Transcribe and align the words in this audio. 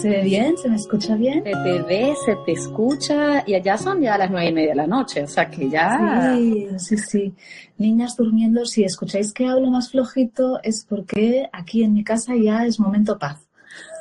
¿Se 0.00 0.08
ve 0.10 0.22
bien? 0.22 0.56
¿Se 0.56 0.68
me 0.68 0.76
escucha 0.76 1.16
bien? 1.16 1.42
Se 1.42 1.50
te 1.50 1.82
ve, 1.82 2.14
se 2.24 2.36
te 2.46 2.52
escucha 2.52 3.42
y 3.46 3.54
allá 3.54 3.76
son 3.76 4.00
ya 4.00 4.16
las 4.16 4.30
nueve 4.30 4.50
y 4.50 4.52
media 4.52 4.70
de 4.70 4.76
la 4.76 4.86
noche, 4.86 5.24
o 5.24 5.26
sea 5.26 5.50
que 5.50 5.68
ya... 5.68 6.34
Sí, 6.36 6.68
sí, 6.78 6.96
sí. 6.98 7.34
Niñas 7.78 8.16
durmiendo, 8.16 8.64
si 8.64 8.84
escucháis 8.84 9.32
que 9.32 9.46
hablo 9.46 9.70
más 9.70 9.90
flojito 9.90 10.60
es 10.62 10.84
porque 10.88 11.48
aquí 11.52 11.82
en 11.82 11.94
mi 11.94 12.04
casa 12.04 12.34
ya 12.36 12.64
es 12.64 12.78
momento 12.78 13.18
paz. 13.18 13.47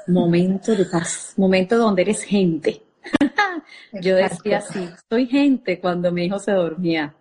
Momento 0.08 0.76
de 0.76 0.86
paz, 0.86 1.34
momento 1.38 1.78
donde 1.78 2.04
eres 2.04 2.24
gente. 2.24 2.82
Yo 3.94 4.16
decía 4.16 4.60
así, 4.60 4.90
soy 5.10 5.28
gente 5.28 5.80
cuando 5.80 6.12
mi 6.12 6.26
hijo 6.26 6.40
se 6.40 6.52
dormía. 6.52 7.16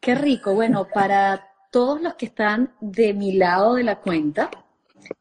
Qué 0.00 0.14
rico. 0.14 0.54
Bueno, 0.54 0.86
para 0.92 1.48
todos 1.70 2.00
los 2.00 2.14
que 2.14 2.26
están 2.26 2.72
de 2.80 3.12
mi 3.12 3.32
lado 3.32 3.74
de 3.74 3.84
la 3.84 3.96
cuenta, 3.96 4.50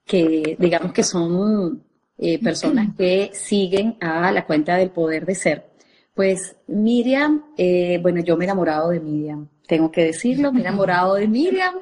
que 0.05 0.55
digamos 0.59 0.93
que 0.93 1.03
son 1.03 1.83
eh, 2.17 2.41
personas 2.41 2.95
que 2.97 3.31
siguen 3.33 3.97
a 3.99 4.31
la 4.31 4.45
cuenta 4.45 4.77
del 4.77 4.89
poder 4.89 5.25
de 5.25 5.35
ser. 5.35 5.65
Pues 6.13 6.55
Miriam, 6.67 7.43
eh, 7.57 7.99
bueno, 8.01 8.21
yo 8.21 8.37
me 8.37 8.45
he 8.45 8.47
enamorado 8.47 8.89
de 8.91 9.01
Miriam, 9.01 9.49
tengo 9.67 9.91
que 9.91 10.05
decirlo, 10.05 10.53
me 10.53 10.59
he 10.59 10.61
enamorado 10.61 11.15
de 11.15 11.27
Miriam 11.27 11.75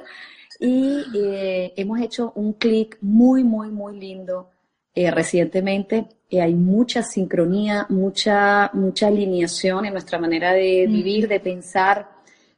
y 0.59 1.03
eh, 1.13 1.73
hemos 1.75 1.99
hecho 2.01 2.31
un 2.35 2.53
clic 2.53 2.97
muy, 3.01 3.43
muy, 3.43 3.69
muy 3.69 3.99
lindo 3.99 4.52
recientemente. 4.95 6.07
hay 6.31 6.53
mucha 6.53 7.03
sincronía, 7.03 7.85
mucha, 7.89 8.69
mucha 8.73 9.07
alineación 9.07 9.85
en 9.85 9.93
nuestra 9.93 10.19
manera 10.19 10.53
de 10.53 10.85
vivir, 10.87 11.27
de 11.27 11.39
pensar, 11.39 12.09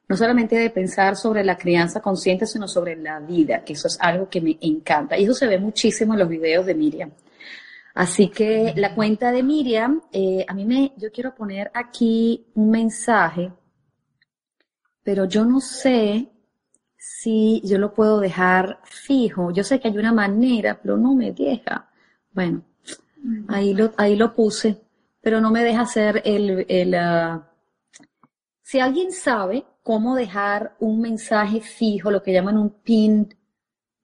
no 0.08 0.16
solamente 0.16 0.56
de 0.56 0.70
pensar 0.70 1.16
sobre 1.16 1.44
la 1.44 1.58
crianza 1.58 2.02
consciente, 2.02 2.46
sino 2.46 2.68
sobre 2.68 2.96
la 2.96 3.20
vida, 3.20 3.64
que 3.64 3.74
eso 3.74 3.88
es 3.88 3.98
algo 4.00 4.30
que 4.30 4.42
me 4.42 4.58
encanta. 4.62 5.18
Y 5.18 5.24
eso 5.24 5.34
se 5.34 5.48
ve 5.48 5.60
muchísimo 5.60 6.14
en 6.14 6.20
los 6.20 6.30
videos 6.30 6.66
de 6.66 6.76
Miriam. 6.76 7.12
Así 7.96 8.28
que 8.28 8.74
la 8.76 8.94
cuenta 8.94 9.32
de 9.32 9.42
Miriam, 9.42 10.02
eh, 10.12 10.46
a 10.46 10.54
mí 10.54 10.66
me, 10.66 10.92
yo 10.98 11.12
quiero 11.12 11.34
poner 11.34 11.72
aquí 11.74 12.46
un 12.56 12.70
mensaje, 12.70 13.54
pero 15.02 15.24
yo 15.26 15.46
no 15.46 15.62
sé 15.62 16.30
si 16.98 17.62
yo 17.64 17.78
lo 17.78 17.94
puedo 17.94 18.20
dejar 18.20 18.80
fijo. 18.84 19.52
Yo 19.52 19.64
sé 19.64 19.80
que 19.80 19.88
hay 19.88 19.98
una 19.98 20.12
manera, 20.12 20.78
pero 20.82 20.98
no 20.98 21.16
me 21.16 21.32
deja. 21.32 21.85
Bueno, 22.36 22.62
ahí 23.48 23.74
lo, 23.74 23.94
ahí 23.98 24.16
lo 24.16 24.36
puse, 24.36 24.82
pero 25.22 25.42
no 25.42 25.50
me 25.50 25.64
deja 25.64 25.82
hacer 25.82 26.22
el, 26.26 26.66
el 26.70 26.94
uh, 26.94 27.42
si 28.62 28.80
alguien 28.80 29.12
sabe 29.12 29.66
cómo 29.84 30.16
dejar 30.16 30.76
un 30.80 31.00
mensaje 31.00 31.62
fijo, 31.62 32.12
lo 32.12 32.22
que 32.22 32.34
llaman 32.34 32.58
un 32.58 32.72
pin 32.72 33.34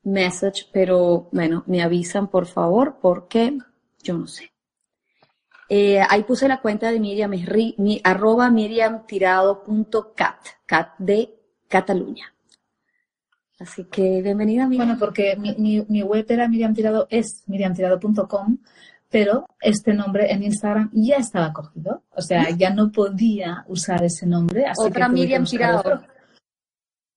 message, 0.03 0.67
pero 0.71 1.27
bueno, 1.31 1.63
me 1.67 1.83
avisan 1.83 2.29
por 2.29 2.45
favor, 2.45 2.99
porque 3.01 3.57
yo 4.01 4.17
no 4.17 4.27
sé. 4.27 4.51
Eh, 5.67 6.01
ahí 6.09 6.23
puse 6.23 6.47
la 6.47 6.61
cuenta 6.61 6.89
de 6.91 6.99
Miriam, 6.99 7.33
es 7.33 7.45
mi, 7.77 7.99
arroba 8.03 8.49
miriamtirado.cat, 8.49 10.39
cat 10.65 10.93
de 10.97 11.37
Cataluña. 11.67 12.33
Así 13.61 13.83
que 13.83 14.23
bienvenida, 14.23 14.67
Miriam. 14.67 14.87
Bueno, 14.87 14.99
porque 14.99 15.35
mi, 15.37 15.85
mi, 15.87 16.01
web 16.01 16.25
era 16.27 16.47
miriamtirado, 16.47 17.05
es 17.11 17.43
miriamtirado.com, 17.45 18.57
pero 19.07 19.45
este 19.61 19.93
nombre 19.93 20.31
en 20.31 20.41
Instagram 20.41 20.89
ya 20.93 21.17
estaba 21.17 21.53
cogido. 21.53 22.01
O 22.15 22.21
sea, 22.23 22.49
ya 22.49 22.71
no 22.71 22.91
podía 22.91 23.63
usar 23.67 24.03
ese 24.03 24.25
nombre. 24.25 24.65
Así 24.65 24.81
Otra 24.83 25.07
Miriam 25.07 25.45
Tirado. 25.45 26.01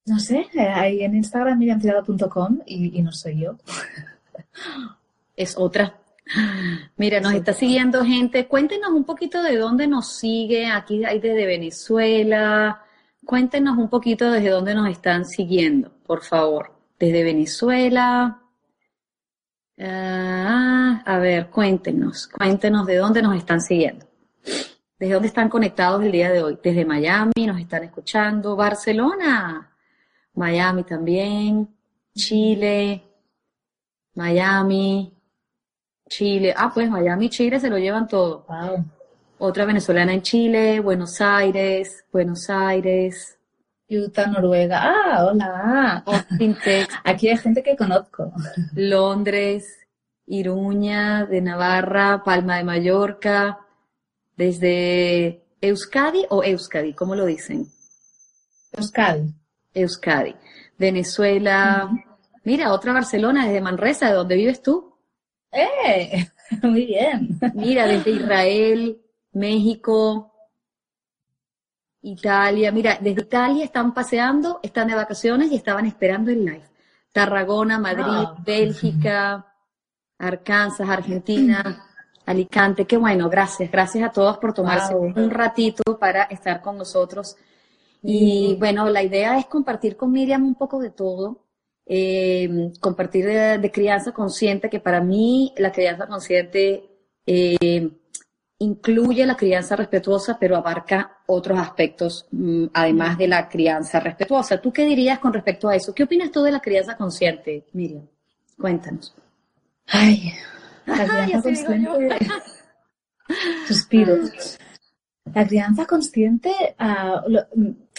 No 0.04 0.18
sé, 0.18 0.46
eh, 0.52 0.68
ahí 0.68 1.02
en 1.02 1.14
Instagram 1.14 1.58
miriamtirado.com 1.58 2.58
y, 2.66 2.98
y 2.98 3.02
no 3.02 3.12
soy 3.12 3.40
yo. 3.40 3.56
Es 5.36 5.56
otra. 5.58 5.96
Mira, 6.96 7.20
nos 7.20 7.32
está 7.32 7.52
siguiendo 7.52 8.04
gente. 8.04 8.46
Cuéntenos 8.46 8.90
un 8.90 9.02
poquito 9.02 9.42
de 9.42 9.56
dónde 9.56 9.88
nos 9.88 10.16
sigue. 10.16 10.66
Aquí 10.66 11.04
hay 11.04 11.18
desde 11.18 11.44
Venezuela. 11.44 12.84
Cuéntenos 13.24 13.78
un 13.78 13.88
poquito 13.88 14.30
desde 14.30 14.50
dónde 14.50 14.74
nos 14.74 14.88
están 14.88 15.24
siguiendo, 15.24 15.92
por 16.06 16.22
favor. 16.22 16.72
Desde 16.98 17.24
Venezuela. 17.24 18.40
Ah, 19.78 21.02
a 21.04 21.18
ver, 21.18 21.50
cuéntenos, 21.50 22.28
cuéntenos 22.28 22.86
de 22.86 22.96
dónde 22.96 23.22
nos 23.22 23.36
están 23.36 23.60
siguiendo. 23.60 24.06
¿Desde 24.98 25.14
dónde 25.14 25.28
están 25.28 25.48
conectados 25.48 26.04
el 26.04 26.12
día 26.12 26.30
de 26.30 26.42
hoy? 26.42 26.58
Desde 26.62 26.84
Miami 26.84 27.46
nos 27.46 27.58
están 27.58 27.82
escuchando. 27.84 28.54
Barcelona. 28.54 29.70
Miami 30.34 30.84
también. 30.84 31.68
Chile. 32.14 33.02
Miami. 34.14 35.12
Chile. 36.08 36.54
Ah, 36.56 36.70
pues 36.72 36.88
Miami 36.88 37.26
y 37.26 37.30
Chile 37.30 37.58
se 37.58 37.68
lo 37.68 37.78
llevan 37.78 38.06
todo. 38.06 38.46
Otra 39.38 39.64
venezolana 39.64 40.14
en 40.14 40.22
Chile, 40.22 40.80
Buenos 40.80 41.20
Aires, 41.20 42.04
Buenos 42.12 42.48
Aires. 42.48 43.36
Utah, 43.94 44.26
Noruega. 44.26 44.80
Ah, 44.82 45.24
hola. 45.24 46.04
Aquí 47.04 47.28
hay 47.28 47.36
gente 47.36 47.62
que 47.62 47.76
conozco. 47.76 48.32
Londres, 48.74 49.64
Iruña, 50.26 51.26
de 51.26 51.40
Navarra, 51.40 52.22
Palma 52.24 52.56
de 52.56 52.64
Mallorca, 52.64 53.58
desde 54.36 55.42
Euskadi 55.60 56.26
o 56.30 56.42
Euskadi, 56.42 56.92
¿cómo 56.94 57.14
lo 57.14 57.26
dicen? 57.26 57.66
Euskadi. 58.72 59.32
Euskadi. 59.72 60.34
Venezuela. 60.78 61.90
Mira, 62.44 62.72
otra 62.72 62.92
Barcelona, 62.92 63.46
desde 63.46 63.60
Manresa, 63.60 64.08
¿de 64.08 64.14
dónde 64.14 64.36
vives 64.36 64.60
tú? 64.62 64.94
¡Eh! 65.52 66.26
Muy 66.62 66.86
bien. 66.86 67.38
Mira, 67.54 67.86
desde 67.86 68.10
Israel, 68.10 69.00
México, 69.32 70.33
Italia. 72.04 72.70
Mira, 72.72 72.98
desde 73.00 73.22
Italia 73.22 73.64
están 73.64 73.92
paseando, 73.92 74.60
están 74.62 74.88
de 74.88 74.94
vacaciones 74.94 75.50
y 75.50 75.56
estaban 75.56 75.86
esperando 75.86 76.30
el 76.30 76.44
live. 76.44 76.64
Tarragona, 77.12 77.78
Madrid, 77.78 78.04
ah. 78.06 78.36
Bélgica, 78.44 79.46
Arkansas, 80.18 80.88
Argentina, 80.88 81.86
Alicante. 82.26 82.86
Qué 82.86 82.96
bueno, 82.96 83.28
gracias. 83.28 83.70
Gracias 83.70 84.08
a 84.08 84.12
todos 84.12 84.38
por 84.38 84.54
tomarse 84.54 84.94
un 84.94 85.30
ratito 85.30 85.98
para 85.98 86.24
estar 86.24 86.60
con 86.60 86.78
nosotros. 86.78 87.36
Y 88.02 88.56
bueno, 88.58 88.88
la 88.88 89.02
idea 89.02 89.38
es 89.38 89.46
compartir 89.46 89.96
con 89.96 90.12
Miriam 90.12 90.44
un 90.44 90.54
poco 90.54 90.78
de 90.78 90.90
todo 90.90 91.44
eh, 91.86 92.72
compartir 92.80 93.26
de, 93.26 93.70
crianza 93.70 94.12
consciente, 94.12 94.70
que 94.70 94.80
para 94.80 95.00
mí 95.00 95.52
la 95.58 95.70
crianza 95.70 96.06
consciente 96.06 96.84
eh, 97.26 97.90
incluye 98.58 99.26
la 99.26 99.36
crianza 99.36 99.76
respetuosa, 99.76 100.38
pero 100.38 100.56
abarca 100.56 101.18
otros 101.26 101.58
aspectos, 101.58 102.26
mm, 102.30 102.66
además 102.72 103.18
de 103.18 103.28
la 103.28 103.48
crianza 103.48 104.00
respetuosa. 104.00 104.60
¿Tú 104.60 104.72
qué 104.72 104.84
dirías 104.84 105.18
con 105.18 105.32
respecto 105.32 105.68
a 105.68 105.76
eso? 105.76 105.94
¿Qué 105.94 106.04
opinas 106.04 106.30
tú 106.30 106.42
de 106.42 106.52
la 106.52 106.60
crianza 106.60 106.96
consciente, 106.96 107.66
Miriam? 107.72 108.06
Cuéntanos. 108.58 109.14
Ay, 109.88 110.32
la 110.86 111.04
crianza 111.04 111.42
consciente. 111.42 112.18
Suspiro. 113.66 114.16
La 115.32 115.46
crianza 115.46 115.86
consciente, 115.86 116.52
uh, 116.78 117.30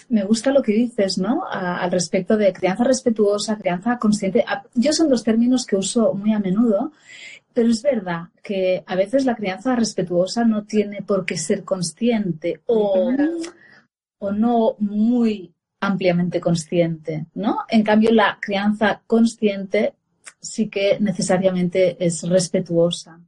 me 0.10 0.24
gusta 0.24 0.52
lo 0.52 0.62
que 0.62 0.72
dices, 0.72 1.18
¿no? 1.18 1.44
al 1.50 1.92
respecto 1.92 2.38
de 2.38 2.54
crianza 2.54 2.84
respetuosa, 2.84 3.58
crianza 3.58 3.98
consciente. 3.98 4.46
Yo 4.76 4.94
son 4.94 5.10
dos 5.10 5.24
términos 5.24 5.66
que 5.66 5.76
uso 5.76 6.14
muy 6.14 6.34
a 6.34 6.40
menudo, 6.40 6.92
pero 7.56 7.70
es 7.70 7.82
verdad 7.82 8.26
que 8.44 8.84
a 8.86 8.96
veces 8.96 9.26
la 9.26 9.36
crianza 9.36 9.78
respetuosa 9.78 10.44
no 10.44 10.66
tiene 10.66 11.02
por 11.02 11.25
qué 11.25 11.38
ser 11.38 11.63
consciente 11.63 12.62
o, 12.66 13.10
o 14.19 14.31
no 14.34 14.75
muy 14.80 15.56
ampliamente 15.80 16.42
consciente, 16.42 17.28
¿no? 17.34 17.60
En 17.69 17.81
cambio, 17.84 18.12
la 18.12 18.38
crianza 18.42 19.02
consciente 19.07 19.94
sí 20.42 20.68
que 20.68 21.00
necesariamente 21.00 21.96
es 22.06 22.28
respetuosa. 22.28 23.22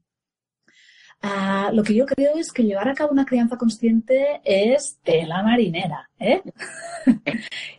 Ah, 1.22 1.72
lo 1.74 1.82
que 1.84 1.96
yo 1.96 2.06
creo 2.06 2.36
es 2.36 2.52
que 2.52 2.64
llevar 2.64 2.90
a 2.90 2.94
cabo 2.94 3.12
una 3.12 3.26
crianza 3.26 3.56
consciente 3.56 4.42
es 4.44 5.00
tela 5.04 5.42
marinera, 5.42 6.10
¿eh? 6.20 6.42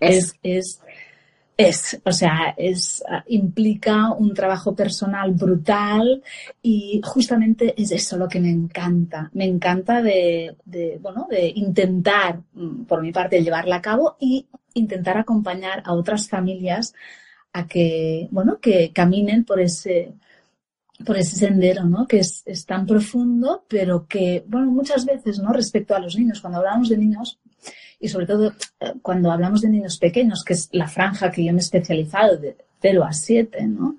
es, 0.00 0.34
es, 0.42 0.80
es, 1.58 2.00
o 2.04 2.12
sea, 2.12 2.54
es, 2.56 3.02
ah, 3.08 3.24
implica 3.26 4.12
un 4.12 4.32
trabajo 4.32 4.76
personal 4.76 5.32
brutal 5.32 6.22
y 6.62 7.00
justamente 7.04 7.74
es 7.76 7.90
eso 7.90 8.16
lo 8.16 8.28
que 8.28 8.38
me 8.38 8.50
encanta. 8.50 9.28
Me 9.34 9.44
encanta 9.44 10.00
de, 10.00 10.56
de, 10.64 10.98
bueno, 11.02 11.26
de 11.28 11.48
intentar, 11.48 12.40
mm, 12.54 12.84
por 12.84 13.02
mi 13.02 13.10
parte, 13.10 13.42
llevarla 13.42 13.76
a 13.76 13.82
cabo 13.82 14.16
y 14.20 14.46
intentar 14.74 15.18
acompañar 15.18 15.82
a 15.84 15.94
otras 15.94 16.28
familias 16.28 16.94
a 17.52 17.66
que, 17.66 18.28
bueno, 18.30 18.60
que 18.60 18.92
caminen 18.92 19.44
por 19.44 19.60
ese, 19.60 20.14
por 21.04 21.16
ese 21.16 21.36
sendero, 21.36 21.84
¿no? 21.84 22.06
Que 22.06 22.20
es, 22.20 22.44
es, 22.46 22.66
tan 22.66 22.86
profundo, 22.86 23.64
pero 23.68 24.06
que, 24.06 24.44
bueno, 24.46 24.70
muchas 24.70 25.04
veces, 25.04 25.40
¿no? 25.40 25.52
Respecto 25.52 25.96
a 25.96 25.98
los 25.98 26.16
niños, 26.16 26.40
cuando 26.40 26.58
hablamos 26.60 26.88
de 26.88 26.98
niños, 26.98 27.40
y 28.00 28.08
sobre 28.08 28.26
todo 28.26 28.52
eh, 28.80 28.94
cuando 29.02 29.30
hablamos 29.30 29.60
de 29.60 29.68
niños 29.68 29.98
pequeños, 29.98 30.44
que 30.44 30.54
es 30.54 30.68
la 30.72 30.88
franja 30.88 31.30
que 31.30 31.44
yo 31.44 31.52
me 31.52 31.58
he 31.58 31.62
especializado 31.62 32.36
de 32.36 32.56
0 32.80 33.04
a 33.04 33.12
7, 33.12 33.66
¿no? 33.66 33.96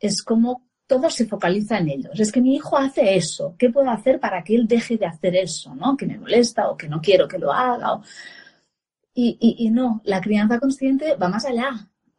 Es 0.00 0.22
como 0.22 0.68
todo 0.88 1.10
se 1.10 1.26
focaliza 1.26 1.78
en 1.78 1.90
ellos. 1.90 2.18
Es 2.18 2.32
que 2.32 2.40
mi 2.40 2.56
hijo 2.56 2.76
hace 2.76 3.14
eso. 3.14 3.54
¿Qué 3.58 3.68
puedo 3.70 3.90
hacer 3.90 4.18
para 4.18 4.42
que 4.42 4.56
él 4.56 4.66
deje 4.66 4.96
de 4.96 5.06
hacer 5.06 5.36
eso? 5.36 5.74
¿no? 5.74 5.96
Que 5.96 6.06
me 6.06 6.18
molesta 6.18 6.68
o 6.70 6.76
que 6.76 6.88
no 6.88 7.00
quiero 7.00 7.28
que 7.28 7.38
lo 7.38 7.52
haga. 7.52 8.00
Y, 9.14 9.36
y, 9.38 9.66
y, 9.66 9.70
no, 9.70 10.00
la 10.04 10.20
crianza 10.20 10.58
consciente 10.58 11.14
va 11.16 11.28
más 11.28 11.44
allá. 11.44 11.70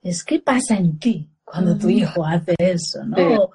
Es 0.01 0.23
qué 0.23 0.39
pasa 0.39 0.75
en 0.75 0.99
ti 0.99 1.27
cuando 1.43 1.77
tu 1.77 1.89
hijo 1.89 2.23
hace 2.23 2.53
eso, 2.59 3.03
¿no? 3.03 3.43
O, 3.43 3.51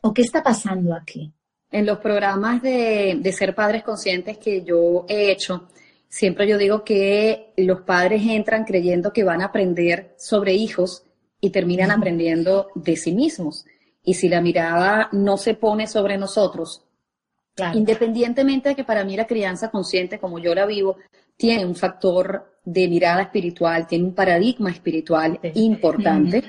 o, 0.00 0.14
qué 0.14 0.22
está 0.22 0.42
pasando 0.42 0.94
aquí. 0.94 1.30
En 1.70 1.84
los 1.84 1.98
programas 1.98 2.62
de, 2.62 3.18
de 3.20 3.32
ser 3.32 3.54
padres 3.54 3.82
conscientes 3.82 4.38
que 4.38 4.64
yo 4.64 5.04
he 5.08 5.32
hecho, 5.32 5.68
siempre 6.14 6.46
yo 6.46 6.58
digo 6.58 6.84
que 6.84 7.52
los 7.56 7.80
padres 7.80 8.22
entran 8.24 8.64
creyendo 8.64 9.12
que 9.12 9.24
van 9.24 9.42
a 9.42 9.46
aprender 9.46 10.14
sobre 10.16 10.54
hijos 10.54 11.02
y 11.40 11.50
terminan 11.50 11.90
aprendiendo 11.90 12.68
de 12.76 12.94
sí 12.94 13.12
mismos. 13.12 13.66
Y 14.04 14.14
si 14.14 14.28
la 14.28 14.40
mirada 14.40 15.08
no 15.10 15.36
se 15.36 15.54
pone 15.54 15.88
sobre 15.88 16.16
nosotros, 16.16 16.84
independientemente 17.74 18.68
de 18.68 18.74
que 18.76 18.84
para 18.84 19.02
mí 19.02 19.16
la 19.16 19.26
crianza 19.26 19.72
consciente, 19.72 20.20
como 20.20 20.38
yo 20.38 20.54
la 20.54 20.66
vivo, 20.66 20.98
tiene 21.36 21.66
un 21.66 21.74
factor 21.74 22.60
de 22.64 22.86
mirada 22.86 23.22
espiritual, 23.22 23.88
tiene 23.88 24.04
un 24.04 24.14
paradigma 24.14 24.70
espiritual 24.70 25.40
importante, 25.54 26.44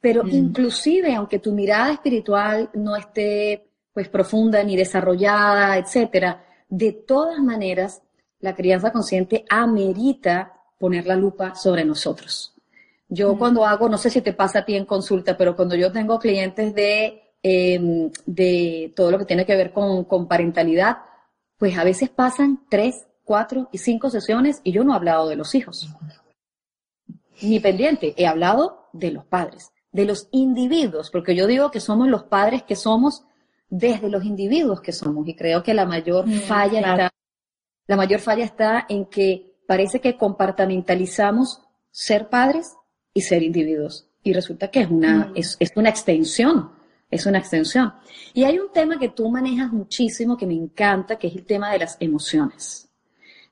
pero 0.00 0.26
inclusive 0.26 1.14
aunque 1.14 1.38
tu 1.38 1.52
mirada 1.52 1.92
espiritual 1.92 2.70
no 2.74 2.96
esté 2.96 3.68
pues 3.92 4.08
profunda 4.08 4.64
ni 4.64 4.74
desarrollada, 4.76 5.78
etcétera, 5.78 6.44
de 6.68 6.90
todas 6.90 7.38
maneras 7.38 8.02
la 8.46 8.54
crianza 8.54 8.92
consciente 8.92 9.44
amerita 9.50 10.52
poner 10.78 11.04
la 11.04 11.16
lupa 11.16 11.56
sobre 11.56 11.84
nosotros. 11.84 12.54
Yo 13.08 13.36
cuando 13.36 13.66
hago, 13.66 13.88
no 13.88 13.98
sé 13.98 14.08
si 14.08 14.20
te 14.20 14.32
pasa 14.32 14.60
a 14.60 14.64
ti 14.64 14.76
en 14.76 14.84
consulta, 14.84 15.36
pero 15.36 15.56
cuando 15.56 15.74
yo 15.74 15.90
tengo 15.90 16.20
clientes 16.20 16.72
de, 16.72 17.34
em, 17.42 18.08
de 18.24 18.92
todo 18.94 19.10
lo 19.10 19.18
que 19.18 19.24
tiene 19.24 19.44
que 19.44 19.56
ver 19.56 19.72
con, 19.72 20.04
con 20.04 20.28
parentalidad, 20.28 20.98
pues 21.58 21.76
a 21.76 21.82
veces 21.82 22.08
pasan 22.08 22.66
tres, 22.70 23.08
cuatro 23.24 23.68
y 23.72 23.78
cinco 23.78 24.10
sesiones 24.10 24.60
y 24.62 24.70
yo 24.70 24.84
no 24.84 24.92
he 24.92 24.96
hablado 24.96 25.28
de 25.28 25.34
los 25.34 25.56
hijos. 25.56 25.88
Ni 27.42 27.58
pendiente, 27.58 28.14
he 28.16 28.28
hablado 28.28 28.88
de 28.92 29.10
los 29.10 29.24
padres, 29.24 29.72
de 29.90 30.04
los 30.04 30.28
individuos, 30.30 31.10
porque 31.10 31.34
yo 31.34 31.48
digo 31.48 31.72
que 31.72 31.80
somos 31.80 32.06
los 32.06 32.22
padres 32.22 32.62
que 32.62 32.76
somos 32.76 33.24
desde 33.68 34.08
los 34.08 34.24
individuos 34.24 34.80
que 34.80 34.92
somos 34.92 35.26
y 35.26 35.34
creo 35.34 35.64
que 35.64 35.74
la 35.74 35.84
mayor 35.84 36.28
mm, 36.28 36.40
falla 36.42 36.78
está 36.78 37.10
la 37.86 37.96
mayor 37.96 38.20
falla 38.20 38.44
está 38.44 38.86
en 38.88 39.06
que 39.06 39.54
parece 39.66 40.00
que 40.00 40.16
compartamentalizamos 40.16 41.62
ser 41.90 42.28
padres 42.28 42.76
y 43.14 43.22
ser 43.22 43.42
individuos. 43.42 44.08
Y 44.22 44.32
resulta 44.32 44.68
que 44.68 44.80
es 44.80 44.90
una, 44.90 45.28
mm. 45.28 45.32
es, 45.36 45.72
una 45.76 45.88
extensión, 45.88 46.70
es 47.10 47.26
una 47.26 47.38
extensión. 47.38 47.94
Y 48.34 48.44
hay 48.44 48.58
un 48.58 48.72
tema 48.72 48.98
que 48.98 49.10
tú 49.10 49.30
manejas 49.30 49.72
muchísimo 49.72 50.36
que 50.36 50.46
me 50.46 50.54
encanta, 50.54 51.16
que 51.16 51.28
es 51.28 51.36
el 51.36 51.44
tema 51.44 51.70
de 51.70 51.78
las 51.78 51.96
emociones. 52.00 52.88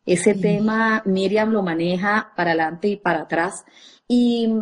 Ese 0.05 0.35
tema 0.35 1.03
Miriam 1.07 1.51
lo 1.51 1.63
maneja 1.63 2.33
para 2.37 2.51
adelante 2.51 2.89
y 2.89 2.97
para 2.97 3.23
atrás. 3.23 3.65
Y 4.07 4.53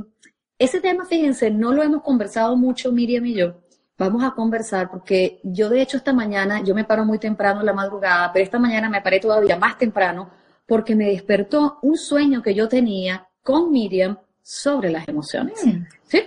ese 0.57 0.81
tema, 0.81 1.05
fíjense, 1.05 1.51
no 1.51 1.73
lo 1.73 1.83
hemos 1.83 2.03
conversado 2.03 2.57
mucho 2.57 2.93
Miriam 2.93 3.27
y 3.27 3.35
yo, 3.35 3.62
vamos 3.99 4.25
a 4.25 4.33
conversar 4.33 4.91
porque 4.91 5.41
yo 5.43 5.69
de 5.69 5.83
hecho 5.83 5.97
esta 5.97 6.13
mañana, 6.13 6.63
yo 6.63 6.75
me 6.75 6.85
paro 6.85 7.05
muy 7.05 7.19
temprano 7.19 7.61
en 7.61 7.67
la 7.67 7.73
madrugada, 7.73 8.33
pero 8.33 8.45
esta 8.45 8.59
mañana 8.59 8.89
me 8.89 9.01
paré 9.01 9.21
todavía 9.21 9.57
más 9.57 9.79
temprano 9.79 10.31
porque 10.67 10.95
me 10.95 11.07
despertó 11.07 11.79
un 11.83 11.97
sueño 11.97 12.43
que 12.43 12.55
yo 12.55 12.69
tenía 12.69 13.29
con 13.43 13.71
Miriam 13.71 14.19
sobre 14.41 14.91
las 14.91 15.07
emociones. 15.09 15.65
Mm. 15.65 15.85
¿Sí? 16.05 16.23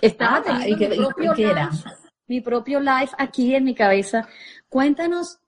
Estaba 0.00 0.38
ah, 0.38 0.42
teniendo 0.42 0.88
mi, 0.88 0.96
propio 0.96 1.34
live, 1.34 1.68
mi 2.26 2.40
propio 2.40 2.80
live 2.80 3.10
aquí 3.18 3.54
en 3.54 3.64
mi 3.64 3.74
cabeza. 3.74 4.26
Cuéntanos 4.68 5.38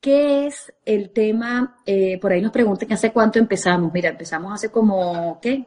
qué 0.00 0.46
es 0.46 0.72
el 0.84 1.10
tema, 1.10 1.78
eh, 1.86 2.18
por 2.20 2.32
ahí 2.32 2.42
nos 2.42 2.52
preguntan 2.52 2.92
hace 2.92 3.12
cuánto 3.12 3.38
empezamos. 3.38 3.92
Mira, 3.92 4.10
empezamos 4.10 4.52
hace 4.52 4.70
como, 4.70 5.40
¿qué? 5.40 5.66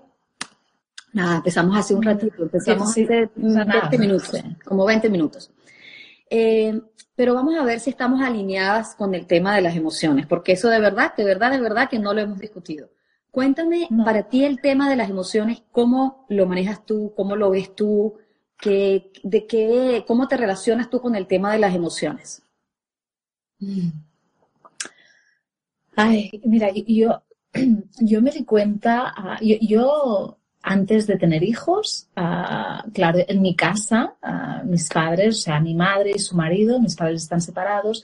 Nada, 1.14 1.38
empezamos 1.38 1.78
hace 1.78 1.96
un 1.96 2.04
ratito, 2.04 2.44
empezamos 2.44 2.90
hace 2.90 3.30
20 3.36 3.98
minutos, 3.98 4.32
como 4.64 4.86
20 4.86 5.10
minutos. 5.10 5.52
Eh, 6.30 6.80
pero 7.16 7.34
vamos 7.34 7.56
a 7.56 7.64
ver 7.64 7.80
si 7.80 7.90
estamos 7.90 8.22
alineadas 8.22 8.96
con 8.96 9.14
el 9.16 9.26
tema 9.26 9.56
de 9.56 9.62
las 9.62 9.76
emociones, 9.76 10.28
porque 10.28 10.54
eso 10.54 10.70
de 10.70 10.80
verdad, 10.80 11.16
de 11.16 11.26
verdad, 11.26 11.52
de 11.52 11.60
verdad 11.60 11.90
que 11.90 12.00
no 12.00 12.14
lo 12.14 12.22
hemos 12.22 12.40
discutido. 12.40 12.90
Cuéntame 13.32 13.88
para 14.06 14.24
ti 14.24 14.44
el 14.44 14.62
tema 14.62 14.90
de 14.90 14.96
las 14.96 15.10
emociones, 15.10 15.64
cómo 15.72 16.26
lo 16.30 16.46
manejas 16.46 16.86
tú, 16.86 17.14
cómo 17.16 17.36
lo 17.36 17.50
ves 17.50 17.76
tú, 17.76 18.18
qué, 18.58 19.12
de 19.24 19.46
qué, 19.46 20.04
cómo 20.08 20.28
te 20.28 20.38
relacionas 20.38 20.90
tú 20.90 21.02
con 21.02 21.16
el 21.16 21.28
tema 21.28 21.52
de 21.52 21.60
las 21.60 21.76
emociones. 21.76 22.44
Ay, 25.96 26.32
mira, 26.46 26.70
yo, 26.74 27.22
yo 28.00 28.22
me 28.22 28.32
di 28.32 28.46
cuenta, 28.46 29.14
ah, 29.16 29.40
yo 29.42 30.39
antes 30.62 31.08
de 31.08 31.18
tener 31.18 31.44
hijos, 31.44 32.08
uh, 32.18 32.90
claro, 32.92 33.20
en 33.28 33.42
mi 33.42 33.56
casa, 33.56 34.14
uh, 34.22 34.66
mis 34.66 34.90
padres, 34.90 35.38
o 35.38 35.42
sea, 35.42 35.60
mi 35.60 35.74
madre 35.74 36.12
y 36.16 36.20
su 36.20 36.36
marido, 36.36 36.80
mis 36.80 36.96
padres 36.96 37.24
están 37.24 37.42
separados, 37.42 38.04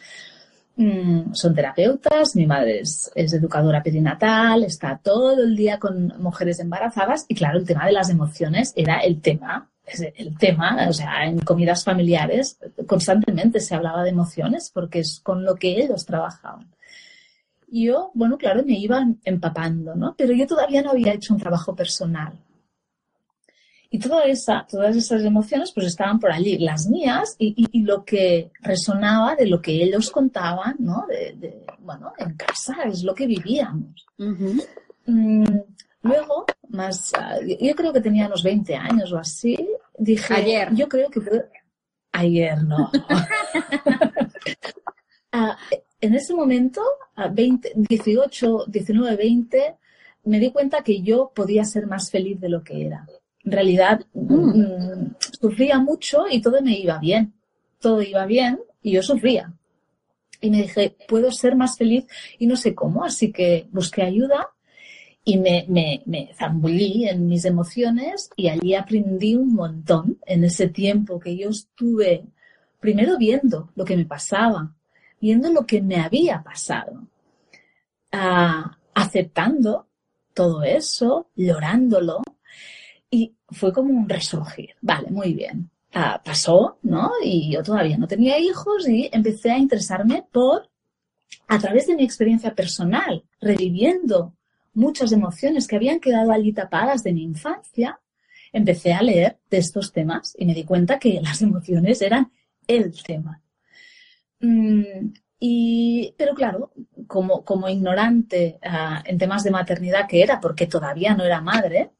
um, 0.78 1.34
son 1.34 1.54
terapeutas, 1.54 2.36
mi 2.36 2.46
madre 2.46 2.80
es, 2.80 3.12
es, 3.16 3.34
educadora 3.34 3.84
perinatal, 3.84 4.64
está 4.64 5.00
todo 5.04 5.34
el 5.34 5.56
día 5.56 5.80
con 5.80 6.14
mujeres 6.20 6.60
embarazadas 6.60 7.26
y 7.28 7.36
claro, 7.36 7.60
el 7.60 7.66
tema 7.66 7.86
de 7.86 7.94
las 7.94 8.10
emociones 8.10 8.74
era 8.76 9.00
el 9.00 9.22
tema, 9.22 9.70
el 10.16 10.38
tema, 10.38 10.88
o 10.90 10.94
sea, 10.94 11.26
en 11.26 11.40
comidas 11.40 11.84
familiares 11.84 12.58
constantemente 12.88 13.60
se 13.60 13.76
hablaba 13.76 14.04
de 14.04 14.10
emociones 14.10 14.72
porque 14.74 15.00
es 15.00 15.20
con 15.20 15.44
lo 15.44 15.56
que 15.56 15.78
ellos 15.78 16.06
trabajaban 16.06 16.76
yo, 17.84 18.12
bueno, 18.14 18.38
claro, 18.38 18.64
me 18.64 18.78
iba 18.78 19.06
empapando, 19.24 19.96
¿no? 19.96 20.16
Pero 20.18 20.34
yo 20.34 20.48
todavía 20.48 20.82
no 20.82 20.92
había 20.92 21.14
hecho 21.14 21.34
un 21.34 21.40
trabajo 21.40 21.76
personal. 21.76 22.34
Y 23.90 24.00
toda 24.00 24.26
esa, 24.26 24.66
todas 24.70 24.96
esas 24.96 25.24
emociones 25.24 25.72
pues 25.72 25.88
estaban 25.88 26.20
por 26.20 26.32
allí, 26.32 26.58
las 26.58 26.88
mías 26.88 27.36
y, 27.38 27.68
y, 27.72 27.84
lo 27.84 28.04
que 28.04 28.52
resonaba 28.62 29.36
de 29.36 29.48
lo 29.48 29.62
que 29.62 29.72
ellos 29.72 30.12
contaban, 30.12 30.76
¿no? 30.80 31.06
De, 31.08 31.66
bueno, 31.80 32.14
en 32.18 32.36
casa 32.36 32.84
es 32.86 33.04
lo 33.04 33.14
que 33.14 33.28
vivíamos. 33.28 34.06
Mm, 34.18 35.46
luego, 36.02 36.46
más, 36.70 37.14
ah, 37.14 37.38
yo 37.42 37.76
creo 37.76 37.94
que 37.94 38.02
tenía 38.02 38.28
unos 38.28 38.44
20 38.44 38.76
años 38.76 39.12
o 39.14 39.18
así, 39.18 39.58
dije, 39.98 40.34
ayer. 40.34 40.74
yo 40.74 40.90
creo 40.90 41.10
que 41.10 41.22
ayer 42.12 42.64
no. 42.64 42.92
Ah, 45.38 45.58
en 46.00 46.16
ese 46.16 46.34
momento, 46.34 46.82
a 47.16 47.28
20, 47.28 47.74
18, 47.76 48.68
19, 48.68 49.18
20, 49.18 49.76
me 50.24 50.40
di 50.40 50.50
cuenta 50.50 50.82
que 50.82 51.02
yo 51.02 51.34
podía 51.36 51.66
ser 51.66 51.88
más 51.88 52.10
feliz 52.10 52.40
de 52.40 52.48
lo 52.48 52.64
que 52.64 52.86
era. 52.86 53.06
En 53.46 53.52
realidad, 53.52 54.02
mm. 54.14 54.34
Mm, 54.34 55.16
sufría 55.40 55.80
mucho 55.80 56.26
y 56.30 56.42
todo 56.42 56.62
me 56.62 56.78
iba 56.78 56.98
bien. 56.98 57.34
Todo 57.80 58.02
iba 58.02 58.26
bien 58.26 58.60
y 58.82 58.92
yo 58.92 59.04
sufría. 59.04 59.54
Y 60.42 60.50
me 60.50 60.64
dije, 60.64 60.96
puedo 61.08 61.32
ser 61.32 61.56
más 61.56 61.78
feliz 61.78 62.06
y 62.38 62.48
no 62.48 62.56
sé 62.56 62.76
cómo, 62.76 63.04
así 63.04 63.32
que 63.32 63.68
busqué 63.72 64.04
ayuda 64.04 64.50
y 65.24 65.38
me, 65.38 65.66
me, 65.68 66.04
me 66.06 66.32
zambullí 66.38 67.08
en 67.08 67.28
mis 67.28 67.46
emociones 67.46 68.30
y 68.36 68.50
allí 68.50 68.76
aprendí 68.76 69.36
un 69.36 69.54
montón 69.54 70.20
en 70.26 70.44
ese 70.44 70.68
tiempo 70.68 71.20
que 71.20 71.36
yo 71.36 71.50
estuve 71.50 72.26
primero 72.80 73.18
viendo 73.18 73.72
lo 73.76 73.84
que 73.84 73.98
me 73.98 74.06
pasaba, 74.06 74.72
viendo 75.20 75.52
lo 75.52 75.66
que 75.66 75.82
me 75.82 75.96
había 75.96 76.44
pasado, 76.44 77.08
ah, 78.12 78.78
aceptando 78.94 79.88
todo 80.36 80.62
eso, 80.62 81.30
llorándolo, 81.36 82.22
y 83.10 83.36
fue 83.50 83.72
como 83.72 83.94
un 83.94 84.10
resurgir. 84.10 84.76
Vale, 84.82 85.10
muy 85.10 85.34
bien. 85.34 85.70
Ah, 85.94 86.22
pasó, 86.24 86.80
¿no? 86.84 87.12
Y 87.24 87.54
yo 87.54 87.64
todavía 87.64 87.98
no 87.98 88.08
tenía 88.08 88.38
hijos 88.38 88.88
y 88.88 89.10
empecé 89.12 89.52
a 89.52 89.58
interesarme 89.58 90.26
por, 90.32 90.70
a 91.48 91.58
través 91.58 91.88
de 91.88 91.96
mi 91.96 92.04
experiencia 92.04 92.54
personal, 92.54 93.24
reviviendo 93.40 94.36
muchas 94.74 95.12
emociones 95.14 95.68
que 95.68 95.78
habían 95.78 96.00
quedado 96.00 96.32
allí 96.32 96.52
tapadas 96.52 97.02
de 97.04 97.14
mi 97.14 97.24
infancia, 97.24 98.00
empecé 98.52 98.94
a 98.94 99.02
leer 99.02 99.40
de 99.50 99.58
estos 99.58 99.92
temas 99.92 100.36
y 100.38 100.46
me 100.46 100.54
di 100.54 100.66
cuenta 100.66 101.00
que 101.00 101.22
las 101.22 101.42
emociones 101.42 102.02
eran 102.02 102.32
el 102.68 102.92
tema. 103.04 103.42
Mm, 104.42 105.14
y, 105.40 106.14
pero 106.18 106.34
claro, 106.34 106.72
como, 107.08 107.46
como 107.46 107.70
ignorante 107.70 108.60
ah, 108.64 109.02
en 109.06 109.18
temas 109.18 109.44
de 109.44 109.52
maternidad 109.52 110.08
que 110.08 110.22
era, 110.22 110.40
porque 110.40 110.68
todavía 110.68 111.16
no 111.16 111.24
era 111.24 111.42
madre, 111.42 111.92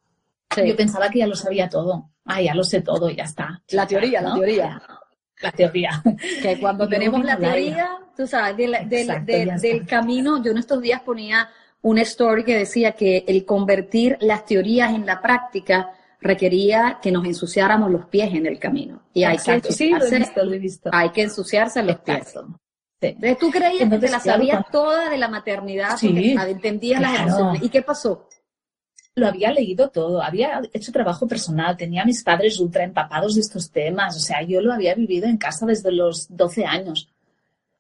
yo 0.64 0.76
pensaba 0.76 1.10
que 1.10 1.20
ya 1.20 1.28
lo 1.28 1.36
sabía 1.36 1.70
todo. 1.70 2.12
Ah, 2.26 2.42
ya 2.42 2.56
lo 2.56 2.64
sé 2.64 2.82
todo, 2.82 3.10
ya 3.10 3.24
está. 3.24 3.62
La 3.70 3.86
teoría, 3.86 4.22
la 4.22 4.34
teoría. 4.34 4.82
la 5.42 5.52
teoría. 5.52 6.04
Que 6.42 6.60
cuando 6.60 6.88
tenemos 6.88 7.24
la 7.24 7.38
teoría, 7.38 7.98
tú 8.16 8.28
sabes, 8.28 8.58
del 8.88 9.86
camino, 9.86 10.42
yo 10.44 10.52
en 10.52 10.58
estos 10.58 10.82
días 10.82 11.02
ponía 11.02 11.50
una 11.82 12.02
story 12.02 12.44
que 12.44 12.58
decía 12.58 12.94
que 12.94 13.24
el 13.28 13.46
convertir 13.46 14.18
las 14.22 14.46
teorías 14.46 14.94
en 14.94 15.06
la 15.06 15.22
práctica 15.22 15.92
requería 16.20 16.98
que 17.02 17.12
nos 17.12 17.26
ensuciáramos 17.26 17.92
los 17.92 18.06
pies 18.08 18.34
en 18.34 18.48
el 18.48 18.58
camino. 18.58 19.04
Y 19.14 19.24
hay 19.24 19.38
que, 19.38 19.72
sí, 19.72 19.90
lo 19.92 20.04
he 20.04 20.18
visto, 20.18 20.44
lo 20.44 20.54
he 20.54 20.60
visto. 20.60 20.90
hay 20.92 21.12
que 21.12 21.22
ensuciarse 21.22 21.84
los 21.84 22.00
pies. 22.00 22.34
Entonces 23.00 23.38
tú 23.38 23.52
creías 23.52 23.90
que 23.90 24.00
te 24.00 24.10
la 24.10 24.20
sabías 24.20 24.66
toda 24.72 25.10
de 25.10 25.18
la 25.18 25.28
maternidad, 25.28 25.98
sí, 25.98 26.36
entendías 26.36 27.02
las 27.02 27.20
emociones. 27.20 27.64
¿Y 27.64 27.70
qué 27.70 27.84
pasó? 27.84 28.28
Lo 29.16 29.28
había 29.28 29.52
leído 29.52 29.90
todo, 29.90 30.22
había 30.22 30.62
hecho 30.74 30.92
trabajo 30.92 31.28
personal, 31.28 31.78
tenía 31.78 32.04
mis 32.06 32.24
padres 32.24 32.60
ultra 32.60 32.84
empapados 32.84 33.36
de 33.36 33.42
estos 33.42 33.72
temas, 33.72 34.16
o 34.18 34.20
sea, 34.20 34.42
yo 34.42 34.62
lo 34.62 34.74
había 34.74 34.94
vivido 34.94 35.28
en 35.28 35.38
casa 35.38 35.66
desde 35.66 35.92
los 35.92 36.28
12 36.30 36.66
años. 36.66 37.10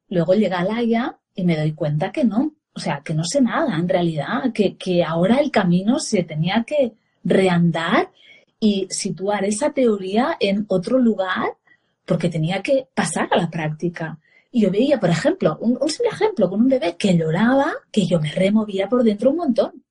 Luego 0.09 0.33
llega 0.33 0.63
Laia 0.63 1.17
y 1.35 1.43
me 1.43 1.57
doy 1.57 1.73
cuenta 1.73 2.11
que 2.11 2.23
no, 2.23 2.53
o 2.73 2.79
sea, 2.79 3.01
que 3.03 3.13
no 3.13 3.23
sé 3.25 3.41
nada 3.41 3.75
en 3.75 3.89
realidad, 3.89 4.53
que, 4.53 4.77
que 4.77 5.03
ahora 5.03 5.37
el 5.37 5.51
camino 5.51 5.99
se 5.99 6.23
tenía 6.23 6.63
que 6.65 6.93
reandar 7.23 8.11
y 8.59 8.87
situar 8.89 9.43
esa 9.43 9.71
teoría 9.73 10.37
en 10.39 10.65
otro 10.69 10.99
lugar 10.99 11.57
porque 12.05 12.29
tenía 12.29 12.61
que 12.61 12.87
pasar 12.93 13.27
a 13.31 13.37
la 13.37 13.49
práctica. 13.49 14.19
Y 14.51 14.61
yo 14.61 14.71
veía, 14.71 14.99
por 14.99 15.09
ejemplo, 15.09 15.57
un, 15.59 15.77
simple 15.89 16.09
ejemplo 16.11 16.49
con 16.49 16.61
un 16.61 16.69
bebé 16.69 16.95
que 16.97 17.17
lloraba, 17.17 17.73
que 17.91 18.05
yo 18.05 18.21
me 18.21 18.31
removía 18.31 18.87
por 18.87 19.03
dentro 19.03 19.31
un 19.31 19.37
montón. 19.37 19.83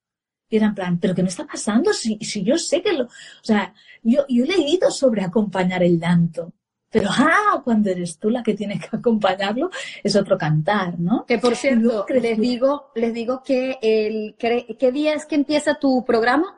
Y 0.48 0.56
era 0.56 0.66
en 0.66 0.74
plan, 0.74 0.98
¿pero 0.98 1.14
qué 1.14 1.22
me 1.22 1.28
está 1.28 1.46
pasando? 1.46 1.92
Si, 1.92 2.18
si 2.18 2.42
yo 2.42 2.58
sé 2.58 2.82
que 2.82 2.92
lo. 2.92 3.04
O 3.04 3.08
sea, 3.42 3.74
yo, 4.02 4.24
yo 4.28 4.44
he 4.44 4.46
leído 4.46 4.90
sobre 4.90 5.22
acompañar 5.22 5.82
el 5.82 5.98
llanto. 5.98 6.52
Pero, 6.94 7.08
ah, 7.10 7.60
cuando 7.64 7.90
eres 7.90 8.18
tú 8.20 8.30
la 8.30 8.44
que 8.44 8.54
tiene 8.54 8.78
que 8.78 8.96
acompañarlo, 8.96 9.68
es 10.04 10.14
otro 10.14 10.38
cantar, 10.38 10.96
¿no? 11.00 11.26
Que 11.26 11.38
por 11.38 11.56
cierto, 11.56 12.06
les 12.08 12.38
digo, 12.38 12.92
les 12.94 13.12
digo 13.12 13.42
que 13.42 13.78
el, 13.82 14.36
¿qué 14.38 14.92
día 14.92 15.14
es 15.14 15.26
que 15.26 15.34
empieza 15.34 15.74
tu 15.74 16.04
programa? 16.04 16.56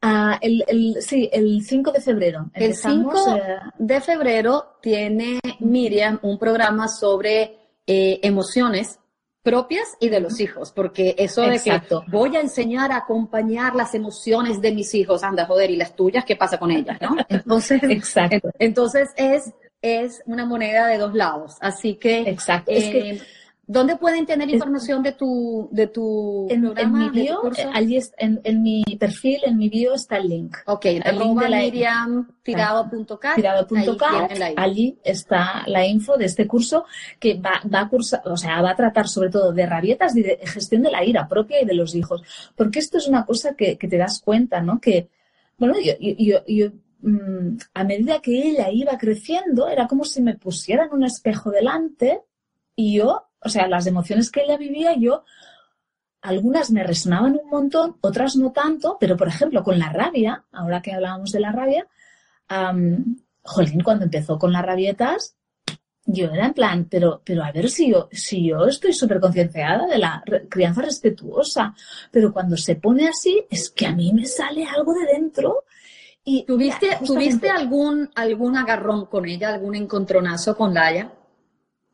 Ah, 0.00 0.38
el, 0.40 0.64
el, 0.66 0.96
sí, 1.02 1.28
el 1.32 1.62
5 1.62 1.92
de 1.92 2.00
febrero. 2.00 2.50
el 2.54 2.74
5 2.74 3.36
eh, 3.36 3.58
de 3.78 4.00
febrero 4.00 4.78
tiene 4.80 5.38
Miriam 5.60 6.18
un 6.22 6.38
programa 6.38 6.88
sobre 6.88 7.58
eh, 7.86 8.20
emociones 8.22 8.98
propias 9.42 9.96
y 10.00 10.08
de 10.08 10.20
los 10.20 10.40
hijos, 10.40 10.72
porque 10.72 11.14
eso 11.18 11.42
de 11.42 11.58
que 11.58 11.80
voy 12.08 12.36
a 12.36 12.40
enseñar 12.40 12.92
a 12.92 12.98
acompañar 12.98 13.74
las 13.74 13.94
emociones 13.94 14.60
de 14.60 14.72
mis 14.72 14.94
hijos, 14.94 15.24
anda, 15.24 15.46
joder, 15.46 15.70
y 15.70 15.76
las 15.76 15.96
tuyas, 15.96 16.24
¿qué 16.24 16.36
pasa 16.36 16.58
con 16.58 16.70
ellas? 16.70 16.98
¿no? 17.00 17.16
Entonces, 17.28 17.82
Exacto. 17.82 18.50
entonces 18.58 19.10
es, 19.16 19.52
es 19.80 20.22
una 20.26 20.46
moneda 20.46 20.86
de 20.86 20.98
dos 20.98 21.14
lados. 21.14 21.56
Así 21.60 21.94
que, 21.94 22.20
Exacto. 22.20 22.70
es 22.70 22.84
que 22.84 23.10
eh, 23.10 23.22
¿Dónde 23.72 23.96
pueden 23.96 24.26
tener 24.26 24.50
información 24.50 25.02
de 25.02 25.12
tu, 25.12 25.70
de 25.72 25.86
tu 25.86 26.46
en, 26.50 26.60
programa? 26.60 27.06
En 27.06 27.12
mi 27.12 27.20
bio, 27.22 27.40
eh, 27.56 27.70
allí 27.72 27.98
en, 28.18 28.38
en, 28.44 28.62
mi 28.62 28.84
perfil, 29.00 29.40
en 29.46 29.56
mi 29.56 29.70
bio 29.70 29.94
está 29.94 30.18
el 30.18 30.28
link. 30.28 30.58
Ok, 30.66 30.84
el 30.84 31.02
arroba 31.02 31.48
miriamtirado.cat. 31.48 33.38
allí 34.56 34.98
está 35.02 35.64
la 35.66 35.86
info 35.86 36.18
de 36.18 36.26
este 36.26 36.46
curso 36.46 36.84
que 37.18 37.40
va, 37.40 37.62
va 37.72 37.80
a 37.80 37.88
cursar, 37.88 38.20
o 38.26 38.36
sea, 38.36 38.60
va 38.60 38.72
a 38.72 38.76
tratar 38.76 39.08
sobre 39.08 39.30
todo 39.30 39.54
de 39.54 39.64
rabietas 39.64 40.14
y 40.18 40.22
de 40.22 40.38
gestión 40.44 40.82
de 40.82 40.90
la 40.90 41.02
ira 41.02 41.26
propia 41.26 41.62
y 41.62 41.64
de 41.64 41.72
los 41.72 41.94
hijos. 41.94 42.22
Porque 42.54 42.78
esto 42.78 42.98
es 42.98 43.08
una 43.08 43.24
cosa 43.24 43.54
que, 43.54 43.78
que 43.78 43.88
te 43.88 43.96
das 43.96 44.20
cuenta, 44.20 44.60
¿no? 44.60 44.82
Que, 44.82 45.08
bueno, 45.56 45.76
yo, 45.82 45.94
yo, 45.98 46.44
yo 46.46 46.72
mm, 47.00 47.56
a 47.72 47.84
medida 47.84 48.20
que 48.20 48.50
ella 48.50 48.70
iba 48.70 48.98
creciendo, 48.98 49.66
era 49.66 49.86
como 49.86 50.04
si 50.04 50.20
me 50.20 50.36
pusieran 50.36 50.90
un 50.92 51.04
espejo 51.04 51.50
delante 51.50 52.20
y 52.76 52.98
yo 52.98 53.31
o 53.44 53.48
sea, 53.48 53.66
las 53.68 53.86
emociones 53.86 54.30
que 54.30 54.42
ella 54.42 54.56
vivía, 54.56 54.94
yo, 54.96 55.24
algunas 56.20 56.70
me 56.70 56.84
resonaban 56.84 57.38
un 57.42 57.50
montón, 57.50 57.96
otras 58.00 58.36
no 58.36 58.52
tanto, 58.52 58.96
pero 59.00 59.16
por 59.16 59.28
ejemplo, 59.28 59.62
con 59.62 59.78
la 59.78 59.92
rabia, 59.92 60.44
ahora 60.52 60.80
que 60.80 60.92
hablábamos 60.92 61.32
de 61.32 61.40
la 61.40 61.52
rabia, 61.52 61.86
Jolín, 63.42 63.80
cuando 63.82 64.04
empezó 64.04 64.38
con 64.38 64.52
las 64.52 64.64
rabietas, 64.64 65.36
yo 66.04 66.26
era 66.26 66.46
en 66.46 66.54
plan, 66.54 66.86
pero, 66.90 67.22
pero 67.24 67.44
a 67.44 67.52
ver 67.52 67.70
si 67.70 67.90
yo, 67.90 68.08
si 68.10 68.48
yo 68.48 68.66
estoy 68.66 68.92
súper 68.92 69.20
concienciada 69.20 69.86
de 69.86 69.98
la 69.98 70.22
crianza 70.48 70.82
respetuosa, 70.82 71.74
pero 72.10 72.32
cuando 72.32 72.56
se 72.56 72.76
pone 72.76 73.08
así, 73.08 73.44
es 73.50 73.70
que 73.70 73.86
a 73.86 73.92
mí 73.92 74.12
me 74.12 74.26
sale 74.26 74.64
algo 74.66 74.94
de 74.94 75.06
dentro. 75.06 75.64
Y 76.24 76.44
¿Tuviste, 76.44 76.98
¿tuviste 77.04 77.50
algún, 77.50 78.10
algún 78.14 78.56
agarrón 78.56 79.06
con 79.06 79.26
ella, 79.26 79.48
algún 79.52 79.74
encontronazo 79.74 80.56
con 80.56 80.74
Laia? 80.74 81.12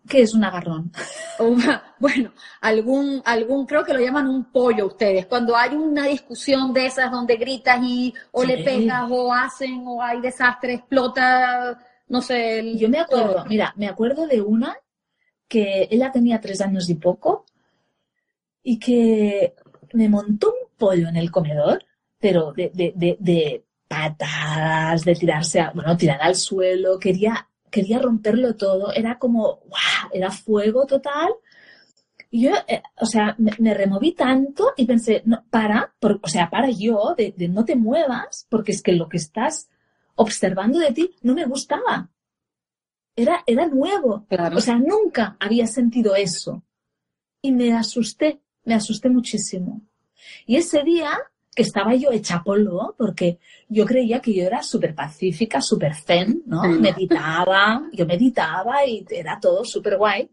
¿Qué 0.09 0.23
es 0.23 0.35
un 0.35 0.43
agarrón? 0.43 0.91
bueno, 1.99 2.33
algún, 2.61 3.23
algún, 3.25 3.67
creo 3.67 3.85
que 3.85 3.93
lo 3.93 4.01
llaman 4.01 4.27
un 4.27 4.51
pollo 4.51 4.87
ustedes. 4.87 5.27
Cuando 5.27 5.55
hay 5.55 5.75
una 5.75 6.07
discusión 6.07 6.73
de 6.73 6.87
esas 6.87 7.11
donde 7.11 7.37
gritas 7.37 7.79
y 7.83 8.15
o 8.33 8.45
le 8.45 8.65
pegas 8.65 9.09
o 9.11 9.33
hacen 9.33 9.85
o 9.87 10.03
hay 10.03 10.21
desastre, 10.21 10.75
explota, 10.75 11.79
no 12.09 12.23
sé. 12.23 12.77
Yo 12.77 12.89
me 12.89 13.01
acuerdo, 13.01 13.45
mira, 13.47 13.75
me 13.77 13.87
acuerdo 13.87 14.27
de 14.27 14.41
una 14.41 14.77
que 15.47 15.89
ella 15.91 16.11
tenía 16.11 16.41
tres 16.41 16.61
años 16.61 16.89
y 16.89 16.95
poco 16.95 17.45
y 18.63 18.79
que 18.79 19.55
me 19.93 20.09
montó 20.09 20.49
un 20.49 20.77
pollo 20.77 21.09
en 21.09 21.17
el 21.17 21.31
comedor, 21.31 21.85
pero 22.19 22.53
de, 22.53 22.71
de, 22.75 22.93
de, 22.97 23.17
de 23.21 23.65
patadas, 23.89 25.05
de 25.05 25.15
tirarse, 25.15 25.61
a, 25.61 25.71
bueno, 25.71 25.97
tirar 25.97 26.21
al 26.23 26.35
suelo, 26.35 26.99
quería 26.99 27.48
quería 27.71 27.99
romperlo 27.99 28.57
todo, 28.57 28.93
era 28.93 29.19
como, 29.19 29.61
¡guau! 29.67 30.11
Era 30.13 30.31
fuego 30.31 30.87
total. 30.87 31.31
Y 32.31 32.43
yo, 32.43 32.51
eh, 32.67 32.83
o 33.01 33.07
sea, 33.07 33.35
me, 33.39 33.75
removí 33.75 34.13
tanto 34.13 34.75
y 34.77 34.85
pensé, 34.85 35.23
no, 35.25 35.45
para, 35.51 35.95
o 36.01 36.29
sea, 36.29 36.51
para 36.51 36.71
yo, 36.71 37.15
de, 37.17 37.35
no 37.49 37.65
te 37.65 37.77
muevas, 37.77 38.47
porque 38.51 38.73
es 38.73 38.83
que 38.83 38.93
lo 38.93 39.09
que 39.09 39.17
estás 39.17 39.69
observando 40.15 40.79
de 40.79 40.93
ti 40.93 41.11
no 41.23 41.35
me 41.35 41.47
gustaba. 41.47 42.11
Era, 43.17 43.43
era 43.47 43.67
nuevo. 43.67 44.27
O 44.55 44.61
sea, 44.61 44.79
nunca 44.79 45.37
había 45.41 45.67
sentido 45.67 46.15
eso. 46.15 46.63
Y 47.41 47.53
me 47.53 47.73
asusté, 47.73 48.41
me 48.65 48.75
asusté 48.75 49.09
muchísimo. 49.09 49.81
Y 50.47 50.57
ese 50.57 50.83
día 50.83 51.11
que 51.55 51.63
estaba 51.63 51.95
yo 51.95 52.11
hecha 52.13 52.43
polvo, 52.43 52.95
porque 52.97 53.39
yo 53.69 53.85
creía 53.85 54.21
que 54.21 54.33
yo 54.33 54.45
era 54.45 54.63
súper 54.63 54.95
pacífica, 54.95 55.61
súper 55.61 55.95
zen, 55.95 56.43
¿no? 56.47 56.63
Meditaba, 56.63 57.83
yo 57.93 58.07
meditaba 58.07 58.87
y 58.87 59.05
era 59.11 59.41
todo 59.41 59.65
súper 59.65 59.97
guay. 59.97 60.31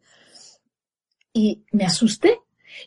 Y 1.33 1.63
me 1.71 1.85
asusté. 1.85 2.39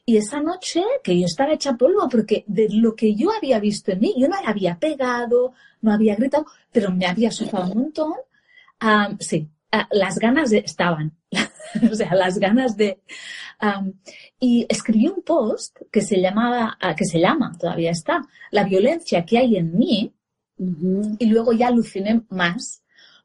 Y 0.07 0.17
esa 0.17 0.41
noche 0.41 0.85
que 1.03 1.19
yo 1.19 1.27
estaba 1.27 1.53
hecha 1.53 1.77
polvo, 1.77 2.09
porque 2.09 2.45
de 2.47 2.69
lo 2.71 2.95
que 2.95 3.15
yo 3.15 3.31
había 3.33 3.59
visto 3.59 3.93
en 3.93 4.01
mí, 4.01 4.15
yo 4.17 4.29
no 4.29 4.41
le 4.41 4.47
había 4.47 4.79
pegado, 4.79 5.53
no 5.81 5.93
había 5.93 6.15
gritado, 6.15 6.47
pero 6.71 6.91
me 6.93 7.07
había 7.07 7.29
asustado 7.31 7.73
un 7.73 7.79
montón. 7.83 8.15
sí, 9.19 9.49
las 9.91 10.19
ganas 10.19 10.53
estaban. 10.53 11.18
o 11.91 11.95
sea, 11.95 12.15
las 12.15 12.39
ganas 12.39 12.77
de... 12.77 13.01
y 14.41 14.67
escribí 14.69 15.09
un 15.09 15.23
post 15.23 15.79
que 15.91 16.01
se 16.01 16.21
llamaba, 16.21 16.77
ah, 16.81 16.95
que 16.95 17.05
se 17.05 17.21
llama, 17.21 17.57
todavía 17.59 17.91
está, 17.91 18.23
La 18.51 18.65
violencia 18.65 19.25
que 19.25 19.39
hay 19.39 19.57
en 19.57 19.77
mí, 19.77 20.13
y 20.59 21.27
luego 21.27 21.53
ya 21.53 21.69
aluciné 21.69 22.23
más 22.31 22.83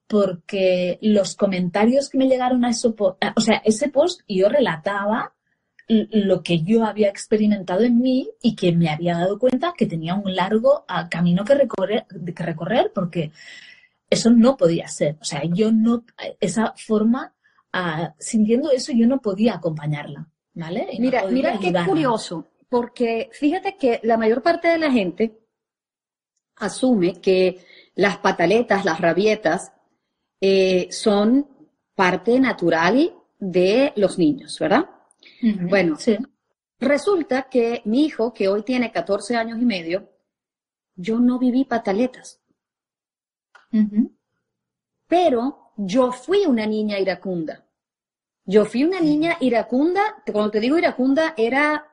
porque 0.07 0.99
los 1.01 1.35
comentarios 1.35 2.09
que 2.09 2.17
me 2.17 2.27
llegaron 2.27 2.63
a 2.65 2.69
eso, 2.69 2.95
o 2.97 3.41
sea, 3.41 3.61
ese 3.65 3.89
post 3.89 4.21
yo 4.27 4.49
relataba 4.49 5.33
lo 5.87 6.43
que 6.43 6.61
yo 6.61 6.85
había 6.85 7.09
experimentado 7.09 7.81
en 7.81 7.99
mí 7.99 8.29
y 8.41 8.55
que 8.55 8.71
me 8.71 8.89
había 8.89 9.17
dado 9.17 9.37
cuenta 9.37 9.73
que 9.77 9.85
tenía 9.85 10.15
un 10.15 10.35
largo 10.35 10.85
ah, 10.87 11.09
camino 11.09 11.43
que 11.43 11.55
recorrer, 11.55 12.05
que 12.07 12.43
recorrer 12.43 12.91
porque 12.93 13.31
eso 14.09 14.29
no 14.29 14.55
podía 14.55 14.87
ser. 14.87 15.17
O 15.19 15.25
sea, 15.25 15.43
yo 15.43 15.71
no, 15.71 16.05
esa 16.39 16.73
forma 16.77 17.32
sintiendo 18.19 18.71
eso 18.71 18.91
yo 18.91 19.07
no 19.07 19.19
podía 19.19 19.55
acompañarla, 19.55 20.29
¿vale? 20.53 20.87
mira, 20.99 21.25
mira 21.27 21.57
qué 21.59 21.73
curioso, 21.85 22.47
porque 22.69 23.29
fíjate 23.33 23.77
que 23.77 23.99
la 24.03 24.17
mayor 24.17 24.41
parte 24.41 24.67
de 24.67 24.77
la 24.77 24.91
gente 24.91 25.39
asume 26.57 27.19
que 27.19 27.59
las 27.95 28.17
pataletas, 28.17 28.85
las 28.85 28.99
rabietas, 28.99 29.73
eh, 30.39 30.87
son 30.91 31.47
parte 31.95 32.39
natural 32.39 33.13
de 33.39 33.93
los 33.95 34.17
niños, 34.17 34.57
¿verdad? 34.59 34.89
bueno, 35.69 35.97
resulta 36.79 37.43
que 37.43 37.81
mi 37.85 38.05
hijo, 38.05 38.33
que 38.33 38.47
hoy 38.47 38.63
tiene 38.63 38.91
14 38.91 39.35
años 39.35 39.59
y 39.59 39.65
medio, 39.65 40.09
yo 40.95 41.19
no 41.19 41.39
viví 41.39 41.65
pataletas. 41.65 42.41
Pero 45.07 45.71
yo 45.77 46.11
fui 46.11 46.45
una 46.45 46.65
niña 46.65 46.99
iracunda. 46.99 47.62
Yo 48.45 48.65
fui 48.65 48.83
una 48.83 48.99
niña 48.99 49.37
iracunda, 49.39 50.01
cuando 50.31 50.51
te 50.51 50.59
digo 50.59 50.77
iracunda, 50.77 51.33
era 51.37 51.85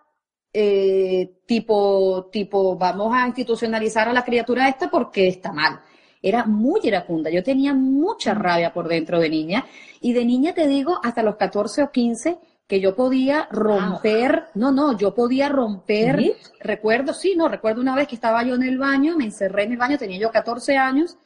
eh, 0.53 1.43
tipo, 1.47 2.29
tipo, 2.33 2.77
vamos 2.77 3.15
a 3.15 3.27
institucionalizar 3.27 4.09
a 4.09 4.13
la 4.13 4.25
criatura 4.25 4.69
esta 4.69 4.91
porque 4.91 5.29
está 5.29 5.53
mal. 5.53 5.81
era 6.23 6.45
muy 6.45 6.81
iracunda. 6.83 7.31
Yo 7.31 7.43
tenía 7.43 7.73
mucha 7.73 8.35
rabia 8.35 8.73
por 8.73 8.89
dentro 8.89 9.19
de 9.21 9.31
niña. 9.31 9.67
Y 10.01 10.13
de 10.13 10.25
niña 10.25 10.53
te 10.55 10.67
digo, 10.67 11.01
hasta 11.03 11.23
los 11.23 11.37
14 11.37 11.85
o 11.85 11.91
15, 11.91 12.39
que 12.71 12.81
yo 12.81 12.95
podía 12.95 13.49
romper, 13.51 14.45
no, 14.55 14.71
no, 14.71 14.97
yo 14.97 15.13
podía 15.13 15.49
romper, 15.49 16.37
recuerdo, 16.61 17.13
sí, 17.13 17.35
no, 17.37 17.49
recuerdo 17.49 17.81
una 17.81 17.97
vez 17.97 18.07
que 18.07 18.15
estaba 18.15 18.45
yo 18.45 18.55
en 18.55 18.63
el 18.63 18.79
baño, 18.79 19.17
me 19.17 19.25
encerré 19.25 19.65
en 19.65 19.73
el 19.73 19.77
baño, 19.77 19.99
tenía 19.99 20.21
yo 20.21 20.31
14 20.31 20.77
años, 20.77 21.17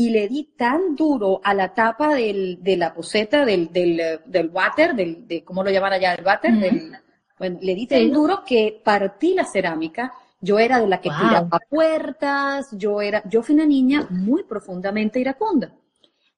y 0.00 0.08
le 0.08 0.28
di 0.28 0.54
tan 0.56 0.96
duro 0.96 1.42
a 1.44 1.52
la 1.52 1.74
tapa 1.74 2.14
del, 2.14 2.62
de 2.62 2.78
la 2.78 2.94
poseta 2.94 3.44
del, 3.44 3.70
del, 3.70 4.00
del 4.24 4.48
water, 4.48 4.94
del, 4.94 5.28
de, 5.28 5.44
¿cómo 5.44 5.62
lo 5.62 5.70
llaman 5.70 5.92
allá? 5.92 6.14
El 6.14 6.24
water, 6.24 6.54
del, 6.54 6.92
bueno, 7.38 7.58
le 7.60 7.74
di 7.74 7.86
tan 7.86 8.10
duro 8.10 8.42
que 8.42 8.80
partí 8.82 9.34
la 9.34 9.44
cerámica, 9.44 10.10
yo 10.40 10.58
era 10.58 10.80
de 10.80 10.86
la 10.86 11.02
que 11.02 11.10
tiraba 11.10 11.60
puertas, 11.68 12.68
yo 12.72 13.02
era, 13.02 13.22
yo 13.28 13.42
fui 13.42 13.54
una 13.54 13.66
niña 13.66 14.06
muy 14.08 14.44
profundamente 14.44 15.20
iracunda. 15.20 15.70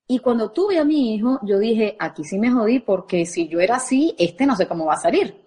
Y 0.09 0.19
cuando 0.19 0.51
tuve 0.51 0.81
a 0.81 0.85
mi 0.85 1.15
hijo, 1.15 1.39
yo 1.45 1.61
dije, 1.61 1.97
aquí 2.01 2.25
sí 2.25 2.41
me 2.41 2.51
jodí 2.51 2.81
porque 2.81 3.27
si 3.27 3.47
yo 3.47 3.61
era 3.61 3.77
así, 3.77 4.13
este 4.19 4.45
no 4.45 4.57
sé 4.57 4.67
cómo 4.67 4.87
va 4.87 4.95
a 4.95 5.01
salir. 5.01 5.41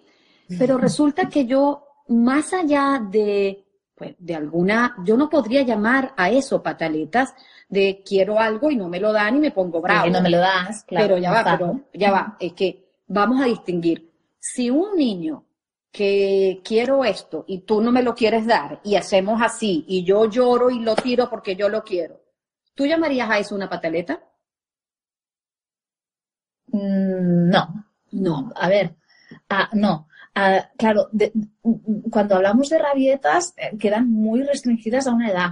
Pero 0.57 0.77
resulta 0.77 1.27
que 1.27 1.45
yo, 1.45 1.83
más 2.07 2.53
allá 2.53 3.01
de, 3.11 3.65
pues, 3.93 4.15
de 4.19 4.35
alguna, 4.35 4.95
yo 5.03 5.17
no 5.17 5.29
podría 5.29 5.63
llamar 5.63 6.13
a 6.15 6.29
eso 6.29 6.63
pataletas 6.63 7.35
de 7.67 8.03
quiero 8.05 8.39
algo 8.39 8.71
y 8.71 8.75
no 8.75 8.87
me 8.89 8.99
lo 8.99 9.11
dan 9.11 9.37
y 9.37 9.39
me 9.39 9.51
pongo 9.51 9.81
bravo. 9.81 10.07
Y 10.07 10.11
no 10.11 10.21
me 10.21 10.29
lo 10.29 10.39
das, 10.39 10.83
claro. 10.83 11.07
Pero 11.07 11.17
ya 11.17 11.31
va, 11.31 11.57
pero 11.57 11.81
ya 11.93 12.11
va, 12.11 12.37
es 12.39 12.53
que 12.53 12.85
vamos 13.07 13.41
a 13.41 13.45
distinguir. 13.45 14.11
Si 14.39 14.69
un 14.69 14.95
niño 14.95 15.45
que 15.91 16.61
quiero 16.63 17.03
esto 17.05 17.45
y 17.47 17.59
tú 17.59 17.81
no 17.81 17.91
me 17.91 18.03
lo 18.03 18.13
quieres 18.13 18.45
dar 18.45 18.81
y 18.83 18.95
hacemos 18.95 19.41
así 19.41 19.85
y 19.87 20.03
yo 20.03 20.29
lloro 20.29 20.69
y 20.69 20.79
lo 20.79 20.95
tiro 20.95 21.29
porque 21.29 21.55
yo 21.55 21.69
lo 21.69 21.83
quiero, 21.83 22.21
¿tú 22.73 22.85
llamarías 22.85 23.29
a 23.29 23.39
eso 23.39 23.55
una 23.55 23.69
pataleta? 23.69 24.21
Mm, 26.67 27.49
no, 27.49 27.85
no, 28.11 28.51
a 28.55 28.69
ver, 28.69 28.95
ah, 29.49 29.69
no. 29.73 30.07
Ah, 30.37 30.69
claro, 30.77 31.09
cuando 32.11 32.35
hablamos 32.35 32.69
de 32.69 32.77
rabietas 32.77 33.53
eh, 33.55 33.77
quedan 33.77 34.11
muy 34.11 34.43
restringidas 34.43 35.07
a 35.07 35.13
una 35.13 35.29
edad, 35.29 35.51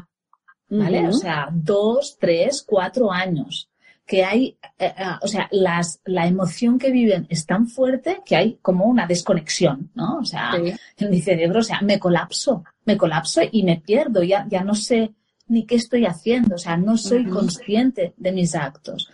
¿vale? 0.78 1.08
O 1.08 1.14
sea, 1.14 1.50
dos, 1.52 2.18
tres, 2.20 2.64
cuatro 2.66 3.12
años. 3.12 3.70
Que 4.06 4.26
hay, 4.26 4.58
eh, 4.78 4.94
ah, 4.98 5.20
o 5.22 5.28
sea, 5.28 5.48
las, 5.52 6.02
la 6.04 6.28
emoción 6.28 6.78
que 6.78 6.92
viven 6.92 7.26
es 7.30 7.46
tan 7.46 7.68
fuerte 7.68 8.22
que 8.26 8.36
hay 8.36 8.60
como 8.62 8.86
una 8.86 9.08
desconexión, 9.08 9.92
¿no? 9.96 10.18
O 10.18 10.26
sea, 10.26 10.52
en 10.56 11.10
mi 11.10 11.22
cerebro, 11.22 11.60
o 11.60 11.64
sea, 11.64 11.80
me 11.82 12.00
colapso, 12.00 12.66
me 12.84 12.98
colapso 12.98 13.42
y 13.50 13.64
me 13.64 13.78
pierdo, 13.78 14.22
ya, 14.22 14.46
ya 14.50 14.62
no 14.62 14.76
sé 14.76 15.14
ni 15.48 15.66
qué 15.66 15.76
estoy 15.76 16.06
haciendo, 16.06 16.56
o 16.56 16.58
sea, 16.58 16.76
no 16.76 16.98
soy 16.98 17.26
consciente 17.26 18.14
de 18.18 18.32
mis 18.34 18.56
actos. 18.56 19.10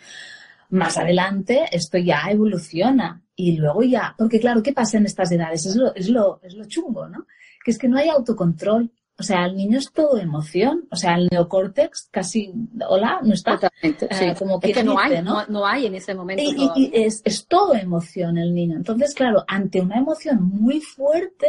Más 0.70 0.98
adelante 0.98 1.66
esto 1.72 1.98
ya 2.00 2.24
evoluciona 2.30 3.22
y 3.36 3.58
luego 3.58 3.84
ya, 3.84 4.16
porque 4.18 4.40
claro, 4.40 4.64
¿qué 4.64 4.74
pasa 4.74 4.98
en 4.98 5.06
estas 5.06 5.32
edades? 5.32 5.66
Es 5.66 5.76
lo, 5.76 5.94
es 5.94 6.10
lo, 6.10 6.40
es 6.42 6.56
lo 6.56 6.66
chungo, 6.66 7.08
¿no? 7.08 7.28
Que 7.64 7.72
es 7.72 7.78
que 7.78 7.88
no 7.88 7.98
hay 7.98 8.10
autocontrol. 8.10 8.92
O 9.20 9.24
sea, 9.24 9.46
el 9.46 9.58
niño 9.58 9.80
es 9.80 9.92
todo 9.92 10.18
emoción. 10.18 10.88
O 10.90 10.96
sea, 10.96 11.16
el 11.16 11.28
neocórtex 11.30 12.08
casi, 12.10 12.54
hola, 12.88 13.20
no 13.22 13.34
está. 13.34 13.60
Totalmente, 13.60 14.08
eh, 14.10 14.34
como 14.40 14.60
que, 14.62 14.84
no, 14.84 14.98
hay, 14.98 15.22
¿no? 15.22 15.46
¿no? 15.48 15.66
hay 15.66 15.88
en 15.88 15.96
ese 15.96 16.16
momento. 16.16 16.42
Y, 16.76 16.90
es, 16.94 17.22
es 17.26 17.46
todo 17.46 17.76
emoción 17.76 18.38
el 18.38 18.54
niño. 18.54 18.78
Entonces, 18.78 19.14
claro, 19.14 19.44
ante 19.48 19.82
una 19.82 19.98
emoción 19.98 20.42
muy 20.42 20.80
fuerte, 20.80 21.48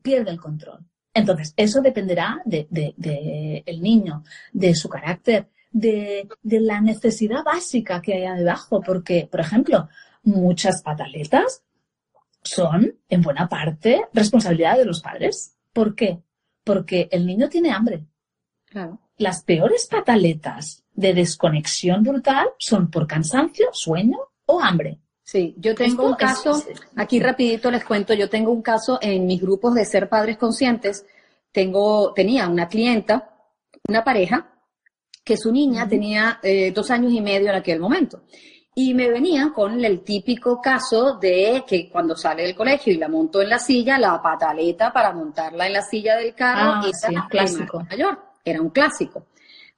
pierde 0.00 0.30
el 0.30 0.40
control. 0.40 0.78
Entonces, 1.12 1.54
eso 1.56 1.80
dependerá 1.80 2.40
de, 2.44 2.66
de, 2.70 2.94
de, 2.96 3.62
el 3.66 3.82
niño, 3.82 4.22
de 4.52 4.74
su 4.74 4.88
carácter, 4.88 5.48
de, 5.72 6.28
de 6.42 6.60
la 6.60 6.80
necesidad 6.80 7.42
básica 7.44 8.00
que 8.00 8.14
hay 8.14 8.38
debajo, 8.38 8.80
porque, 8.80 9.28
por 9.28 9.40
ejemplo, 9.40 9.88
muchas 10.22 10.82
pataletas 10.82 11.64
son, 12.42 12.96
en 13.08 13.22
buena 13.22 13.48
parte, 13.48 14.02
responsabilidad 14.12 14.78
de 14.78 14.84
los 14.84 15.00
padres. 15.00 15.56
¿Por 15.72 15.94
qué? 15.94 16.20
Porque 16.64 17.08
el 17.12 17.26
niño 17.26 17.48
tiene 17.48 17.70
hambre. 17.70 18.04
Claro. 18.64 18.98
Las 19.18 19.44
peores 19.44 19.86
pataletas 19.86 20.82
de 20.92 21.14
desconexión 21.14 22.02
brutal 22.02 22.48
son 22.58 22.90
por 22.90 23.06
cansancio, 23.06 23.68
sueño 23.72 24.18
o 24.46 24.60
hambre. 24.60 24.98
Sí, 25.22 25.54
yo 25.56 25.74
tengo 25.74 26.06
un 26.06 26.16
caso, 26.16 26.62
aquí 26.96 27.18
rapidito 27.18 27.70
les 27.70 27.84
cuento, 27.84 28.12
yo 28.12 28.28
tengo 28.28 28.50
un 28.50 28.60
caso 28.60 28.98
en 29.00 29.26
mis 29.26 29.40
grupos 29.40 29.74
de 29.74 29.86
ser 29.86 30.08
padres 30.08 30.36
conscientes, 30.36 31.06
tengo, 31.50 32.12
tenía 32.12 32.46
una 32.46 32.68
clienta, 32.68 33.30
una 33.88 34.04
pareja, 34.04 34.50
que 35.24 35.38
su 35.38 35.50
niña 35.50 35.88
tenía 35.88 36.40
eh, 36.42 36.72
dos 36.72 36.90
años 36.90 37.12
y 37.12 37.22
medio 37.22 37.48
en 37.48 37.54
aquel 37.54 37.80
momento. 37.80 38.24
Y 38.76 38.92
me 38.92 39.08
venían 39.08 39.50
con 39.50 39.84
el 39.84 40.02
típico 40.02 40.60
caso 40.60 41.16
de 41.18 41.62
que 41.66 41.88
cuando 41.88 42.16
sale 42.16 42.42
del 42.42 42.56
colegio 42.56 42.92
y 42.92 42.96
la 42.96 43.08
monto 43.08 43.40
en 43.40 43.48
la 43.48 43.58
silla, 43.60 43.98
la 43.98 44.20
pataleta 44.20 44.92
para 44.92 45.12
montarla 45.12 45.66
en 45.68 45.74
la 45.74 45.82
silla 45.82 46.16
del 46.16 46.34
carro 46.34 46.72
ah, 46.74 46.90
era 47.08 47.22
un 47.22 47.28
clásico. 47.28 47.84
mayor. 47.88 48.18
Era 48.44 48.60
un 48.60 48.70
clásico. 48.70 49.26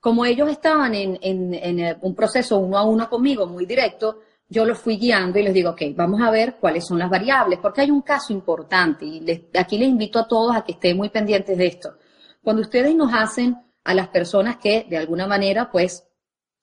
Como 0.01 0.25
ellos 0.25 0.51
estaban 0.51 0.95
en, 0.95 1.19
en, 1.21 1.53
en, 1.55 1.81
eh, 1.81 1.97
un 2.01 2.15
proceso 2.15 2.59
uno 2.59 2.79
a 2.79 2.85
uno 2.85 3.09
conmigo 3.09 3.47
muy 3.47 3.67
directo, 3.67 4.21
yo 4.49 4.65
los 4.65 4.79
fui 4.79 4.97
guiando 4.97 5.39
y 5.39 5.43
les 5.43 5.53
digo, 5.53 5.71
ok, 5.71 5.83
vamos 5.95 6.23
a 6.23 6.31
ver 6.31 6.57
cuáles 6.61 6.87
son 6.87 6.99
las 6.99 7.11
variables, 7.11 7.59
porque 7.61 7.83
hay 7.83 7.91
un 7.91 8.03
caso 8.03 8.33
importante 8.33 9.05
y 9.05 9.21
les, 9.21 9.43
aquí 9.59 9.77
les 9.77 9.89
invito 9.89 10.19
a 10.19 10.29
todos 10.29 10.57
a 10.57 10.63
que 10.63 10.73
estén 10.73 10.97
muy 10.97 11.11
pendientes 11.11 11.59
de 11.59 11.67
esto. 11.67 11.97
Cuando 12.43 12.63
ustedes 12.63 12.95
nos 12.95 13.13
hacen 13.13 13.57
a 13.85 13.95
las 13.95 14.09
personas 14.09 14.57
que 14.57 14.87
de 14.89 14.97
alguna 14.97 15.27
manera 15.27 15.71
pues 15.71 16.06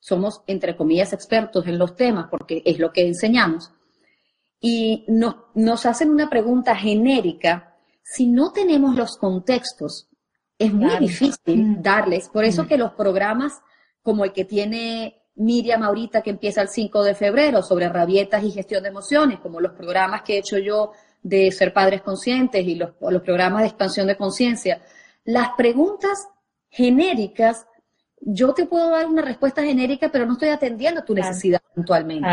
somos 0.03 0.41
entre 0.47 0.75
comillas 0.75 1.13
expertos 1.13 1.65
en 1.65 1.77
los 1.77 1.95
temas 1.95 2.27
porque 2.29 2.61
es 2.65 2.77
lo 2.77 2.91
que 2.91 3.07
enseñamos 3.07 3.71
y 4.59 5.05
nos, 5.07 5.35
nos 5.55 5.85
hacen 5.85 6.09
una 6.09 6.29
pregunta 6.29 6.75
genérica, 6.75 7.77
si 8.03 8.27
no 8.27 8.51
tenemos 8.51 8.95
los 8.95 9.15
contextos, 9.17 10.09
es 10.59 10.73
muy 10.73 10.97
difícil 10.97 11.65
mm. 11.65 11.81
darles. 11.81 12.27
Por 12.27 12.43
eso 12.43 12.63
mm. 12.63 12.67
que 12.67 12.77
los 12.77 12.91
programas 12.93 13.61
como 14.01 14.25
el 14.25 14.33
que 14.33 14.43
tiene 14.43 15.21
Miriam 15.35 15.83
ahorita 15.83 16.21
que 16.21 16.31
empieza 16.31 16.61
el 16.61 16.67
5 16.67 17.01
de 17.01 17.15
febrero 17.15 17.63
sobre 17.63 17.87
rabietas 17.87 18.43
y 18.43 18.51
gestión 18.51 18.83
de 18.83 18.89
emociones, 18.89 19.39
como 19.39 19.61
los 19.61 19.71
programas 19.71 20.23
que 20.23 20.35
he 20.35 20.39
hecho 20.39 20.57
yo 20.57 20.91
de 21.21 21.49
ser 21.53 21.71
padres 21.71 22.01
conscientes 22.01 22.67
y 22.67 22.75
los, 22.75 22.91
los 22.99 23.21
programas 23.21 23.61
de 23.61 23.67
expansión 23.67 24.07
de 24.07 24.17
conciencia, 24.17 24.81
las 25.23 25.51
preguntas 25.55 26.27
genéricas, 26.69 27.67
yo 28.25 28.53
te 28.53 28.65
puedo 28.65 28.89
dar 28.89 29.07
una 29.07 29.21
respuesta 29.21 29.63
genérica, 29.63 30.09
pero 30.09 30.25
no 30.25 30.33
estoy 30.33 30.49
atendiendo 30.49 31.03
tu 31.03 31.13
necesidad 31.13 31.61
puntualmente. 31.73 32.27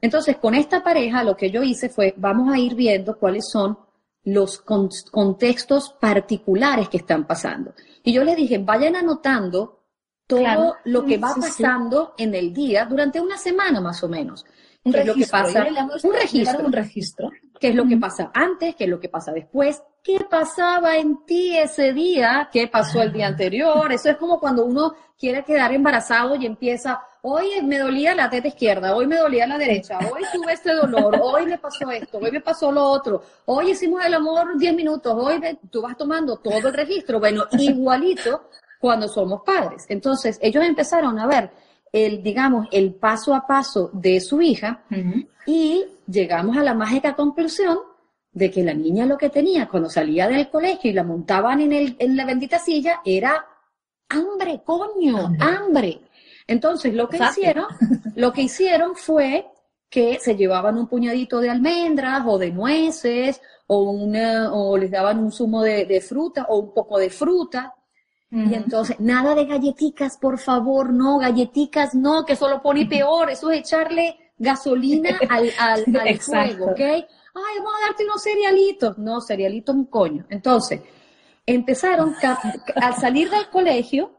Entonces, 0.00 0.36
con 0.36 0.54
esta 0.54 0.82
pareja, 0.82 1.22
lo 1.22 1.36
que 1.36 1.50
yo 1.50 1.62
hice 1.62 1.88
fue, 1.88 2.14
vamos 2.16 2.52
a 2.52 2.58
ir 2.58 2.74
viendo 2.74 3.16
cuáles 3.18 3.48
son 3.50 3.78
los 4.24 4.58
contextos 4.58 5.94
particulares 6.00 6.88
que 6.88 6.98
están 6.98 7.26
pasando. 7.26 7.74
Y 8.02 8.12
yo 8.12 8.24
les 8.24 8.36
dije, 8.36 8.58
vayan 8.58 8.96
anotando 8.96 9.80
todo 10.26 10.76
lo 10.84 11.04
que 11.04 11.18
va 11.18 11.34
pasando 11.34 12.14
en 12.16 12.34
el 12.34 12.52
día 12.52 12.84
durante 12.84 13.20
una 13.20 13.36
semana 13.36 13.80
más 13.80 14.02
o 14.02 14.08
menos. 14.08 14.44
Un 14.84 14.92
registro, 14.92 15.14
lo 15.14 15.24
que 15.24 15.30
pasa, 15.30 15.66
un 16.02 16.14
registro, 16.14 16.66
un 16.66 16.72
registro. 16.72 17.30
¿Qué 17.62 17.68
es 17.68 17.76
lo 17.76 17.86
que 17.86 17.96
pasa 17.96 18.32
antes? 18.34 18.74
¿Qué 18.74 18.84
es 18.84 18.90
lo 18.90 18.98
que 18.98 19.08
pasa 19.08 19.30
después? 19.30 19.80
¿Qué 20.02 20.18
pasaba 20.28 20.96
en 20.96 21.24
ti 21.24 21.56
ese 21.56 21.92
día? 21.92 22.48
¿Qué 22.50 22.66
pasó 22.66 23.00
el 23.00 23.12
día 23.12 23.28
anterior? 23.28 23.92
Eso 23.92 24.10
es 24.10 24.16
como 24.16 24.40
cuando 24.40 24.64
uno 24.64 24.94
quiere 25.16 25.44
quedar 25.44 25.72
embarazado 25.72 26.34
y 26.34 26.44
empieza, 26.44 27.00
hoy 27.22 27.62
me 27.62 27.78
dolía 27.78 28.16
la 28.16 28.28
teta 28.28 28.48
izquierda, 28.48 28.96
hoy 28.96 29.06
me 29.06 29.16
dolía 29.16 29.46
la 29.46 29.58
derecha, 29.58 29.96
hoy 30.00 30.22
tuve 30.32 30.54
este 30.54 30.74
dolor, 30.74 31.16
hoy 31.22 31.46
me 31.46 31.56
pasó 31.56 31.88
esto, 31.92 32.18
hoy 32.18 32.32
me 32.32 32.40
pasó 32.40 32.72
lo 32.72 32.82
otro, 32.82 33.22
hoy 33.44 33.70
hicimos 33.70 34.04
el 34.04 34.14
amor 34.14 34.58
10 34.58 34.74
minutos, 34.74 35.14
hoy 35.16 35.40
tú 35.70 35.82
vas 35.82 35.96
tomando 35.96 36.38
todo 36.38 36.66
el 36.66 36.74
registro. 36.74 37.20
Bueno, 37.20 37.44
igualito 37.52 38.48
cuando 38.80 39.06
somos 39.06 39.42
padres. 39.46 39.86
Entonces, 39.88 40.36
ellos 40.42 40.64
empezaron 40.64 41.16
a 41.20 41.28
ver 41.28 41.52
el, 41.92 42.22
digamos, 42.22 42.68
el 42.72 42.94
paso 42.94 43.34
a 43.34 43.46
paso 43.46 43.90
de 43.92 44.20
su 44.20 44.40
hija 44.40 44.84
y 45.46 45.84
llegamos 46.06 46.56
a 46.56 46.62
la 46.62 46.74
mágica 46.74 47.14
conclusión 47.14 47.78
de 48.32 48.50
que 48.50 48.64
la 48.64 48.72
niña 48.72 49.04
lo 49.04 49.18
que 49.18 49.28
tenía 49.28 49.68
cuando 49.68 49.90
salía 49.90 50.26
del 50.26 50.48
colegio 50.48 50.90
y 50.90 50.94
la 50.94 51.04
montaban 51.04 51.60
en, 51.60 51.72
el, 51.72 51.96
en 51.98 52.16
la 52.16 52.24
bendita 52.24 52.58
silla 52.58 53.02
era 53.04 53.44
hambre, 54.08 54.62
coño, 54.64 55.32
hambre. 55.38 56.00
Entonces 56.46 56.94
lo 56.94 57.08
que 57.08 57.18
hicieron, 57.18 57.66
lo 58.16 58.32
que 58.32 58.42
hicieron 58.42 58.96
fue 58.96 59.46
que 59.88 60.18
se 60.20 60.36
llevaban 60.36 60.78
un 60.78 60.86
puñadito 60.86 61.40
de 61.40 61.50
almendras 61.50 62.22
o 62.26 62.38
de 62.38 62.50
nueces 62.50 63.42
o 63.66 63.90
una, 63.90 64.52
o 64.52 64.76
les 64.78 64.90
daban 64.90 65.18
un 65.18 65.30
zumo 65.30 65.62
de, 65.62 66.00
fruta 66.00 66.46
o 66.48 66.58
un 66.58 66.72
poco 66.72 66.98
de 66.98 67.10
fruta. 67.10 67.74
Y 68.34 68.54
entonces, 68.54 68.98
nada 68.98 69.34
de 69.34 69.44
galletitas, 69.44 70.16
por 70.16 70.38
favor, 70.38 70.90
no, 70.90 71.18
galletitas 71.18 71.94
no, 71.94 72.24
que 72.24 72.34
solo 72.34 72.62
pone 72.62 72.86
peor, 72.86 73.28
eso 73.28 73.50
es 73.50 73.60
echarle 73.60 74.32
gasolina 74.38 75.18
al, 75.28 75.50
al, 75.58 75.84
al 75.94 76.18
fuego, 76.18 76.70
¿ok? 76.70 76.80
ay, 77.34 77.58
vamos 77.58 77.72
a 77.82 77.86
darte 77.86 78.04
unos 78.04 78.22
cerealitos. 78.22 78.98
No, 78.98 79.20
cerealitos 79.20 79.74
un 79.74 79.86
coño. 79.86 80.26
Entonces, 80.28 80.80
empezaron, 81.46 82.14
al 82.76 82.94
salir 82.94 83.30
del 83.30 83.48
colegio, 83.48 84.12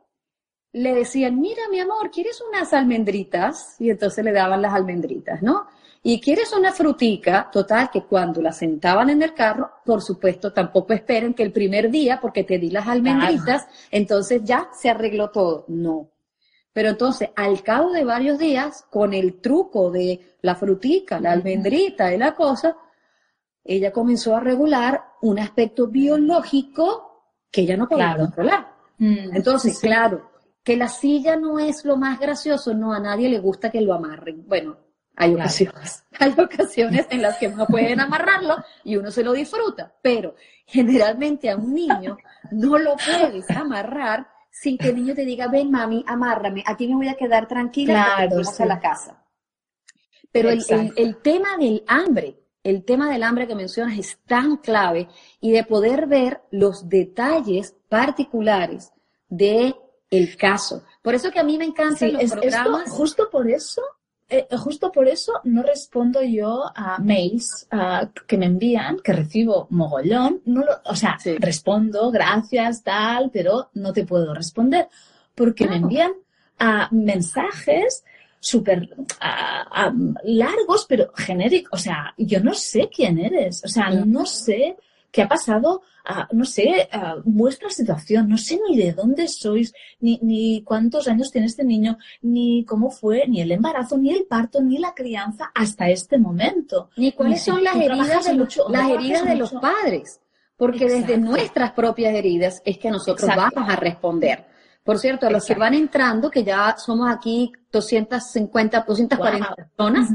le 0.71 0.93
decían, 0.93 1.39
mira 1.39 1.61
mi 1.69 1.79
amor, 1.79 2.09
¿quieres 2.11 2.41
unas 2.41 2.73
almendritas? 2.73 3.75
Y 3.79 3.91
entonces 3.91 4.23
le 4.25 4.31
daban 4.31 4.61
las 4.61 4.73
almendritas, 4.73 5.41
¿no? 5.43 5.67
Y 6.05 6.19
quieres 6.19 6.51
una 6.51 6.73
frutica, 6.73 7.49
total, 7.49 7.89
que 7.89 8.03
cuando 8.03 8.41
la 8.41 8.51
sentaban 8.51 9.09
en 9.09 9.21
el 9.23 9.33
carro, 9.33 9.71
por 9.85 10.01
supuesto, 10.01 10.51
tampoco 10.51 10.91
esperen 10.91 11.33
que 11.33 11.43
el 11.43 11.53
primer 11.53 11.89
día, 11.89 12.19
porque 12.19 12.43
te 12.43 12.59
di 12.59 12.69
las 12.69 12.89
almendritas, 12.89 13.65
entonces 13.89 14.41
ya 14.43 14.67
se 14.73 14.89
arregló 14.89 15.29
todo. 15.29 15.63
No. 15.69 16.09
Pero 16.73 16.89
entonces, 16.89 17.29
al 17.37 17.63
cabo 17.63 17.93
de 17.93 18.03
varios 18.03 18.37
días, 18.37 18.85
con 18.89 19.13
el 19.13 19.39
truco 19.39 19.91
de 19.91 20.35
la 20.41 20.55
frutica, 20.55 21.21
la 21.21 21.31
almendrita 21.31 22.13
y 22.13 22.17
la 22.17 22.35
cosa, 22.35 22.75
ella 23.63 23.93
comenzó 23.93 24.35
a 24.35 24.41
regular 24.41 25.01
un 25.21 25.39
aspecto 25.39 25.87
biológico 25.87 27.31
que 27.49 27.61
ella 27.61 27.77
no 27.77 27.87
podía 27.87 28.17
controlar. 28.17 28.73
Mm, 28.97 29.37
entonces, 29.37 29.79
claro, 29.79 30.31
que 30.63 30.75
la 30.75 30.89
silla 30.89 31.37
no 31.37 31.59
es 31.59 31.85
lo 31.85 31.95
más 31.95 32.19
gracioso, 32.19 32.73
no, 32.73 32.91
a 32.91 32.99
nadie 32.99 33.29
le 33.29 33.39
gusta 33.39 33.71
que 33.71 33.79
lo 33.79 33.93
amarren. 33.93 34.45
Bueno, 34.45 34.77
hay 35.15 35.33
ocasiones, 35.33 36.03
hay 36.19 36.31
ocasiones 36.31 37.07
en 37.09 37.21
las 37.21 37.37
que 37.37 37.49
no 37.49 37.65
pueden 37.67 37.99
amarrarlo 37.99 38.57
y 38.83 38.95
uno 38.97 39.11
se 39.11 39.23
lo 39.23 39.33
disfruta, 39.33 39.93
pero 40.01 40.35
generalmente 40.65 41.49
a 41.49 41.55
un 41.55 41.73
niño 41.73 42.17
no 42.51 42.77
lo 42.77 42.95
puedes 42.95 43.49
amarrar 43.51 44.27
sin 44.49 44.77
que 44.77 44.89
el 44.89 44.97
niño 44.97 45.15
te 45.15 45.25
diga, 45.25 45.47
ven 45.47 45.71
mami, 45.71 46.03
amárrame, 46.07 46.63
aquí 46.65 46.87
me 46.87 46.95
voy 46.95 47.07
a 47.07 47.15
quedar 47.15 47.47
tranquila 47.47 48.13
claro, 48.15 48.41
a 48.59 48.65
la 48.65 48.79
casa. 48.79 49.25
Pero 50.31 50.49
el, 50.49 50.63
el, 50.95 51.17
tema 51.21 51.57
del 51.57 51.83
hambre, 51.87 52.39
el 52.63 52.83
tema 52.83 53.09
del 53.09 53.23
hambre 53.23 53.47
que 53.47 53.55
mencionas 53.55 53.97
es 53.97 54.17
tan 54.25 54.57
clave 54.57 55.07
y 55.39 55.51
de 55.51 55.63
poder 55.63 56.07
ver 56.07 56.41
los 56.49 56.89
detalles 56.89 57.75
particulares 57.87 58.91
de 59.27 59.75
el 60.09 60.37
caso. 60.37 60.83
Por 61.01 61.15
eso 61.15 61.31
que 61.31 61.39
a 61.39 61.43
mí 61.43 61.57
me 61.57 61.65
encantan 61.65 62.13
los 62.13 62.31
programas. 62.31 62.89
justo 62.89 63.29
por 63.31 63.49
eso 63.49 63.81
eh, 64.33 64.47
justo 64.57 64.91
por 64.91 65.07
eso 65.07 65.33
no 65.43 65.61
respondo 65.61 66.21
yo 66.23 66.63
a 66.75 66.97
mails 66.99 67.67
que 68.27 68.37
me 68.37 68.47
envían, 68.47 68.99
que 69.03 69.13
recibo 69.13 69.67
mogollón. 69.69 70.41
No 70.45 70.63
o 70.85 70.95
sea, 70.95 71.17
respondo, 71.39 72.09
gracias, 72.11 72.83
tal, 72.83 73.29
pero 73.31 73.69
no 73.73 73.93
te 73.93 74.05
puedo 74.05 74.33
responder 74.33 74.87
porque 75.35 75.67
me 75.67 75.77
envían 75.77 76.13
a 76.59 76.87
mensajes 76.91 78.03
súper 78.39 78.89
largos, 80.23 80.85
pero 80.87 81.11
genéricos. 81.15 81.79
O 81.79 81.83
sea, 81.83 82.13
yo 82.17 82.39
no 82.41 82.53
sé 82.53 82.89
quién 82.93 83.19
eres. 83.19 83.63
O 83.63 83.67
sea, 83.67 83.89
no 83.89 84.25
sé 84.25 84.77
qué 85.13 85.21
ha 85.21 85.27
pasado, 85.27 85.83
no 86.31 86.43
sé, 86.43 86.89
vuestra 87.23 87.69
situación, 87.69 88.27
no 88.27 88.37
sé 88.37 88.59
ni 88.67 88.75
de 88.75 88.93
dónde 88.93 89.27
sois, 89.27 89.71
ni, 89.99 90.19
ni 90.23 90.63
cuántos 90.63 91.07
años 91.07 91.31
tiene 91.31 91.45
este 91.45 91.63
niño, 91.63 91.99
ni 92.23 92.65
cómo 92.65 92.89
fue, 92.89 93.27
ni 93.27 93.39
el 93.39 93.51
embarazo, 93.51 93.95
ni 93.95 94.11
el 94.11 94.25
parto, 94.25 94.59
ni 94.61 94.79
la 94.79 94.95
crianza 94.95 95.51
hasta 95.53 95.87
este 95.87 96.17
momento. 96.17 96.89
Ni 96.97 97.11
cuáles 97.11 97.43
son 97.43 97.63
las 97.63 97.75
heridas, 97.75 98.25
de, 98.25 98.33
las 98.69 98.89
heridas 98.89 99.25
de 99.25 99.35
los 99.35 99.51
padres, 99.53 100.19
porque 100.57 100.89
desde 100.89 101.19
nuestras 101.19 101.73
propias 101.73 102.15
heridas 102.15 102.63
es 102.65 102.79
que 102.79 102.89
nosotros 102.89 103.29
vamos 103.35 103.69
a 103.69 103.75
responder. 103.75 104.47
Por 104.83 104.97
cierto, 104.97 105.27
a 105.27 105.29
los 105.29 105.45
que 105.45 105.53
van 105.53 105.75
entrando, 105.75 106.31
que 106.31 106.43
ya 106.43 106.75
somos 106.75 107.07
aquí 107.09 107.51
250, 107.71 108.83
240 108.85 109.55
personas, 109.55 110.09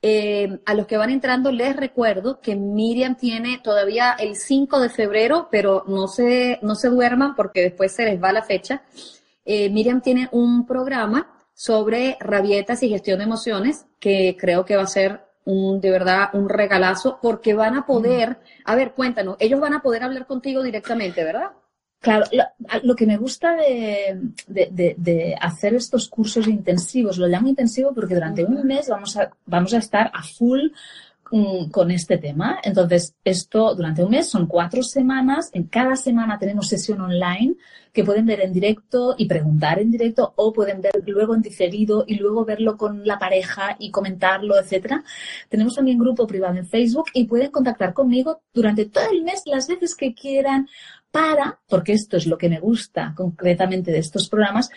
eh, 0.00 0.60
a 0.64 0.74
los 0.74 0.86
que 0.86 0.96
van 0.96 1.10
entrando 1.10 1.50
les 1.50 1.74
recuerdo 1.74 2.40
que 2.40 2.54
Miriam 2.54 3.16
tiene 3.16 3.58
todavía 3.62 4.12
el 4.12 4.36
5 4.36 4.80
de 4.80 4.88
febrero, 4.90 5.48
pero 5.50 5.84
no 5.88 6.06
se, 6.06 6.58
no 6.62 6.76
se 6.76 6.88
duerman 6.88 7.34
porque 7.34 7.62
después 7.62 7.92
se 7.94 8.04
les 8.04 8.22
va 8.22 8.32
la 8.32 8.42
fecha. 8.42 8.82
Eh, 9.44 9.70
Miriam 9.70 10.00
tiene 10.00 10.28
un 10.30 10.66
programa 10.66 11.34
sobre 11.52 12.16
rabietas 12.20 12.82
y 12.82 12.88
gestión 12.88 13.18
de 13.18 13.24
emociones 13.24 13.86
que 13.98 14.36
creo 14.38 14.64
que 14.64 14.76
va 14.76 14.82
a 14.82 14.86
ser 14.86 15.22
un, 15.44 15.80
de 15.80 15.90
verdad 15.90 16.28
un 16.34 16.48
regalazo 16.48 17.18
porque 17.20 17.54
van 17.54 17.76
a 17.76 17.86
poder, 17.86 18.38
a 18.64 18.76
ver, 18.76 18.92
cuéntanos, 18.92 19.36
ellos 19.40 19.58
van 19.58 19.74
a 19.74 19.82
poder 19.82 20.04
hablar 20.04 20.26
contigo 20.26 20.62
directamente, 20.62 21.24
¿verdad? 21.24 21.50
Claro, 22.00 22.26
lo, 22.84 22.94
que 22.94 23.06
me 23.06 23.16
gusta 23.16 23.56
de, 23.56 25.36
hacer 25.40 25.74
estos 25.74 26.08
cursos 26.08 26.46
intensivos, 26.46 27.18
lo 27.18 27.26
llamo 27.26 27.48
intensivo 27.48 27.92
porque 27.92 28.14
durante 28.14 28.44
un 28.44 28.64
mes 28.64 28.88
vamos 28.88 29.16
a, 29.16 29.30
vamos 29.46 29.74
a 29.74 29.78
estar 29.78 30.08
a 30.14 30.22
full 30.22 30.70
mm, 31.32 31.70
con 31.70 31.90
este 31.90 32.16
tema. 32.18 32.60
Entonces, 32.62 33.14
esto 33.24 33.74
durante 33.74 34.04
un 34.04 34.10
mes 34.10 34.28
son 34.28 34.46
cuatro 34.46 34.84
semanas. 34.84 35.50
En 35.52 35.64
cada 35.64 35.96
semana 35.96 36.38
tenemos 36.38 36.68
sesión 36.68 37.00
online 37.00 37.56
que 37.92 38.04
pueden 38.04 38.26
ver 38.26 38.42
en 38.42 38.52
directo 38.52 39.16
y 39.18 39.26
preguntar 39.26 39.80
en 39.80 39.90
directo 39.90 40.32
o 40.36 40.52
pueden 40.52 40.80
ver 40.80 40.92
luego 41.04 41.34
en 41.34 41.42
diferido 41.42 42.04
y 42.06 42.14
luego 42.14 42.44
verlo 42.44 42.76
con 42.76 43.04
la 43.04 43.18
pareja 43.18 43.74
y 43.80 43.90
comentarlo, 43.90 44.56
etcétera. 44.56 45.02
Tenemos 45.48 45.74
también 45.74 45.98
grupo 45.98 46.24
privado 46.28 46.54
en 46.56 46.66
Facebook 46.66 47.06
y 47.12 47.24
pueden 47.24 47.50
contactar 47.50 47.92
conmigo 47.94 48.42
durante 48.54 48.84
todo 48.84 49.10
el 49.10 49.24
mes 49.24 49.42
las 49.46 49.66
veces 49.66 49.96
que 49.96 50.14
quieran 50.14 50.68
para, 51.10 51.60
porque 51.68 51.92
esto 51.92 52.16
es 52.16 52.26
lo 52.26 52.36
que 52.36 52.48
me 52.48 52.60
gusta 52.60 53.14
concretamente 53.16 53.90
de 53.90 53.98
estos 53.98 54.28
programas, 54.28 54.70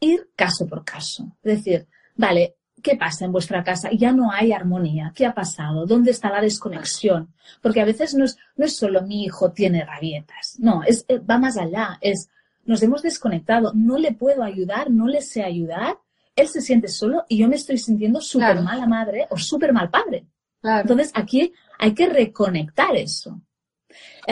ir 0.00 0.30
caso 0.36 0.66
por 0.66 0.84
caso. 0.84 1.36
Es 1.42 1.58
decir, 1.58 1.86
vale, 2.14 2.56
¿qué 2.82 2.96
pasa 2.96 3.24
en 3.24 3.32
vuestra 3.32 3.64
casa? 3.64 3.90
Ya 3.92 4.12
no 4.12 4.30
hay 4.30 4.52
armonía. 4.52 5.12
¿Qué 5.14 5.26
ha 5.26 5.34
pasado? 5.34 5.86
¿Dónde 5.86 6.10
está 6.10 6.30
la 6.30 6.40
desconexión? 6.40 7.32
Porque 7.60 7.80
a 7.80 7.84
veces 7.84 8.14
no 8.14 8.24
es, 8.24 8.36
no 8.56 8.64
es 8.64 8.76
solo 8.76 9.02
mi 9.02 9.24
hijo 9.24 9.52
tiene 9.52 9.84
rabietas. 9.84 10.56
No, 10.58 10.82
es, 10.84 11.04
eh, 11.08 11.18
va 11.18 11.38
más 11.38 11.56
allá. 11.56 11.98
Es, 12.00 12.28
nos 12.64 12.82
hemos 12.82 13.02
desconectado. 13.02 13.72
No 13.74 13.98
le 13.98 14.12
puedo 14.12 14.42
ayudar, 14.42 14.90
no 14.90 15.06
le 15.06 15.22
sé 15.22 15.42
ayudar. 15.42 15.98
Él 16.36 16.48
se 16.48 16.60
siente 16.60 16.88
solo 16.88 17.24
y 17.28 17.38
yo 17.38 17.48
me 17.48 17.56
estoy 17.56 17.78
sintiendo 17.78 18.20
súper 18.20 18.60
mala 18.60 18.86
madre 18.86 19.26
o 19.30 19.36
súper 19.36 19.72
mal 19.72 19.90
padre. 19.90 20.26
Entonces 20.62 21.10
aquí 21.14 21.52
hay 21.78 21.94
que 21.94 22.08
reconectar 22.08 22.96
eso. 22.96 23.40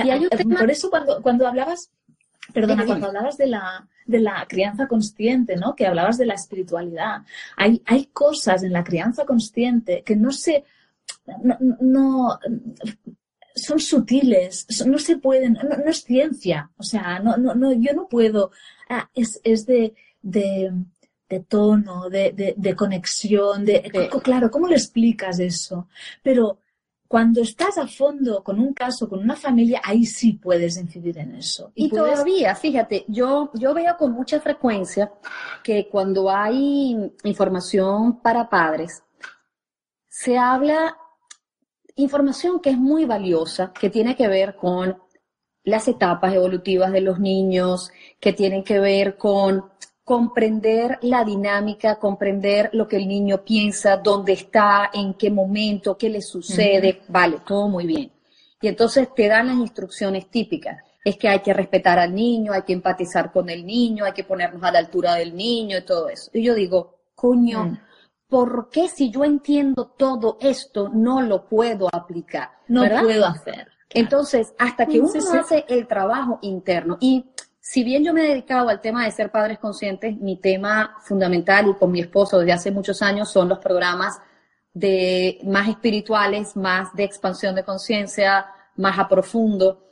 Y 0.04 0.10
hay 0.10 0.28
Por 0.28 0.70
eso 0.70 0.90
cuando, 0.90 1.22
cuando 1.22 1.46
hablabas, 1.46 1.90
perdona, 2.52 2.84
cuando 2.84 3.06
hablabas 3.08 3.36
de 3.36 3.46
la, 3.46 3.88
de 4.04 4.20
la 4.20 4.46
crianza 4.48 4.86
consciente, 4.86 5.56
¿no? 5.56 5.74
Que 5.74 5.86
hablabas 5.86 6.18
de 6.18 6.26
la 6.26 6.34
espiritualidad. 6.34 7.22
Hay, 7.56 7.82
hay 7.86 8.06
cosas 8.06 8.62
en 8.62 8.72
la 8.72 8.84
crianza 8.84 9.24
consciente 9.24 10.02
que 10.04 10.16
no 10.16 10.30
se, 10.30 10.64
no, 11.80 12.38
son 13.54 13.80
sutiles, 13.80 14.66
no 14.86 14.98
se 14.98 15.16
pueden, 15.16 15.54
no, 15.54 15.90
es 15.90 16.02
ciencia. 16.02 16.70
O 16.76 16.82
sea, 16.82 17.18
no, 17.18 17.36
no, 17.36 17.54
no, 17.54 17.72
yo 17.72 17.92
no 17.94 18.08
puedo. 18.08 18.50
Ah, 18.88 19.08
es, 19.14 19.40
es 19.42 19.66
de, 19.66 19.94
de, 20.22 20.72
de 21.28 21.40
tono, 21.40 22.08
de, 22.10 22.32
de, 22.32 22.54
de 22.56 22.76
conexión, 22.76 23.64
de, 23.64 24.10
claro, 24.22 24.50
¿cómo 24.50 24.68
le 24.68 24.76
explicas 24.76 25.40
eso? 25.40 25.88
Pero 26.22 26.60
cuando 27.08 27.40
estás 27.40 27.78
a 27.78 27.86
fondo 27.86 28.42
con 28.42 28.58
un 28.58 28.74
caso, 28.74 29.08
con 29.08 29.20
una 29.20 29.36
familia, 29.36 29.80
ahí 29.84 30.04
sí 30.04 30.34
puedes 30.34 30.76
incidir 30.76 31.18
en 31.18 31.36
eso. 31.36 31.70
Y, 31.74 31.88
todavía, 31.88 32.54
fíjate, 32.54 33.04
yo, 33.08 33.50
yo 33.54 33.74
veo 33.74 33.96
con 33.96 34.12
mucha 34.12 34.40
frecuencia 34.40 35.12
que 35.62 35.88
cuando 35.88 36.30
hay 36.30 37.12
información 37.24 38.20
para 38.20 38.48
padres, 38.48 39.02
se 40.08 40.36
habla 40.36 40.96
información 41.94 42.60
que 42.60 42.70
es 42.70 42.78
muy 42.78 43.04
valiosa, 43.04 43.72
que 43.72 43.90
tiene 43.90 44.16
que 44.16 44.28
ver 44.28 44.56
con 44.56 44.98
las 45.64 45.88
etapas 45.88 46.32
evolutivas 46.32 46.92
de 46.92 47.00
los 47.00 47.18
niños, 47.18 47.90
que 48.20 48.32
tienen 48.32 48.62
que 48.62 48.78
ver 48.78 49.16
con 49.16 49.64
comprender 50.06 51.00
la 51.02 51.24
dinámica, 51.24 51.96
comprender 51.96 52.70
lo 52.72 52.86
que 52.86 52.96
el 52.96 53.08
niño 53.08 53.42
piensa, 53.42 53.96
dónde 53.96 54.34
está, 54.34 54.88
en 54.94 55.14
qué 55.14 55.32
momento, 55.32 55.98
qué 55.98 56.08
le 56.08 56.22
sucede, 56.22 57.02
vale, 57.08 57.40
todo 57.44 57.66
muy 57.68 57.86
bien. 57.86 58.12
Y 58.60 58.68
entonces 58.68 59.08
te 59.16 59.26
dan 59.26 59.48
las 59.48 59.56
instrucciones 59.56 60.30
típicas. 60.30 60.80
Es 61.04 61.16
que 61.16 61.28
hay 61.28 61.40
que 61.40 61.52
respetar 61.52 61.98
al 61.98 62.14
niño, 62.14 62.52
hay 62.52 62.62
que 62.62 62.72
empatizar 62.72 63.32
con 63.32 63.50
el 63.50 63.66
niño, 63.66 64.04
hay 64.04 64.12
que 64.12 64.22
ponernos 64.22 64.62
a 64.62 64.70
la 64.70 64.78
altura 64.78 65.16
del 65.16 65.34
niño 65.34 65.76
y 65.76 65.84
todo 65.84 66.08
eso. 66.08 66.30
Y 66.32 66.44
yo 66.44 66.54
digo, 66.54 67.00
coño, 67.16 67.64
mm. 67.64 67.78
¿por 68.28 68.70
qué 68.70 68.88
si 68.88 69.10
yo 69.10 69.24
entiendo 69.24 69.86
todo 69.98 70.38
esto 70.40 70.88
no 70.88 71.20
lo 71.20 71.48
puedo 71.48 71.88
aplicar? 71.92 72.50
No 72.68 72.84
puedo 73.02 73.26
hacer. 73.26 73.72
Entonces, 73.90 74.54
hasta 74.56 74.86
que 74.86 75.00
uno 75.00 75.12
hace 75.32 75.64
el 75.68 75.88
trabajo 75.88 76.38
interno 76.42 76.96
y 77.00 77.24
si 77.68 77.82
bien 77.82 78.04
yo 78.04 78.14
me 78.14 78.24
he 78.24 78.28
dedicado 78.28 78.68
al 78.68 78.80
tema 78.80 79.04
de 79.04 79.10
ser 79.10 79.32
padres 79.32 79.58
conscientes, 79.58 80.16
mi 80.18 80.36
tema 80.36 80.98
fundamental 81.00 81.68
y 81.68 81.74
con 81.74 81.90
mi 81.90 81.98
esposo 81.98 82.38
desde 82.38 82.52
hace 82.52 82.70
muchos 82.70 83.02
años 83.02 83.28
son 83.28 83.48
los 83.48 83.58
programas 83.58 84.20
de 84.72 85.40
más 85.42 85.68
espirituales, 85.68 86.54
más 86.54 86.94
de 86.94 87.02
expansión 87.02 87.56
de 87.56 87.64
conciencia, 87.64 88.46
más 88.76 88.96
a 89.00 89.08
profundo. 89.08 89.88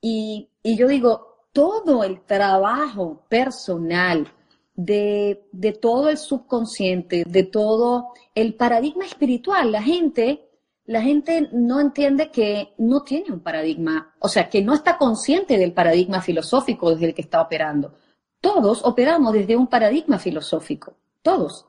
Y, 0.00 0.48
yo 0.64 0.88
digo, 0.88 1.44
todo 1.52 2.02
el 2.02 2.22
trabajo 2.22 3.26
personal 3.28 4.26
de 4.74 5.78
todo 5.82 6.08
el 6.08 6.16
subconsciente, 6.16 7.24
de 7.26 7.42
todo 7.42 8.14
el 8.34 8.54
paradigma 8.54 9.04
espiritual, 9.04 9.70
la 9.70 9.82
gente 9.82 10.47
la 10.88 11.02
gente 11.02 11.50
no 11.52 11.80
entiende 11.80 12.30
que 12.30 12.72
no 12.78 13.02
tiene 13.02 13.30
un 13.30 13.40
paradigma, 13.40 14.14
o 14.20 14.28
sea, 14.28 14.48
que 14.48 14.62
no 14.62 14.72
está 14.72 14.96
consciente 14.96 15.58
del 15.58 15.74
paradigma 15.74 16.22
filosófico 16.22 16.90
desde 16.90 17.06
el 17.08 17.14
que 17.14 17.20
está 17.22 17.42
operando. 17.42 17.94
todos 18.40 18.82
operamos 18.84 19.32
desde 19.34 19.54
un 19.56 19.66
paradigma 19.66 20.18
filosófico, 20.18 20.94
todos. 21.22 21.66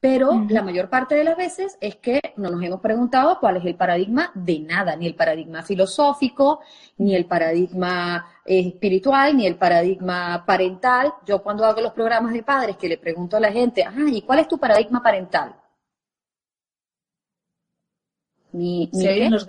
Pero 0.00 0.44
la 0.48 0.62
mayor 0.62 0.90
parte 0.90 1.14
de 1.14 1.22
las 1.22 1.36
veces 1.36 1.78
es 1.80 1.96
que 1.96 2.20
no 2.36 2.50
nos 2.50 2.62
hemos 2.64 2.80
preguntado 2.80 3.38
cuál 3.38 3.58
es 3.58 3.64
el 3.64 3.76
paradigma 3.76 4.32
de 4.34 4.58
nada, 4.58 4.96
ni 4.96 5.06
el 5.06 5.14
paradigma 5.14 5.62
filosófico, 5.62 6.60
ni 6.96 7.14
el 7.14 7.26
paradigma 7.26 8.26
eh, 8.44 8.68
espiritual, 8.68 9.36
ni 9.36 9.46
el 9.46 9.56
paradigma 9.56 10.44
parental. 10.44 11.14
Yo 11.24 11.42
cuando 11.42 11.64
hago 11.64 11.80
los 11.80 11.92
programas 11.92 12.32
de 12.32 12.42
padres 12.42 12.76
que 12.76 12.88
le 12.88 12.98
pregunto 12.98 13.36
a 13.36 13.40
la 13.40 13.52
gente, 13.52 13.84
ajá, 13.84 14.02
¿y 14.08 14.22
cuál 14.22 14.40
es 14.40 14.48
tu 14.48 14.58
paradigma 14.58 15.00
parental? 15.00 15.54
Mi, 18.56 18.88
Se 18.92 19.28
los. 19.28 19.46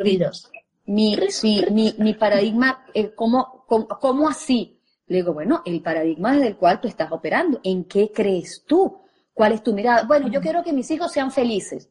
Mi, 0.85 1.17
mi, 1.71 1.95
mi, 1.97 2.13
paradigma, 2.13 2.85
eh, 2.93 3.11
¿cómo, 3.15 3.65
cómo 3.65 4.29
así? 4.29 4.79
Le 5.07 5.17
digo, 5.17 5.33
bueno, 5.33 5.61
el 5.65 5.81
paradigma 5.81 6.33
desde 6.33 6.47
el 6.47 6.57
cual 6.57 6.81
tú 6.81 6.87
estás 6.87 7.11
operando, 7.11 7.59
¿en 7.63 7.85
qué 7.85 8.11
crees 8.13 8.63
tú? 8.65 8.99
¿Cuál 9.33 9.53
es 9.53 9.63
tu 9.63 9.73
mirada? 9.73 10.03
Bueno, 10.03 10.27
yo 10.27 10.41
quiero 10.41 10.63
que 10.63 10.73
mis 10.73 10.89
hijos 10.91 11.11
sean 11.11 11.31
felices. 11.31 11.89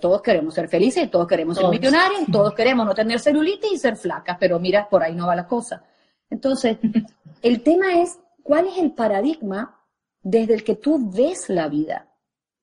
Todos 0.00 0.22
queremos 0.22 0.54
ser 0.54 0.68
felices, 0.68 1.10
todos 1.10 1.26
queremos 1.26 1.56
ser 1.56 1.68
millonarios, 1.68 2.22
todos 2.32 2.54
queremos 2.54 2.86
no 2.86 2.94
tener 2.94 3.18
celulitis 3.18 3.72
y 3.72 3.78
ser 3.78 3.96
flacas, 3.96 4.36
pero 4.38 4.60
mira, 4.60 4.88
por 4.88 5.02
ahí 5.02 5.14
no 5.14 5.26
va 5.26 5.34
la 5.34 5.46
cosa. 5.46 5.82
Entonces, 6.30 6.78
el 7.42 7.62
tema 7.62 8.00
es, 8.00 8.18
¿cuál 8.42 8.66
es 8.66 8.78
el 8.78 8.92
paradigma 8.92 9.80
desde 10.22 10.54
el 10.54 10.62
que 10.62 10.76
tú 10.76 11.10
ves 11.10 11.48
la 11.48 11.68
vida? 11.68 12.12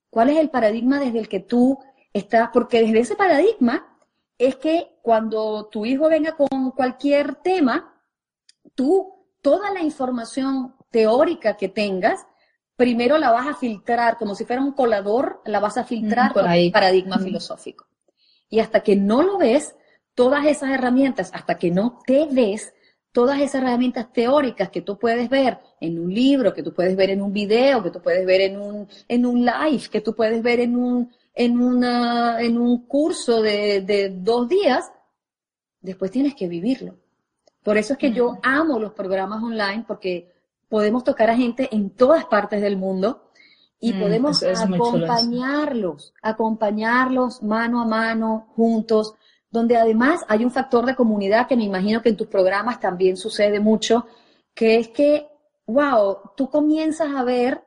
¿Cuál 0.09 0.29
es 0.29 0.38
el 0.38 0.49
paradigma 0.49 0.99
desde 0.99 1.19
el 1.19 1.27
que 1.27 1.41
tú 1.41 1.79
estás? 2.15 2.49
Porque 2.54 2.82
desde 2.82 2.99
ese 2.99 3.15
paradigma 3.15 3.99
es 4.38 4.56
que 4.56 4.97
cuando 5.01 5.67
tu 5.67 5.86
hijo 5.86 6.10
venga 6.10 6.36
con 6.36 6.71
cualquier 6.71 7.36
tema, 7.36 8.01
tú, 8.73 9.13
toda 9.41 9.71
la 9.71 9.82
información 9.82 10.75
teórica 10.89 11.58
que 11.58 11.69
tengas, 11.69 12.25
primero 12.75 13.17
la 13.17 13.32
vas 13.32 13.47
a 13.47 13.56
filtrar, 13.56 14.17
como 14.17 14.34
si 14.34 14.45
fuera 14.45 14.62
un 14.62 14.71
colador, 14.71 15.41
la 15.45 15.60
vas 15.60 15.78
a 15.78 15.84
filtrar 15.84 16.34
con 16.34 16.49
el 16.49 16.71
paradigma 16.71 17.19
filosófico. 17.19 17.86
Y 18.49 18.60
hasta 18.60 18.82
que 18.82 18.95
no 18.95 19.21
lo 19.21 19.38
ves, 19.38 19.75
todas 20.13 20.45
esas 20.45 20.69
herramientas, 20.71 21.32
hasta 21.34 21.58
que 21.58 21.71
no 21.71 21.99
te 22.06 22.28
ves, 22.32 22.73
todas 23.12 23.39
esas 23.39 23.62
herramientas 23.62 24.12
teóricas 24.13 24.69
que 24.69 24.82
tú 24.82 24.97
puedes 24.97 25.30
ver 25.30 25.60
en 25.82 25.99
un 25.99 26.13
libro, 26.13 26.54
que 26.54 26.63
tú 26.63 26.73
puedes 26.73 26.95
ver 26.95 27.10
en 27.10 27.21
un 27.21 27.34
video, 27.34 27.84
que 27.84 27.91
tú 27.91 28.01
puedes 28.01 28.25
ver 28.25 28.41
en 28.41 28.60
un, 28.60 28.88
en 29.08 29.25
un 29.25 29.45
live, 29.45 29.89
que 29.91 30.01
tú 30.01 30.15
puedes 30.15 30.41
ver 30.41 30.62
en 30.62 30.78
un, 30.78 31.12
en 31.35 31.59
una, 31.59 32.41
en 32.41 32.57
un 32.57 32.87
curso 32.87 33.41
de, 33.41 33.81
de 33.81 34.09
dos 34.09 34.47
días, 34.47 34.91
después 35.81 36.09
tienes 36.09 36.33
que 36.33 36.47
vivirlo. 36.47 36.95
Por 37.61 37.77
eso 37.77 37.93
es 37.93 37.99
que 37.99 38.11
yo 38.11 38.37
amo 38.43 38.79
los 38.79 38.93
programas 38.93 39.43
online 39.43 39.85
porque 39.87 40.31
podemos 40.69 41.03
tocar 41.03 41.29
a 41.29 41.35
gente 41.35 41.67
en 41.75 41.89
todas 41.89 42.25
partes 42.25 42.61
del 42.61 42.77
mundo 42.77 43.29
y 43.79 43.93
mm, 43.93 43.99
podemos 43.99 44.43
acompañarlos, 44.43 46.13
acompañarlos 46.21 47.43
mano 47.43 47.81
a 47.81 47.85
mano, 47.85 48.47
juntos, 48.55 49.13
donde 49.49 49.77
además 49.77 50.21
hay 50.27 50.45
un 50.45 50.51
factor 50.51 50.85
de 50.85 50.95
comunidad 50.95 51.47
que 51.47 51.57
me 51.57 51.63
imagino 51.63 52.01
que 52.01 52.09
en 52.09 52.17
tus 52.17 52.27
programas 52.27 52.79
también 52.79 53.17
sucede 53.17 53.59
mucho, 53.59 54.05
que 54.53 54.77
es 54.77 54.89
que, 54.89 55.27
wow, 55.65 56.17
tú 56.37 56.49
comienzas 56.49 57.09
a 57.15 57.23
ver 57.23 57.64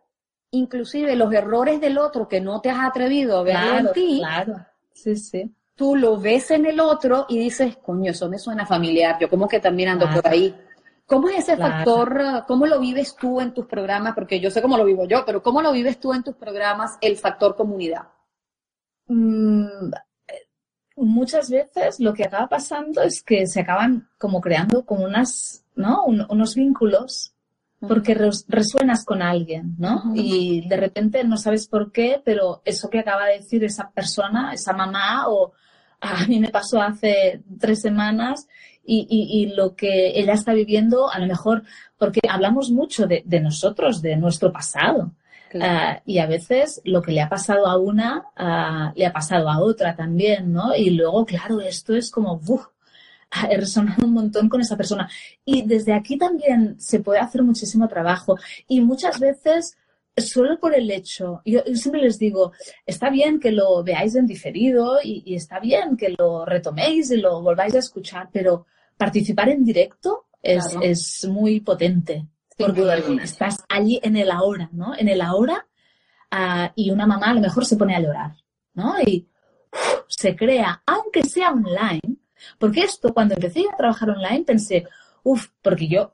inclusive 0.51 1.17
los 1.17 1.33
errores 1.33 1.81
del 1.81 1.99
otro 1.99 2.29
que 2.29 2.41
no 2.41 2.61
te 2.61 2.71
has 2.71 2.87
atrevido 2.87 3.39
a 3.39 3.43
ver 3.43 3.57
en 3.57 3.93
ti. 3.93 4.19
Claro, 4.19 4.67
sí, 4.93 5.17
sí. 5.17 5.55
Tú 5.75 5.95
lo 5.95 6.19
ves 6.19 6.51
en 6.51 6.67
el 6.67 6.81
otro 6.81 7.27
y 7.29 7.39
dices, 7.39 7.77
coño, 7.77 8.11
eso 8.11 8.29
me 8.29 8.39
suena 8.39 8.67
familiar, 8.67 9.17
yo 9.21 9.31
como 9.31 9.47
que 9.47 9.61
también 9.61 9.91
ando 9.91 10.11
por 10.11 10.27
ahí. 10.27 10.55
¿Cómo 11.07 11.29
es 11.29 11.39
ese 11.39 11.57
factor, 11.57 12.21
uh, 12.21 12.47
cómo 12.47 12.67
lo 12.67 12.79
vives 12.79 13.17
tú 13.17 13.41
en 13.41 13.55
tus 13.55 13.65
programas? 13.65 14.15
Porque 14.15 14.41
yo 14.41 14.51
sé 14.51 14.61
cómo 14.61 14.77
lo 14.77 14.85
vivo 14.85 15.07
yo, 15.07 15.25
pero 15.25 15.43
¿cómo 15.43 15.63
lo 15.63 15.73
vives 15.73 15.99
tú 15.99 16.13
en 16.13 16.23
tus 16.23 16.35
programas 16.35 16.99
el 17.01 17.17
factor 17.17 17.57
comunidad? 17.57 18.09
Mm, 19.07 19.91
muchas 20.97 21.49
veces 21.49 22.01
lo 22.01 22.13
que 22.13 22.25
acaba 22.25 22.49
pasando 22.49 23.01
es 23.03 23.23
que 23.23 23.47
se 23.47 23.61
acaban 23.61 24.11
como 24.19 24.41
creando 24.41 24.85
como 24.85 25.05
unas, 25.05 25.65
¿no? 25.77 26.05
unos 26.05 26.55
vínculos 26.55 27.33
porque 27.81 28.15
resuenas 28.49 29.05
con 29.05 29.23
alguien, 29.23 29.77
¿no? 29.79 30.13
Y 30.15 30.67
de 30.69 30.77
repente 30.77 31.23
no 31.23 31.37
sabes 31.37 31.69
por 31.69 31.93
qué, 31.93 32.21
pero 32.25 32.61
eso 32.65 32.91
que 32.91 32.99
acaba 32.99 33.27
de 33.27 33.39
decir 33.39 33.63
esa 33.63 33.91
persona, 33.91 34.53
esa 34.53 34.73
mamá, 34.73 35.29
o 35.29 35.53
a 36.01 36.27
mí 36.27 36.41
me 36.41 36.49
pasó 36.49 36.81
hace 36.83 37.43
tres 37.59 37.81
semanas 37.81 38.49
y, 38.85 39.53
lo 39.55 39.77
que 39.77 40.19
ella 40.19 40.33
está 40.33 40.55
viviendo, 40.55 41.11
a 41.11 41.19
lo 41.19 41.27
mejor, 41.27 41.63
porque 41.99 42.21
hablamos 42.29 42.71
mucho 42.71 43.07
de, 43.07 43.23
nosotros, 43.41 44.01
de 44.01 44.17
nuestro 44.17 44.51
pasado. 44.51 45.13
Ah, 45.61 46.03
y 46.05 46.19
a 46.19 46.27
veces 46.27 46.81
lo 46.85 47.01
que 47.01 47.13
le 47.13 47.23
ha 47.23 47.29
pasado 47.29 47.67
a 47.67 47.79
una, 47.79 48.25
ah, 48.37 48.93
le 48.97 49.07
ha 49.07 49.13
pasado 49.13 49.49
a 49.49 49.61
otra 49.61 49.95
también, 49.95 50.53
¿no? 50.53 50.75
Y 50.75 50.91
luego, 50.91 51.25
claro, 51.27 51.61
esto 51.61 51.95
es 51.95 52.11
como, 52.11 52.39
¡buf! 52.39 52.67
He 53.51 53.57
resonado 53.57 54.07
un 54.07 54.13
montón 54.13 54.49
con 54.49 54.61
esa 54.61 54.77
persona. 54.77 55.09
Y 55.45 55.67
desde 55.67 55.93
aquí 55.93 56.17
también 56.17 56.81
se 56.81 57.01
puede 57.01 57.21
hacer 57.21 57.43
muchísimo 57.43 57.89
trabajo. 57.89 58.37
Y 58.67 58.81
muchas 58.81 59.19
veces, 59.19 59.77
solo 60.17 60.59
por 60.59 60.75
el 60.75 60.91
hecho, 60.91 61.43
yo, 61.45 61.61
siempre 61.75 62.03
les 62.03 62.19
digo, 62.19 62.53
está 62.87 63.11
bien 63.11 63.39
que 63.39 63.53
lo 63.53 63.83
veáis 63.83 64.15
en 64.15 64.27
diferido 64.27 64.99
y, 65.03 65.23
y, 65.27 65.35
está 65.35 65.61
bien 65.61 65.97
que 65.97 66.15
lo 66.17 66.45
retoméis 66.45 67.11
y 67.11 67.19
lo 67.19 67.43
volváis 67.43 67.75
a 67.75 67.81
escuchar, 67.81 68.29
pero 68.33 68.67
participar 68.97 69.49
en 69.51 69.65
directo 69.65 70.27
es, 70.43 70.77
es 70.83 71.25
muy 71.27 71.61
potente. 71.61 72.27
Por 72.57 72.75
duda 72.75 72.95
alguna. 72.95 73.23
Estás 73.23 73.65
allí 73.69 74.01
en 74.03 74.17
el 74.17 74.31
ahora, 74.31 74.69
¿no? 74.73 74.97
En 74.97 75.09
el 75.09 75.21
ahora 75.21 75.67
uh, 76.33 76.73
y 76.75 76.91
una 76.91 77.07
mamá 77.07 77.31
a 77.31 77.35
lo 77.35 77.41
mejor 77.41 77.65
se 77.65 77.77
pone 77.77 77.95
a 77.95 78.01
llorar, 78.01 78.33
¿no? 78.75 79.01
Y 79.01 79.29
se 80.09 80.35
crea, 80.35 80.83
aunque 80.87 81.23
sea 81.23 81.51
online, 81.51 82.18
porque 82.59 82.81
esto, 82.81 83.13
cuando 83.13 83.35
empecé 83.35 83.65
a 83.73 83.77
trabajar 83.77 84.11
online, 84.11 84.45
pensé, 84.45 84.87
uff, 85.23 85.49
porque 85.63 85.89
yo 85.89 86.13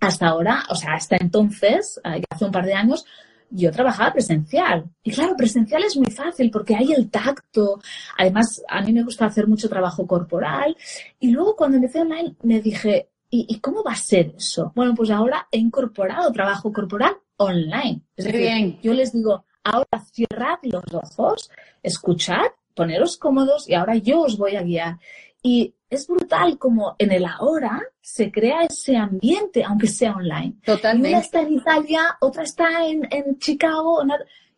hasta 0.00 0.28
ahora, 0.28 0.64
o 0.68 0.74
sea, 0.74 0.94
hasta 0.94 1.16
entonces, 1.16 2.00
uh, 2.04 2.20
hace 2.28 2.44
un 2.44 2.52
par 2.52 2.66
de 2.66 2.74
años, 2.74 3.04
yo 3.50 3.70
trabajaba 3.70 4.12
presencial. 4.12 4.84
Y 5.02 5.12
claro, 5.12 5.36
presencial 5.36 5.84
es 5.84 5.96
muy 5.96 6.10
fácil 6.10 6.50
porque 6.50 6.74
hay 6.74 6.92
el 6.92 7.10
tacto. 7.10 7.80
Además, 8.18 8.62
a 8.68 8.82
mí 8.82 8.92
me 8.92 9.04
gusta 9.04 9.26
hacer 9.26 9.46
mucho 9.46 9.68
trabajo 9.68 10.06
corporal. 10.06 10.76
Y 11.20 11.30
luego 11.30 11.54
cuando 11.54 11.76
empecé 11.76 12.00
online 12.00 12.34
me 12.42 12.60
dije, 12.60 13.08
¿y, 13.30 13.58
cómo 13.60 13.82
va 13.82 13.92
a 13.92 13.96
ser 13.96 14.34
eso? 14.36 14.72
Bueno, 14.74 14.94
pues 14.94 15.10
ahora 15.10 15.46
he 15.50 15.58
incorporado 15.58 16.32
trabajo 16.32 16.72
corporal 16.72 17.16
online. 17.36 18.02
Es 18.16 18.24
decir, 18.24 18.78
yo 18.82 18.92
les 18.92 19.12
digo, 19.12 19.44
ahora 19.62 20.04
cerrad 20.12 20.58
los 20.62 20.84
ojos, 20.92 21.50
escuchad, 21.82 22.46
poneros 22.74 23.16
cómodos 23.16 23.68
y 23.68 23.74
ahora 23.74 23.96
yo 23.96 24.22
os 24.22 24.36
voy 24.36 24.56
a 24.56 24.62
guiar. 24.62 24.98
Y 25.46 25.74
es 25.90 26.06
brutal 26.06 26.58
como 26.58 26.96
en 26.98 27.12
el 27.12 27.26
ahora 27.26 27.82
se 28.00 28.32
crea 28.32 28.62
ese 28.62 28.96
ambiente, 28.96 29.62
aunque 29.62 29.88
sea 29.88 30.16
online. 30.16 30.54
Totalmente. 30.64 31.10
Una 31.10 31.18
está 31.18 31.42
en 31.42 31.52
Italia, 31.52 32.16
otra 32.22 32.44
está 32.44 32.86
en, 32.86 33.06
en 33.10 33.38
Chicago. 33.38 34.02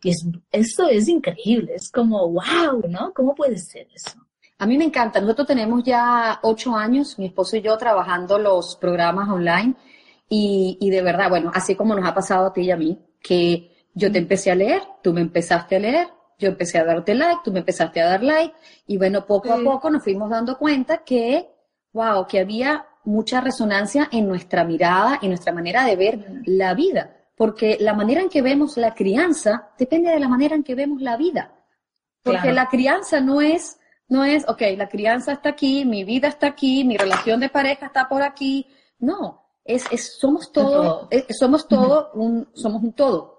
y 0.01 0.09
es, 0.09 0.25
esto 0.49 0.87
es 0.87 1.09
increíble, 1.09 1.75
es 1.75 1.91
como, 1.91 2.31
wow, 2.31 2.81
¿no? 2.87 3.13
¿Cómo 3.13 3.35
puede 3.35 3.57
ser 3.57 3.85
eso? 3.93 4.17
A 4.59 4.65
mí 4.65 4.77
me 4.77 4.85
encanta. 4.85 5.19
Nosotros 5.19 5.47
tenemos 5.47 5.83
ya 5.83 6.39
ocho 6.41 6.73
años, 6.73 7.19
mi 7.19 7.25
esposo 7.25 7.57
y 7.57 7.61
yo, 7.61 7.77
trabajando 7.77 8.39
los 8.39 8.77
programas 8.77 9.27
online. 9.27 9.75
Y, 10.29 10.77
y 10.79 10.89
de 10.89 11.01
verdad, 11.01 11.29
bueno, 11.29 11.51
así 11.53 11.75
como 11.75 11.95
nos 11.95 12.07
ha 12.07 12.15
pasado 12.15 12.47
a 12.47 12.53
ti 12.53 12.61
y 12.61 12.71
a 12.71 12.77
mí, 12.77 12.97
que 13.21 13.75
yo 13.93 14.09
te 14.09 14.19
empecé 14.19 14.51
a 14.51 14.55
leer, 14.55 14.83
tú 15.03 15.11
me 15.11 15.19
empezaste 15.19 15.75
a 15.75 15.79
leer, 15.79 16.07
yo 16.37 16.49
empecé 16.49 16.77
a 16.77 16.85
darte 16.85 17.15
like, 17.15 17.41
tú 17.43 17.51
me 17.51 17.59
empezaste 17.59 18.01
a 18.01 18.09
dar 18.09 18.23
like, 18.23 18.53
y 18.85 18.97
bueno, 18.97 19.25
poco 19.25 19.53
a 19.53 19.63
poco 19.63 19.89
nos 19.89 20.03
fuimos 20.03 20.29
dando 20.29 20.57
cuenta 20.57 20.99
que, 20.99 21.49
wow, 21.93 22.27
que 22.27 22.39
había 22.39 22.85
mucha 23.05 23.41
resonancia 23.41 24.09
en 24.11 24.27
nuestra 24.27 24.63
mirada, 24.63 25.19
en 25.21 25.29
nuestra 25.29 25.53
manera 25.53 25.85
de 25.85 25.95
ver 25.95 26.41
la 26.45 26.73
vida, 26.73 27.15
porque 27.35 27.77
la 27.79 27.93
manera 27.93 28.21
en 28.21 28.29
que 28.29 28.41
vemos 28.41 28.77
la 28.77 28.93
crianza 28.93 29.69
depende 29.77 30.11
de 30.11 30.19
la 30.19 30.27
manera 30.27 30.55
en 30.55 30.63
que 30.63 30.75
vemos 30.75 31.01
la 31.01 31.17
vida. 31.17 31.53
Porque 32.23 32.51
la 32.51 32.67
crianza 32.67 33.21
no 33.21 33.39
es, 33.39 33.79
no 34.09 34.25
es, 34.25 34.47
ok, 34.49 34.61
la 34.75 34.89
crianza 34.89 35.31
está 35.31 35.49
aquí, 35.49 35.85
mi 35.85 36.03
vida 36.03 36.27
está 36.27 36.47
aquí, 36.47 36.83
mi 36.83 36.97
relación 36.97 37.39
de 37.39 37.47
pareja 37.47 37.85
está 37.85 38.09
por 38.09 38.21
aquí. 38.21 38.67
No, 38.99 39.47
es, 39.63 39.85
es 39.91 40.17
somos 40.19 40.51
todo, 40.51 41.07
somos 41.29 41.67
todo 41.67 42.11
un, 42.15 42.49
somos 42.53 42.83
un 42.83 42.93
todo. 42.93 43.36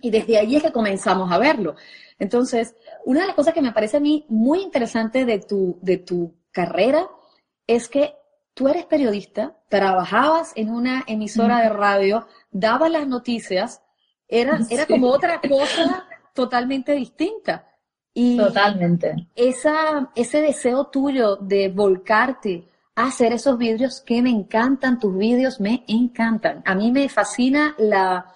Y 0.00 0.10
desde 0.10 0.38
ahí 0.38 0.56
es 0.56 0.62
que 0.62 0.72
comenzamos 0.72 1.30
a 1.30 1.38
verlo. 1.38 1.76
Entonces, 2.18 2.74
una 3.04 3.20
de 3.20 3.26
las 3.26 3.36
cosas 3.36 3.54
que 3.54 3.62
me 3.62 3.72
parece 3.72 3.96
a 3.96 4.00
mí 4.00 4.24
muy 4.28 4.62
interesante 4.62 5.24
de 5.24 5.38
tu, 5.38 5.78
de 5.82 5.98
tu 5.98 6.34
carrera 6.50 7.08
es 7.66 7.88
que 7.88 8.14
tú 8.54 8.68
eres 8.68 8.84
periodista, 8.86 9.56
trabajabas 9.68 10.52
en 10.56 10.70
una 10.70 11.04
emisora 11.06 11.60
de 11.60 11.68
radio, 11.68 12.26
dabas 12.50 12.90
las 12.90 13.06
noticias, 13.06 13.82
era, 14.28 14.58
era 14.70 14.86
como 14.86 15.08
otra 15.08 15.40
cosa 15.40 16.06
totalmente 16.34 16.92
distinta. 16.92 17.68
Y 18.14 18.36
Totalmente. 18.36 19.28
Esa, 19.34 20.10
ese 20.14 20.42
deseo 20.42 20.88
tuyo 20.88 21.36
de 21.36 21.68
volcarte 21.68 22.68
hacer 22.94 23.32
esos 23.32 23.56
vídeos 23.56 24.00
que 24.00 24.20
me 24.22 24.30
encantan, 24.30 24.98
tus 24.98 25.16
vídeos 25.16 25.60
me 25.60 25.84
encantan. 25.88 26.62
A 26.66 26.74
mí 26.74 26.92
me 26.92 27.08
fascina 27.08 27.74
la, 27.78 28.26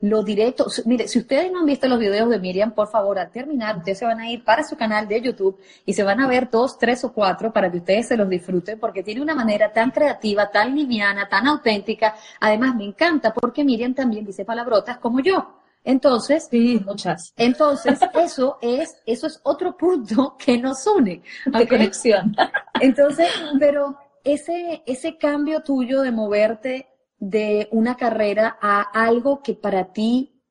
lo 0.00 0.22
directo. 0.22 0.66
Mire, 0.86 1.08
si 1.08 1.18
ustedes 1.18 1.52
no 1.52 1.60
han 1.60 1.66
visto 1.66 1.86
los 1.88 1.98
videos 1.98 2.28
de 2.30 2.38
Miriam, 2.38 2.72
por 2.72 2.88
favor, 2.88 3.18
al 3.18 3.30
terminar, 3.30 3.78
ustedes 3.78 3.98
se 3.98 4.06
van 4.06 4.20
a 4.20 4.30
ir 4.30 4.42
para 4.44 4.64
su 4.64 4.76
canal 4.76 5.06
de 5.06 5.20
YouTube 5.20 5.58
y 5.84 5.92
se 5.92 6.02
van 6.02 6.20
a 6.20 6.26
ver 6.26 6.48
dos, 6.50 6.78
tres 6.78 7.04
o 7.04 7.12
cuatro 7.12 7.52
para 7.52 7.70
que 7.70 7.78
ustedes 7.78 8.08
se 8.08 8.16
los 8.16 8.28
disfruten 8.28 8.78
porque 8.78 9.02
tiene 9.02 9.20
una 9.20 9.34
manera 9.34 9.72
tan 9.72 9.90
creativa, 9.90 10.50
tan 10.50 10.74
liviana, 10.74 11.28
tan 11.28 11.46
auténtica. 11.46 12.14
Además, 12.40 12.74
me 12.74 12.84
encanta 12.84 13.32
porque 13.34 13.62
Miriam 13.62 13.94
también 13.94 14.24
dice 14.24 14.44
palabrotas 14.44 14.98
como 14.98 15.20
yo. 15.20 15.56
Entonces, 15.84 16.48
sí, 16.50 16.80
muchas. 16.84 17.32
Entonces, 17.36 17.98
eso 18.14 18.58
es, 18.60 19.00
eso 19.06 19.26
es 19.26 19.40
otro 19.42 19.76
punto 19.76 20.36
que 20.38 20.58
nos 20.58 20.86
une. 20.86 21.22
De 21.46 21.68
conexión. 21.68 22.34
Entonces, 22.80 23.28
pero 23.58 23.98
ese, 24.24 24.82
ese 24.86 25.16
cambio 25.16 25.62
tuyo 25.62 26.02
de 26.02 26.10
moverte 26.10 26.89
de 27.20 27.68
una 27.70 27.96
carrera 27.96 28.58
a 28.60 28.80
algo 28.80 29.42
que 29.42 29.54
para 29.54 29.92
ti 29.92 30.42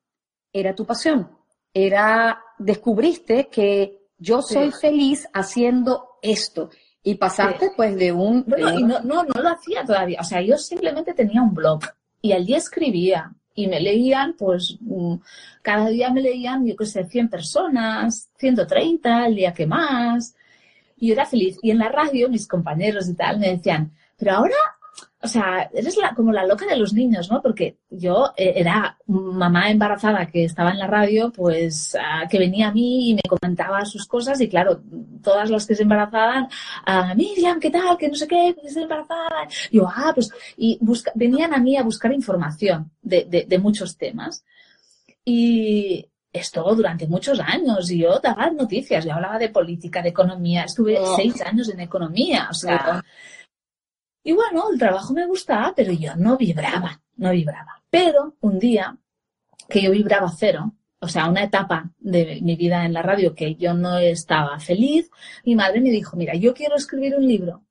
era 0.52 0.74
tu 0.74 0.86
pasión. 0.86 1.28
Era, 1.74 2.42
descubriste 2.58 3.48
que 3.48 4.06
yo 4.16 4.40
soy 4.40 4.70
feliz 4.70 5.28
haciendo 5.34 6.18
esto. 6.22 6.70
Y 7.02 7.16
pasaste 7.16 7.72
pues 7.76 7.96
de 7.96 8.12
un... 8.12 8.44
no, 8.46 9.00
no, 9.00 9.24
no 9.24 9.42
lo 9.42 9.48
hacía 9.48 9.84
todavía. 9.84 10.20
O 10.20 10.24
sea, 10.24 10.40
yo 10.42 10.56
simplemente 10.56 11.12
tenía 11.12 11.42
un 11.42 11.54
blog 11.54 11.80
y 12.22 12.32
allí 12.32 12.54
escribía 12.54 13.32
y 13.54 13.66
me 13.66 13.80
leían, 13.80 14.34
pues 14.38 14.76
mm, 14.80 15.14
cada 15.62 15.88
día 15.88 16.10
me 16.10 16.20
leían, 16.20 16.66
yo 16.66 16.76
qué 16.76 16.86
sé, 16.86 17.04
100 17.04 17.28
personas, 17.28 18.30
130, 18.38 19.26
el 19.26 19.34
día 19.34 19.52
que 19.52 19.66
más. 19.66 20.36
Y 20.96 21.08
yo 21.08 21.14
era 21.14 21.26
feliz. 21.26 21.58
Y 21.62 21.70
en 21.70 21.78
la 21.78 21.88
radio 21.88 22.28
mis 22.28 22.46
compañeros 22.46 23.08
y 23.08 23.14
tal 23.14 23.40
me 23.40 23.56
decían, 23.56 23.92
pero 24.16 24.32
ahora 24.32 24.54
o 25.22 25.28
sea, 25.28 25.68
eres 25.74 25.96
la, 25.98 26.14
como 26.14 26.32
la 26.32 26.46
loca 26.46 26.64
de 26.64 26.76
los 26.76 26.94
niños, 26.94 27.30
¿no? 27.30 27.42
Porque 27.42 27.76
yo 27.90 28.32
eh, 28.36 28.54
era 28.56 28.96
mamá 29.06 29.70
embarazada 29.70 30.26
que 30.26 30.44
estaba 30.44 30.70
en 30.70 30.78
la 30.78 30.86
radio, 30.86 31.30
pues 31.30 31.94
ah, 32.00 32.26
que 32.28 32.38
venía 32.38 32.68
a 32.68 32.72
mí 32.72 33.10
y 33.10 33.14
me 33.14 33.22
comentaba 33.28 33.84
sus 33.84 34.06
cosas 34.06 34.40
y 34.40 34.48
claro, 34.48 34.80
todas 35.22 35.50
las 35.50 35.66
que 35.66 35.74
se 35.74 35.82
embarazaban, 35.82 36.48
ah, 36.86 37.14
Miriam, 37.14 37.60
¿qué 37.60 37.70
tal? 37.70 37.98
Que 37.98 38.08
no 38.08 38.14
sé 38.14 38.26
qué, 38.26 38.56
que 38.58 38.66
estoy 38.66 38.84
embarazada. 38.84 39.46
Yo, 39.70 39.86
ah, 39.86 40.12
pues, 40.14 40.30
y 40.56 40.78
busca, 40.80 41.12
venían 41.14 41.52
a 41.52 41.58
mí 41.58 41.76
a 41.76 41.82
buscar 41.82 42.12
información 42.12 42.90
de, 43.02 43.26
de, 43.28 43.44
de 43.44 43.58
muchos 43.58 43.98
temas. 43.98 44.42
Y, 45.24 46.06
esto 46.32 46.62
durante 46.74 47.08
muchos 47.08 47.40
años 47.40 47.90
y 47.90 47.98
yo 47.98 48.20
daba 48.20 48.50
noticias, 48.50 49.04
yo 49.04 49.14
hablaba 49.14 49.38
de 49.38 49.48
política, 49.48 50.00
de 50.00 50.10
economía, 50.10 50.64
estuve 50.64 50.96
oh. 50.98 51.16
seis 51.16 51.40
años 51.42 51.68
en 51.70 51.80
economía, 51.80 52.48
o 52.50 52.54
sea, 52.54 53.02
y 54.22 54.32
bueno, 54.32 54.70
el 54.70 54.78
trabajo 54.78 55.12
me 55.14 55.26
gustaba, 55.26 55.72
pero 55.74 55.92
yo 55.92 56.14
no 56.16 56.36
vibraba, 56.36 57.00
no 57.16 57.30
vibraba. 57.30 57.82
Pero 57.88 58.36
un 58.40 58.58
día 58.58 58.96
que 59.68 59.82
yo 59.82 59.90
vibraba 59.90 60.30
cero, 60.36 60.74
o 61.00 61.08
sea, 61.08 61.28
una 61.28 61.44
etapa 61.44 61.90
de 61.98 62.40
mi 62.42 62.56
vida 62.56 62.84
en 62.84 62.92
la 62.92 63.02
radio 63.02 63.34
que 63.34 63.54
yo 63.54 63.72
no 63.72 63.98
estaba 63.98 64.58
feliz, 64.60 65.10
mi 65.44 65.54
madre 65.54 65.80
me 65.80 65.90
dijo, 65.90 66.16
mira, 66.16 66.34
yo 66.34 66.52
quiero 66.52 66.76
escribir 66.76 67.16
un 67.16 67.26
libro. 67.26 67.64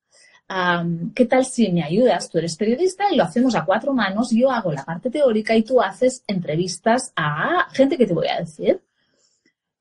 ¿Qué 1.14 1.26
tal 1.26 1.46
si 1.46 1.72
me 1.72 1.84
ayudas? 1.84 2.28
Tú 2.30 2.40
eres 2.40 2.56
periodista 2.56 3.06
y 3.12 3.16
lo 3.16 3.24
hacemos 3.24 3.54
a 3.54 3.66
cuatro 3.66 3.94
manos, 3.94 4.32
yo 4.32 4.50
hago 4.50 4.72
la 4.72 4.84
parte 4.84 5.12
teórica 5.12 5.56
y 5.56 5.62
tú 5.62 5.80
haces 5.80 6.24
entrevistas 6.26 7.14
a 7.16 7.68
gente 7.72 7.98
que 7.98 8.08
te 8.08 8.16
voy 8.16 8.28
a 8.28 8.40
decir. 8.40 8.82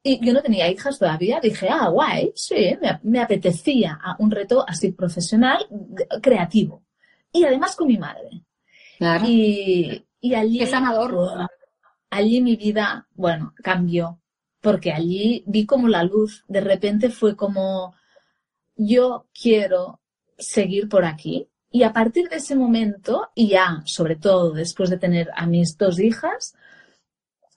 Y 0.03 0.25
yo 0.25 0.33
no 0.33 0.43
tenía 0.43 0.71
hijas 0.71 0.99
todavía, 0.99 1.41
dije, 1.41 1.69
ah, 1.69 1.89
guay, 1.89 2.33
sí, 2.35 2.77
me, 3.03 3.21
apetecía 3.21 3.99
un 4.19 4.31
reto 4.31 4.65
así 4.67 4.93
profesional, 4.93 5.67
creativo. 6.23 6.85
Y 7.33 7.45
además 7.45 7.75
con 7.75 7.89
mi 7.89 7.99
madre. 7.99 8.43
Claro. 8.99 9.25
Y, 9.27 10.05
y 10.21 10.35
allí... 10.35 10.61
Qué 10.61 10.67
sanador. 10.67 11.49
allí 12.11 12.41
mi 12.41 12.57
vida, 12.57 13.07
bueno, 13.15 13.55
cambió. 13.63 14.21
Porque 14.61 14.93
allí 14.93 15.45
vi 15.47 15.67
como 15.67 15.89
la 15.89 16.03
luz, 16.03 16.45
de 16.49 16.61
repente 16.61 17.11
fue 17.11 17.37
como, 17.37 17.95
yo 18.77 19.27
quiero 19.33 20.01
seguir 20.39 20.89
por 20.89 21.05
aquí. 21.05 21.49
Y 21.71 21.83
a 21.83 21.93
partir 21.93 22.29
de 22.29 22.37
ese 22.37 22.57
momento, 22.57 23.31
y 23.35 23.49
ya, 23.49 23.83
sobre 23.85 24.17
todo 24.17 24.53
después 24.53 24.89
de 24.91 24.99
tener 24.99 25.29
a 25.37 25.47
mis 25.47 25.77
dos 25.77 26.01
hijas, 26.01 26.55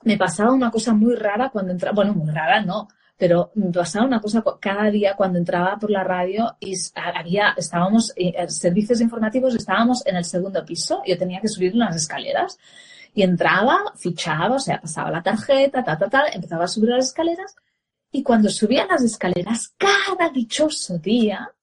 me 0.03 0.17
pasaba 0.17 0.51
una 0.51 0.71
cosa 0.71 0.93
muy 0.93 1.15
rara 1.15 1.49
cuando 1.49 1.71
entraba, 1.71 1.95
bueno, 1.95 2.13
muy 2.13 2.31
rara 2.31 2.61
no, 2.61 2.87
pero 3.21 3.51
me 3.53 3.71
pasaba 3.71 4.05
una 4.05 4.19
cosa 4.19 4.43
cada 4.59 4.89
día 4.89 5.15
cuando 5.15 5.37
entraba 5.37 5.77
por 5.77 5.91
la 5.91 6.03
radio 6.03 6.55
y 6.59 6.75
había, 6.95 7.53
estábamos, 7.55 8.11
en 8.15 8.33
eh, 8.35 8.49
servicios 8.49 8.99
informativos, 8.99 9.53
estábamos 9.53 10.03
en 10.07 10.15
el 10.15 10.25
segundo 10.25 10.65
piso, 10.65 11.03
yo 11.05 11.15
tenía 11.19 11.39
que 11.39 11.47
subir 11.47 11.75
unas 11.75 11.95
escaleras. 11.95 12.57
Y 13.13 13.21
entraba, 13.21 13.93
fichaba, 13.95 14.55
o 14.55 14.59
sea, 14.59 14.81
pasaba 14.81 15.11
la 15.11 15.21
tarjeta, 15.21 15.83
tal, 15.83 16.09
tal, 16.09 16.33
empezaba 16.33 16.63
a 16.63 16.67
subir 16.67 16.89
las 16.89 17.09
escaleras. 17.09 17.55
Y 18.11 18.23
cuando 18.23 18.49
subía 18.49 18.87
las 18.87 19.03
escaleras, 19.03 19.75
cada 19.77 20.29
dichoso 20.29 20.97
día, 20.97 21.53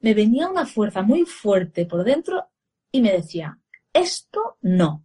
me 0.00 0.14
venía 0.14 0.48
una 0.48 0.66
fuerza 0.66 1.02
muy 1.02 1.24
fuerte 1.24 1.86
por 1.86 2.02
dentro 2.02 2.48
y 2.90 3.02
me 3.02 3.12
decía, 3.12 3.56
esto 3.92 4.56
no, 4.62 5.04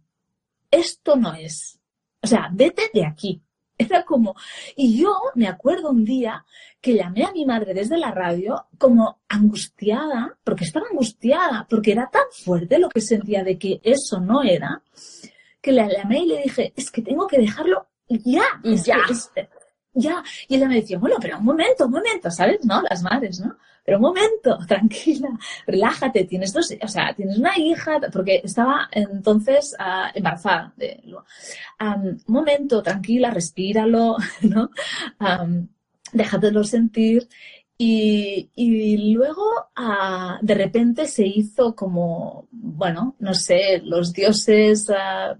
esto 0.72 1.14
no 1.14 1.34
es. 1.34 1.78
O 2.24 2.26
sea, 2.26 2.48
vete 2.50 2.90
de 2.92 3.04
aquí. 3.04 3.42
Era 3.76 4.02
como, 4.02 4.34
y 4.76 4.98
yo 4.98 5.14
me 5.34 5.46
acuerdo 5.46 5.90
un 5.90 6.04
día 6.04 6.44
que 6.80 6.94
llamé 6.94 7.24
a 7.24 7.32
mi 7.32 7.44
madre 7.44 7.74
desde 7.74 7.98
la 7.98 8.12
radio 8.12 8.66
como 8.78 9.18
angustiada, 9.28 10.38
porque 10.42 10.64
estaba 10.64 10.86
angustiada, 10.90 11.66
porque 11.68 11.92
era 11.92 12.08
tan 12.08 12.22
fuerte 12.32 12.78
lo 12.78 12.88
que 12.88 13.02
sentía 13.02 13.44
de 13.44 13.58
que 13.58 13.80
eso 13.82 14.20
no 14.20 14.42
era, 14.42 14.82
que 15.60 15.72
la 15.72 15.86
llamé 15.86 16.20
y 16.20 16.26
le 16.26 16.42
dije, 16.44 16.72
es 16.74 16.90
que 16.90 17.02
tengo 17.02 17.26
que 17.26 17.38
dejarlo 17.38 17.88
ya, 18.08 18.44
ya, 18.62 19.04
ya. 19.92 20.24
Y 20.48 20.56
ella 20.56 20.68
me 20.68 20.76
decía, 20.76 20.98
bueno, 20.98 21.16
pero 21.20 21.36
un 21.36 21.44
momento, 21.44 21.84
un 21.84 21.92
momento, 21.92 22.30
¿sabes? 22.30 22.64
¿No? 22.64 22.80
Las 22.88 23.02
madres, 23.02 23.40
¿no? 23.40 23.56
Pero 23.84 23.98
un 23.98 24.02
momento, 24.02 24.58
tranquila, 24.66 25.28
relájate, 25.66 26.24
tienes 26.24 26.52
dos, 26.52 26.72
o 26.80 26.88
sea, 26.88 27.14
tienes 27.14 27.38
una 27.38 27.56
hija, 27.58 28.00
porque 28.12 28.40
estaba 28.42 28.88
entonces 28.90 29.76
uh, 29.78 30.16
embarazada. 30.16 30.72
De, 30.76 31.00
un 31.80 32.22
momento, 32.26 32.82
tranquila, 32.82 33.30
respíralo, 33.30 34.16
¿no? 34.42 34.70
Um, 35.20 35.68
déjatelo 36.12 36.64
sentir. 36.64 37.28
Y, 37.76 38.50
y 38.54 39.12
luego, 39.12 39.42
uh, 39.76 40.38
de 40.40 40.54
repente 40.54 41.06
se 41.06 41.26
hizo 41.26 41.74
como, 41.74 42.48
bueno, 42.50 43.16
no 43.18 43.34
sé, 43.34 43.80
los 43.84 44.12
dioses 44.12 44.88
uh, 44.88 45.36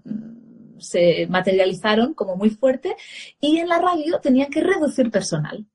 se 0.77 1.25
materializaron 1.27 2.13
como 2.13 2.35
muy 2.35 2.49
fuerte 2.49 2.95
y 3.39 3.57
en 3.57 3.69
la 3.69 3.79
radio 3.79 4.19
tenían 4.19 4.49
que 4.49 4.61
reducir 4.61 5.09
personal 5.09 5.65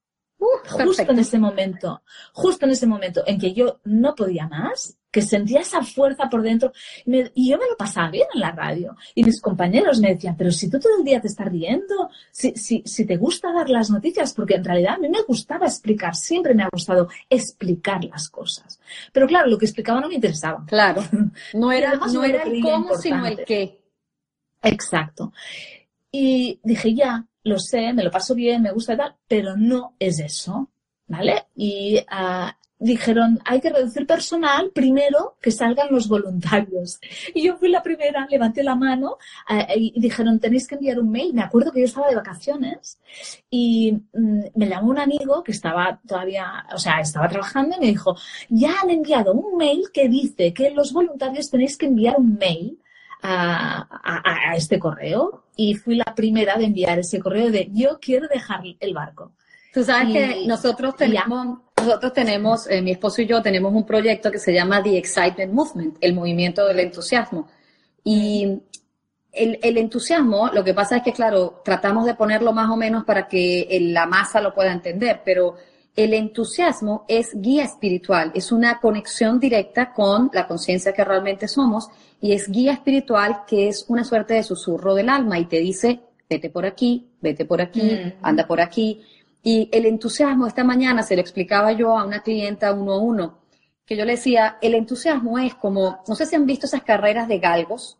justo 0.40 1.12
en 1.12 1.18
ese 1.18 1.38
momento, 1.38 2.02
justo 2.32 2.64
en 2.64 2.72
ese 2.72 2.86
momento 2.86 3.22
en 3.26 3.38
que 3.38 3.52
yo 3.52 3.80
no 3.84 4.14
podía 4.14 4.48
más, 4.48 4.96
que 5.10 5.22
sentía 5.22 5.60
esa 5.60 5.82
fuerza 5.82 6.28
por 6.28 6.42
dentro, 6.42 6.72
y, 7.04 7.50
yo 7.50 7.58
me 7.58 7.66
lo 7.68 7.76
pasaba 7.76 8.10
bien 8.10 8.28
en 8.32 8.40
la 8.40 8.52
radio. 8.52 8.96
Y 9.14 9.24
mis 9.24 9.40
compañeros 9.40 10.00
me 10.00 10.14
decían, 10.14 10.36
pero 10.36 10.50
si 10.52 10.70
tú 10.70 10.78
todo 10.78 10.98
el 10.98 11.04
día 11.04 11.20
te 11.20 11.26
estás 11.26 11.48
riendo, 11.48 12.10
si, 12.30 12.52
si, 12.52 12.82
si 12.86 13.04
te 13.04 13.16
gusta 13.16 13.52
dar 13.52 13.68
las 13.68 13.90
noticias, 13.90 14.32
porque 14.32 14.54
en 14.54 14.64
realidad 14.64 14.94
a 14.94 14.98
mí 14.98 15.08
me 15.08 15.22
gustaba 15.22 15.66
explicar, 15.66 16.14
siempre 16.14 16.54
me 16.54 16.62
ha 16.62 16.68
gustado 16.72 17.08
explicar 17.28 18.04
las 18.04 18.28
cosas. 18.28 18.80
Pero 19.12 19.26
claro, 19.26 19.48
lo 19.48 19.58
que 19.58 19.66
explicaba 19.66 20.00
no 20.00 20.08
me 20.08 20.14
interesaba. 20.14 20.64
Claro, 20.66 21.02
no 21.54 21.72
era, 21.72 21.94
no 21.94 22.24
era 22.24 22.44
el 22.44 22.62
cómo, 22.62 22.96
sino 22.96 23.26
el 23.26 23.44
qué. 23.44 23.80
Exacto. 24.62 25.32
Y 26.12 26.60
dije, 26.62 26.94
ya, 26.94 27.26
lo 27.44 27.58
sé, 27.58 27.92
me 27.92 28.04
lo 28.04 28.10
paso 28.10 28.34
bien, 28.34 28.62
me 28.62 28.72
gusta 28.72 28.94
y 28.94 28.96
tal, 28.96 29.16
pero 29.26 29.56
no 29.56 29.94
es 29.98 30.18
eso, 30.20 30.70
¿vale? 31.06 31.46
Y 31.54 31.98
uh, 31.98 32.50
dijeron, 32.80 33.38
hay 33.44 33.60
que 33.60 33.70
reducir 33.70 34.06
personal 34.06 34.70
primero 34.74 35.36
que 35.40 35.50
salgan 35.50 35.88
los 35.90 36.08
voluntarios. 36.08 36.98
Y 37.34 37.46
yo 37.46 37.56
fui 37.56 37.68
la 37.68 37.82
primera, 37.82 38.26
levanté 38.28 38.62
la 38.62 38.74
mano 38.74 39.18
uh, 39.48 39.72
y 39.76 40.00
dijeron, 40.00 40.40
tenéis 40.40 40.66
que 40.66 40.74
enviar 40.74 40.98
un 40.98 41.10
mail. 41.10 41.32
Me 41.34 41.42
acuerdo 41.42 41.70
que 41.70 41.80
yo 41.80 41.86
estaba 41.86 42.08
de 42.08 42.16
vacaciones 42.16 42.98
y 43.50 43.92
um, 44.12 44.42
me 44.54 44.68
llamó 44.68 44.90
un 44.90 44.98
amigo 44.98 45.44
que 45.44 45.52
estaba 45.52 46.00
todavía, 46.06 46.66
o 46.72 46.78
sea, 46.78 47.00
estaba 47.00 47.28
trabajando 47.28 47.76
y 47.76 47.80
me 47.80 47.86
dijo, 47.86 48.16
ya 48.48 48.80
han 48.82 48.90
enviado 48.90 49.32
un 49.32 49.56
mail 49.56 49.84
que 49.92 50.08
dice 50.08 50.52
que 50.52 50.70
los 50.70 50.92
voluntarios 50.92 51.50
tenéis 51.50 51.76
que 51.76 51.86
enviar 51.86 52.16
un 52.18 52.36
mail 52.36 52.78
a, 53.22 54.54
este 54.56 54.78
correo 54.78 55.44
y 55.56 55.74
fui 55.74 55.96
la 55.96 56.14
primera 56.14 56.56
de 56.56 56.64
enviar 56.64 56.98
ese 56.98 57.20
correo 57.20 57.50
de 57.50 57.68
yo 57.72 57.98
quiero 58.00 58.26
dejar 58.28 58.62
el 58.78 58.94
barco. 58.94 59.32
Tú 59.72 59.84
sabes 59.84 60.12
que 60.12 60.46
nosotros 60.46 60.96
tenemos, 60.96 61.58
nosotros 61.76 62.12
tenemos, 62.12 62.68
eh, 62.68 62.82
mi 62.82 62.90
esposo 62.90 63.22
y 63.22 63.26
yo 63.26 63.40
tenemos 63.40 63.72
un 63.72 63.86
proyecto 63.86 64.30
que 64.30 64.38
se 64.38 64.52
llama 64.52 64.82
The 64.82 64.98
Excitement 64.98 65.52
Movement, 65.52 65.96
el 66.00 66.14
movimiento 66.14 66.66
del 66.66 66.80
entusiasmo. 66.80 67.48
Y 68.02 68.60
el, 69.32 69.58
el, 69.62 69.78
entusiasmo, 69.78 70.48
lo 70.52 70.64
que 70.64 70.74
pasa 70.74 70.96
es 70.96 71.02
que, 71.04 71.12
claro, 71.12 71.62
tratamos 71.64 72.04
de 72.06 72.14
ponerlo 72.14 72.52
más 72.52 72.68
o 72.68 72.76
menos 72.76 73.04
para 73.04 73.28
que 73.28 73.68
la 73.80 74.06
masa 74.06 74.40
lo 74.40 74.52
pueda 74.52 74.72
entender, 74.72 75.22
pero 75.24 75.56
El 75.96 76.14
entusiasmo 76.14 77.04
es 77.08 77.30
guía 77.34 77.64
espiritual, 77.64 78.30
es 78.34 78.52
una 78.52 78.78
conexión 78.78 79.40
directa 79.40 79.92
con 79.92 80.30
la 80.32 80.46
conciencia 80.46 80.92
que 80.92 81.04
realmente 81.04 81.48
somos 81.48 81.88
y 82.20 82.32
es 82.32 82.48
guía 82.48 82.72
espiritual 82.72 83.42
que 83.46 83.68
es 83.68 83.84
una 83.88 84.04
suerte 84.04 84.34
de 84.34 84.42
susurro 84.42 84.94
del 84.94 85.08
alma 85.08 85.38
y 85.38 85.46
te 85.46 85.58
dice, 85.58 86.00
vete 86.28 86.48
por 86.48 86.64
aquí, 86.64 87.10
vete 87.20 87.44
por 87.44 87.60
aquí, 87.60 88.14
anda 88.22 88.46
por 88.46 88.60
aquí. 88.60 89.02
Y 89.42 89.68
el 89.72 89.86
entusiasmo, 89.86 90.46
esta 90.46 90.64
mañana 90.64 91.02
se 91.02 91.16
lo 91.16 91.22
explicaba 91.22 91.72
yo 91.72 91.98
a 91.98 92.04
una 92.04 92.22
clienta 92.22 92.72
uno 92.72 92.92
a 92.92 92.98
uno, 92.98 93.38
que 93.84 93.96
yo 93.96 94.04
le 94.04 94.12
decía, 94.12 94.58
el 94.62 94.74
entusiasmo 94.74 95.38
es 95.38 95.54
como, 95.54 96.04
no 96.06 96.14
sé 96.14 96.24
si 96.24 96.36
han 96.36 96.46
visto 96.46 96.66
esas 96.66 96.82
carreras 96.84 97.26
de 97.26 97.40
galgos, 97.40 97.98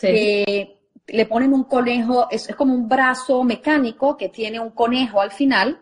que 0.00 0.78
le 1.08 1.26
ponen 1.26 1.52
un 1.52 1.64
conejo, 1.64 2.28
es, 2.30 2.48
como 2.56 2.74
un 2.74 2.88
brazo 2.88 3.42
mecánico 3.42 4.16
que 4.16 4.28
tiene 4.28 4.60
un 4.60 4.70
conejo 4.70 5.20
al 5.20 5.32
final 5.32 5.80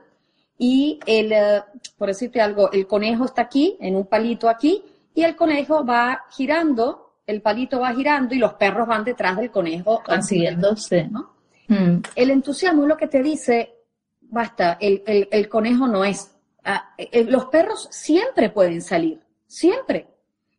y 0.59 0.99
el, 1.07 1.33
eh, 1.33 1.63
por 1.99 2.09
decirte 2.09 2.41
algo, 2.41 2.71
el 2.73 2.87
conejo 2.87 3.25
está 3.25 3.43
aquí, 3.43 3.77
en 3.81 3.97
un 3.97 4.07
palito 4.07 4.49
aquí, 4.49 4.83
y 5.15 5.23
el 5.23 5.37
conejo 5.37 5.85
va 5.85 6.25
girando, 6.31 7.15
el 7.27 7.43
palito 7.43 7.81
va 7.81 7.95
girando 7.95 8.35
y 8.35 8.39
los 8.39 8.55
perros 8.55 8.87
van 8.87 9.05
detrás 9.05 9.37
del 9.37 9.51
conejo. 9.51 10.03
Van 10.07 10.23
siguiéndose, 10.23 11.09
¿no? 11.09 11.35
Mm. 11.69 12.03
El 12.15 12.31
entusiasmo 12.31 12.83
es 12.83 12.89
lo 12.89 12.97
que 12.97 13.09
te 13.09 13.23
dice, 13.23 13.75
basta, 14.23 14.79
el, 14.81 15.03
el, 15.07 15.49
conejo 15.49 15.87
no 15.87 16.05
es. 16.05 16.31
Ah, 16.65 16.95
eh, 16.97 17.25
los 17.25 17.47
perros 17.47 17.89
siempre 17.91 18.51
pueden 18.51 18.83
salir, 18.83 19.21
siempre, 19.47 20.07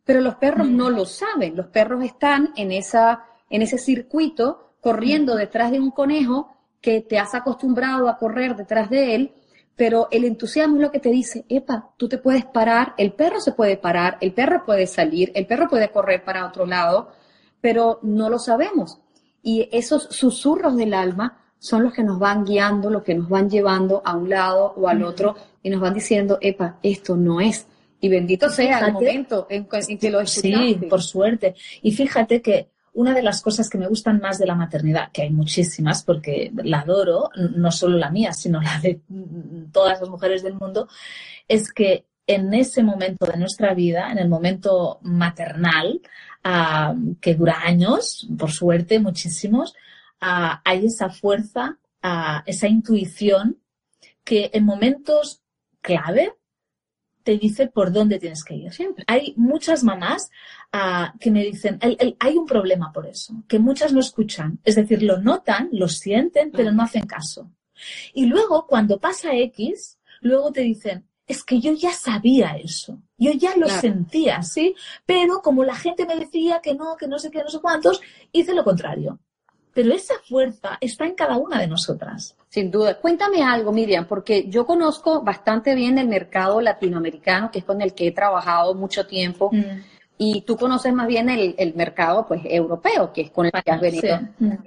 pero 0.04 0.22
los 0.22 0.36
perros 0.36 0.68
mm. 0.68 0.76
no 0.76 0.90
lo 0.90 1.06
saben, 1.06 1.56
los 1.56 1.68
perros 1.68 2.04
están 2.04 2.54
en, 2.56 2.72
esa, 2.72 3.24
en 3.50 3.62
ese 3.62 3.78
circuito 3.78 4.74
corriendo 4.82 5.36
mm. 5.36 5.38
detrás 5.38 5.72
de 5.72 5.80
un 5.80 5.92
conejo 5.92 6.54
que 6.82 7.02
te 7.02 7.18
has 7.18 7.34
acostumbrado 7.34 8.08
a 8.08 8.18
correr 8.18 8.56
detrás 8.56 8.90
de 8.90 9.16
él 9.16 9.34
pero 9.78 10.08
el 10.10 10.26
entusiasmo 10.26 10.76
es 10.76 10.82
lo 10.82 10.92
que 10.92 11.00
te 11.00 11.10
dice, 11.10 11.46
epa, 11.48 11.94
tú 11.98 12.10
te 12.10 12.18
puedes 12.18 12.44
parar, 12.46 12.96
el 12.98 13.14
perro 13.14 13.40
se 13.40 13.52
puede 13.52 13.78
parar, 13.78 14.18
el 14.22 14.34
perro 14.34 14.66
puede 14.66 14.88
salir, 14.88 15.32
el 15.36 15.46
perro 15.46 15.70
puede 15.70 15.92
correr 15.92 16.24
para 16.24 16.48
otro 16.48 16.66
lado, 16.66 17.12
pero 17.62 18.00
no 18.02 18.28
lo 18.30 18.40
sabemos. 18.40 19.00
Y 19.44 19.70
esos 19.72 20.08
susurros 20.10 20.76
del 20.76 20.96
alma 20.96 21.44
son 21.60 21.84
los 21.84 21.94
que 21.94 22.04
nos 22.04 22.18
van 22.18 22.44
guiando, 22.44 22.90
los 22.90 23.04
que 23.04 23.14
nos 23.14 23.30
van 23.30 23.52
llevando 23.52 24.02
a 24.04 24.18
un 24.18 24.30
lado 24.30 24.74
o 24.76 24.90
al 24.90 25.04
otro 25.04 25.36
y 25.62 25.70
nos 25.70 25.80
van 25.80 25.94
diciendo, 25.94 26.40
epa, 26.42 26.80
esto 26.82 27.16
no 27.16 27.40
es. 27.40 27.68
Y 28.02 28.10
bendito 28.10 28.50
sea 28.50 28.80
el 28.80 28.94
momento 28.94 29.46
en, 29.50 29.66
que 29.66 30.10
lo 30.10 30.22
escuchaste. 30.22 30.80
Sí, 30.80 30.86
por 30.90 31.04
suerte. 31.04 31.56
Y 31.84 31.92
fíjate 31.92 32.42
que 32.42 32.70
una 32.98 33.14
de 33.14 33.22
las 33.22 33.44
cosas 33.44 33.70
que 33.70 33.78
me 33.78 33.88
gustan 33.88 34.20
más 34.20 34.40
de 34.40 34.48
la 34.48 34.56
maternidad, 34.56 35.12
que 35.12 35.22
hay 35.22 35.30
muchísimas 35.30 36.04
porque 36.04 36.52
la 36.56 36.80
adoro, 36.80 37.30
no 37.56 37.72
solo 37.72 37.96
la 37.96 38.10
mía, 38.10 38.34
sino 38.34 38.60
la 38.60 38.80
de 38.80 39.02
todas 39.72 40.00
las 40.00 40.10
mujeres 40.10 40.42
del 40.42 40.56
mundo, 40.56 40.88
es 41.48 41.72
que 41.72 42.08
en 42.26 42.52
ese 42.56 42.82
momento 42.82 43.28
de 43.28 43.38
nuestra 43.38 43.76
vida, 43.76 44.12
en 44.12 44.18
el 44.18 44.28
momento 44.28 44.98
maternal, 45.04 46.02
ah, 46.44 46.96
que 47.22 47.36
dura 47.36 47.60
años, 47.64 48.28
por 48.36 48.52
suerte, 48.52 49.00
muchísimos, 49.00 49.76
ah, 50.20 50.64
hay 50.66 50.88
esa 50.88 51.12
fuerza, 51.12 51.78
ah, 52.02 52.42
esa 52.48 52.68
intuición 52.68 53.58
que 54.24 54.50
en 54.54 54.66
momentos 54.66 55.44
clave 55.82 56.34
te 57.28 57.38
dice 57.38 57.68
por 57.68 57.92
dónde 57.92 58.20
tienes 58.20 58.44
que 58.44 58.56
ir. 58.56 58.72
Siempre. 58.72 59.04
Hay 59.06 59.34
muchas 59.36 59.84
mamás 59.84 60.32
ah, 60.72 61.14
que 61.20 61.32
me 61.32 61.44
dicen, 61.44 61.80
hay 61.82 62.38
un 62.38 62.46
problema 62.46 62.92
por 62.92 63.08
eso, 63.08 63.34
que 63.48 63.60
muchas 63.60 63.94
no 63.94 64.00
escuchan. 64.00 64.60
Es 64.64 64.76
decir, 64.76 65.04
lo 65.04 65.18
notan, 65.18 65.70
lo 65.72 65.88
sienten, 65.88 66.52
pero 66.52 66.72
no 66.72 66.84
hacen 66.84 67.06
caso. 67.06 67.52
Y 68.14 68.26
luego, 68.26 68.66
cuando 68.68 69.00
pasa 69.00 69.36
X, 69.36 69.98
luego 70.22 70.52
te 70.52 70.62
dicen, 70.62 71.06
es 71.28 71.44
que 71.44 71.60
yo 71.60 71.74
ya 71.74 71.92
sabía 71.92 72.56
eso, 72.58 73.02
yo 73.18 73.32
ya 73.34 73.56
lo 73.58 73.68
sentía, 73.68 74.42
¿sí? 74.44 74.76
Pero 75.06 75.42
como 75.42 75.64
la 75.64 75.76
gente 75.76 76.06
me 76.06 76.16
decía 76.16 76.62
que 76.62 76.74
no, 76.74 76.96
que 76.96 77.08
no 77.08 77.20
sé 77.20 77.30
qué, 77.30 77.44
no 77.44 77.50
sé 77.50 77.60
cuántos, 77.60 78.02
hice 78.32 78.54
lo 78.54 78.64
contrario. 78.64 79.20
Pero 79.74 79.94
esa 79.94 80.16
fuerza 80.28 80.78
está 80.82 81.06
en 81.06 81.14
cada 81.14 81.38
una 81.38 81.60
de 81.60 81.68
nosotras. 81.68 82.36
Sin 82.50 82.72
duda. 82.72 82.98
Cuéntame 83.00 83.44
algo, 83.44 83.72
Miriam, 83.72 84.08
porque 84.08 84.50
yo 84.50 84.66
conozco 84.66 85.22
bastante 85.22 85.76
bien 85.76 86.00
el 86.00 86.08
mercado 86.08 86.62
latinoamericano, 86.62 87.52
que 87.52 87.60
es 87.60 87.66
con 87.66 87.82
el 87.82 87.94
que 87.94 88.08
he 88.08 88.12
trabajado 88.12 88.74
mucho 88.74 89.06
tiempo, 89.06 89.52
mm. 89.52 89.97
Y 90.18 90.42
tú 90.42 90.58
conoces 90.58 90.94
más 90.94 91.08
bien 91.08 91.30
el, 91.30 91.74
mercado 91.76 92.26
pues, 92.28 92.42
europeo, 92.46 93.14
que 93.14 93.22
es 93.22 93.32
con 93.32 93.46
el 93.46 93.52
que 93.52 93.72
has 93.72 93.82
venido 93.82 94.20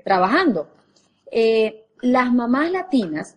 trabajando. 0.04 0.68
Eh, 1.30 1.86
las 2.02 2.32
mamás 2.32 2.70
latinas, 2.70 3.36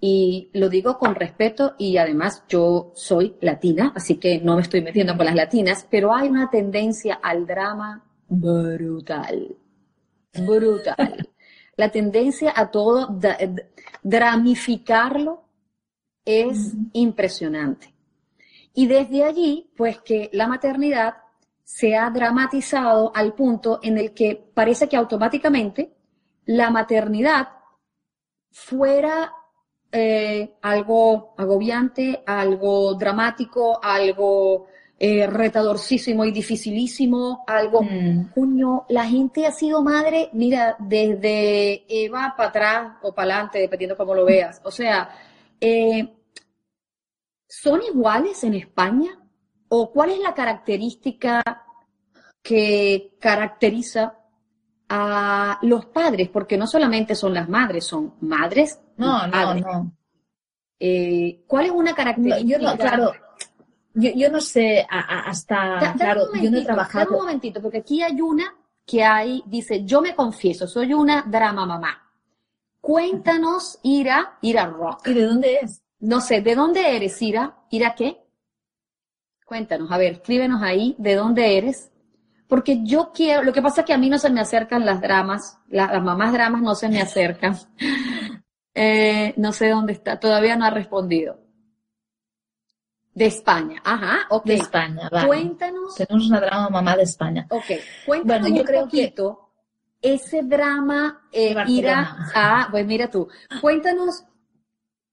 y 0.00 0.50
lo 0.52 0.68
digo 0.68 0.98
con 0.98 1.14
respeto 1.16 1.74
y 1.76 1.96
además 1.96 2.44
yo 2.48 2.92
soy 2.94 3.34
latina, 3.40 3.92
así 3.96 4.16
que 4.16 4.40
no 4.40 4.54
me 4.54 4.62
estoy 4.62 4.80
metiendo 4.80 5.16
con 5.16 5.26
las 5.26 5.34
latinas, 5.34 5.86
pero 5.90 6.14
hay 6.14 6.28
una 6.28 6.48
tendencia 6.50 7.14
al 7.14 7.46
drama 7.46 8.04
brutal, 8.28 9.56
brutal 10.34 11.28
la 11.78 11.90
tendencia 11.90 12.52
a 12.54 12.72
todo 12.72 13.16
dramificarlo 14.02 15.44
es 16.24 16.74
impresionante. 16.92 17.94
Y 18.74 18.88
desde 18.88 19.24
allí, 19.24 19.70
pues 19.76 20.00
que 20.00 20.28
la 20.32 20.48
maternidad 20.48 21.14
se 21.68 21.94
ha 21.94 22.08
dramatizado 22.08 23.12
al 23.14 23.34
punto 23.34 23.78
en 23.82 23.98
el 23.98 24.14
que 24.14 24.42
parece 24.54 24.88
que 24.88 24.96
automáticamente 24.96 25.92
la 26.46 26.70
maternidad 26.70 27.46
fuera 28.50 29.34
eh, 29.92 30.54
algo 30.62 31.34
agobiante, 31.36 32.22
algo 32.24 32.94
dramático, 32.94 33.78
algo 33.82 34.68
eh, 34.98 35.26
retadorcísimo 35.26 36.24
y 36.24 36.32
dificilísimo, 36.32 37.44
algo, 37.46 37.82
mm. 37.82 38.86
la 38.88 39.04
gente 39.04 39.46
ha 39.46 39.52
sido 39.52 39.82
madre, 39.82 40.30
mira, 40.32 40.74
desde 40.78 41.84
Eva 41.86 42.32
para 42.34 42.48
atrás 42.48 42.92
o 43.02 43.14
para 43.14 43.34
adelante, 43.34 43.58
dependiendo 43.58 43.94
cómo 43.94 44.14
lo 44.14 44.24
veas. 44.24 44.58
O 44.64 44.70
sea, 44.70 45.10
eh, 45.60 46.14
¿son 47.46 47.82
iguales 47.82 48.42
en 48.42 48.54
España? 48.54 49.10
¿O 49.68 49.90
cuál 49.90 50.10
es 50.10 50.18
la 50.20 50.34
característica 50.34 51.42
que 52.42 53.16
caracteriza 53.20 54.18
a 54.88 55.58
los 55.62 55.86
padres? 55.86 56.28
Porque 56.28 56.56
no 56.56 56.66
solamente 56.66 57.14
son 57.14 57.34
las 57.34 57.48
madres, 57.48 57.84
son 57.84 58.14
madres. 58.20 58.80
No, 58.96 59.26
no, 59.26 59.54
no. 59.54 59.92
Eh, 60.80 61.44
¿Cuál 61.46 61.66
es 61.66 61.72
una 61.72 61.94
característica? 61.94 62.58
yo 62.58 62.76
claro 62.76 63.12
yo, 63.94 64.30
no 64.30 64.40
sé, 64.40 64.86
hasta, 64.88 65.94
claro, 65.96 66.32
yo 66.40 66.50
no 66.50 66.58
he 66.58 66.64
trabajado. 66.64 67.10
un 67.10 67.22
momentito, 67.22 67.60
porque 67.60 67.78
aquí 67.78 68.02
hay 68.02 68.20
una 68.20 68.54
que 68.86 69.02
hay, 69.02 69.42
dice, 69.46 69.84
yo 69.84 70.00
me 70.00 70.14
confieso, 70.14 70.66
soy 70.66 70.94
una 70.94 71.22
drama 71.22 71.66
mamá. 71.66 72.10
Cuéntanos, 72.80 73.78
Ira, 73.82 74.38
Ira 74.40 74.66
Rock. 74.66 75.08
¿Y 75.08 75.14
de 75.14 75.22
dónde 75.24 75.58
es? 75.62 75.82
No 76.00 76.20
sé, 76.20 76.40
¿de 76.40 76.54
dónde 76.54 76.96
eres, 76.96 77.20
Ira? 77.20 77.56
¿Ira 77.70 77.94
qué? 77.94 78.24
Cuéntanos, 79.48 79.90
a 79.90 79.96
ver, 79.96 80.12
escríbenos 80.12 80.62
ahí, 80.62 80.94
¿de 80.98 81.14
dónde 81.14 81.56
eres? 81.56 81.90
Porque 82.48 82.80
yo 82.84 83.12
quiero, 83.14 83.42
lo 83.42 83.54
que 83.54 83.62
pasa 83.62 83.80
es 83.80 83.86
que 83.86 83.94
a 83.94 83.98
mí 83.98 84.10
no 84.10 84.18
se 84.18 84.28
me 84.28 84.42
acercan 84.42 84.84
las 84.84 85.00
dramas, 85.00 85.58
las, 85.68 86.02
mamás 86.02 86.34
dramas 86.34 86.60
no 86.60 86.74
se 86.74 86.88
me 86.88 87.00
acercan. 87.00 87.56
Eh, 88.80 89.34
no 89.36 89.50
sé 89.50 89.70
dónde 89.70 89.92
está, 89.92 90.20
todavía 90.20 90.54
no 90.54 90.64
ha 90.64 90.70
respondido. 90.70 91.40
De 93.12 93.26
España, 93.26 93.82
ajá, 93.84 94.18
ok. 94.30 94.44
De 94.44 94.54
España, 94.54 95.08
vale. 95.10 95.26
Cuéntanos. 95.26 95.96
Tenemos 95.96 96.28
una 96.28 96.40
drama 96.40 96.68
mamá 96.68 96.96
de 96.96 97.02
España. 97.02 97.44
Ok, 97.50 97.64
cuéntanos 98.06 98.42
bueno, 98.42 98.56
yo 98.56 98.64
creo 98.64 98.84
poquito 98.84 99.50
que... 100.00 100.14
ese 100.14 100.44
drama 100.44 101.28
eh, 101.32 101.56
irá 101.66 102.18
a, 102.32 102.68
pues 102.70 102.86
mira 102.86 103.10
tú, 103.10 103.26
cuéntanos, 103.60 104.22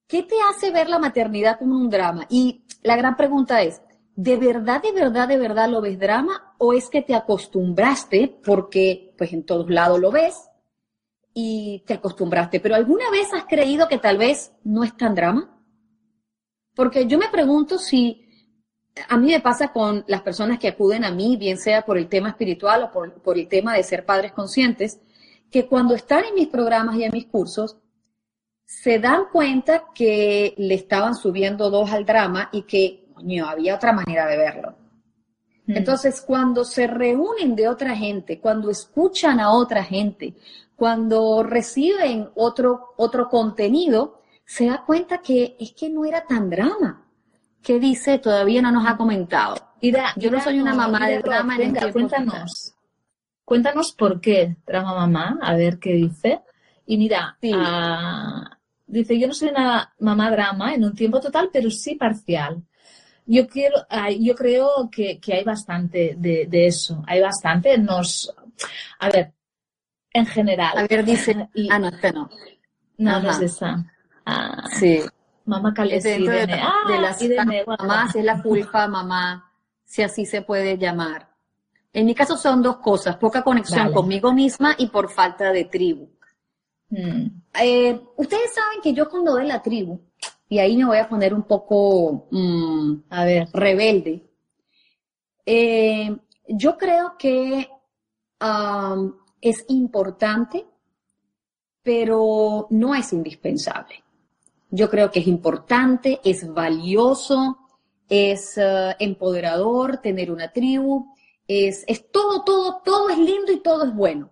¿qué 0.08 0.22
te 0.22 0.36
hace 0.48 0.70
ver 0.70 0.88
la 0.88 1.00
maternidad 1.00 1.58
como 1.58 1.76
un 1.76 1.90
drama? 1.90 2.28
Y 2.30 2.66
la 2.84 2.96
gran 2.96 3.16
pregunta 3.18 3.64
es, 3.64 3.82
¿de 4.16 4.38
verdad, 4.38 4.82
de 4.82 4.92
verdad, 4.92 5.28
de 5.28 5.38
verdad 5.38 5.70
lo 5.70 5.82
ves 5.82 6.00
drama 6.00 6.56
o 6.58 6.74
es 6.74 6.90
que 6.90 7.02
te 7.02 7.16
acostumbraste 7.16 8.40
porque 8.44 9.14
pues 9.18 9.34
en 9.34 9.46
todos 9.46 9.70
lados 9.70 10.00
lo 10.00 10.12
ves 10.12 10.50
y 11.34 11.84
te 11.86 11.96
acostumbraste, 11.96 12.60
pero 12.60 12.76
alguna 12.76 13.10
vez 13.12 13.34
has 13.34 13.46
creído 13.46 13.88
que 13.88 13.98
tal 13.98 14.18
vez 14.18 14.54
no 14.64 14.84
es 14.84 14.96
tan 14.96 15.16
drama? 15.16 15.62
Porque 16.74 17.08
yo 17.08 17.18
me 17.18 17.30
pregunto 17.30 17.78
si 17.78 18.26
a 19.10 19.18
mí 19.18 19.28
me 19.28 19.42
pasa 19.42 19.74
con 19.74 20.04
las 20.08 20.22
personas 20.22 20.60
que 20.60 20.70
acuden 20.70 21.04
a 21.04 21.12
mí, 21.12 21.36
bien 21.38 21.58
sea 21.58 21.86
por 21.86 21.98
el 21.98 22.08
tema 22.08 22.30
espiritual 22.30 22.84
o 22.84 22.92
por, 22.92 23.38
el 23.38 23.48
tema 23.48 23.76
de 23.76 23.84
ser 23.84 24.06
padres 24.06 24.32
conscientes, 24.32 25.00
que 25.52 25.68
cuando 25.68 25.96
están 25.96 26.24
en 26.26 26.36
mis 26.36 26.48
programas 26.48 26.96
y 26.96 27.04
en 27.04 27.12
mis 27.12 27.26
cursos, 27.26 27.78
se 28.66 29.00
dan 29.00 29.26
cuenta 29.32 29.86
que 29.94 30.54
le 30.58 30.74
estaban 30.74 31.16
subiendo 31.16 31.70
dos 31.70 31.92
al 31.92 32.06
drama 32.06 32.50
y 32.52 32.64
que, 32.64 33.05
coño, 33.16 33.48
había 33.48 33.76
otra 33.76 33.94
manera 33.94 34.28
de 34.28 34.38
verlo. 34.38 34.76
Mm. 35.66 35.78
Entonces, 35.78 36.22
cuando 36.22 36.64
se 36.64 36.86
reúnen 36.86 37.56
de 37.56 37.68
otra 37.68 37.96
gente, 37.96 38.40
cuando 38.40 38.70
escuchan 38.70 39.40
a 39.40 39.52
otra 39.52 39.84
gente, 39.84 40.36
cuando 40.76 41.42
reciben 41.42 42.30
otro, 42.36 42.94
otro 42.98 43.30
contenido, 43.30 44.22
se 44.46 44.68
da 44.68 44.84
cuenta 44.86 45.20
que 45.20 45.56
es 45.60 45.72
que 45.72 45.90
no 45.90 46.06
era 46.06 46.26
tan 46.26 46.50
drama. 46.50 47.08
¿Qué 47.64 47.80
dice? 47.80 48.20
Todavía 48.20 48.62
no 48.62 48.72
nos 48.72 48.88
ha 48.88 48.96
comentado. 48.96 49.56
Yo 50.18 50.32
no 50.32 50.40
soy 50.40 50.60
una 50.60 50.76
mamá 50.76 51.08
de 51.08 51.20
drama 51.20 51.56
en 51.58 51.76
el 51.76 51.92
Cuéntanos. 51.92 52.76
Cuéntanos 53.44 53.92
por 53.94 54.20
qué 54.20 54.58
drama 54.66 54.94
mamá, 54.96 55.40
a 55.42 55.56
ver 55.56 55.80
qué 55.80 55.94
dice. 55.94 56.42
Y 56.86 56.98
mira, 56.98 57.38
ah, 57.54 58.58
dice, 58.86 59.20
yo 59.20 59.28
no 59.28 59.34
soy 59.34 59.50
una 59.50 59.94
mamá 60.00 60.32
drama 60.32 60.74
en 60.74 60.84
un 60.84 60.96
tiempo 60.96 61.20
total, 61.20 61.50
pero 61.52 61.70
sí 61.70 61.96
parcial. 61.96 62.64
Yo, 63.26 63.48
quiero, 63.48 63.78
ah, 63.90 64.10
yo 64.12 64.36
creo 64.36 64.90
que, 64.92 65.20
hay 65.32 65.44
bastante 65.44 66.16
de, 66.18 66.68
eso. 66.68 67.04
Hay 67.08 67.22
bastante. 67.22 67.78
Nos, 67.78 68.34
a 69.00 69.10
ver, 69.10 69.34
en 70.14 70.26
general. 70.26 70.78
A 70.78 70.88
ver, 70.88 71.04
dice. 71.04 71.50
ah, 71.70 71.80
no, 71.80 71.88
este 71.88 72.14
no. 72.14 72.30
No, 72.98 73.20
no 73.20 73.32
es 73.32 73.42
esa. 73.42 73.86
Ah, 74.26 74.68
sí. 74.80 75.02
Mamá 75.46 75.74
Calesi, 75.74 76.10
de, 76.10 76.20
de, 76.20 76.48
de, 76.48 77.00
las 77.00 77.22
mamás 77.68 78.16
es 78.16 78.26
la 78.26 78.42
culpa, 78.42 78.88
mamá, 78.88 79.52
si 79.84 80.02
así 80.02 80.26
se 80.26 80.42
puede 80.42 80.76
llamar. 80.78 81.30
En 81.94 82.06
mi 82.06 82.16
caso 82.16 82.36
son 82.36 82.64
dos 82.64 82.78
cosas, 82.78 83.16
poca 83.18 83.44
conexión 83.44 83.94
conmigo 83.94 84.34
misma 84.34 84.76
y 84.78 84.88
por 84.88 85.10
falta 85.10 85.52
de 85.52 85.66
tribu. 85.66 86.10
Hmm. 86.90 87.28
Eh, 87.62 88.02
ustedes 88.18 88.54
saben 88.54 88.82
que 88.82 88.94
yo 88.94 89.08
cuando 89.08 89.36
de 89.36 89.46
la 89.46 89.62
tribu, 89.62 90.02
y 90.48 90.60
ahí 90.60 90.78
me 90.78 90.86
voy 90.86 90.98
a 90.98 91.10
poner 91.10 91.34
un 91.34 91.44
poco, 91.44 92.28
mm, 92.32 93.04
a 93.10 93.26
ver, 93.26 93.48
rebelde, 93.54 94.30
eh, 95.46 96.16
yo 96.48 96.78
creo 96.78 97.16
que 97.18 97.70
es 99.42 99.66
importante, 99.70 100.66
pero 101.82 102.68
no 102.70 102.94
es 102.94 103.14
indispensable. 103.14 104.04
Yo 104.70 104.90
creo 104.90 105.10
que 105.12 105.20
es 105.20 105.28
importante, 105.28 106.20
es 106.24 106.52
valioso, 106.54 107.58
es 108.10 108.58
eh, 108.58 108.96
empoderador 109.00 109.98
tener 109.98 110.32
una 110.32 110.52
tribu, 110.52 111.14
es, 111.48 111.84
es 111.88 112.12
todo, 112.12 112.44
todo, 112.44 112.82
todo 112.84 113.10
es 113.10 113.18
lindo 113.18 113.52
y 113.52 113.62
todo 113.62 113.86
es 113.86 113.96
bueno. 113.96 114.32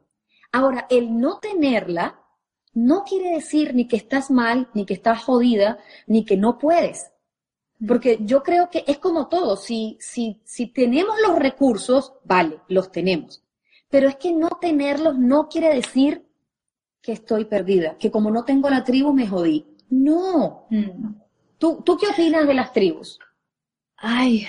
Ahora, 0.51 0.85
el 0.89 1.19
no 1.19 1.39
tenerla 1.39 2.22
no 2.73 3.03
quiere 3.03 3.31
decir 3.31 3.73
ni 3.73 3.87
que 3.87 3.95
estás 3.95 4.31
mal, 4.31 4.69
ni 4.73 4.85
que 4.85 4.93
estás 4.93 5.23
jodida, 5.23 5.79
ni 6.07 6.25
que 6.25 6.37
no 6.37 6.57
puedes. 6.57 7.11
Porque 7.87 8.19
yo 8.21 8.43
creo 8.43 8.69
que 8.69 8.83
es 8.87 8.97
como 8.97 9.27
todo, 9.27 9.57
si, 9.57 9.97
si, 9.99 10.41
si 10.45 10.67
tenemos 10.67 11.15
los 11.27 11.37
recursos, 11.37 12.13
vale, 12.23 12.61
los 12.67 12.91
tenemos. 12.91 13.43
Pero 13.89 14.07
es 14.07 14.15
que 14.15 14.31
no 14.31 14.49
tenerlos 14.61 15.17
no 15.17 15.49
quiere 15.49 15.73
decir 15.73 16.25
que 17.01 17.11
estoy 17.11 17.45
perdida, 17.45 17.97
que 17.97 18.09
como 18.09 18.31
no 18.31 18.45
tengo 18.45 18.69
la 18.69 18.83
tribu 18.83 19.13
me 19.13 19.27
jodí. 19.27 19.65
No. 19.89 20.67
Mm. 20.69 21.15
¿Tú, 21.57 21.81
¿Tú 21.83 21.97
qué 21.97 22.07
opinas 22.07 22.47
de 22.47 22.53
las 22.53 22.71
tribus? 22.71 23.19
Ay, 23.97 24.47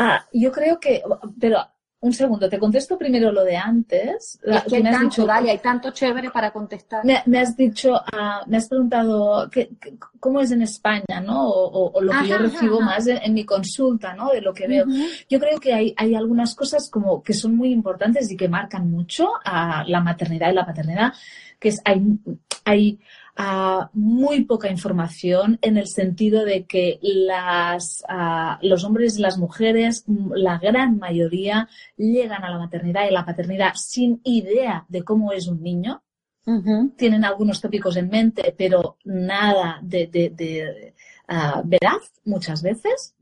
Ah, 0.00 0.24
yo 0.32 0.52
creo 0.52 0.78
que, 0.78 1.02
pero 1.40 1.58
un 2.00 2.12
segundo, 2.12 2.48
te 2.48 2.58
contesto 2.58 2.96
primero 2.96 3.32
lo 3.32 3.42
de 3.42 3.56
antes. 3.56 4.38
Es 4.42 4.62
que 4.64 4.76
hay 4.76 4.82
tanto, 4.84 5.26
dale, 5.26 5.50
hay 5.50 5.58
tanto 5.58 5.90
chévere 5.90 6.30
para 6.30 6.52
contestar. 6.52 7.04
Me, 7.04 7.38
has 7.38 7.56
dicho, 7.56 7.94
uh, 7.94 8.48
me 8.48 8.58
has 8.58 8.68
preguntado 8.68 9.50
¿qué, 9.50 9.70
cómo 10.20 10.40
es 10.40 10.52
en 10.52 10.62
España, 10.62 11.20
¿no? 11.20 11.48
O, 11.48 12.00
lo 12.00 12.12
que 12.12 12.28
yo 12.28 12.38
recibo 12.38 12.80
más 12.80 13.06
en, 13.08 13.34
mi 13.34 13.44
consulta, 13.44 14.14
¿no? 14.14 14.30
De 14.30 14.40
lo 14.40 14.54
que 14.54 14.68
veo. 14.68 14.86
Yo 15.28 15.40
creo 15.40 15.58
que 15.58 15.74
hay, 15.74 15.94
hay 15.96 16.14
algunas 16.14 16.54
cosas 16.54 16.88
como 16.88 17.22
que 17.22 17.34
son 17.34 17.56
muy 17.56 17.72
importantes 17.72 18.30
y 18.30 18.36
que 18.36 18.48
marcan 18.48 18.90
mucho 18.90 19.30
a 19.44 19.82
la 19.86 20.00
maternidad 20.00 20.52
y 20.52 20.54
la 20.54 20.66
paternidad, 20.66 21.12
que 21.58 21.70
es, 21.70 21.80
hay, 21.84 22.00
hay 22.64 23.00
muy 23.92 24.44
poca 24.44 24.68
información 24.68 25.58
en 25.62 25.76
el 25.76 25.86
sentido 25.86 26.44
de 26.44 26.64
que 26.64 26.98
las, 27.02 28.02
los 28.62 28.84
hombres 28.84 29.18
y 29.18 29.22
las 29.22 29.38
mujeres, 29.38 30.04
la 30.34 30.58
gran 30.58 30.98
mayoría, 30.98 31.68
llegan 31.96 32.44
a 32.44 32.50
la 32.50 32.58
maternidad 32.58 33.08
y 33.08 33.12
la 33.12 33.24
paternidad 33.24 33.74
sin 33.74 34.20
idea 34.24 34.86
de 34.88 35.04
cómo 35.04 35.32
es 35.32 35.46
un 35.46 35.62
niño. 35.62 36.02
Tienen 36.96 37.26
algunos 37.26 37.60
tópicos 37.60 37.96
en 37.96 38.08
mente, 38.08 38.54
pero 38.56 38.96
nada 39.04 39.78
de, 39.82 40.06
de, 40.06 40.94
veraz 41.64 42.12
muchas 42.24 42.62
veces. 42.62 43.14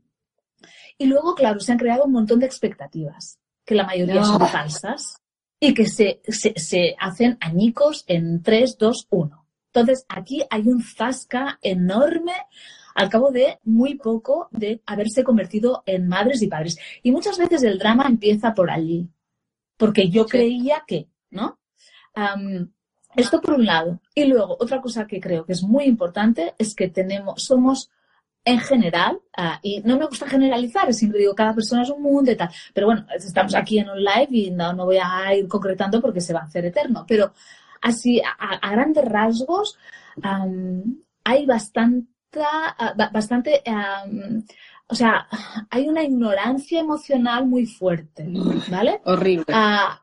Y 0.97 1.05
luego, 1.05 1.35
claro, 1.35 1.59
se 1.59 1.73
han 1.73 1.77
creado 1.77 2.05
un 2.05 2.13
montón 2.13 2.39
de 2.39 2.45
expectativas, 2.45 3.37
que 3.65 3.75
la 3.75 3.85
mayoría 3.85 4.23
son 4.23 4.47
falsas 4.47 5.21
y 5.59 5.73
que 5.73 5.85
se, 5.85 6.21
se, 6.27 6.53
se 6.55 6.95
hacen 6.97 7.37
añicos 7.41 8.03
en 8.07 8.41
3, 8.41 8.77
2, 8.79 9.07
1. 9.09 9.46
Entonces, 9.79 10.05
aquí 10.09 10.43
hay 10.49 10.67
un 10.67 10.81
zasca 10.81 11.59
enorme 11.61 12.33
al 12.95 13.09
cabo 13.09 13.31
de 13.31 13.59
muy 13.63 13.95
poco 13.95 14.49
de 14.51 14.81
haberse 14.87 15.23
convertido 15.23 15.83
en 15.85 16.07
madres 16.07 16.41
y 16.41 16.47
padres. 16.47 16.77
Y 17.03 17.11
muchas 17.11 17.37
veces 17.37 17.61
el 17.63 17.77
drama 17.77 18.07
empieza 18.07 18.53
por 18.53 18.71
allí, 18.71 19.07
porque 19.77 20.09
yo 20.09 20.25
creía 20.25 20.83
que, 20.87 21.07
¿no? 21.29 21.59
esto 23.15 23.39
por 23.39 23.53
un 23.53 23.65
lado. 23.65 24.01
Y 24.15 24.25
luego, 24.25 24.57
otra 24.59 24.81
cosa 24.81 25.05
que 25.05 25.19
creo 25.19 25.45
que 25.45 25.53
es 25.53 25.61
muy 25.61 25.85
importante 25.85 26.55
es 26.57 26.73
que 26.73 26.87
tenemos, 26.87 27.43
somos 27.43 27.91
en 28.43 28.59
general, 28.59 29.19
ah, 29.35 29.59
y 29.61 29.81
no 29.81 29.99
me 29.99 30.05
gusta 30.05 30.27
generalizar, 30.27 30.91
siempre 30.93 31.19
digo, 31.19 31.35
cada 31.35 31.53
persona 31.53 31.83
es 31.83 31.89
un 31.89 32.01
mundo 32.01 32.31
y 32.31 32.35
tal, 32.35 32.49
pero 32.73 32.87
bueno, 32.87 33.05
estamos 33.13 33.53
aquí 33.53 33.77
en 33.77 33.89
un 33.89 33.99
live 33.99 34.29
y 34.29 34.51
no, 34.51 34.71
no 34.71 34.85
voy 34.85 34.97
a 35.03 35.35
ir 35.35 35.47
concretando 35.47 35.99
porque 35.99 36.21
se 36.21 36.33
va 36.33 36.39
a 36.39 36.45
hacer 36.45 36.65
eterno, 36.65 37.05
pero 37.05 37.33
así, 37.81 38.21
a, 38.21 38.71
grandes 38.71 39.05
rasgos, 39.05 39.77
hay 41.23 41.45
bastante, 41.45 42.07
bastante 43.11 43.61
o 44.89 44.95
sea, 44.95 45.27
hay 45.69 45.87
una 45.87 46.03
ignorancia 46.03 46.79
emocional 46.79 47.45
muy 47.45 47.65
fuerte, 47.65 48.25
¿vale? 48.69 49.01
Horrible. 49.03 49.45
Ah, 49.49 50.01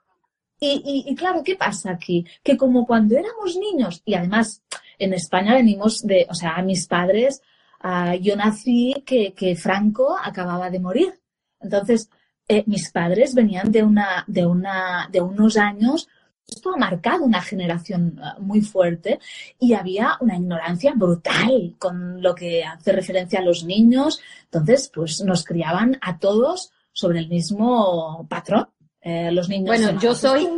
y, 0.60 1.14
claro, 1.14 1.42
¿qué 1.42 1.56
pasa 1.56 1.90
aquí? 1.90 2.24
Que 2.42 2.56
como 2.56 2.86
cuando 2.86 3.16
éramos 3.16 3.56
niños, 3.56 4.02
y 4.04 4.14
además 4.14 4.62
en 4.98 5.12
España 5.12 5.54
venimos 5.54 6.02
de, 6.02 6.26
o 6.30 6.34
sea, 6.34 6.56
a 6.56 6.62
mis 6.62 6.86
padres, 6.86 7.42
ah, 7.80 8.14
yo 8.16 8.36
nací 8.36 9.02
que, 9.06 9.56
Franco 9.56 10.16
acababa 10.22 10.70
de 10.70 10.80
morir. 10.80 11.20
Entonces, 11.60 12.10
eh, 12.46 12.64
mis 12.66 12.90
padres 12.92 13.34
venían 13.34 13.72
de 13.72 13.82
una, 13.82 14.24
de 14.26 14.46
una, 14.46 15.08
de 15.10 15.20
unos 15.22 15.56
años 15.56 16.08
esto 16.47 16.74
ha 16.74 16.76
marcado 16.76 17.24
una 17.24 17.40
generación 17.40 18.18
eh, 18.18 18.40
muy 18.40 18.61
fuerte 18.61 19.18
y 19.59 19.74
había 19.74 20.16
una 20.20 20.36
ignorancia 20.36 20.92
brutal 20.95 21.74
con 21.78 22.22
lo 22.22 22.34
que 22.34 22.64
hace 22.64 22.92
referencia 22.92 23.40
a 23.40 23.45
los 23.45 23.64
niños. 23.64 24.20
Entonces, 24.45 24.90
pues 24.95 25.22
nos 25.22 25.45
criaban 25.45 25.99
a 26.03 26.18
todos 26.18 26.72
sobre 26.92 27.20
el 27.20 27.28
mismo 27.28 28.26
patrón. 28.28 28.68
Eh, 29.01 29.30
los 29.32 29.49
niños. 29.49 29.66
Bueno, 29.66 30.01
yo 30.01 30.14
soy, 30.14 30.49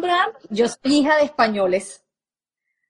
yo 0.51 0.69
soy 0.69 0.99
hija 0.99 1.17
de 1.17 1.25
españoles. 1.25 2.05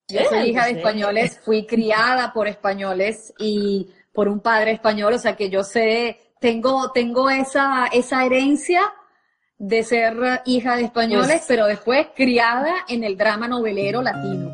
Yo 0.09 0.21
soy 0.29 0.51
hija 0.51 0.67
de 0.67 0.73
pues, 0.73 0.77
españoles, 0.77 1.41
fui 1.43 1.67
criada 1.67 2.33
por 2.33 2.47
españoles 2.47 3.35
y 3.39 3.89
por 4.13 4.29
un 4.29 4.39
padre 4.41 4.73
español, 4.73 5.15
o 5.15 5.19
sea 5.19 5.35
que 5.35 5.51
yo 5.51 5.65
sé, 5.65 6.21
tengo, 6.39 6.93
tengo 6.93 7.29
esa, 7.29 7.87
esa 7.87 8.25
herencia 8.25 8.83
de 9.59 9.83
ser 9.83 10.43
hija 10.45 10.77
de 10.77 10.85
españoles, 10.85 11.29
pues 11.29 11.45
pero 11.49 11.67
después 11.67 12.09
criada 12.15 12.75
en 12.89 13.05
el 13.05 13.17
drama 13.17 13.49
novelero 13.49 14.03
latino. 14.03 14.53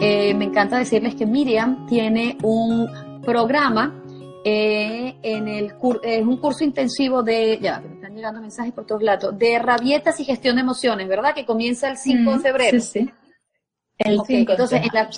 Eh, 0.00 0.34
me 0.34 0.44
encanta 0.44 0.78
decirles 0.78 1.14
que 1.14 1.24
Miriam 1.24 1.86
tiene 1.86 2.36
un 2.42 3.20
programa 3.24 4.02
eh, 4.44 5.16
en 5.22 5.48
el 5.48 5.72
es 6.02 6.22
un 6.22 6.36
curso 6.36 6.64
intensivo 6.64 7.22
de 7.22 7.58
ya 7.58 7.80
me 7.80 7.94
están 7.94 8.14
llegando 8.14 8.42
mensajes 8.42 8.74
por 8.74 8.84
todos 8.84 9.02
lados 9.02 9.38
de 9.38 9.58
rabietas 9.58 10.20
y 10.20 10.24
gestión 10.24 10.56
de 10.56 10.60
emociones, 10.60 11.08
¿verdad? 11.08 11.34
Que 11.34 11.46
comienza 11.46 11.88
el 11.88 11.96
5 11.96 12.32
de 12.32 12.38
febrero. 12.40 12.80
Sí, 12.80 13.00
sí. 13.00 13.10
El 13.96 14.20
5 14.26 14.52
entonces, 14.52 14.82
en 14.82 14.90
la, 14.92 15.08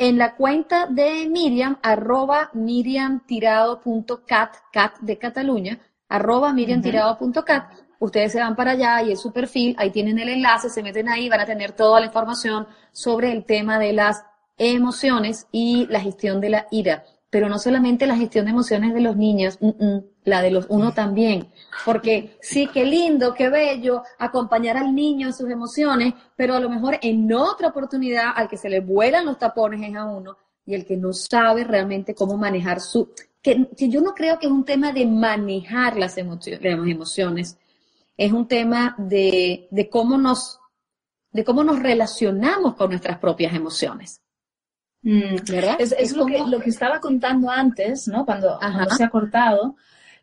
en 0.00 0.16
la 0.16 0.34
cuenta 0.34 0.86
de 0.86 1.28
Miriam, 1.28 1.76
arroba 1.82 2.48
miriamtirado.cat, 2.54 4.56
cat 4.72 4.98
de 5.00 5.18
Cataluña, 5.18 5.78
arroba 6.08 6.54
miriamtirado.cat, 6.54 7.70
ustedes 7.98 8.32
se 8.32 8.40
van 8.40 8.56
para 8.56 8.70
allá 8.70 9.02
y 9.02 9.10
en 9.10 9.18
su 9.18 9.30
perfil, 9.30 9.76
ahí 9.78 9.90
tienen 9.90 10.18
el 10.18 10.30
enlace, 10.30 10.70
se 10.70 10.82
meten 10.82 11.10
ahí, 11.10 11.28
van 11.28 11.40
a 11.40 11.44
tener 11.44 11.72
toda 11.72 12.00
la 12.00 12.06
información 12.06 12.66
sobre 12.92 13.30
el 13.30 13.44
tema 13.44 13.78
de 13.78 13.92
las 13.92 14.24
emociones 14.56 15.46
y 15.52 15.86
la 15.90 16.00
gestión 16.00 16.40
de 16.40 16.48
la 16.48 16.66
ira 16.70 17.04
pero 17.30 17.48
no 17.48 17.58
solamente 17.58 18.06
la 18.06 18.16
gestión 18.16 18.44
de 18.44 18.50
emociones 18.50 18.92
de 18.92 19.00
los 19.00 19.16
niños, 19.16 19.56
mm, 19.60 19.68
mm, 19.68 20.04
la 20.24 20.42
de 20.42 20.50
los 20.50 20.66
uno 20.68 20.92
también. 20.92 21.48
Porque 21.84 22.36
sí, 22.42 22.68
qué 22.72 22.84
lindo, 22.84 23.34
qué 23.34 23.48
bello 23.48 24.02
acompañar 24.18 24.76
al 24.76 24.94
niño 24.94 25.28
en 25.28 25.32
sus 25.32 25.48
emociones, 25.48 26.12
pero 26.36 26.54
a 26.54 26.60
lo 26.60 26.68
mejor 26.68 26.98
en 27.00 27.32
otra 27.32 27.68
oportunidad 27.68 28.32
al 28.34 28.48
que 28.48 28.56
se 28.56 28.68
le 28.68 28.80
vuelan 28.80 29.26
los 29.26 29.38
tapones 29.38 29.88
es 29.88 29.96
a 29.96 30.04
uno 30.04 30.36
y 30.66 30.74
el 30.74 30.84
que 30.84 30.96
no 30.96 31.12
sabe 31.12 31.64
realmente 31.64 32.14
cómo 32.14 32.36
manejar 32.36 32.80
su... 32.80 33.12
Que, 33.40 33.70
yo 33.78 34.02
no 34.02 34.12
creo 34.12 34.38
que 34.38 34.46
es 34.46 34.52
un 34.52 34.64
tema 34.64 34.92
de 34.92 35.06
manejar 35.06 35.96
las, 35.96 36.18
emociones, 36.18 36.62
las 36.62 36.86
emociones, 36.86 37.58
es 38.16 38.32
un 38.32 38.46
tema 38.46 38.94
de, 38.98 39.68
de 39.70 39.88
cómo 39.88 40.18
nos 40.18 40.58
de 41.32 41.44
cómo 41.44 41.62
nos 41.62 41.78
relacionamos 41.78 42.74
con 42.74 42.90
nuestras 42.90 43.18
propias 43.18 43.54
emociones. 43.54 44.20
Mm, 45.02 45.36
¿Verdad? 45.50 45.76
Es, 45.80 46.14
lo, 46.14 46.26
que, 46.26 46.38
lo, 46.38 46.60
que, 46.60 46.70
estaba 46.70 47.00
contando 47.00 47.50
antes, 47.50 48.06
¿no? 48.08 48.24
Cuando, 48.26 48.58
se 48.96 49.04
ha 49.04 49.08
cortado, 49.08 49.76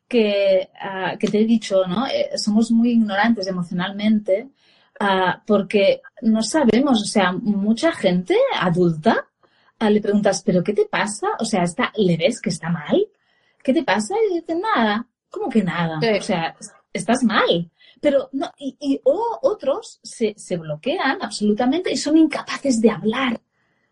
que, 0.08 0.70
ah, 0.80 1.16
que 1.20 1.28
te 1.28 1.42
he 1.42 1.46
dicho, 1.46 1.86
¿no? 1.88 2.06
Eh, 2.08 2.38
somos 2.38 2.72
muy 2.72 2.92
ignorantes 2.92 3.48
emocionalmente 3.48 4.50
ah, 5.00 5.42
porque 5.46 6.02
no 6.22 6.44
sabemos, 6.44 7.02
o 7.02 7.06
sea, 7.06 7.32
mucha 7.32 7.92
gente 7.92 8.36
adulta 8.60 9.28
ah, 9.80 9.90
le 9.90 10.02
preguntas, 10.02 10.44
¿pero 10.46 10.64
qué 10.64 10.74
te 10.74 10.86
pasa? 10.86 11.28
O 11.40 11.46
sea, 11.46 11.64
está, 11.64 11.92
¿le 11.96 12.18
ves 12.18 12.42
que 12.42 12.50
está 12.50 12.70
mal? 12.70 13.08
¿Qué 13.64 13.74
te 13.74 13.84
pasa? 13.84 14.16
Y 14.30 14.36
dice, 14.36 14.56
nada. 14.56 15.08
¿Cómo 15.30 15.50
que 15.50 15.64
nada? 15.64 16.00
O 16.00 16.22
sea, 16.22 16.56
estás 16.94 17.24
mal. 17.24 17.70
Pero 18.00 18.30
no, 18.32 18.52
y, 18.58 19.00
o 19.04 19.40
otros 19.42 20.00
se, 20.04 20.36
se, 20.38 20.58
bloquean 20.58 21.22
absolutamente 21.22 21.92
y 21.92 21.98
son 21.98 22.18
incapaces 22.18 22.80
de 22.80 22.92
hablar. 22.92 23.42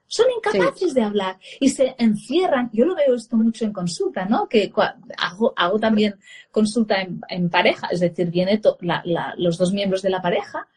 Son 0.07 0.25
incapaces 0.37 0.93
de 0.93 1.01
hablar 1.01 1.39
y 1.59 1.69
se 1.69 1.95
encierran. 1.97 2.69
Yo 2.73 2.85
lo 2.85 2.95
veo 2.95 3.15
esto 3.15 3.37
mucho 3.37 3.65
en 3.65 3.73
consulta, 3.73 4.25
¿no? 4.25 4.47
Que 4.47 4.71
hago, 5.17 5.53
hago 5.55 5.79
también 5.79 6.15
consulta 6.51 6.95
en, 7.29 7.49
pareja, 7.49 7.87
es 7.91 7.99
decir, 7.99 8.29
viene 8.29 8.61
los 9.37 9.57
dos 9.57 9.73
miembros 9.73 10.01
de 10.01 10.09
la 10.09 10.21
pareja. 10.21 10.67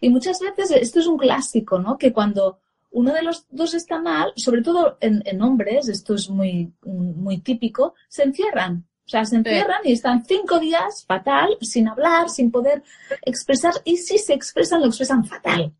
Y 0.00 0.10
muchas 0.10 0.38
veces 0.40 0.70
esto 0.70 1.00
es 1.00 1.06
un 1.06 1.16
clásico, 1.16 1.78
¿no? 1.78 1.96
Que 1.96 2.12
cuando 2.12 2.60
uno 2.90 3.12
de 3.12 3.22
los 3.22 3.46
dos 3.50 3.74
está 3.74 4.00
mal, 4.00 4.32
sobre 4.36 4.62
todo 4.62 4.98
en, 5.00 5.22
en 5.24 5.42
hombres, 5.42 5.88
esto 5.88 6.14
es 6.14 6.28
muy, 6.28 6.72
muy 6.84 7.38
típico, 7.38 7.94
se 8.08 8.22
encierran 8.22 8.86
o 9.06 9.08
sea, 9.08 9.24
se 9.26 9.36
encierran 9.36 9.82
y 9.84 9.92
están 9.92 10.24
cinco 10.24 10.58
días 10.58 11.04
fatal, 11.06 11.58
sin 11.60 11.88
hablar, 11.88 12.30
sin 12.30 12.50
poder 12.50 12.82
expresar. 13.22 13.74
Y 13.84 13.98
si 13.98 14.16
se 14.16 14.32
expresan, 14.32 14.80
lo 14.80 14.86
expresan 14.86 15.24
fatal. 15.26 15.74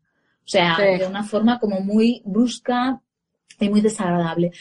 O 0.45 0.47
sea, 0.47 0.77
de 0.77 1.07
una 1.07 1.23
forma 1.23 1.59
como 1.59 1.79
muy 1.79 2.21
brusca 2.23 3.01
y 3.59 3.69
muy 3.69 3.81
desagradable. 3.81 4.51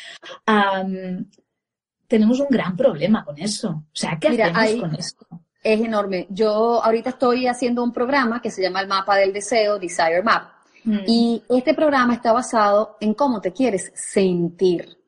tenemos 2.08 2.40
un 2.40 2.48
gran 2.48 2.74
problema 2.76 3.24
con 3.24 3.38
eso. 3.38 3.68
O 3.68 3.84
sea, 3.92 4.18
¿qué 4.18 4.28
hacemos 4.28 4.80
con 4.80 4.94
esto? 4.94 5.26
Es 5.62 5.80
enorme. 5.80 6.26
Yo 6.30 6.82
ahorita 6.82 7.10
estoy 7.10 7.46
haciendo 7.46 7.82
un 7.82 7.92
programa 7.92 8.40
que 8.40 8.50
se 8.50 8.62
llama 8.62 8.80
el 8.80 8.88
mapa 8.88 9.16
del 9.16 9.32
deseo, 9.32 9.78
Desire 9.78 10.22
Map. 10.22 10.52
Mm. 10.84 10.98
Y 11.06 11.42
este 11.48 11.74
programa 11.74 12.14
está 12.14 12.32
basado 12.32 12.96
en 13.00 13.14
cómo 13.14 13.40
te 13.40 13.52
quieres 13.52 13.92
sentir. 13.94 14.98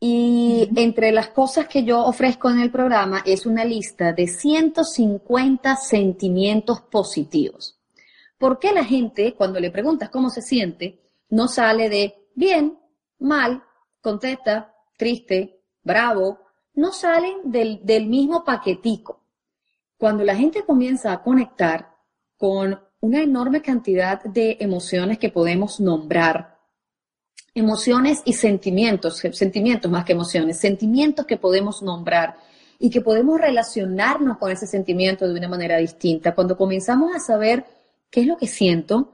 Y 0.00 0.68
entre 0.76 1.12
las 1.12 1.28
cosas 1.28 1.66
que 1.66 1.84
yo 1.84 2.04
ofrezco 2.04 2.50
en 2.50 2.60
el 2.60 2.70
programa 2.70 3.22
es 3.24 3.46
una 3.46 3.64
lista 3.64 4.12
de 4.12 4.26
150 4.26 5.76
sentimientos 5.76 6.82
positivos. 6.82 7.78
¿Por 8.38 8.58
qué 8.58 8.72
la 8.72 8.84
gente, 8.84 9.34
cuando 9.34 9.60
le 9.60 9.70
preguntas 9.70 10.10
cómo 10.10 10.30
se 10.30 10.42
siente, 10.42 11.00
no 11.30 11.48
sale 11.48 11.88
de 11.88 12.14
bien, 12.34 12.78
mal, 13.18 13.62
contenta, 14.00 14.74
triste, 14.96 15.60
bravo? 15.82 16.40
No 16.74 16.92
salen 16.92 17.38
del, 17.44 17.80
del 17.84 18.06
mismo 18.06 18.44
paquetico. 18.44 19.22
Cuando 19.96 20.24
la 20.24 20.36
gente 20.36 20.64
comienza 20.64 21.12
a 21.12 21.22
conectar 21.22 21.94
con 22.36 22.78
una 23.00 23.22
enorme 23.22 23.62
cantidad 23.62 24.22
de 24.24 24.56
emociones 24.60 25.18
que 25.18 25.30
podemos 25.30 25.78
nombrar, 25.78 26.58
emociones 27.54 28.20
y 28.24 28.32
sentimientos, 28.32 29.18
sentimientos 29.18 29.90
más 29.90 30.04
que 30.04 30.12
emociones, 30.12 30.58
sentimientos 30.58 31.24
que 31.24 31.36
podemos 31.36 31.82
nombrar 31.82 32.36
y 32.78 32.90
que 32.90 33.00
podemos 33.00 33.40
relacionarnos 33.40 34.38
con 34.38 34.50
ese 34.50 34.66
sentimiento 34.66 35.28
de 35.28 35.38
una 35.38 35.48
manera 35.48 35.76
distinta. 35.76 36.34
Cuando 36.34 36.56
comenzamos 36.56 37.14
a 37.14 37.20
saber 37.20 37.64
qué 38.14 38.20
es 38.20 38.28
lo 38.28 38.36
que 38.36 38.46
siento, 38.46 39.10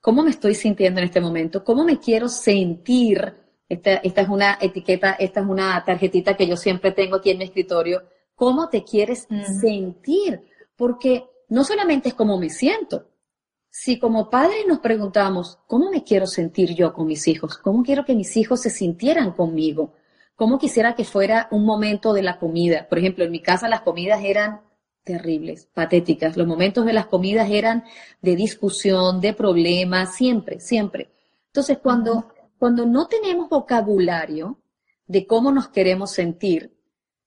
cómo 0.00 0.22
me 0.22 0.30
estoy 0.30 0.54
sintiendo 0.54 1.00
en 1.00 1.04
este 1.04 1.20
momento, 1.20 1.62
cómo 1.62 1.84
me 1.84 1.98
quiero 1.98 2.30
sentir, 2.30 3.34
esta, 3.68 3.96
esta 3.96 4.22
es 4.22 4.28
una 4.30 4.56
etiqueta, 4.58 5.12
esta 5.12 5.40
es 5.40 5.46
una 5.46 5.84
tarjetita 5.84 6.34
que 6.34 6.46
yo 6.46 6.56
siempre 6.56 6.92
tengo 6.92 7.16
aquí 7.16 7.28
en 7.30 7.36
mi 7.36 7.44
escritorio, 7.44 8.04
cómo 8.34 8.70
te 8.70 8.84
quieres 8.84 9.28
sentir, 9.60 10.48
porque 10.76 11.26
no 11.50 11.62
solamente 11.62 12.08
es 12.08 12.14
cómo 12.14 12.38
me 12.38 12.48
siento, 12.48 13.10
si 13.68 13.98
como 13.98 14.30
padres 14.30 14.64
nos 14.66 14.78
preguntamos, 14.78 15.58
¿cómo 15.66 15.90
me 15.90 16.02
quiero 16.02 16.26
sentir 16.26 16.74
yo 16.74 16.94
con 16.94 17.06
mis 17.06 17.28
hijos? 17.28 17.58
¿Cómo 17.58 17.82
quiero 17.82 18.06
que 18.06 18.14
mis 18.14 18.34
hijos 18.38 18.62
se 18.62 18.70
sintieran 18.70 19.32
conmigo? 19.32 19.92
¿Cómo 20.36 20.58
quisiera 20.58 20.94
que 20.94 21.04
fuera 21.04 21.48
un 21.50 21.66
momento 21.66 22.14
de 22.14 22.22
la 22.22 22.38
comida? 22.38 22.88
Por 22.88 22.98
ejemplo, 22.98 23.24
en 23.26 23.30
mi 23.30 23.42
casa 23.42 23.68
las 23.68 23.82
comidas 23.82 24.24
eran 24.24 24.62
terribles, 25.08 25.66
patéticas. 25.72 26.36
Los 26.36 26.46
momentos 26.46 26.84
de 26.84 26.92
las 26.92 27.06
comidas 27.06 27.50
eran 27.50 27.84
de 28.20 28.36
discusión, 28.36 29.22
de 29.22 29.32
problemas, 29.32 30.14
siempre, 30.14 30.60
siempre. 30.60 31.10
Entonces, 31.46 31.78
cuando, 31.78 32.28
cuando 32.58 32.84
no 32.84 33.06
tenemos 33.06 33.48
vocabulario 33.48 34.60
de 35.06 35.26
cómo 35.26 35.50
nos 35.50 35.68
queremos 35.68 36.10
sentir, 36.10 36.76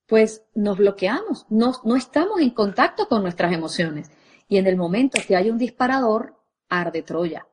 pues 0.06 0.44
nos 0.54 0.78
bloqueamos, 0.78 1.48
no, 1.50 1.74
no 1.84 1.96
estamos 1.96 2.40
en 2.40 2.52
contacto 2.52 3.08
con 3.08 3.24
nuestras 3.24 3.52
emociones. 3.52 4.12
Y 4.48 4.58
en 4.58 4.68
el 4.68 4.78
momento 4.78 5.20
que 5.28 5.36
hay 5.36 5.50
un 5.50 5.58
disparador, 5.58 6.36
arde 6.70 7.02
Troya. 7.02 7.48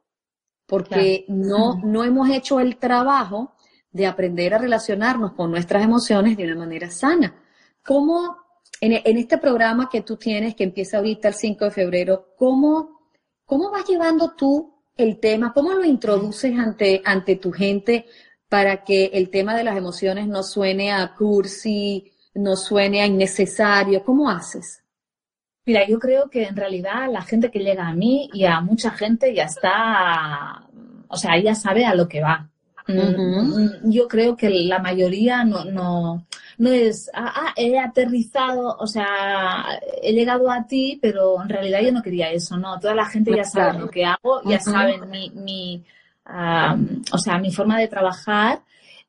Porque 0.66 1.24
no, 1.29 1.81
no 1.83 2.05
hemos 2.05 2.29
hecho 2.29 2.61
el 2.61 2.76
trabajo 2.76 3.55
de 3.93 4.07
aprender 4.07 4.53
a 4.53 4.59
relacionarnos 4.59 5.33
con 5.33 5.51
nuestras 5.51 5.83
emociones 5.83 6.37
de 6.37 6.45
una 6.45 6.57
manera 6.57 6.91
sana. 6.91 7.35
¿Cómo, 7.83 8.37
en, 8.81 9.18
este 9.18 9.39
programa 9.39 9.89
que 9.91 10.03
tú 10.03 10.16
tienes, 10.16 10.55
que 10.55 10.64
empieza 10.64 10.99
ahorita 10.99 11.29
el 11.29 11.35
5 11.35 11.64
de 11.64 11.70
febrero, 11.70 12.35
cómo, 12.37 13.01
cómo 13.45 13.70
vas 13.70 13.87
llevando 13.89 14.35
tú 14.37 14.74
el 14.97 15.18
tema? 15.18 15.53
¿Cómo 15.53 15.72
lo 15.72 15.85
introduces 15.85 16.59
ante, 16.59 17.03
ante 17.05 17.37
tu 17.37 17.53
gente 17.53 18.07
para 18.49 18.85
que 18.85 19.07
el 19.12 19.31
tema 19.31 19.57
de 19.57 19.64
las 19.64 19.76
emociones 19.76 20.26
no 20.26 20.43
suene 20.43 20.93
a 20.93 21.14
cursi, 21.14 22.12
no 22.35 22.57
suene 22.57 23.03
a 23.03 23.07
innecesario? 23.07 24.03
¿Cómo 24.05 24.29
haces? 24.31 24.83
Mira, 25.66 25.87
yo 25.87 25.99
creo 25.99 26.31
que 26.31 26.45
en 26.45 26.57
realidad 26.57 27.12
la 27.12 27.22
gente 27.22 27.51
que 27.51 27.59
llega 27.59 27.87
a 27.87 27.93
mí 27.93 28.31
y 28.33 28.45
a 28.45 28.61
mucha 28.61 28.91
gente 28.91 29.35
ya 29.35 29.45
está, 29.45 30.66
o 31.09 31.16
sea, 31.16 31.39
ya 31.39 31.55
sabe 31.55 31.85
a 31.85 31.95
lo 31.95 32.09
que 32.09 32.22
va. 32.22 32.51
Yo 33.84 34.09
creo 34.09 34.36
que 34.36 34.51
la 34.51 34.78
mayoría 34.78 35.45
no, 35.45 35.64
no, 35.64 36.26
no 36.59 36.70
es, 36.70 37.11
ah, 37.12 37.32
ah, 37.34 37.53
he 37.57 37.78
aterrizado, 37.78 38.76
o 38.78 38.86
sea, 38.86 39.78
he 40.03 40.12
llegado 40.12 40.51
a 40.51 40.66
ti, 40.66 40.99
pero 41.01 41.43
en 41.43 41.49
realidad 41.49 41.80
yo 41.82 41.93
no 41.93 42.03
quería 42.03 42.30
eso, 42.30 42.57
¿no? 42.57 42.80
Toda 42.80 42.95
la 42.95 43.07
gente 43.07 43.34
ya 43.36 43.45
sabe 43.45 43.78
lo 43.78 43.91
que 43.91 44.05
hago, 44.05 44.43
ya 44.45 44.59
saben 44.59 45.09
mi, 45.11 45.30
mi 45.30 45.84
o 47.12 47.18
sea, 47.18 47.39
mi 47.39 47.51
forma 47.51 47.78
de 47.78 47.89
trabajar 47.89 48.62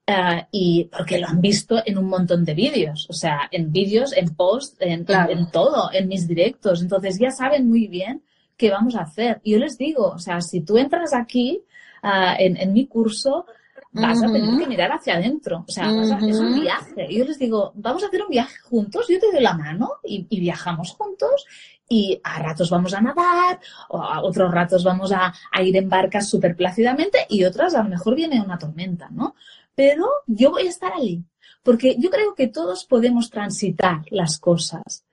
eh, 0.08 0.48
y 0.52 0.86
porque 0.86 1.20
lo 1.20 1.28
han 1.28 1.40
visto 1.40 1.82
en 1.86 1.98
un 1.98 2.08
montón 2.08 2.44
de 2.44 2.54
vídeos, 2.54 3.06
o 3.10 3.14
sea, 3.14 3.48
en 3.52 3.72
vídeos, 3.72 4.12
en 4.16 4.36
post, 4.36 4.78
en, 4.80 5.06
todo, 5.52 5.92
en 5.94 6.08
mis 6.08 6.28
directos. 6.28 6.82
Entonces 6.82 7.20
ya 7.20 7.30
saben 7.30 7.68
muy 7.68 7.88
bien 7.88 8.24
qué 8.58 8.72
vamos 8.72 8.96
a 8.96 9.02
hacer. 9.02 9.40
Y 9.44 9.52
yo 9.52 9.60
les 9.60 9.78
digo, 9.78 10.08
o 10.08 10.18
sea, 10.18 10.42
si 10.42 10.62
tú 10.62 10.78
entras 10.78 11.14
aquí 11.14 11.62
eh, 12.02 12.56
en, 12.58 12.74
mi 12.74 12.88
curso, 12.88 13.46
vas 13.92 14.22
a 14.22 14.32
tener 14.32 14.58
que 14.58 14.68
mirar 14.68 14.92
hacia 14.92 15.16
adentro. 15.16 15.66
O 15.68 15.72
sea, 15.72 15.90
es 15.90 16.40
un 16.40 16.62
viaje. 16.62 17.08
Y 17.10 17.20
yo 17.20 17.26
les 17.26 17.40
digo, 17.40 17.72
vamos 17.76 18.04
a 18.04 18.08
hacer 18.08 18.22
un 18.22 18.30
viaje 18.30 18.58
juntos, 18.64 19.08
yo 19.10 19.20
te 19.20 19.32
doy 19.32 19.42
la 19.42 19.54
mano 19.54 19.94
y, 20.04 20.26
viajamos 20.40 20.92
juntos. 20.92 21.46
Y 21.92 22.22
a 22.24 22.38
ratos 22.38 22.70
vamos 22.70 22.94
a 22.94 23.02
nadar, 23.02 23.60
o 23.90 24.00
a 24.00 24.22
otros 24.22 24.52
ratos 24.52 24.84
vamos 24.84 25.12
a, 25.12 25.34
a 25.52 25.64
ir 25.64 25.76
en 25.76 25.90
barcas 25.90 26.30
súper 26.30 26.56
plácidamente 26.56 27.26
y 27.30 27.44
otras 27.46 27.74
a 27.74 27.82
lo 27.82 27.90
mejor 27.90 28.14
viene 28.14 28.40
una 28.40 28.60
tormenta, 28.60 29.10
¿no? 29.10 29.34
pero 29.80 30.10
yo 30.28 30.52
voy 30.52 30.68
a 30.68 30.70
estar 30.72 30.92
ahí, 30.92 31.24
porque 31.64 31.96
yo 31.98 32.10
creo 32.10 32.36
que 32.36 32.50
todos 32.50 32.84
podemos 32.84 33.30
transitar 33.30 34.02
las 34.10 34.38
cosas, 34.38 35.06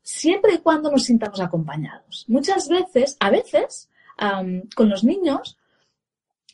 siempre 0.00 0.54
y 0.54 0.58
cuando 0.60 0.90
nos 0.90 1.04
sintamos 1.04 1.38
acompañados. 1.38 2.24
Muchas 2.26 2.66
veces, 2.70 3.18
a 3.20 3.28
veces, 3.28 3.90
con 4.74 4.88
los 4.88 5.04
niños, 5.04 5.58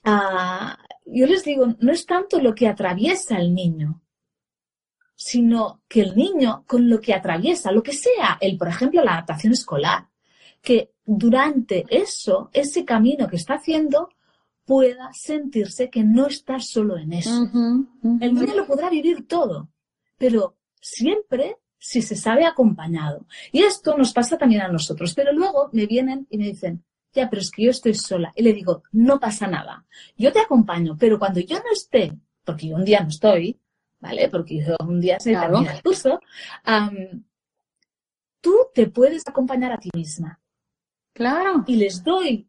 ah, 0.03 0.77
yo 1.13 1.27
les 1.27 1.45
digo, 1.45 1.67
no 1.79 1.93
es 1.93 2.07
tanto 2.07 2.41
lo 2.41 2.55
que 2.55 2.69
atraviesa 2.69 3.37
el 3.39 3.55
niño, 3.55 4.03
sino 5.15 5.83
que 5.89 6.03
el 6.03 6.17
niño 6.17 6.65
con 6.67 6.89
lo 6.89 7.01
que 7.01 7.15
atraviesa, 7.15 7.71
lo 7.71 7.83
que 7.83 7.93
sea, 7.93 8.39
el, 8.41 8.57
por 8.57 8.69
ejemplo, 8.69 9.05
la 9.05 9.13
adaptación 9.13 9.53
escolar, 9.53 10.09
que 10.61 10.93
durante 11.05 11.85
eso, 11.89 12.51
ese 12.53 12.85
camino 12.85 13.29
que 13.29 13.37
está 13.37 13.55
haciendo, 13.55 14.09
pueda 14.65 15.11
sentirse 15.13 15.91
que 15.91 16.05
no 16.05 16.27
está 16.27 16.59
solo 16.61 16.97
en 16.97 17.13
eso. 17.13 17.49
El 18.21 18.35
niño 18.35 18.55
lo 18.55 18.67
podrá 18.67 18.89
vivir 18.91 19.27
todo, 19.27 19.69
pero 20.17 20.57
siempre 20.81 21.57
si 21.79 22.01
se 22.01 22.15
sabe 22.15 22.47
acompañado. 22.47 23.27
Y 23.51 23.63
esto 23.63 23.99
nos 23.99 24.13
pasa 24.13 24.39
también 24.39 24.63
a 24.63 24.69
nosotros, 24.69 25.15
pero 25.15 25.33
luego 25.33 25.69
me 25.73 25.87
vienen 25.87 26.29
y 26.31 26.39
me 26.39 26.45
dicen, 26.45 26.85
ya, 27.13 27.29
pero 27.29 27.43
es 27.43 27.51
que 27.51 27.65
yo 27.65 27.71
estoy 27.71 27.95
sola. 27.95 28.33
Y 28.37 28.43
le 28.43 28.53
digo, 28.53 28.83
no 28.93 29.21
pasa 29.21 29.47
nada, 29.47 29.85
yo 30.17 30.33
te 30.33 30.41
acompaño, 30.41 30.97
pero 30.99 31.19
cuando 31.19 31.41
yo 31.41 31.59
no 31.59 31.73
esté, 31.73 32.13
porque 32.45 32.69
yo 32.69 32.77
un 32.77 32.85
día 32.85 33.01
no 33.01 33.09
estoy, 33.09 33.59
¿vale? 34.01 34.29
Porque 34.29 34.65
yo 34.65 34.77
un 34.87 35.01
día 35.01 35.21
se 35.21 35.31
claro. 35.31 35.61
el 35.61 35.83
curso, 35.83 36.21
tú 38.41 38.55
te 38.75 38.89
puedes 38.89 39.23
acompañar 39.27 39.73
a 39.73 39.79
ti 39.79 39.91
misma. 39.95 40.41
Claro. 41.13 41.65
Y 41.67 41.77
les 41.77 42.03
doy 42.03 42.49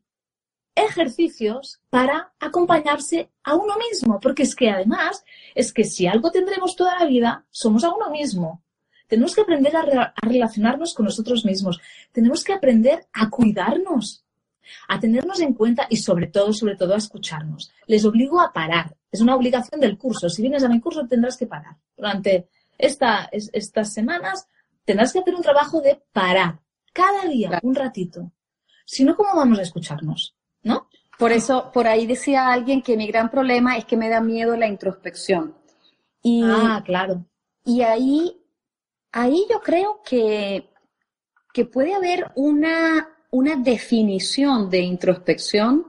ejercicios 0.76 1.82
para 1.90 2.34
acompañarse 2.40 3.30
a 3.44 3.56
uno 3.56 3.76
mismo, 3.78 4.20
porque 4.20 4.44
es 4.44 4.56
que 4.56 4.70
además 4.70 5.24
es 5.54 5.72
que 5.72 5.84
si 5.84 6.08
algo 6.08 6.32
tendremos 6.32 6.76
toda 6.76 6.98
la 7.00 7.06
vida, 7.06 7.46
somos 7.52 7.84
a 7.84 7.94
uno 7.94 8.10
mismo. 8.10 8.64
Tenemos 9.08 9.36
que 9.36 9.42
aprender 9.42 9.76
a, 9.76 10.14
relacionarnos 10.22 10.94
con 10.94 11.06
nosotros 11.06 11.46
mismos. 11.46 11.80
Tenemos 12.12 12.44
que 12.44 12.54
aprender 12.54 13.06
a 13.14 13.30
cuidarnos, 13.30 14.23
a 14.88 15.00
tenernos 15.00 15.40
en 15.42 15.54
cuenta 15.54 15.88
y 15.90 15.98
sobre 15.98 16.28
todo, 16.28 16.54
sobre 16.54 16.76
todo 16.76 16.94
a 16.94 16.98
escucharnos. 16.98 17.72
Les 17.88 18.06
obligo 18.06 18.40
a 18.40 18.54
parar. 18.54 18.96
Es 19.12 19.22
una 19.22 19.36
obligación 19.36 19.80
del 19.80 19.98
curso. 19.98 20.30
Si 20.30 20.42
vienes 20.42 20.64
a 20.64 20.70
mi 20.70 20.80
curso 20.80 21.08
tendrás 21.08 21.38
que 21.38 21.48
parar. 21.48 21.78
Durante 21.96 22.50
esta, 22.78 23.30
estas 23.32 23.94
semanas 23.94 24.48
tendrás 24.86 25.14
que 25.14 25.20
hacer 25.20 25.36
un 25.36 25.42
trabajo 25.42 25.82
de 25.82 26.02
parar. 26.12 26.60
Cada 26.92 27.26
día, 27.26 27.60
un 27.64 27.76
ratito. 27.76 28.32
Si 28.86 29.04
no, 29.04 29.16
¿cómo 29.16 29.36
vamos 29.36 29.60
a 29.60 29.64
escucharnos? 29.64 30.36
¿No? 30.62 30.88
Por 31.18 31.32
eso, 31.32 31.72
por 31.74 31.88
ahí 31.88 32.06
decía 32.06 32.52
alguien 32.52 32.82
que 32.82 32.98
mi 32.98 33.08
gran 33.08 33.30
problema 33.30 33.78
es 33.78 33.86
que 33.86 33.98
me 33.98 34.10
da 34.10 34.22
miedo 34.22 34.56
la 34.58 34.68
introspección. 34.68 35.56
Y, 36.22 36.44
ah, 36.44 36.82
claro. 36.86 37.26
Y 37.66 37.82
ahí 37.82 38.44
ahí 39.14 39.46
yo 39.50 39.62
creo 39.62 40.02
que, 40.04 40.70
que 41.54 41.66
puede 41.66 41.94
haber 41.94 42.32
una, 42.36 43.13
una 43.34 43.56
definición 43.56 44.70
de 44.70 44.80
introspección 44.82 45.88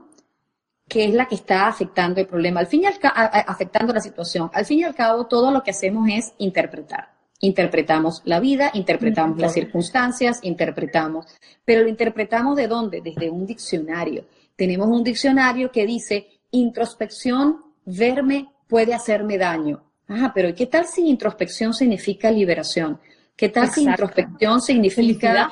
que 0.87 1.05
es 1.05 1.13
la 1.13 1.27
que 1.27 1.35
está 1.35 1.67
afectando 1.67 2.19
el 2.19 2.27
problema, 2.27 2.59
al 2.59 2.67
fin 2.67 2.81
y 2.83 2.85
al 2.85 2.95
afectando 3.03 3.93
la 3.93 3.99
situación. 3.99 4.49
Al 4.53 4.65
fin 4.65 4.79
y 4.79 4.83
al 4.83 4.95
cabo, 4.95 5.25
todo 5.25 5.51
lo 5.51 5.63
que 5.63 5.71
hacemos 5.71 6.07
es 6.11 6.33
interpretar. 6.39 7.09
Interpretamos 7.41 8.21
la 8.25 8.39
vida, 8.39 8.71
interpretamos 8.73 9.37
las 9.37 9.53
circunstancias, 9.53 10.39
interpretamos. 10.41 11.27
Pero 11.63 11.83
lo 11.83 11.87
interpretamos 11.87 12.55
de 12.55 12.67
dónde? 12.67 13.01
Desde 13.01 13.29
un 13.29 13.45
diccionario. 13.45 14.25
Tenemos 14.55 14.87
un 14.87 15.03
diccionario 15.03 15.71
que 15.71 15.85
dice 15.85 16.27
introspección, 16.51 17.61
verme 17.85 18.47
puede 18.67 18.93
hacerme 18.95 19.37
daño. 19.37 19.83
Ah, 20.07 20.31
pero 20.33 20.53
¿qué 20.55 20.65
tal 20.65 20.85
si 20.85 21.07
introspección 21.07 21.73
significa 21.73 22.31
liberación? 22.31 22.99
¿Qué 23.35 23.49
tal 23.49 23.69
si 23.69 23.83
introspección 23.83 24.61
significa 24.61 24.95
felicidad. 24.95 25.47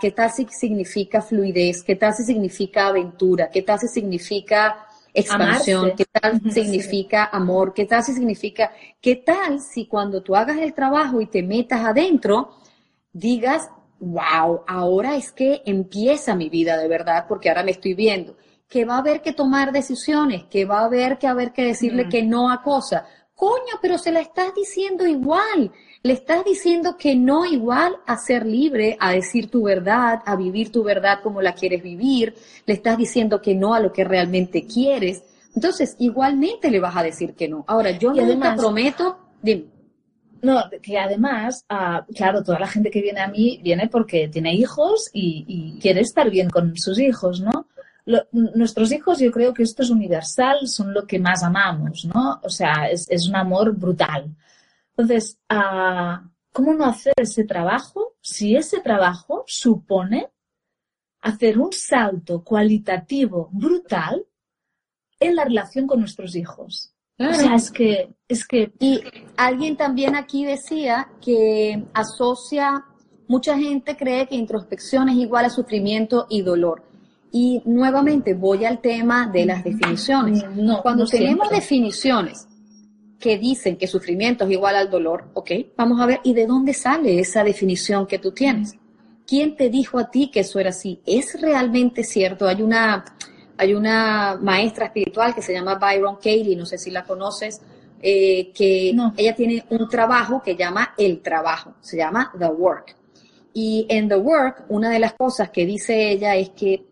¿Qué 0.00 0.12
tal 0.12 0.30
si 0.30 0.46
significa 0.48 1.20
fluidez? 1.20 1.82
¿Qué 1.82 1.96
tal 1.96 2.14
si 2.14 2.24
significa 2.24 2.86
aventura? 2.86 3.50
¿Qué 3.50 3.62
tal 3.62 3.78
si 3.78 3.88
significa 3.88 4.86
expansión? 5.12 5.92
¿Qué 5.96 6.04
tal 6.04 6.40
si 6.42 6.50
significa 6.52 7.24
amor? 7.32 7.72
¿Qué 7.74 7.84
tal 7.84 8.02
si 8.04 8.12
significa, 8.12 8.72
qué 9.00 9.16
tal 9.16 9.60
si 9.60 9.86
cuando 9.86 10.22
tú 10.22 10.36
hagas 10.36 10.58
el 10.58 10.72
trabajo 10.72 11.20
y 11.20 11.26
te 11.26 11.42
metas 11.42 11.84
adentro, 11.84 12.56
digas, 13.12 13.68
wow, 14.00 14.62
ahora 14.66 15.16
es 15.16 15.32
que 15.32 15.62
empieza 15.66 16.34
mi 16.34 16.48
vida 16.48 16.76
de 16.76 16.88
verdad 16.88 17.26
porque 17.28 17.48
ahora 17.48 17.64
me 17.64 17.72
estoy 17.72 17.94
viendo? 17.94 18.36
Que 18.68 18.84
va 18.84 18.96
a 18.96 18.98
haber 18.98 19.22
que 19.22 19.32
tomar 19.32 19.72
decisiones, 19.72 20.44
que 20.44 20.64
va 20.64 20.80
a 20.80 20.84
haber 20.84 21.18
que 21.18 21.26
haber 21.26 21.52
que 21.52 21.64
decirle 21.64 22.08
que 22.08 22.22
no 22.22 22.50
a 22.50 22.62
cosas. 22.62 23.02
Coño, 23.34 23.78
pero 23.80 23.98
se 23.98 24.12
la 24.12 24.20
estás 24.20 24.54
diciendo 24.54 25.06
igual. 25.06 25.72
Le 26.02 26.12
estás 26.12 26.44
diciendo 26.44 26.96
que 26.96 27.16
no 27.16 27.44
igual 27.44 27.96
a 28.06 28.16
ser 28.16 28.46
libre, 28.46 28.96
a 29.00 29.12
decir 29.12 29.50
tu 29.50 29.64
verdad, 29.64 30.20
a 30.24 30.36
vivir 30.36 30.70
tu 30.70 30.84
verdad 30.84 31.20
como 31.22 31.42
la 31.42 31.54
quieres 31.54 31.82
vivir. 31.82 32.34
Le 32.66 32.74
estás 32.74 32.96
diciendo 32.96 33.42
que 33.42 33.54
no 33.54 33.74
a 33.74 33.80
lo 33.80 33.92
que 33.92 34.04
realmente 34.04 34.66
quieres. 34.66 35.22
Entonces, 35.54 35.96
igualmente 35.98 36.70
le 36.70 36.78
vas 36.78 36.96
a 36.96 37.02
decir 37.02 37.34
que 37.34 37.48
no. 37.48 37.64
Ahora, 37.66 37.90
yo 37.90 38.12
no 38.12 38.38
te 38.38 38.56
prometo, 38.56 39.18
dime. 39.42 39.78
No, 40.40 40.62
que 40.80 40.96
además, 40.96 41.64
ah, 41.68 42.06
claro, 42.14 42.44
toda 42.44 42.60
la 42.60 42.68
gente 42.68 42.90
que 42.90 43.02
viene 43.02 43.20
a 43.20 43.26
mí 43.26 43.60
viene 43.62 43.88
porque 43.88 44.28
tiene 44.28 44.54
hijos 44.54 45.10
y, 45.12 45.78
quiere 45.80 46.02
estar 46.02 46.30
bien 46.30 46.48
con 46.48 46.76
sus 46.76 46.98
hijos, 46.98 47.40
¿no? 47.40 47.66
nuestros 48.32 48.90
hijos, 48.92 49.18
yo 49.18 49.30
creo 49.30 49.52
que 49.52 49.62
esto 49.62 49.82
es 49.82 49.90
universal, 49.90 50.66
son 50.66 50.94
lo 50.94 51.06
que 51.06 51.18
más 51.18 51.42
amamos, 51.42 52.06
¿no? 52.06 52.40
O 52.42 52.48
sea, 52.48 52.88
es, 52.90 53.06
es 53.10 53.28
un 53.28 53.36
amor 53.36 53.76
brutal. 53.76 54.34
Entonces, 54.98 55.38
ah, 55.48 56.28
¿cómo 56.52 56.74
no 56.74 56.84
hacer 56.84 57.14
ese 57.16 57.44
trabajo 57.44 58.16
si 58.20 58.56
ese 58.56 58.80
trabajo 58.80 59.44
supone 59.46 60.28
hacer 61.20 61.56
un 61.56 61.72
salto 61.72 62.42
cualitativo 62.42 63.48
brutal 63.52 64.26
en 65.20 65.36
la 65.36 65.44
relación 65.44 65.86
con 65.86 66.00
nuestros 66.00 66.34
hijos? 66.34 66.92
O 67.16 67.32
sea, 67.32 67.54
es 67.54 67.70
que, 67.70 68.12
es 68.26 68.44
que. 68.44 68.72
Y 68.80 69.00
alguien 69.36 69.76
también 69.76 70.16
aquí 70.16 70.44
decía 70.44 71.08
que 71.20 71.84
asocia, 71.94 72.84
mucha 73.28 73.56
gente 73.56 73.96
cree 73.96 74.26
que 74.26 74.34
introspección 74.34 75.08
es 75.10 75.16
igual 75.16 75.44
a 75.44 75.50
sufrimiento 75.50 76.26
y 76.28 76.42
dolor. 76.42 76.82
Y 77.30 77.62
nuevamente 77.66 78.34
voy 78.34 78.64
al 78.64 78.80
tema 78.80 79.28
de 79.28 79.46
las 79.46 79.62
definiciones. 79.62 80.44
Cuando 80.82 81.06
tenemos 81.06 81.50
definiciones 81.50 82.47
que 83.18 83.36
dicen 83.38 83.76
que 83.76 83.86
sufrimiento 83.86 84.44
es 84.44 84.50
igual 84.52 84.76
al 84.76 84.90
dolor, 84.90 85.30
ok, 85.34 85.50
vamos 85.76 86.00
a 86.00 86.06
ver, 86.06 86.20
¿y 86.22 86.34
de 86.34 86.46
dónde 86.46 86.72
sale 86.72 87.18
esa 87.18 87.42
definición 87.42 88.06
que 88.06 88.18
tú 88.18 88.32
tienes? 88.32 88.76
¿Quién 89.26 89.56
te 89.56 89.68
dijo 89.68 89.98
a 89.98 90.10
ti 90.10 90.30
que 90.30 90.40
eso 90.40 90.58
era 90.58 90.70
así? 90.70 91.02
¿Es 91.04 91.40
realmente 91.40 92.04
cierto? 92.04 92.46
Hay 92.46 92.62
una, 92.62 93.04
hay 93.56 93.74
una 93.74 94.38
maestra 94.40 94.86
espiritual 94.86 95.34
que 95.34 95.42
se 95.42 95.52
llama 95.52 95.74
Byron 95.74 96.16
Katie, 96.16 96.56
no 96.56 96.64
sé 96.64 96.78
si 96.78 96.90
la 96.90 97.04
conoces, 97.04 97.60
eh, 98.00 98.52
que 98.54 98.94
ella 99.16 99.34
tiene 99.34 99.64
un 99.70 99.88
trabajo 99.88 100.40
que 100.40 100.56
llama 100.56 100.94
el 100.96 101.20
trabajo, 101.20 101.74
se 101.80 101.96
llama 101.96 102.32
The 102.38 102.46
Work. 102.46 102.96
Y 103.52 103.86
en 103.88 104.08
The 104.08 104.16
Work, 104.16 104.66
una 104.68 104.88
de 104.90 105.00
las 105.00 105.14
cosas 105.14 105.50
que 105.50 105.66
dice 105.66 106.10
ella 106.10 106.36
es 106.36 106.50
que 106.50 106.86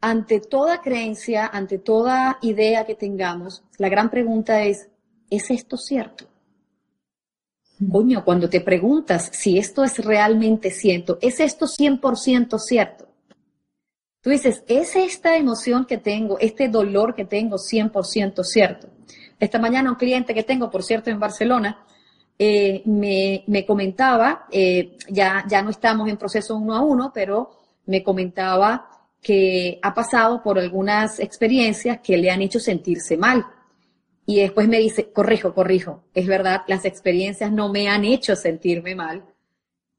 ante 0.00 0.40
toda 0.40 0.80
creencia, 0.82 1.46
ante 1.46 1.78
toda 1.78 2.38
idea 2.42 2.84
que 2.84 2.96
tengamos, 2.96 3.62
la 3.78 3.88
gran 3.88 4.10
pregunta 4.10 4.64
es, 4.64 4.88
¿es 5.36 5.50
esto 5.50 5.76
cierto? 5.76 6.26
Coño, 7.90 8.24
cuando 8.24 8.48
te 8.48 8.60
preguntas 8.60 9.30
si 9.32 9.58
esto 9.58 9.82
es 9.82 9.98
realmente 10.04 10.70
cierto, 10.70 11.18
¿es 11.20 11.40
esto 11.40 11.66
100% 11.66 12.58
cierto? 12.58 13.08
Tú 14.20 14.30
dices, 14.30 14.62
¿es 14.68 14.94
esta 14.94 15.36
emoción 15.36 15.84
que 15.84 15.98
tengo, 15.98 16.38
este 16.38 16.68
dolor 16.68 17.14
que 17.14 17.24
tengo 17.24 17.56
100% 17.56 18.44
cierto? 18.44 18.88
Esta 19.40 19.58
mañana 19.58 19.90
un 19.90 19.96
cliente 19.96 20.32
que 20.32 20.44
tengo, 20.44 20.70
por 20.70 20.84
cierto, 20.84 21.10
en 21.10 21.18
Barcelona, 21.18 21.84
eh, 22.38 22.82
me, 22.84 23.66
comentaba, 23.66 24.46
eh, 24.52 24.96
ya, 25.08 25.44
ya 25.48 25.62
no 25.62 25.70
estamos 25.70 26.08
en 26.08 26.16
proceso 26.16 26.56
uno 26.56 26.76
a 26.76 26.80
uno, 26.82 27.10
pero 27.12 27.50
me 27.86 28.04
comentaba 28.04 28.88
que 29.20 29.80
ha 29.82 29.92
pasado 29.94 30.42
por 30.42 30.58
algunas 30.58 31.18
experiencias 31.18 32.00
que 32.00 32.16
le 32.16 32.30
han 32.30 32.42
hecho 32.42 32.60
sentirse 32.60 33.16
mal 33.16 33.44
y 34.24 34.40
después 34.40 34.68
me 34.68 34.78
dice, 34.78 35.10
corrijo, 35.10 35.54
corrijo, 35.54 36.04
es 36.14 36.26
verdad, 36.26 36.62
las 36.68 36.84
experiencias 36.84 37.50
no 37.50 37.68
me 37.68 37.88
han 37.88 38.04
hecho 38.04 38.36
sentirme 38.36 38.94
mal. 38.94 39.24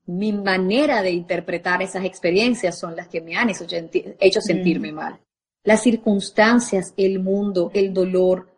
Mi 0.05 0.33
manera 0.33 1.01
de 1.01 1.11
interpretar 1.11 1.81
esas 1.81 2.05
experiencias 2.05 2.77
son 2.77 2.95
las 2.95 3.07
que 3.07 3.21
me 3.21 3.35
han 3.35 3.49
hecho, 3.49 4.41
sentirme 4.41 4.91
mm. 4.91 4.95
mal. 4.95 5.19
Las 5.63 5.81
circunstancias, 5.81 6.93
el 6.97 7.19
mundo, 7.19 7.71
el 7.73 7.93
dolor, 7.93 8.49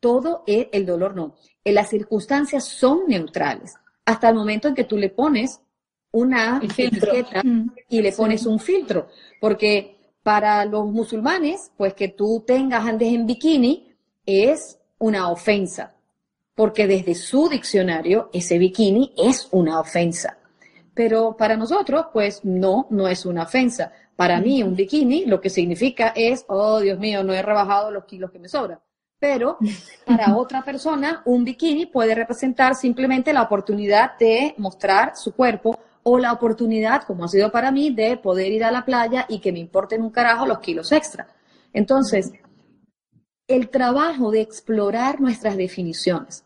todo 0.00 0.44
es, 0.46 0.68
el 0.72 0.84
dolor 0.84 1.14
no, 1.14 1.34
las 1.64 1.90
circunstancias 1.90 2.64
son 2.64 3.02
neutrales 3.06 3.74
hasta 4.04 4.28
el 4.28 4.34
momento 4.34 4.68
en 4.68 4.74
que 4.74 4.84
tú 4.84 4.96
le 4.96 5.10
pones 5.10 5.60
una 6.10 6.60
etiqueta 6.62 7.42
mm. 7.42 7.74
y 7.88 8.02
le 8.02 8.12
pones 8.12 8.44
un 8.46 8.58
filtro, 8.58 9.08
porque 9.40 9.96
para 10.22 10.64
los 10.64 10.86
musulmanes, 10.86 11.72
pues 11.76 11.94
que 11.94 12.08
tú 12.08 12.44
tengas 12.46 12.84
andes 12.84 13.12
en 13.12 13.26
bikini 13.26 13.94
es 14.26 14.78
una 15.02 15.30
ofensa, 15.30 15.94
porque 16.54 16.86
desde 16.86 17.16
su 17.16 17.48
diccionario 17.48 18.30
ese 18.32 18.56
bikini 18.56 19.12
es 19.16 19.48
una 19.50 19.80
ofensa. 19.80 20.38
Pero 20.94 21.36
para 21.36 21.56
nosotros, 21.56 22.06
pues 22.12 22.44
no, 22.44 22.86
no 22.90 23.08
es 23.08 23.26
una 23.26 23.42
ofensa. 23.42 23.90
Para 24.14 24.40
mí 24.40 24.62
un 24.62 24.76
bikini 24.76 25.24
lo 25.24 25.40
que 25.40 25.50
significa 25.50 26.12
es, 26.14 26.44
oh 26.46 26.78
Dios 26.78 27.00
mío, 27.00 27.24
no 27.24 27.32
he 27.32 27.42
rebajado 27.42 27.90
los 27.90 28.04
kilos 28.04 28.30
que 28.30 28.38
me 28.38 28.48
sobran. 28.48 28.78
Pero 29.18 29.58
para 30.06 30.36
otra 30.36 30.62
persona, 30.62 31.22
un 31.24 31.42
bikini 31.44 31.86
puede 31.86 32.14
representar 32.14 32.76
simplemente 32.76 33.32
la 33.32 33.42
oportunidad 33.42 34.16
de 34.18 34.54
mostrar 34.56 35.16
su 35.16 35.34
cuerpo 35.34 35.80
o 36.04 36.16
la 36.18 36.32
oportunidad, 36.32 37.02
como 37.02 37.24
ha 37.24 37.28
sido 37.28 37.50
para 37.50 37.72
mí, 37.72 37.90
de 37.92 38.18
poder 38.18 38.52
ir 38.52 38.62
a 38.62 38.70
la 38.70 38.84
playa 38.84 39.26
y 39.28 39.40
que 39.40 39.50
me 39.50 39.58
importen 39.58 40.00
un 40.00 40.10
carajo 40.10 40.46
los 40.46 40.60
kilos 40.60 40.92
extra. 40.92 41.26
Entonces, 41.72 42.32
el 43.48 43.68
trabajo 43.68 44.30
de 44.30 44.40
explorar 44.40 45.20
nuestras 45.20 45.56
definiciones, 45.56 46.44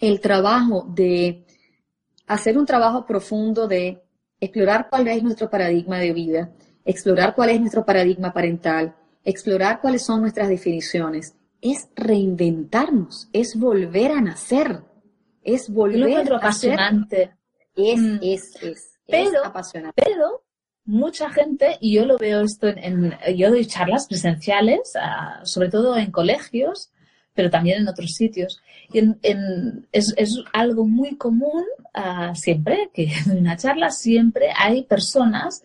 el 0.00 0.20
trabajo 0.20 0.86
de 0.94 1.44
hacer 2.26 2.56
un 2.56 2.66
trabajo 2.66 3.04
profundo 3.06 3.68
de 3.68 4.02
explorar 4.40 4.88
cuál 4.90 5.08
es 5.08 5.22
nuestro 5.22 5.50
paradigma 5.50 5.98
de 5.98 6.12
vida, 6.12 6.52
explorar 6.84 7.34
cuál 7.34 7.50
es 7.50 7.60
nuestro 7.60 7.84
paradigma 7.84 8.32
parental, 8.32 8.94
explorar 9.24 9.80
cuáles 9.80 10.04
son 10.04 10.20
nuestras 10.20 10.48
definiciones, 10.48 11.34
es 11.60 11.88
reinventarnos, 11.96 13.28
es 13.32 13.58
volver 13.58 14.12
a 14.12 14.20
nacer, 14.20 14.82
es 15.42 15.70
volver 15.70 16.32
a 16.32 16.36
apasionante. 16.36 17.36
Es, 17.74 17.98
mm. 17.98 18.18
es, 18.22 18.62
es, 18.62 18.98
pero, 19.06 19.44
apasionante. 19.44 20.00
Pero 20.02 20.43
mucha 20.84 21.30
gente, 21.30 21.78
y 21.80 21.94
yo 21.94 22.04
lo 22.04 22.18
veo 22.18 22.42
esto 22.42 22.68
en, 22.68 23.16
yo 23.36 23.50
doy 23.50 23.66
charlas 23.66 24.06
presenciales, 24.06 24.92
ah, 25.00 25.40
sobre 25.44 25.70
todo 25.70 25.96
en 25.96 26.10
colegios, 26.10 26.90
pero 27.34 27.50
también 27.50 27.80
en 27.80 27.88
otros 27.88 28.12
sitios. 28.12 28.60
Y 28.92 29.00
es, 29.92 30.14
algo 30.52 30.86
muy 30.86 31.16
común 31.16 31.64
ah, 31.94 32.34
siempre, 32.34 32.90
que 32.92 33.10
en 33.26 33.38
una 33.38 33.56
charla 33.56 33.90
siempre 33.90 34.50
hay 34.56 34.84
personas 34.84 35.62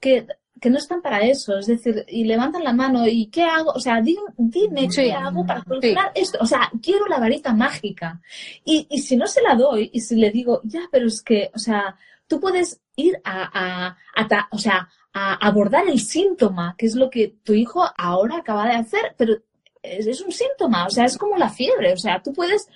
que, 0.00 0.26
no 0.64 0.78
están 0.78 1.00
para 1.00 1.20
eso, 1.20 1.56
es 1.58 1.66
decir, 1.66 2.04
y 2.08 2.24
levantan 2.24 2.64
la 2.64 2.72
mano 2.72 3.06
y 3.06 3.26
¿qué 3.26 3.44
hago? 3.44 3.70
O 3.70 3.78
sea, 3.78 4.00
dime, 4.02 4.88
qué 4.92 5.12
hago 5.12 5.46
para 5.46 5.62
solucionar 5.62 6.10
esto. 6.12 6.38
O 6.40 6.46
sea, 6.46 6.72
quiero 6.82 7.06
la 7.06 7.20
varita 7.20 7.54
mágica. 7.54 8.20
Y, 8.64 8.84
y 8.90 8.98
si 8.98 9.16
no 9.16 9.28
se 9.28 9.42
la 9.42 9.54
doy 9.54 9.90
y 9.92 10.00
si 10.00 10.16
le 10.16 10.32
digo, 10.32 10.60
ya, 10.64 10.80
pero 10.90 11.06
es 11.06 11.22
que, 11.22 11.52
o 11.54 11.58
sea, 11.58 11.96
tú 12.26 12.40
puedes 12.40 12.80
ir 12.96 13.20
a, 13.24 13.96
a, 14.14 14.48
o 14.50 14.58
sea, 14.58 14.88
a 15.12 15.34
abordar 15.34 15.88
el 15.88 16.00
síntoma, 16.00 16.74
que 16.76 16.86
es 16.86 16.94
lo 16.94 17.08
que 17.08 17.36
tu 17.42 17.52
hijo 17.52 17.84
ahora 17.96 18.38
acaba 18.38 18.66
de 18.66 18.74
hacer, 18.74 19.14
pero 19.16 19.36
es, 19.82 20.20
un 20.20 20.32
síntoma, 20.32 20.86
o 20.86 20.90
sea, 20.90 21.04
es 21.04 21.16
como 21.16 21.36
la 21.36 21.48
fiebre, 21.48 21.92
o 21.92 21.96
sea, 21.96 22.22
tú 22.22 22.32
puedes 22.32 22.68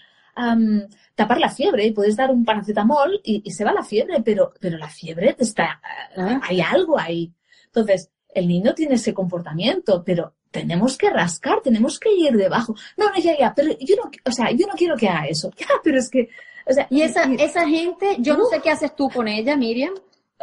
tapar 1.14 1.38
la 1.38 1.50
fiebre 1.50 1.84
y 1.84 1.92
puedes 1.92 2.16
dar 2.16 2.30
un 2.30 2.44
paracetamol 2.44 3.20
y, 3.22 3.50
se 3.50 3.64
va 3.64 3.72
la 3.72 3.82
fiebre, 3.82 4.22
pero, 4.24 4.54
pero 4.58 4.78
la 4.78 4.88
fiebre 4.88 5.34
te 5.34 5.44
está, 5.44 5.80
ah. 6.16 6.40
hay 6.42 6.60
algo 6.60 6.98
ahí. 6.98 7.32
Entonces, 7.66 8.10
el 8.34 8.48
niño 8.48 8.74
tiene 8.74 8.94
ese 8.94 9.12
comportamiento, 9.12 10.02
pero 10.04 10.34
tenemos 10.50 10.96
que 10.96 11.10
rascar, 11.10 11.60
tenemos 11.62 11.98
que 11.98 12.12
ir 12.12 12.36
debajo. 12.36 12.74
No, 12.96 13.10
no, 13.10 13.16
ya, 13.16 13.36
ya, 13.38 13.52
pero 13.54 13.76
yo 13.78 13.96
no, 13.96 14.10
o 14.24 14.32
sea, 14.32 14.50
yo 14.50 14.66
no 14.66 14.74
quiero 14.74 14.96
que 14.96 15.08
haga 15.08 15.26
eso. 15.26 15.50
Ya, 15.58 15.68
pero 15.82 15.98
es 15.98 16.08
que, 16.08 16.28
o 16.66 16.72
sea, 16.72 16.86
y 16.90 17.02
esa, 17.02 17.24
esa 17.34 17.68
gente, 17.68 18.16
yo 18.18 18.36
no 18.36 18.46
sé 18.46 18.60
qué 18.60 18.70
haces 18.70 18.94
tú 18.94 19.10
con 19.10 19.28
ella, 19.28 19.56
Miriam, 19.56 19.94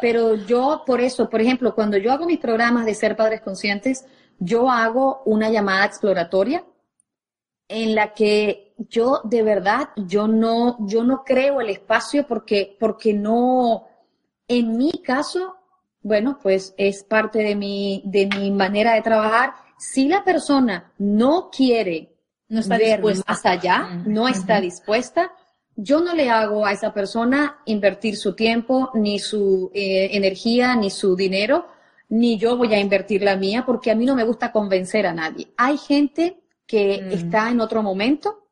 pero 0.01 0.35
yo 0.35 0.83
por 0.85 1.01
eso, 1.01 1.29
por 1.29 1.41
ejemplo, 1.41 1.73
cuando 1.73 1.97
yo 1.97 2.11
hago 2.11 2.25
mis 2.25 2.39
programas 2.39 2.85
de 2.85 2.93
ser 2.93 3.15
padres 3.15 3.41
conscientes, 3.41 4.05
yo 4.39 4.69
hago 4.69 5.21
una 5.25 5.49
llamada 5.49 5.85
exploratoria 5.85 6.63
en 7.67 7.95
la 7.95 8.13
que 8.13 8.73
yo 8.77 9.21
de 9.23 9.43
verdad, 9.43 9.89
yo 9.95 10.27
no, 10.27 10.77
yo 10.87 11.03
no 11.03 11.23
creo 11.23 11.61
el 11.61 11.69
espacio 11.69 12.27
porque, 12.27 12.77
porque 12.79 13.13
no, 13.13 13.87
en 14.47 14.77
mi 14.77 14.91
caso, 15.03 15.57
bueno, 16.01 16.39
pues 16.41 16.73
es 16.77 17.03
parte 17.03 17.39
de 17.39 17.55
mi, 17.55 18.03
de 18.05 18.27
mi 18.27 18.51
manera 18.51 18.93
de 18.93 19.01
trabajar. 19.01 19.53
Si 19.77 20.07
la 20.07 20.23
persona 20.23 20.93
no 20.97 21.49
quiere 21.51 22.15
no 22.49 22.61
está 22.61 22.77
ver 22.77 23.01
más 23.03 23.45
allá, 23.45 24.01
no 24.05 24.27
está 24.27 24.61
dispuesta, 24.61 25.31
yo 25.79 26.01
no 26.01 26.15
le 26.15 26.29
hago 26.29 26.65
a 26.65 26.71
esa 26.71 26.91
persona 26.91 27.61
invertir 27.65 28.17
su 28.17 28.33
tiempo, 28.33 28.89
ni 28.95 29.19
su 29.19 29.71
eh, 29.75 30.09
energía, 30.11 30.75
ni 30.75 30.89
su 30.89 31.15
dinero, 31.15 31.67
ni 32.09 32.39
yo 32.39 32.57
voy 32.57 32.73
a 32.73 32.79
invertir 32.79 33.21
la 33.21 33.35
mía, 33.35 33.63
porque 33.63 33.91
a 33.91 33.95
mí 33.95 34.03
no 34.03 34.15
me 34.15 34.23
gusta 34.23 34.51
convencer 34.51 35.05
a 35.05 35.13
nadie. 35.13 35.53
Hay 35.55 35.77
gente 35.77 36.41
que 36.65 36.99
mm. 37.01 37.11
está 37.11 37.49
en 37.51 37.61
otro 37.61 37.83
momento 37.83 38.49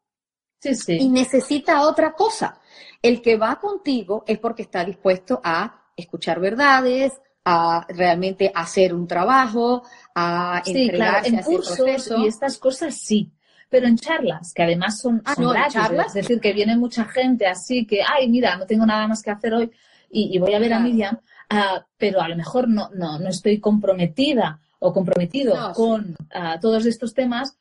y 0.88 1.10
necesita 1.10 1.82
otra 1.82 2.14
cosa. 2.14 2.60
El 3.02 3.24
que 3.24 3.38
va 3.38 3.60
contigo 3.60 4.24
es 4.28 4.38
porque 4.38 4.62
está 4.62 4.86
dispuesto 4.86 5.42
a 5.44 5.90
escuchar 5.96 6.40
verdades, 6.40 7.14
a 7.44 7.88
realmente 7.90 8.52
hacer 8.54 8.94
un 8.94 9.08
trabajo, 9.08 9.84
a 10.14 10.62
sí, 10.64 10.90
claro, 10.90 11.26
en 11.26 11.42
cursos 11.42 12.12
y 12.18 12.28
estas 12.28 12.60
cosas 12.60 12.96
sí 12.96 13.35
pero 13.76 13.88
en 13.88 13.98
charlas, 13.98 14.54
que 14.54 14.64
además 14.64 15.02
son, 15.02 15.22
ah, 15.26 15.36
charlas, 15.70 16.08
es 16.08 16.14
decir, 16.14 16.40
que 16.40 16.54
viene 16.54 16.78
mucha 16.78 17.04
gente 17.04 17.46
así 17.46 17.86
que, 17.86 18.00
ay, 18.02 18.30
mira, 18.30 18.56
no 18.56 18.66
tengo 18.66 18.86
nada 18.86 19.06
más 19.06 19.22
que 19.22 19.32
hacer 19.32 19.54
hoy 19.54 19.70
y, 20.10 20.40
voy 20.40 20.54
a 20.54 20.60
ver 20.60 20.72
a 20.72 20.80
Miriam, 20.80 21.20
ah, 21.50 21.86
pero 21.98 22.22
a 22.22 22.30
lo 22.30 22.38
mejor 22.38 22.70
no, 22.70 22.90
no, 22.94 23.20
no 23.20 23.28
estoy 23.28 23.60
comprometida 23.60 24.62
o 24.80 24.94
comprometido 24.94 25.74
con 25.74 26.16
ah, 26.34 26.58
todos 26.62 26.86
estos 26.86 27.14
temas. 27.14 27.58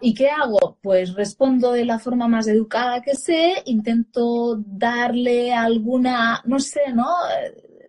¿Y 0.00 0.14
qué 0.14 0.30
hago? 0.30 0.78
Pues 0.80 1.12
respondo 1.14 1.72
de 1.72 1.84
la 1.84 1.98
forma 1.98 2.28
más 2.28 2.46
educada 2.46 3.02
que 3.02 3.16
sé, 3.16 3.64
intento 3.64 4.62
darle 4.64 5.52
alguna, 5.52 6.40
no 6.44 6.60
sé, 6.60 6.92
¿no? 6.94 7.08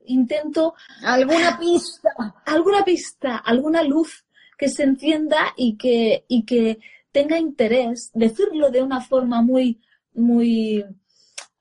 Intento... 0.07 0.73
Alguna 1.03 1.59
pista. 1.59 2.09
Alguna 2.47 2.83
pista, 2.83 3.37
alguna 3.37 3.83
luz 3.83 4.25
que 4.57 4.69
se 4.69 4.81
encienda 4.81 5.53
y 5.55 5.77
que, 5.77 6.25
y 6.27 6.45
que 6.45 6.79
tenga 7.13 7.37
interés, 7.37 8.11
decirlo 8.13 8.71
de 8.71 8.83
una 8.83 8.99
forma 8.99 9.41
muy, 9.41 9.79
muy 10.13 10.83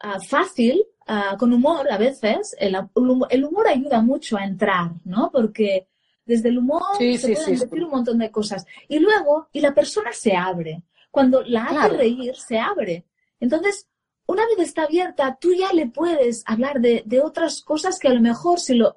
ah, 0.00 0.18
fácil, 0.18 0.84
ah, 1.06 1.36
con 1.38 1.52
humor 1.52 1.92
a 1.92 1.98
veces, 1.98 2.56
el, 2.58 2.74
humor 3.04 3.68
ayuda 3.68 4.00
mucho 4.00 4.36
a 4.36 4.44
entrar, 4.44 4.92
¿no? 5.04 5.30
Porque 5.30 5.86
desde 6.24 6.48
el 6.48 6.58
humor 6.58 6.82
se 6.98 7.34
pueden 7.34 7.58
decir 7.58 7.84
un 7.84 7.90
montón 7.90 8.18
de 8.18 8.30
cosas. 8.30 8.64
Y 8.88 8.98
luego, 8.98 9.48
y 9.52 9.60
la 9.60 9.74
persona 9.74 10.10
se 10.12 10.34
abre. 10.34 10.82
Cuando 11.10 11.42
la 11.42 11.64
hace 11.64 11.96
reír, 11.96 12.34
se 12.34 12.58
abre. 12.58 13.04
Entonces, 13.38 13.86
una 14.24 14.46
vez 14.46 14.60
está 14.60 14.84
abierta, 14.84 15.36
tú 15.38 15.52
ya 15.52 15.70
le 15.74 15.88
puedes 15.88 16.42
hablar 16.46 16.80
de, 16.80 17.20
otras 17.22 17.60
cosas 17.60 17.98
que 17.98 18.08
a 18.08 18.14
lo 18.14 18.20
mejor 18.20 18.58
si 18.58 18.74
lo, 18.74 18.96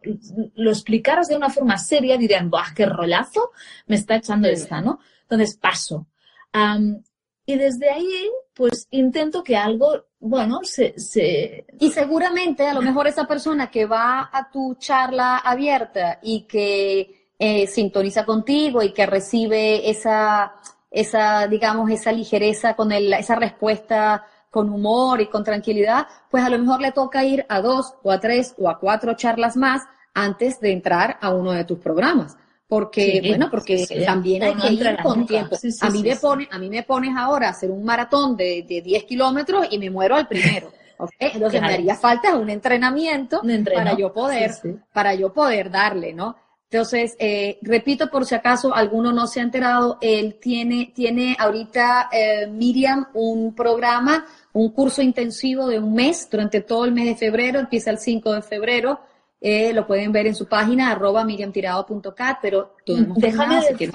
lo, 0.53 0.69
explicaras 0.69 1.27
de 1.27 1.35
una 1.35 1.49
forma 1.49 1.77
seria 1.77 2.17
dirían, 2.17 2.49
¡buah, 2.49 2.73
qué 2.73 2.85
rolazo 2.85 3.51
me 3.87 3.97
está 3.97 4.15
echando 4.15 4.47
esta, 4.47 4.79
¿no? 4.79 4.99
Entonces 5.23 5.57
paso 5.57 6.07
y 7.45 7.57
desde 7.57 7.89
ahí, 7.89 8.29
pues 8.53 8.87
intento 8.91 9.43
que 9.43 9.55
algo, 9.55 10.05
bueno, 10.19 10.61
se, 10.63 10.97
se... 10.99 11.65
Y 11.79 11.91
seguramente 11.91 12.67
a 12.67 12.73
lo 12.73 12.81
mejor 12.81 13.07
esa 13.07 13.27
persona 13.27 13.69
que 13.69 13.85
va 13.85 14.29
a 14.31 14.49
tu 14.49 14.75
charla 14.75 15.37
abierta 15.37 16.19
y 16.23 16.41
que 16.47 17.29
eh, 17.37 17.67
sintoniza 17.67 18.25
contigo 18.25 18.81
y 18.81 18.93
que 18.93 19.05
recibe 19.05 19.89
esa, 19.89 20.53
esa, 20.89 21.47
digamos, 21.47 21.91
esa 21.91 22.11
ligereza 22.11 22.75
con 22.75 22.91
el, 22.91 23.13
esa 23.13 23.35
respuesta 23.35 24.25
con 24.49 24.69
humor 24.69 25.19
y 25.19 25.27
con 25.27 25.43
tranquilidad, 25.43 26.07
pues 26.31 26.41
a 26.43 26.49
lo 26.49 26.57
mejor 26.57 26.79
le 26.79 26.93
toca 26.93 27.25
ir 27.25 27.45
a 27.49 27.59
dos 27.59 27.95
o 28.03 28.11
a 28.11 28.21
tres 28.21 28.55
o 28.57 28.69
a 28.69 28.79
cuatro 28.79 29.13
charlas 29.15 29.57
más 29.57 29.81
antes 30.13 30.61
de 30.61 30.71
entrar 30.71 31.17
a 31.21 31.31
uno 31.31 31.51
de 31.51 31.65
tus 31.65 31.77
programas 31.79 32.37
porque 32.75 33.23
bueno 33.25 33.47
porque 33.49 33.87
también 34.05 34.43
hay 34.43 34.53
que 34.55 34.73
ir 34.73 34.97
con 35.01 35.25
tiempo. 35.25 35.55
a 35.81 35.89
mí 35.89 36.03
me 36.03 36.15
pone 36.17 36.47
a 36.51 36.59
mí 36.59 36.69
me 36.69 36.83
pones 36.83 37.15
ahora 37.15 37.47
a 37.47 37.51
hacer 37.51 37.71
un 37.71 37.85
maratón 37.85 38.35
de, 38.35 38.65
de 38.67 38.81
10 38.81 39.05
kilómetros 39.05 39.67
y 39.71 39.77
me 39.79 39.89
muero 39.89 40.15
al 40.15 40.27
primero 40.27 40.73
entonces 41.19 41.61
me 41.61 41.73
haría 41.73 41.95
falta 41.95 42.35
un 42.35 42.49
entrenamiento 42.49 43.41
para 43.73 43.95
yo 43.95 44.11
poder 44.11 44.51
para 44.91 45.15
yo 45.15 45.31
poder 45.31 45.71
darle 45.71 46.13
no 46.13 46.35
entonces 46.69 47.15
eh, 47.17 47.59
repito 47.61 48.09
por 48.09 48.25
si 48.25 48.35
acaso 48.35 48.75
alguno 48.75 49.13
no 49.13 49.25
se 49.25 49.39
ha 49.39 49.43
enterado 49.43 49.97
él 50.01 50.37
tiene 50.41 50.91
tiene 50.93 51.37
ahorita 51.39 52.09
eh, 52.11 52.47
Miriam 52.47 53.07
un 53.13 53.55
programa 53.55 54.25
un 54.51 54.69
curso 54.73 55.01
intensivo 55.01 55.67
de 55.67 55.79
un 55.79 55.93
mes 55.93 56.27
durante 56.29 56.59
todo 56.59 56.83
el 56.83 56.91
mes 56.91 57.05
de 57.05 57.15
febrero 57.15 57.59
empieza 57.59 57.89
el 57.89 57.99
5 57.99 58.33
de 58.33 58.41
febrero 58.41 58.99
eh, 59.41 59.73
lo 59.73 59.85
pueden 59.85 60.11
ver 60.11 60.27
en 60.27 60.35
su 60.35 60.47
página, 60.47 60.91
arroba 60.91 61.23
miriamtirado.cat, 61.23 62.39
pero 62.41 62.75
Déjame 63.15 63.61
decir 63.61 63.91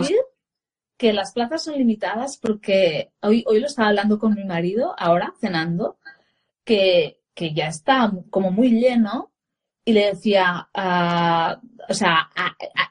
que, 0.97 1.12
las 1.12 1.32
plazas 1.32 1.64
son 1.64 1.74
limitadas 1.76 2.38
porque 2.38 3.12
hoy, 3.22 3.43
hoy 3.47 3.61
lo 3.61 3.66
estaba 3.66 3.88
hablando 3.88 4.18
con 4.18 4.34
mi 4.34 4.45
marido, 4.45 4.95
ahora 4.99 5.32
cenando, 5.41 5.99
que, 6.64 7.16
ya 7.34 7.68
está 7.68 8.12
como 8.28 8.51
muy 8.51 8.70
lleno 8.70 9.32
y 9.82 9.95
le 9.95 10.09
decía, 10.09 10.68
ah, 10.74 11.59
o 11.88 11.95
sea, 11.95 12.30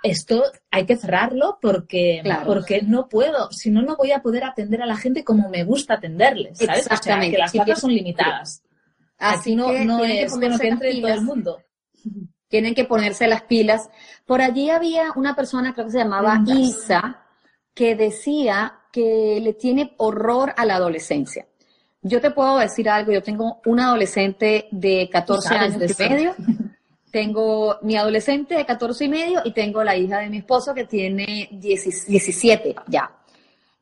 esto 0.01 0.43
hay 0.71 0.87
que 0.87 0.97
cerrarlo 0.97 1.59
porque, 1.61 2.23
porque 2.47 2.81
no 2.81 3.07
puedo, 3.07 3.51
si 3.51 3.69
no, 3.69 3.83
no 3.83 3.95
voy 3.95 4.11
a 4.11 4.23
poder 4.23 4.43
atender 4.43 4.81
a 4.81 4.87
la 4.87 4.97
gente 4.97 5.23
como 5.23 5.49
me 5.49 5.63
gusta 5.63 5.93
atenderles, 5.93 6.57
¿sabes? 6.57 6.87
Exactamente. 6.87 7.35
que 7.35 7.37
las 7.37 7.51
plazas 7.51 7.79
son 7.79 7.93
limitadas. 7.93 8.63
Así 9.19 9.55
no, 9.55 9.71
no 9.85 10.03
es 10.03 10.33
que, 10.33 10.49
que 10.57 10.67
entre 10.67 10.99
todo 10.99 11.13
el 11.13 11.21
mundo 11.21 11.59
tienen 12.49 12.75
que 12.75 12.83
ponerse 12.83 13.27
las 13.27 13.43
pilas. 13.43 13.89
Por 14.25 14.41
allí 14.41 14.69
había 14.69 15.13
una 15.15 15.35
persona, 15.35 15.73
creo 15.73 15.85
que 15.85 15.93
se 15.93 15.99
llamaba 15.99 16.43
Isa, 16.45 17.23
que 17.73 17.95
decía 17.95 18.79
que 18.91 19.39
le 19.41 19.53
tiene 19.53 19.93
horror 19.97 20.53
a 20.57 20.65
la 20.65 20.75
adolescencia. 20.75 21.45
Yo 22.01 22.19
te 22.19 22.31
puedo 22.31 22.57
decir 22.57 22.89
algo, 22.89 23.11
yo 23.11 23.23
tengo 23.23 23.61
un 23.65 23.79
adolescente 23.79 24.67
de 24.71 25.09
14 25.11 25.55
años 25.55 25.79
de 25.79 26.09
medio, 26.09 26.35
tengo 27.11 27.77
mi 27.81 27.95
adolescente 27.95 28.55
de 28.55 28.65
14 28.65 29.05
y 29.05 29.09
medio 29.09 29.41
y 29.45 29.53
tengo 29.53 29.83
la 29.83 29.95
hija 29.95 30.19
de 30.19 30.29
mi 30.29 30.37
esposo 30.37 30.73
que 30.73 30.85
tiene 30.85 31.49
17 31.51 32.75
ya. 32.87 33.11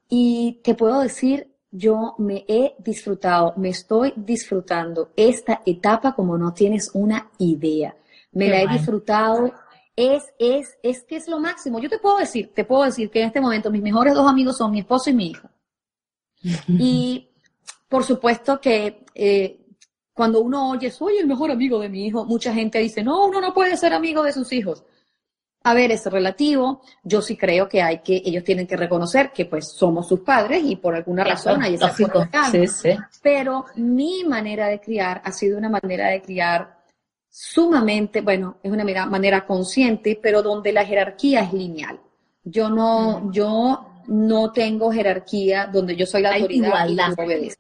Y 0.10 0.60
te 0.64 0.74
puedo 0.74 1.02
decir, 1.02 1.48
yo 1.72 2.16
me 2.18 2.44
he 2.48 2.76
disfrutado, 2.80 3.54
me 3.58 3.70
estoy 3.70 4.14
disfrutando 4.16 5.12
esta 5.16 5.62
etapa 5.66 6.16
como 6.16 6.38
no 6.38 6.54
tienes 6.54 6.92
una 6.94 7.30
idea 7.38 7.96
me 8.38 8.50
la 8.50 8.62
he 8.62 8.68
disfrutado. 8.68 9.52
Es, 9.96 10.32
es, 10.38 10.78
es 10.84 11.04
que 11.04 11.16
es 11.16 11.28
lo 11.28 11.40
máximo. 11.40 11.80
Yo 11.80 11.90
te 11.90 11.98
puedo 11.98 12.18
decir, 12.18 12.54
te 12.54 12.66
puedo 12.66 12.84
decir 12.84 13.10
que 13.10 13.22
en 13.22 13.28
este 13.28 13.42
momento 13.42 13.72
mis 13.72 13.82
mejores 13.82 14.14
dos 14.14 14.30
amigos 14.30 14.58
son 14.58 14.72
mi 14.72 14.80
esposo 14.80 15.10
y 15.10 15.14
mi 15.14 15.28
hijo. 15.28 15.50
y 16.68 17.32
por 17.90 18.04
supuesto 18.04 18.62
que 18.62 19.06
eh, 19.16 19.66
cuando 20.14 20.42
uno 20.42 20.72
oye, 20.72 20.92
soy 20.92 21.18
el 21.18 21.28
mejor 21.28 21.52
amigo 21.52 21.80
de 21.80 21.90
mi 21.90 22.06
hijo, 22.06 22.26
mucha 22.26 22.54
gente 22.54 22.80
dice, 22.80 23.04
no, 23.04 23.26
uno 23.26 23.42
no 23.42 23.54
puede 23.54 23.76
ser 23.78 23.94
amigo 23.94 24.24
de 24.24 24.34
sus 24.34 24.52
hijos. 24.52 24.84
A 25.64 25.74
ver, 25.74 25.92
es 25.92 26.06
relativo. 26.06 26.82
Yo 27.04 27.22
sí 27.22 27.36
creo 27.36 27.68
que 27.68 27.82
hay 27.82 28.00
que, 28.00 28.22
ellos 28.24 28.44
tienen 28.44 28.68
que 28.68 28.78
reconocer 28.78 29.32
que 29.32 29.46
pues 29.46 29.74
somos 29.74 30.08
sus 30.08 30.22
padres 30.22 30.64
y 30.64 30.78
por 30.78 30.96
alguna 30.96 31.24
razón 31.24 31.62
hay 31.62 31.76
esa 31.76 31.94
sí, 31.94 32.68
sí. 32.68 32.90
Pero 33.22 33.66
mi 33.76 34.24
manera 34.24 34.68
de 34.68 34.80
criar 34.80 35.22
ha 35.26 35.32
sido 35.32 35.58
una 35.58 35.70
manera 35.70 36.08
de 36.08 36.22
criar 36.22 36.77
sumamente, 37.30 38.22
bueno, 38.22 38.58
es 38.64 38.72
una 38.72 38.84
manera 39.06 39.46
consciente, 39.46 40.20
pero 40.22 40.42
donde 40.42 40.72
la 40.72 40.86
jerarquía 40.86 41.42
es 41.42 41.54
lineal. 41.54 42.00
Yo 42.44 42.70
no, 42.70 43.32
yo 43.32 44.04
no 44.08 44.52
tengo 44.52 44.92
jerarquía 44.92 45.68
donde 45.68 45.96
yo 45.96 46.06
soy 46.06 46.22
la 46.22 46.36
autoridad 46.36 46.88
y 46.88 46.96
tú 46.96 47.22
obedeces. 47.22 47.58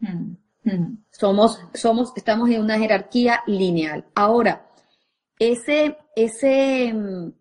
Somos, 1.11 1.59
somos, 1.73 2.13
estamos 2.15 2.49
en 2.49 2.61
una 2.61 2.77
jerarquía 2.77 3.41
lineal. 3.47 4.05
Ahora, 4.15 4.69
ese, 5.39 5.97
ese, 6.15 6.93
mm, 6.93 7.31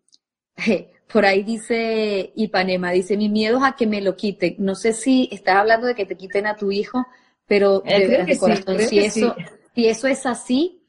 por 1.13 1.25
ahí 1.25 1.43
dice 1.43 2.33
Ipanema, 2.37 2.91
dice, 2.91 3.17
mi 3.17 3.29
miedo 3.29 3.59
es 3.59 3.65
a 3.65 3.77
que 3.77 3.87
me 3.87 4.01
lo 4.01 4.17
quiten. 4.17 4.57
No 4.59 4.75
sé 4.75 4.93
si 4.93 5.29
estás 5.33 5.57
hablando 5.57 5.87
de 5.87 5.95
que 5.95 6.07
te 6.07 6.17
quiten 6.17 6.47
a 6.47 6.57
tu 6.57 6.71
hijo, 6.71 7.07
pero 7.47 7.83
eh, 7.87 8.25
de, 8.25 8.39
corazón, 8.39 8.79
si, 8.81 8.99
eso, 8.99 9.35
si 9.75 9.87
eso 9.87 10.09
es 10.09 10.27
así, 10.27 10.83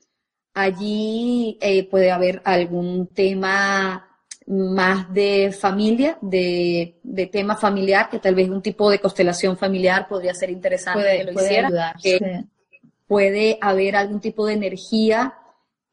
allí 0.58 1.58
eh, 1.62 1.88
puede 1.88 2.12
haber 2.12 2.42
algún 2.44 3.08
tema 3.08 4.08
más 4.48 5.14
de 5.14 5.52
familia, 5.52 6.18
de, 6.22 7.00
de, 7.04 7.28
tema 7.28 7.56
familiar, 7.56 8.10
que 8.10 8.18
tal 8.18 8.34
vez 8.34 8.50
un 8.50 8.62
tipo 8.62 8.90
de 8.90 9.00
constelación 9.00 9.56
familiar 9.58 10.08
podría 10.08 10.34
ser 10.34 10.50
interesante 10.50 11.00
puede, 11.00 11.18
que 11.18 11.24
lo 11.26 11.34
puede 11.34 11.48
hiciera. 11.48 11.96
Puede 13.06 13.58
haber 13.62 13.96
algún 13.96 14.20
tipo 14.20 14.46
de 14.48 14.54
energía 14.54 15.36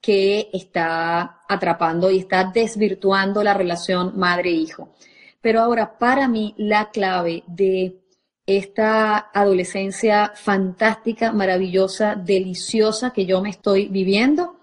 que 0.01 0.49
está 0.53 1.41
atrapando 1.49 2.11
y 2.11 2.19
está 2.19 2.45
desvirtuando 2.45 3.43
la 3.43 3.55
relación 3.55 4.13
madre-hijo. 4.17 4.95
Pero 5.41 5.61
ahora, 5.61 5.99
para 5.99 6.27
mí, 6.27 6.55
la 6.57 6.91
clave 6.91 7.45
de 7.47 8.04
esta 8.47 9.31
adolescencia 9.33 10.33
fantástica, 10.35 11.33
maravillosa, 11.33 12.15
deliciosa 12.15 13.13
que 13.13 13.27
yo 13.27 13.41
me 13.41 13.51
estoy 13.51 13.89
viviendo, 13.89 14.57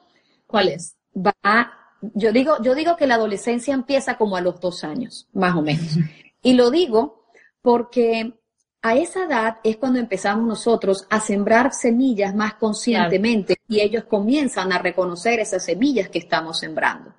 ¿cuál 0.46 0.70
es? 0.70 0.96
Va 1.16 1.34
yo 2.02 2.32
digo, 2.32 2.58
yo 2.62 2.76
digo 2.76 2.96
que 2.96 3.08
la 3.08 3.16
adolescencia 3.16 3.74
empieza 3.74 4.18
como 4.18 4.36
a 4.36 4.42
los 4.42 4.60
dos 4.60 4.84
años, 4.84 5.28
más 5.34 5.56
o 5.56 5.62
menos. 5.62 5.98
Y 6.44 6.56
lo 6.56 6.72
digo 6.72 7.28
porque 7.62 8.34
a 8.82 8.96
esa 8.96 9.26
edad 9.26 9.58
es 9.64 9.78
cuando 9.78 10.00
empezamos 10.00 10.44
nosotros 10.44 11.06
a 11.12 11.20
sembrar 11.20 11.72
semillas 11.72 12.34
más 12.34 12.56
conscientemente 12.56 13.58
y 13.68 13.80
ellos 13.80 14.06
comienzan 14.06 14.74
a 14.74 14.80
reconocer 14.80 15.40
esas 15.40 15.64
semillas 15.64 16.10
que 16.10 16.18
estamos 16.18 16.58
sembrando. 16.58 17.14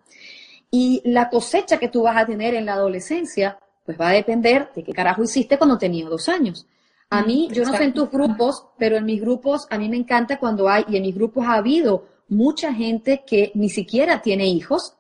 Y 0.73 1.03
la 1.05 1.31
cosecha 1.31 1.79
que 1.79 1.87
tú 1.87 2.03
vas 2.03 2.17
a 2.17 2.27
tener 2.27 2.55
en 2.55 2.67
la 2.67 2.73
adolescencia, 2.73 3.61
pues 3.85 4.01
va 4.01 4.11
a 4.11 4.13
depender 4.13 4.71
de 4.75 4.85
qué 4.85 4.93
carajo 4.93 5.23
hiciste 5.23 5.59
cuando 5.59 5.79
tenías 5.79 6.09
dos 6.09 6.29
años. 6.29 6.67
A 7.11 7.23
mí, 7.23 7.49
yo 7.53 7.65
no 7.65 7.77
sé 7.77 7.85
en 7.85 7.93
tus 7.93 8.11
grupos, 8.11 8.65
pero 8.79 8.97
en 8.97 9.05
mis 9.05 9.21
grupos, 9.21 9.67
a 9.69 9.77
mí 9.77 9.89
me 9.89 9.99
encanta 9.99 10.39
cuando 10.39 10.69
hay, 10.69 10.85
y 10.89 10.97
en 10.97 11.03
mis 11.03 11.15
grupos 11.15 11.45
ha 11.47 11.55
habido 11.55 12.07
mucha 12.29 12.73
gente 12.73 13.23
que 13.27 13.53
ni 13.55 13.69
siquiera 13.69 14.23
tiene 14.23 14.47
hijos, 14.47 14.95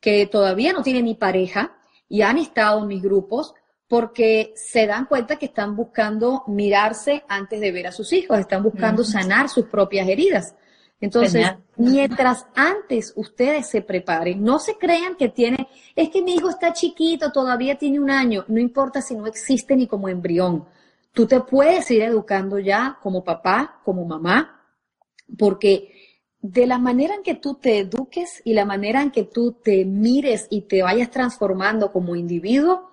que 0.00 0.26
todavía 0.26 0.72
no 0.72 0.82
tiene 0.82 1.02
ni 1.02 1.14
pareja 1.14 1.76
y 2.08 2.22
han 2.22 2.38
estado 2.38 2.82
en 2.82 2.86
mis 2.86 3.02
grupos 3.02 3.54
porque 3.88 4.52
se 4.54 4.86
dan 4.86 5.06
cuenta 5.06 5.36
que 5.36 5.46
están 5.46 5.74
buscando 5.74 6.44
mirarse 6.46 7.24
antes 7.26 7.60
de 7.60 7.72
ver 7.72 7.86
a 7.86 7.92
sus 7.92 8.12
hijos, 8.12 8.38
están 8.38 8.62
buscando 8.62 9.02
sanar 9.02 9.48
sus 9.48 9.66
propias 9.66 10.08
heridas. 10.08 10.54
Entonces, 11.00 11.46
mientras 11.76 12.46
antes 12.54 13.12
ustedes 13.14 13.68
se 13.68 13.82
preparen, 13.82 14.42
no 14.42 14.58
se 14.58 14.76
crean 14.76 15.14
que 15.14 15.28
tiene, 15.28 15.68
es 15.94 16.08
que 16.10 16.22
mi 16.22 16.34
hijo 16.34 16.48
está 16.48 16.72
chiquito, 16.72 17.30
todavía 17.30 17.78
tiene 17.78 18.00
un 18.00 18.10
año, 18.10 18.44
no 18.48 18.58
importa 18.58 19.00
si 19.00 19.14
no 19.14 19.26
existe 19.26 19.76
ni 19.76 19.86
como 19.86 20.08
embrión. 20.08 20.64
Tú 21.12 21.26
te 21.26 21.40
puedes 21.40 21.88
ir 21.90 22.02
educando 22.02 22.58
ya 22.58 22.98
como 23.00 23.22
papá, 23.22 23.80
como 23.84 24.04
mamá, 24.04 24.64
porque 25.38 25.92
de 26.40 26.66
la 26.66 26.78
manera 26.78 27.14
en 27.14 27.22
que 27.22 27.34
tú 27.34 27.54
te 27.54 27.78
eduques 27.78 28.42
y 28.44 28.54
la 28.54 28.64
manera 28.64 29.02
en 29.02 29.10
que 29.10 29.24
tú 29.24 29.52
te 29.52 29.84
mires 29.84 30.46
y 30.50 30.62
te 30.62 30.82
vayas 30.82 31.10
transformando 31.10 31.92
como 31.92 32.16
individuo, 32.16 32.87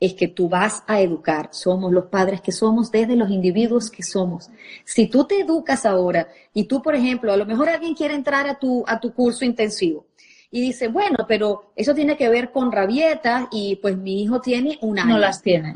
es 0.00 0.14
que 0.14 0.28
tú 0.28 0.48
vas 0.48 0.82
a 0.86 1.00
educar. 1.00 1.50
Somos 1.52 1.92
los 1.92 2.06
padres 2.06 2.40
que 2.40 2.52
somos 2.52 2.90
desde 2.90 3.16
los 3.16 3.30
individuos 3.30 3.90
que 3.90 4.02
somos. 4.02 4.50
Si 4.84 5.08
tú 5.08 5.26
te 5.26 5.40
educas 5.40 5.84
ahora 5.84 6.28
y 6.54 6.64
tú, 6.64 6.82
por 6.82 6.94
ejemplo, 6.94 7.32
a 7.32 7.36
lo 7.36 7.44
mejor 7.44 7.68
alguien 7.68 7.94
quiere 7.94 8.14
entrar 8.14 8.48
a 8.48 8.58
tu, 8.58 8.82
a 8.86 8.98
tu 8.98 9.12
curso 9.12 9.44
intensivo 9.44 10.06
y 10.50 10.60
dice, 10.60 10.88
bueno, 10.88 11.18
pero 11.28 11.72
eso 11.76 11.94
tiene 11.94 12.16
que 12.16 12.28
ver 12.28 12.50
con 12.50 12.72
rabietas 12.72 13.46
y 13.52 13.76
pues 13.76 13.96
mi 13.96 14.22
hijo 14.22 14.40
tiene 14.40 14.78
un 14.80 14.98
año. 14.98 15.10
No 15.10 15.18
las 15.18 15.42
tiene. 15.42 15.74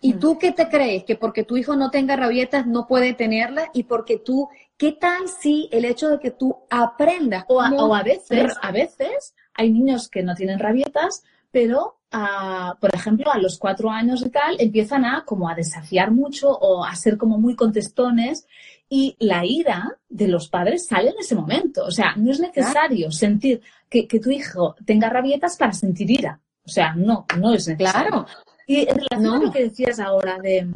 ¿Y 0.00 0.12
tú 0.14 0.38
qué 0.38 0.52
te 0.52 0.68
crees? 0.68 1.04
¿Que 1.04 1.16
porque 1.16 1.42
tu 1.42 1.56
hijo 1.56 1.74
no 1.74 1.90
tenga 1.90 2.14
rabietas 2.14 2.66
no 2.66 2.86
puede 2.86 3.14
tenerlas? 3.14 3.68
¿Y 3.72 3.84
porque 3.84 4.18
tú, 4.18 4.48
qué 4.76 4.92
tal 4.92 5.28
si 5.28 5.68
el 5.72 5.84
hecho 5.84 6.08
de 6.08 6.20
que 6.20 6.30
tú 6.30 6.56
aprendas? 6.70 7.44
O 7.48 7.60
a, 7.60 8.02
veces, 8.04 8.52
a 8.62 8.70
veces 8.70 9.34
hay 9.54 9.72
niños 9.72 10.08
que 10.08 10.22
no 10.22 10.36
tienen 10.36 10.60
rabietas, 10.60 11.24
pero 11.50 11.95
ah, 12.12 12.76
por 12.80 12.94
ejemplo, 12.94 13.32
a 13.32 13.38
los 13.38 13.58
cuatro 13.58 13.90
años 13.90 14.24
y 14.24 14.30
tal, 14.30 14.56
empiezan 14.58 15.04
a 15.04 15.24
como 15.24 15.48
a 15.48 15.54
desafiar 15.54 16.10
mucho 16.10 16.50
o 16.50 16.84
a 16.84 16.94
ser 16.94 17.16
como 17.16 17.38
muy 17.38 17.54
contestones 17.54 18.46
y 18.88 19.16
la 19.18 19.44
ira 19.44 19.98
de 20.08 20.28
los 20.28 20.48
padres 20.48 20.86
sale 20.86 21.10
en 21.10 21.18
ese 21.18 21.34
momento. 21.34 21.84
O 21.84 21.90
sea, 21.90 22.14
no 22.16 22.30
es 22.30 22.40
necesario 22.40 23.10
sentir 23.10 23.60
que, 23.88 24.06
que, 24.06 24.20
tu 24.20 24.30
hijo 24.30 24.76
tenga 24.84 25.08
rabietas 25.10 25.56
para 25.56 25.72
sentir 25.72 26.10
ira. 26.10 26.40
O 26.64 26.68
sea, 26.68 26.94
no, 26.94 27.26
no 27.38 27.54
es 27.54 27.68
necesario. 27.68 28.10
Claro. 28.10 28.26
Y 28.66 28.88
en 28.88 28.96
relación 28.96 29.34
a 29.34 29.44
lo 29.44 29.52
que 29.52 29.64
decías 29.64 30.00
ahora 30.00 30.38
de, 30.38 30.68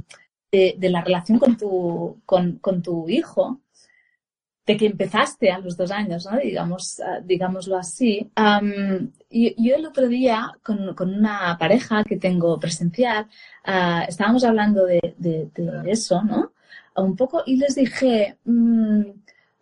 la 0.80 1.02
relación 1.02 1.38
con 1.38 1.56
tu, 1.56 2.20
con, 2.24 2.82
tu 2.82 3.08
hijo, 3.08 3.60
de 4.64 4.76
que 4.76 4.86
empezaste 4.86 5.50
a 5.50 5.58
los 5.58 5.76
dos 5.76 5.90
años, 5.90 6.26
¿no? 6.30 6.38
Digamos, 6.38 7.00
ah, 7.00 7.20
digámoslo 7.22 7.76
así. 7.76 8.30
Yo, 9.30 9.76
el 9.76 9.86
otro 9.86 10.08
día, 10.08 10.52
con, 10.62 10.94
una 10.98 11.56
pareja 11.58 12.04
que 12.04 12.16
tengo 12.16 12.58
presencial, 12.58 13.28
ah, 13.64 14.04
estábamos 14.08 14.44
hablando 14.44 14.84
de, 14.86 15.00
eso, 15.86 16.22
¿no? 16.22 16.52
Un 16.96 17.16
poco, 17.16 17.42
y 17.46 17.56
les 17.56 17.76
dije, 17.76 18.36
mm, 18.44 19.02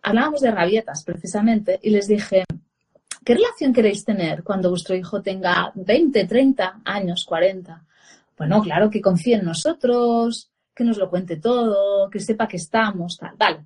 hablábamos 0.03 0.41
de 0.41 0.51
rabietas 0.51 1.03
precisamente, 1.03 1.79
y 1.81 1.91
les 1.91 2.07
dije, 2.07 2.43
¿qué 3.23 3.35
relación 3.35 3.73
queréis 3.73 4.03
tener 4.03 4.43
cuando 4.43 4.69
vuestro 4.69 4.95
hijo 4.95 5.21
tenga 5.21 5.71
20, 5.75 6.25
30 6.25 6.81
años, 6.83 7.25
40? 7.25 7.85
Bueno, 8.37 8.61
claro, 8.61 8.89
que 8.89 9.01
confíe 9.01 9.35
en 9.35 9.45
nosotros, 9.45 10.49
que 10.73 10.83
nos 10.83 10.97
lo 10.97 11.09
cuente 11.09 11.37
todo, 11.37 12.09
que 12.09 12.19
sepa 12.19 12.47
que 12.47 12.57
estamos, 12.57 13.17
tal, 13.17 13.35
vale. 13.37 13.65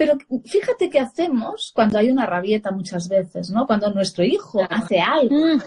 Pero 0.00 0.16
fíjate 0.46 0.88
qué 0.88 0.98
hacemos 0.98 1.72
cuando 1.74 1.98
hay 1.98 2.10
una 2.10 2.24
rabieta 2.24 2.70
muchas 2.70 3.06
veces, 3.06 3.50
¿no? 3.50 3.66
Cuando 3.66 3.90
nuestro 3.90 4.24
hijo 4.24 4.66
hace 4.70 4.98
algo 4.98 5.36
mm. 5.36 5.62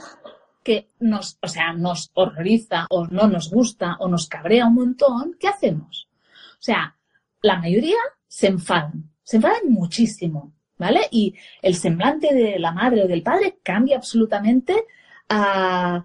que 0.63 0.89
nos, 1.01 1.37
o 1.39 1.47
sea, 1.47 1.71
nos 1.73 2.09
horroriza 2.15 2.87
o 2.89 3.05
no 3.05 3.27
nos 3.27 3.51
gusta 3.51 3.95
o 3.99 4.07
nos 4.07 4.27
cabrea 4.27 4.65
un 4.65 4.73
montón, 4.73 5.37
¿qué 5.39 5.49
hacemos? 5.49 6.09
O 6.53 6.63
sea, 6.63 6.95
la 7.43 7.59
mayoría 7.59 7.99
se 8.27 8.47
enfadan, 8.47 9.11
se 9.21 9.35
enfadan 9.35 9.69
muchísimo, 9.69 10.51
¿vale? 10.79 11.01
Y 11.11 11.35
el 11.61 11.75
semblante 11.75 12.33
de 12.33 12.57
la 12.57 12.71
madre 12.71 13.03
o 13.03 13.07
del 13.07 13.21
padre 13.21 13.59
cambia 13.61 13.97
absolutamente 13.97 14.83
a, 15.29 16.03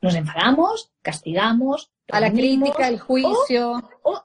nos 0.00 0.16
enfadamos, 0.16 0.90
castigamos. 1.00 1.92
A 2.10 2.18
la 2.18 2.32
crítica, 2.32 2.88
el 2.88 2.98
juicio. 2.98 3.74
O, 4.02 4.24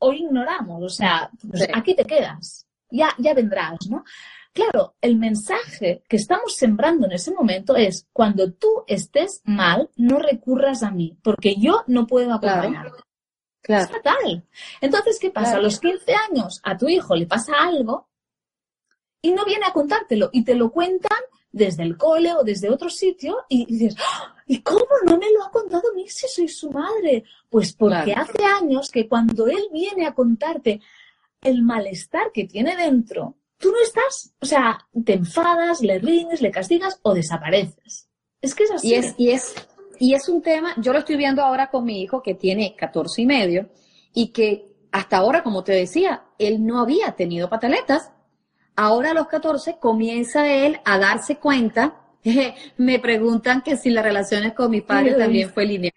o, 0.00 0.12
ignoramos, 0.12 0.82
o 0.82 0.88
sea, 0.90 1.30
pues 1.48 1.66
aquí 1.72 1.94
te 1.94 2.04
quedas, 2.04 2.66
ya, 2.90 3.14
ya 3.18 3.34
vendrás, 3.34 3.78
¿no? 3.88 4.04
Claro, 4.52 4.94
el 5.00 5.16
mensaje 5.16 6.02
que 6.08 6.16
estamos 6.16 6.56
sembrando 6.56 7.06
en 7.06 7.12
ese 7.12 7.32
momento 7.32 7.76
es, 7.76 8.08
cuando 8.12 8.52
tú 8.52 8.84
estés 8.86 9.42
mal, 9.44 9.90
no 9.96 10.18
recurras 10.18 10.82
a 10.82 10.90
mí, 10.90 11.16
porque 11.22 11.54
yo 11.56 11.84
no 11.86 12.06
puedo 12.06 12.34
acompañarte. 12.34 13.02
Claro. 13.62 13.84
Es 13.84 13.90
fatal. 13.90 14.44
Entonces, 14.80 15.18
¿qué 15.20 15.30
pasa? 15.30 15.56
A 15.56 15.60
los 15.60 15.78
15 15.78 16.12
años 16.30 16.60
a 16.64 16.76
tu 16.76 16.88
hijo 16.88 17.14
le 17.14 17.26
pasa 17.26 17.52
algo 17.58 18.08
y 19.22 19.32
no 19.32 19.44
viene 19.44 19.66
a 19.66 19.72
contártelo 19.72 20.30
y 20.32 20.44
te 20.44 20.54
lo 20.54 20.72
cuentan 20.72 21.18
desde 21.52 21.82
el 21.82 21.96
cole 21.96 22.32
o 22.34 22.42
desde 22.42 22.70
otro 22.70 22.90
sitio 22.90 23.44
y 23.48 23.66
dices, 23.66 23.96
¡Ah! 24.00 24.34
¿y 24.46 24.62
cómo 24.62 24.86
no 25.04 25.18
me 25.18 25.30
lo 25.32 25.44
ha 25.44 25.50
contado 25.50 25.90
a 25.90 25.94
mí 25.94 26.08
si 26.08 26.26
soy 26.26 26.48
su 26.48 26.70
madre? 26.70 27.24
Pues 27.48 27.72
porque 27.74 28.12
hace 28.12 28.44
años 28.44 28.90
que 28.90 29.08
cuando 29.08 29.46
él 29.46 29.68
viene 29.72 30.06
a 30.06 30.14
contarte 30.14 30.80
el 31.42 31.62
malestar 31.62 32.32
que 32.32 32.44
tiene 32.44 32.76
dentro, 32.76 33.36
tú 33.58 33.70
no 33.70 33.80
estás, 33.82 34.34
o 34.40 34.46
sea, 34.46 34.86
te 35.04 35.14
enfadas, 35.14 35.80
le 35.80 35.98
riñes, 35.98 36.42
le 36.42 36.50
castigas 36.50 36.98
o 37.02 37.14
desapareces. 37.14 38.08
Es 38.40 38.54
que 38.54 38.64
es 38.64 38.70
así. 38.70 38.88
Y 38.88 38.94
es, 38.94 39.14
y 39.18 39.30
es, 39.30 39.54
y 39.98 40.14
es 40.14 40.28
un 40.28 40.42
tema, 40.42 40.74
yo 40.78 40.92
lo 40.92 41.00
estoy 41.00 41.16
viendo 41.16 41.42
ahora 41.42 41.70
con 41.70 41.84
mi 41.84 42.02
hijo 42.02 42.22
que 42.22 42.34
tiene 42.34 42.74
14 42.76 43.22
y 43.22 43.26
medio 43.26 43.68
y 44.14 44.28
que 44.28 44.66
hasta 44.92 45.18
ahora, 45.18 45.42
como 45.42 45.62
te 45.62 45.72
decía, 45.72 46.24
él 46.38 46.64
no 46.64 46.80
había 46.80 47.12
tenido 47.12 47.48
pataletas 47.48 48.12
Ahora 48.76 49.10
a 49.10 49.14
los 49.14 49.26
14 49.26 49.76
comienza 49.78 50.50
él 50.50 50.80
a 50.86 50.96
darse 50.96 51.36
cuenta 51.36 52.00
Me 52.76 52.98
preguntan 52.98 53.62
que 53.62 53.76
si 53.76 53.90
las 53.90 54.04
relaciones 54.04 54.52
con 54.52 54.70
mi 54.70 54.80
padre 54.80 55.14
también 55.14 55.50
fue 55.50 55.64
lineal. 55.66 55.92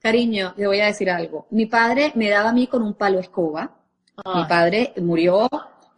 Cariño, 0.00 0.54
le 0.56 0.66
voy 0.66 0.80
a 0.80 0.86
decir 0.86 1.10
algo. 1.10 1.46
Mi 1.50 1.66
padre 1.66 2.12
me 2.14 2.28
daba 2.28 2.50
a 2.50 2.52
mí 2.52 2.66
con 2.66 2.82
un 2.82 2.94
palo 2.94 3.20
escoba. 3.20 3.81
Mi 4.34 4.44
padre 4.44 4.92
murió. 5.00 5.48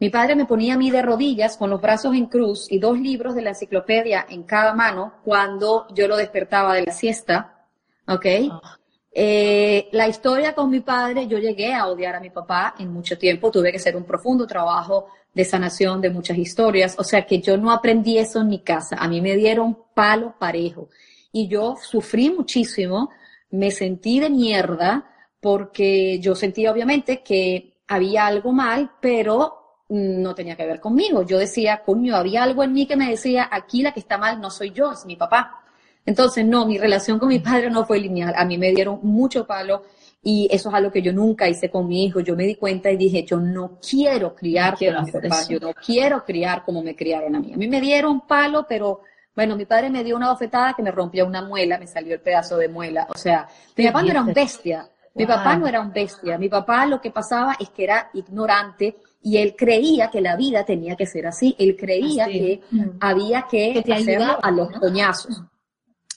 Mi 0.01 0.11
padre 0.11 0.35
me 0.35 0.47
ponía 0.47 0.75
a 0.75 0.79
mí 0.79 0.91
de 0.91 1.03
rodillas 1.03 1.57
con 1.57 1.71
los 1.71 1.81
brazos 1.81 2.15
en 2.15 2.27
cruz 2.27 2.71
y 2.71 2.79
dos 2.79 2.99
libros 2.99 3.35
de 3.35 3.43
la 3.43 3.51
enciclopedia 3.51 4.27
en 4.29 4.43
cada 4.43 4.75
mano 4.75 5.15
cuando 5.25 5.87
yo 5.95 6.09
lo 6.09 6.17
despertaba 6.17 6.75
de 6.75 6.83
la 6.83 6.93
siesta. 6.93 7.67
¿Ok? 8.07 8.27
Ah. 8.51 8.79
Eh, 9.17 9.89
la 9.93 10.09
historia 10.09 10.55
con 10.55 10.69
mi 10.71 10.81
padre, 10.81 11.29
yo 11.29 11.39
llegué 11.39 11.73
a 11.73 11.87
odiar 11.87 12.17
a 12.17 12.21
mi 12.21 12.31
papá 12.31 12.75
en 12.79 12.93
mucho 12.93 13.17
tiempo. 13.17 13.51
Tuve 13.51 13.71
que 13.71 13.77
hacer 13.77 13.97
un 13.97 14.05
profundo 14.05 14.47
trabajo 14.47 15.07
de 15.33 15.45
sanación 15.45 16.01
de 16.01 16.11
muchas 16.11 16.37
historias. 16.37 16.97
O 16.99 17.05
sea 17.05 17.25
que 17.25 17.41
yo 17.41 17.57
no 17.57 17.71
aprendí 17.71 18.19
eso 18.19 18.41
en 18.41 18.49
mi 18.49 18.61
casa. 18.61 18.97
A 18.99 19.07
mí 19.07 19.21
me 19.21 19.37
dieron 19.37 19.79
palo 19.95 20.35
parejo. 20.39 20.89
Y 21.31 21.49
yo 21.49 21.77
sufrí 21.81 22.31
muchísimo, 22.31 23.11
me 23.51 23.71
sentí 23.71 24.19
de 24.19 24.31
mierda 24.31 25.11
porque 25.41 26.19
yo 26.21 26.35
sentía 26.35 26.73
obviamente 26.73 27.23
que 27.23 27.74
había 27.89 28.27
algo 28.27 28.53
mal, 28.53 28.93
pero 29.01 29.65
no 29.89 30.35
tenía 30.35 30.57
que 30.57 30.67
ver 30.67 30.81
conmigo. 30.81 31.23
Yo 31.23 31.39
decía, 31.39 31.83
coño, 31.85 32.17
había 32.17 32.43
algo 32.43 32.63
en 32.63 32.73
mí 32.73 32.87
que 32.87 32.97
me 32.97 33.11
decía, 33.11 33.49
aquí 33.51 33.83
la 33.83 33.93
que 33.93 34.01
está 34.01 34.19
mal 34.19 34.41
no 34.41 34.51
soy 34.51 34.71
yo, 34.71 34.93
es 34.93 35.05
mi 35.05 35.17
papá. 35.17 35.61
Entonces, 36.07 36.45
no, 36.45 36.67
mi 36.67 36.79
relación 36.79 37.19
con 37.19 37.29
mi 37.29 37.39
padre 37.39 37.71
no 37.71 37.85
fue 37.85 37.99
lineal. 37.99 38.35
A 38.37 38.45
mí 38.45 38.59
me 38.59 38.73
dieron 38.73 39.01
mucho 39.03 39.47
palo 39.47 39.85
y 40.23 40.49
eso 40.51 40.69
es 40.69 40.75
algo 40.75 40.91
que 40.91 41.03
yo 41.03 41.13
nunca 41.13 41.49
hice 41.49 41.71
con 41.71 41.87
mi 41.87 42.05
hijo. 42.05 42.21
Yo 42.21 42.37
me 42.37 42.45
di 42.45 42.57
cuenta 42.57 42.91
y 42.91 42.97
dije, 42.97 43.25
yo 43.25 43.39
no 43.39 43.79
quiero 43.79 44.35
criar 44.35 44.77
como 44.79 45.03
mi 45.03 45.13
papá, 45.13 45.43
yo 45.49 45.59
no 45.61 45.73
quiero 45.75 46.25
criar 46.25 46.63
como 46.63 46.83
me 46.83 46.95
criaron 46.95 47.37
a 47.37 47.41
mí. 47.41 47.53
A 47.53 47.57
mí 47.57 47.69
me 47.69 47.81
dieron 47.81 48.27
palo, 48.27 48.67
pero 48.69 49.01
bueno, 49.35 49.57
mi 49.57 49.65
padre 49.65 49.91
me 49.91 50.05
dio 50.05 50.17
una 50.17 50.31
bofetada 50.31 50.75
que 50.75 50.83
me 50.83 50.91
rompió 50.91 51.27
una 51.27 51.43
muela, 51.43 51.79
me 51.79 51.87
salió 51.87 52.15
el 52.15 52.21
pedazo 52.21 52.57
de 52.57 52.69
muela. 52.69 53.07
O 53.11 53.19
sea, 53.19 53.49
mi 53.77 53.87
papá 53.87 54.03
no 54.03 54.11
era 54.11 54.23
un 54.23 54.33
bestia. 54.33 54.89
Mi 55.15 55.27
papá 55.27 55.57
no 55.57 55.67
era 55.67 55.81
un 55.81 55.93
bestia. 55.93 56.37
Mi 56.39 56.49
papá 56.49 56.87
lo 56.87 57.01
que 57.01 57.11
pasaba 57.11 57.57
es 57.59 57.71
que 57.71 57.85
era 57.85 58.11
ignorante 58.15 58.97
y 59.23 59.39
él 59.39 59.55
creía 59.57 60.11
que 60.11 60.21
la 60.21 60.37
vida 60.37 60.65
tenía 60.65 60.97
que 60.97 61.07
ser 61.07 61.27
así. 61.27 61.55
Él 61.59 61.77
creía 61.77 62.27
que 62.27 62.61
había 63.01 63.47
que, 63.49 63.83
hacerlo 63.93 64.39
a 64.43 64.51
los 64.51 64.73
coñazos. 64.73 65.43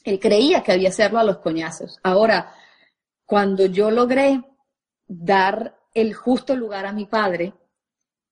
Él 0.03 0.19
creía 0.19 0.63
que 0.63 0.71
había 0.71 0.89
hacerlo 0.89 1.19
a 1.19 1.23
los 1.23 1.37
coñazos. 1.37 1.99
Ahora, 2.01 2.53
cuando 3.25 3.65
yo 3.67 3.91
logré 3.91 4.41
dar 5.07 5.77
el 5.93 6.13
justo 6.13 6.55
lugar 6.55 6.85
a 6.85 6.93
mi 6.93 7.05
padre, 7.05 7.53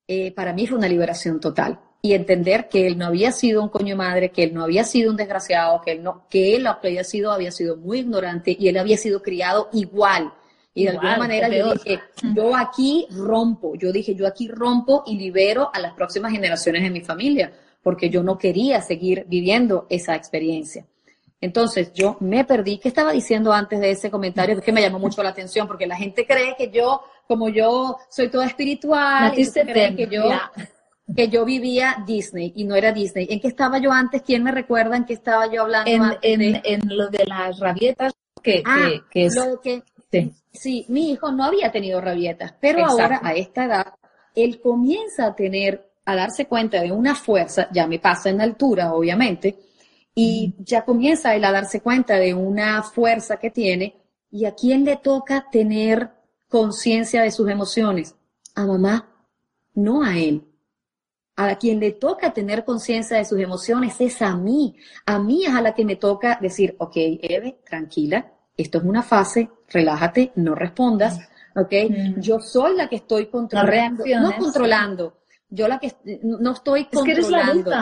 eh, 0.06 0.32
para 0.32 0.52
mí 0.52 0.66
fue 0.66 0.78
una 0.78 0.88
liberación 0.88 1.40
total. 1.40 1.80
Y 2.02 2.12
entender 2.14 2.68
que 2.68 2.86
él 2.86 2.98
no 2.98 3.06
había 3.06 3.32
sido 3.32 3.62
un 3.62 3.68
coño 3.68 3.96
madre, 3.96 4.30
que 4.30 4.44
él 4.44 4.54
no 4.54 4.62
había 4.62 4.84
sido 4.84 5.10
un 5.10 5.16
desgraciado, 5.16 5.80
que 5.80 5.92
él, 5.92 6.02
no, 6.02 6.26
que 6.28 6.54
él 6.54 6.64
lo 6.64 6.80
que 6.80 6.88
había 6.88 7.04
sido 7.04 7.32
había 7.32 7.50
sido 7.50 7.76
muy 7.76 8.00
ignorante 8.00 8.56
y 8.58 8.68
él 8.68 8.78
había 8.78 8.96
sido 8.96 9.22
criado 9.22 9.68
igual. 9.72 10.32
Y 10.76 10.84
de 10.84 10.90
alguna 10.90 11.16
manera 11.16 11.48
yo 11.48 11.72
dije, 11.72 12.00
yo 12.34 12.54
aquí 12.54 13.06
rompo, 13.10 13.74
yo 13.76 13.90
dije, 13.90 14.14
yo 14.14 14.26
aquí 14.26 14.46
rompo 14.46 15.04
y 15.06 15.16
libero 15.16 15.70
a 15.72 15.80
las 15.80 15.94
próximas 15.94 16.32
generaciones 16.32 16.82
de 16.82 16.90
mi 16.90 17.00
familia, 17.00 17.50
porque 17.82 18.10
yo 18.10 18.22
no 18.22 18.36
quería 18.36 18.82
seguir 18.82 19.24
viviendo 19.26 19.86
esa 19.88 20.14
experiencia. 20.14 20.84
Entonces 21.40 21.94
yo 21.94 22.18
me 22.20 22.44
perdí. 22.44 22.76
¿Qué 22.76 22.88
estaba 22.88 23.12
diciendo 23.12 23.54
antes 23.54 23.80
de 23.80 23.90
ese 23.90 24.10
comentario? 24.10 24.60
Que 24.60 24.70
me 24.70 24.82
llamó 24.82 24.98
mucho 24.98 25.22
la 25.22 25.30
atención 25.30 25.66
porque 25.66 25.86
la 25.86 25.96
gente 25.96 26.26
cree 26.26 26.54
que 26.58 26.70
yo, 26.70 27.00
como 27.26 27.48
yo 27.48 27.96
soy 28.10 28.28
toda 28.28 28.44
espiritual, 28.44 29.32
cree 29.32 29.96
que 29.96 30.06
yo, 30.08 30.24
que 31.16 31.28
yo 31.28 31.46
vivía 31.46 32.04
Disney 32.06 32.52
y 32.54 32.64
no 32.64 32.74
era 32.74 32.92
Disney. 32.92 33.26
¿En 33.30 33.40
qué 33.40 33.48
estaba 33.48 33.78
yo 33.78 33.92
antes? 33.92 34.20
¿Quién 34.20 34.42
me 34.42 34.52
recuerda 34.52 34.94
en 34.94 35.06
qué 35.06 35.14
estaba 35.14 35.50
yo 35.50 35.62
hablando 35.62 35.90
en, 36.20 36.42
En, 36.42 36.60
en, 36.62 36.80
lo 36.94 37.08
de 37.08 37.24
las 37.24 37.60
rabietas 37.60 38.12
que, 38.42 38.62
ah, 38.66 38.90
que, 39.10 39.24
es... 39.24 39.34
sí. 40.52 40.86
mi 40.88 41.10
hijo 41.10 41.32
no 41.32 41.44
había 41.44 41.70
tenido 41.70 42.00
rabietas, 42.00 42.54
pero 42.60 42.84
ahora 42.84 43.20
a 43.22 43.34
esta 43.34 43.64
edad 43.64 43.86
él 44.34 44.60
comienza 44.60 45.26
a 45.26 45.34
tener, 45.34 45.90
a 46.04 46.14
darse 46.14 46.46
cuenta 46.46 46.80
de 46.80 46.92
una 46.92 47.14
fuerza, 47.14 47.68
ya 47.72 47.86
me 47.86 47.98
pasa 47.98 48.30
en 48.30 48.40
altura, 48.40 48.92
obviamente, 48.92 49.58
y 50.14 50.54
ya 50.58 50.84
comienza 50.84 51.34
él 51.34 51.44
a 51.44 51.52
darse 51.52 51.80
cuenta 51.80 52.16
de 52.16 52.34
una 52.34 52.82
fuerza 52.82 53.38
que 53.38 53.50
tiene 53.50 53.96
y 54.30 54.44
a 54.44 54.54
quién 54.54 54.84
le 54.84 54.96
toca 54.96 55.46
tener 55.50 56.10
conciencia 56.48 57.22
de 57.22 57.30
sus 57.30 57.48
emociones. 57.48 58.14
A 58.54 58.66
mamá, 58.66 59.08
no 59.74 60.02
a 60.02 60.18
él. 60.18 60.42
A 61.36 61.56
quien 61.56 61.80
le 61.80 61.92
toca 61.92 62.32
tener 62.32 62.64
conciencia 62.64 63.18
de 63.18 63.24
sus 63.24 63.38
emociones 63.38 64.00
es 64.00 64.22
a 64.22 64.34
mí. 64.36 64.76
A 65.04 65.18
mí 65.18 65.44
es 65.44 65.54
a 65.54 65.60
la 65.60 65.74
que 65.74 65.84
me 65.84 65.96
toca 65.96 66.38
decir, 66.40 66.76
ok, 66.78 66.92
Eve, 66.96 67.60
tranquila, 67.64 68.32
esto 68.56 68.78
es 68.78 68.84
una 68.84 69.02
fase, 69.02 69.50
relájate, 69.68 70.32
no 70.36 70.54
respondas, 70.54 71.18
ok. 71.54 71.72
Yo 72.18 72.40
soy 72.40 72.76
la 72.76 72.88
que 72.88 72.96
estoy 72.96 73.26
controlando, 73.26 74.04
no, 74.20 74.36
controlando, 74.36 75.18
yo 75.48 75.68
la 75.68 75.78
que 75.78 75.94
no 76.22 76.52
estoy 76.52 76.86
controlando. 76.86 77.70
Es 77.70 77.78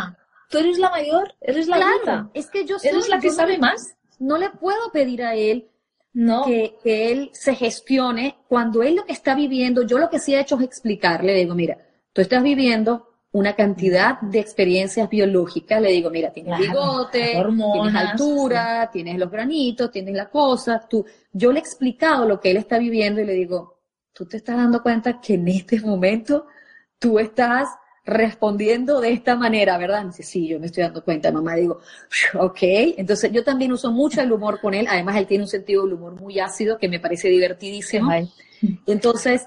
tú 0.48 0.58
eres 0.58 0.78
la 0.78 0.90
mayor, 0.90 1.34
eres 1.40 1.66
la 1.66 1.76
claro, 1.76 2.30
Es 2.34 2.48
que 2.50 2.64
yo 2.64 2.78
soy 2.78 2.90
eres 2.90 3.08
la 3.08 3.18
que 3.18 3.30
sabe 3.30 3.58
más. 3.58 3.96
No 4.18 4.38
le 4.38 4.50
puedo 4.50 4.92
pedir 4.92 5.22
a 5.24 5.34
él 5.34 5.68
no. 6.12 6.44
que, 6.44 6.78
él 6.84 7.30
se 7.32 7.54
gestione 7.54 8.36
cuando 8.48 8.82
él 8.82 8.94
lo 8.96 9.04
que 9.04 9.12
está 9.12 9.34
viviendo, 9.34 9.82
yo 9.82 9.98
lo 9.98 10.08
que 10.08 10.20
sí 10.20 10.34
he 10.34 10.40
hecho 10.40 10.56
es 10.56 10.62
explicarle, 10.62 11.32
le 11.32 11.40
digo, 11.40 11.54
mira, 11.54 11.78
tú 12.12 12.20
estás 12.20 12.42
viviendo 12.42 13.13
una 13.34 13.56
cantidad 13.56 14.20
de 14.20 14.38
experiencias 14.38 15.10
biológicas, 15.10 15.82
le 15.82 15.90
digo, 15.90 16.08
mira, 16.08 16.30
tienes 16.30 16.56
bigote, 16.56 17.32
tienes 17.32 17.94
altura, 17.96 18.88
tienes 18.92 19.18
los 19.18 19.28
granitos, 19.28 19.90
tienes 19.90 20.14
la 20.14 20.30
cosa, 20.30 20.86
tú, 20.88 21.04
yo 21.32 21.50
le 21.50 21.58
he 21.58 21.60
explicado 21.60 22.28
lo 22.28 22.38
que 22.38 22.52
él 22.52 22.58
está 22.58 22.78
viviendo 22.78 23.20
y 23.20 23.24
le 23.24 23.32
digo, 23.32 23.80
tú 24.12 24.24
te 24.24 24.36
estás 24.36 24.56
dando 24.56 24.84
cuenta 24.84 25.20
que 25.20 25.34
en 25.34 25.48
este 25.48 25.80
momento 25.80 26.46
tú 27.00 27.18
estás 27.18 27.70
respondiendo 28.04 29.00
de 29.00 29.10
esta 29.10 29.34
manera, 29.34 29.78
¿verdad? 29.78 30.04
dice, 30.06 30.22
sí, 30.22 30.46
yo 30.46 30.60
me 30.60 30.66
estoy 30.66 30.84
dando 30.84 31.02
cuenta, 31.02 31.32
mamá, 31.32 31.56
digo, 31.56 31.80
ok, 32.38 32.58
entonces 32.62 33.32
yo 33.32 33.42
también 33.42 33.72
uso 33.72 33.90
mucho 33.90 34.20
el 34.20 34.30
humor 34.30 34.60
con 34.60 34.74
él, 34.74 34.86
además 34.88 35.16
él 35.16 35.26
tiene 35.26 35.42
un 35.42 35.50
sentido 35.50 35.82
del 35.82 35.94
humor 35.94 36.14
muy 36.14 36.38
ácido 36.38 36.78
que 36.78 36.88
me 36.88 37.00
parece 37.00 37.26
divertidísimo. 37.30 38.12
Entonces, 38.86 39.42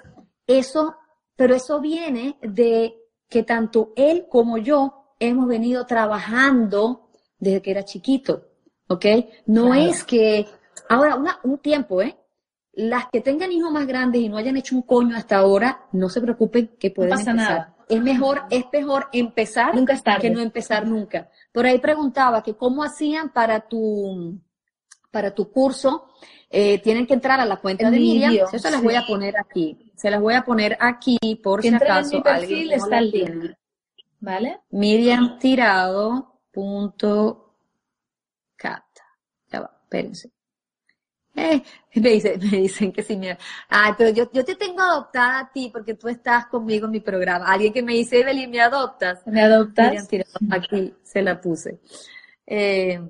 eso, 0.45 0.93
pero 1.38 1.55
eso 1.55 1.79
viene 1.79 2.35
de 2.41 2.93
que 3.30 3.43
tanto 3.43 3.93
él 3.95 4.28
como 4.30 4.57
yo 4.57 5.13
hemos 5.19 5.47
venido 5.47 5.86
trabajando 5.86 7.09
desde 7.39 7.61
que 7.61 7.71
era 7.71 7.84
chiquito, 7.84 8.47
¿ok? 8.88 9.05
No 9.45 9.73
es 9.73 10.03
que, 10.03 10.47
ahora, 10.89 11.17
un 11.43 11.57
tiempo, 11.59 12.01
¿eh? 12.01 12.17
Las 12.73 13.07
que 13.09 13.21
tengan 13.21 13.51
hijos 13.51 13.71
más 13.71 13.88
grandes 13.88 14.21
y 14.21 14.30
no 14.30 14.38
hayan 14.38 14.57
hecho 14.57 14.75
un 14.75 14.84
coño 14.84 15.15
hasta 15.15 15.38
ahora, 15.38 15.88
no 15.91 16.09
se 16.09 16.21
preocupen 16.21 16.75
que 16.80 16.91
pueden 16.91 17.11
no 17.11 17.17
pasa 17.17 17.34
Nada 17.34 17.78
es 17.89 18.01
mejor, 18.01 18.43
es 18.49 18.65
mejor 18.71 19.07
empezar 19.13 19.73
que 20.19 20.30
no 20.30 20.41
empezar 20.41 20.85
nunca. 20.85 21.30
Por 21.52 21.65
ahí 21.65 21.80
preguntaba 21.80 22.43
que 22.43 22.56
cómo 22.56 22.84
hacían 22.84 23.31
para 23.31 23.61
tu, 23.61 24.39
para 25.11 25.34
tu 25.34 25.52
curso. 25.52 26.07
Eh, 26.49 26.80
tienen 26.80 27.06
que 27.06 27.14
entrar 27.14 27.39
a 27.39 27.45
la 27.45 27.57
cuenta 27.57 27.89
de 27.89 27.99
Miriam. 27.99 28.34
Eso 28.34 28.60
se 28.60 28.72
las 28.72 28.81
voy 28.81 28.95
a 28.95 29.06
poner 29.06 29.35
aquí. 29.38 29.86
Se 29.98 30.11
las 30.11 30.22
voy 30.22 30.36
a 30.36 30.44
poner 30.44 30.78
aquí 30.80 31.18
por 31.44 31.64
si 31.64 31.69
acaso 31.69 32.11
en 32.11 32.18
mi 32.18 32.24
perfil 32.24 32.72
está 32.72 32.99
el 32.99 33.10
link. 33.10 33.52
¿Vale? 34.19 34.61
Miriam 34.69 35.40
Tirado 35.40 36.40
Ya 39.52 39.60
va, 39.60 39.80
espérense. 39.82 40.32
Eh, 41.36 41.64
me, 41.95 42.10
dicen, 42.11 42.40
me 42.40 42.57
dicen 42.57 42.91
que 42.91 43.02
sí, 43.02 43.18
mira. 43.18 43.40
Ah, 43.69 43.95
pero 43.98 44.11
yo, 44.11 44.32
yo 44.32 44.45
te 44.45 44.56
tengo 44.56 44.84
adoptada 44.84 45.40
a 45.40 45.52
ti 45.52 45.72
porque 45.74 45.95
tú 45.95 46.07
estás 46.10 46.45
conmigo 46.45 46.86
en 46.86 46.91
mi 46.91 46.99
programa. 46.99 47.45
Alguien 47.48 47.74
que 47.74 47.82
me 47.82 47.94
dice, 47.94 48.19
Evelyn, 48.19 48.52
¿me 48.52 48.61
adoptas? 48.61 49.26
¿Me 49.26 49.41
adoptas? 49.41 50.07
aquí 50.52 50.94
se 51.02 51.22
la 51.24 51.41
puse. 51.41 51.80
Eh, 52.45 53.02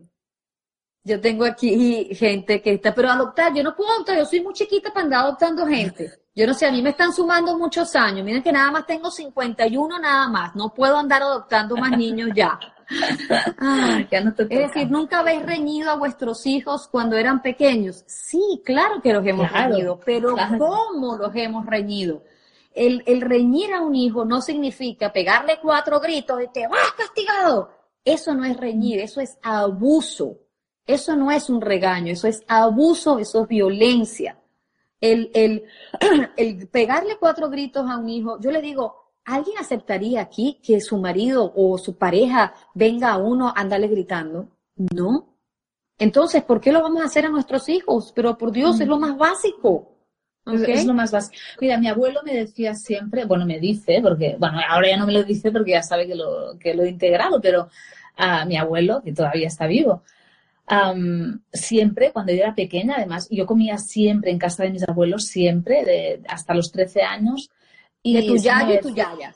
yo 1.03 1.19
tengo 1.19 1.43
aquí 1.43 2.15
gente 2.15 2.61
que 2.61 2.75
está, 2.75 2.95
pero 2.95 3.09
adoptar, 3.09 3.53
yo 3.53 3.61
no 3.61 3.75
puedo 3.75 3.91
adoptar, 3.91 4.17
yo 4.17 4.25
soy 4.25 4.39
muy 4.39 4.53
chiquita 4.53 4.93
para 4.93 5.03
andar 5.03 5.25
adoptando 5.25 5.65
gente. 5.65 6.26
Yo 6.37 6.45
no 6.45 6.53
sé, 6.53 6.67
a 6.67 6.71
mí 6.71 6.83
me 6.83 6.91
están 6.91 7.11
sumando 7.11 7.57
muchos 7.57 7.95
años. 7.95 8.23
Miren 8.23 8.43
que 8.43 8.51
nada 8.51 8.69
más 8.69 8.85
tengo 8.85 9.09
51 9.09 9.97
nada 9.97 10.29
más. 10.29 10.55
No 10.55 10.71
puedo 10.71 10.95
andar 10.95 11.23
adoptando 11.23 11.75
más 11.75 11.97
niños 11.97 12.29
ya. 12.35 12.59
es 14.37 14.47
decir, 14.47 14.91
¿nunca 14.91 15.21
habéis 15.21 15.43
reñido 15.43 15.89
a 15.89 15.95
vuestros 15.95 16.45
hijos 16.45 16.87
cuando 16.89 17.17
eran 17.17 17.41
pequeños? 17.41 18.03
Sí, 18.05 18.61
claro 18.63 19.01
que 19.01 19.13
los 19.13 19.25
hemos 19.25 19.51
reñido, 19.51 19.99
pero 20.05 20.35
¿cómo 20.59 21.17
los 21.17 21.31
hemos 21.33 21.65
reñido? 21.65 22.23
El, 22.71 23.01
el, 23.07 23.21
reñir 23.21 23.73
a 23.73 23.81
un 23.81 23.95
hijo 23.95 24.23
no 24.23 24.39
significa 24.39 25.11
pegarle 25.11 25.57
cuatro 25.59 25.99
gritos 25.99 26.39
y 26.43 26.47
te 26.53 26.67
vas 26.67 26.91
castigado. 26.95 27.71
Eso 28.05 28.35
no 28.35 28.45
es 28.45 28.55
reñir, 28.57 28.99
eso 28.99 29.21
es 29.21 29.39
abuso. 29.41 30.37
Eso 30.85 31.15
no 31.15 31.31
es 31.31 31.49
un 31.49 31.61
regaño, 31.61 32.13
eso 32.13 32.27
es 32.27 32.43
abuso, 32.47 33.17
eso 33.17 33.41
es 33.41 33.47
violencia. 33.47 34.37
El, 34.99 35.31
el, 35.33 35.63
el 36.37 36.67
pegarle 36.67 37.17
cuatro 37.19 37.49
gritos 37.49 37.89
a 37.89 37.97
un 37.97 38.09
hijo, 38.09 38.39
yo 38.39 38.51
le 38.51 38.61
digo, 38.61 39.07
¿Alguien 39.27 39.57
aceptaría 39.57 40.21
aquí 40.21 40.57
que 40.63 40.79
su 40.79 40.97
marido 40.97 41.51
o 41.53 41.77
su 41.77 41.97
pareja 41.97 42.53
venga 42.73 43.11
a 43.11 43.17
uno 43.17 43.49
a 43.49 43.59
andarle 43.59 43.89
gritando? 43.89 44.47
No. 44.77 45.35
Entonces, 45.99 46.43
¿por 46.43 46.61
qué 46.61 46.71
lo 46.71 46.81
vamos 46.81 47.01
a 47.01 47.07
hacer 47.07 47.25
a 47.25 47.29
nuestros 47.29 47.67
hijos? 47.67 48.13
Pero 48.15 48.37
por 48.37 48.53
Dios, 48.53 48.79
es 48.79 48.87
lo 48.87 48.97
más 48.97 49.17
básico. 49.17 49.97
Es, 50.45 50.85
lo 50.85 50.93
más 50.93 51.11
básico. 51.11 51.35
Mira, 51.59 51.77
mi 51.77 51.89
abuelo 51.89 52.21
me 52.23 52.35
decía 52.35 52.73
siempre, 52.73 53.25
bueno, 53.25 53.45
me 53.45 53.59
dice, 53.59 53.99
porque, 54.01 54.37
bueno, 54.39 54.61
ahora 54.65 54.91
ya 54.91 54.97
no 54.97 55.05
me 55.05 55.11
lo 55.11 55.23
dice 55.25 55.51
porque 55.51 55.71
ya 55.71 55.83
sabe 55.83 56.07
que 56.07 56.15
lo, 56.15 56.57
que 56.57 56.73
lo 56.73 56.83
he 56.83 56.89
integrado, 56.89 57.41
pero 57.41 57.67
a 58.15 58.45
mi 58.45 58.55
abuelo, 58.55 59.01
que 59.03 59.11
todavía 59.11 59.47
está 59.47 59.67
vivo, 59.67 60.03
siempre, 61.53 62.11
cuando 62.11 62.33
yo 62.33 62.39
era 62.39 62.55
pequeña, 62.55 62.95
además, 62.97 63.27
yo 63.29 63.45
comía 63.45 63.77
siempre 63.77 64.31
en 64.31 64.39
casa 64.39 64.63
de 64.63 64.71
mis 64.71 64.87
abuelos, 64.87 65.25
siempre, 65.25 65.85
de, 65.85 66.21
hasta 66.27 66.53
los 66.53 66.71
13 66.71 67.03
años. 67.03 67.49
Y 68.03 68.13
de 68.15 68.27
tu 68.27 68.37
yayo 68.37 68.75
y 68.75 68.79
tu 68.79 68.93
yaya. 68.93 69.35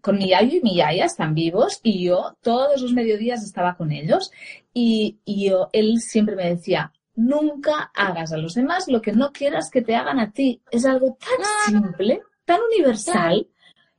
Con 0.00 0.18
mi 0.18 0.28
yayo 0.28 0.58
y 0.58 0.60
mi 0.60 0.76
yaya 0.76 1.06
están 1.06 1.34
vivos 1.34 1.80
y 1.82 2.04
yo 2.04 2.36
todos 2.40 2.80
los 2.80 2.92
mediodías 2.92 3.42
estaba 3.42 3.76
con 3.76 3.90
ellos 3.90 4.30
y, 4.72 5.18
y 5.24 5.48
yo, 5.48 5.68
él 5.72 6.00
siempre 6.00 6.36
me 6.36 6.48
decía, 6.48 6.92
nunca 7.16 7.90
hagas 7.92 8.32
a 8.32 8.36
los 8.36 8.54
demás 8.54 8.86
lo 8.86 9.02
que 9.02 9.12
no 9.12 9.32
quieras 9.32 9.70
que 9.70 9.82
te 9.82 9.96
hagan 9.96 10.20
a 10.20 10.30
ti. 10.30 10.62
Es 10.70 10.84
algo 10.84 11.18
tan 11.18 11.82
simple, 11.82 12.22
tan 12.44 12.60
universal 12.72 13.48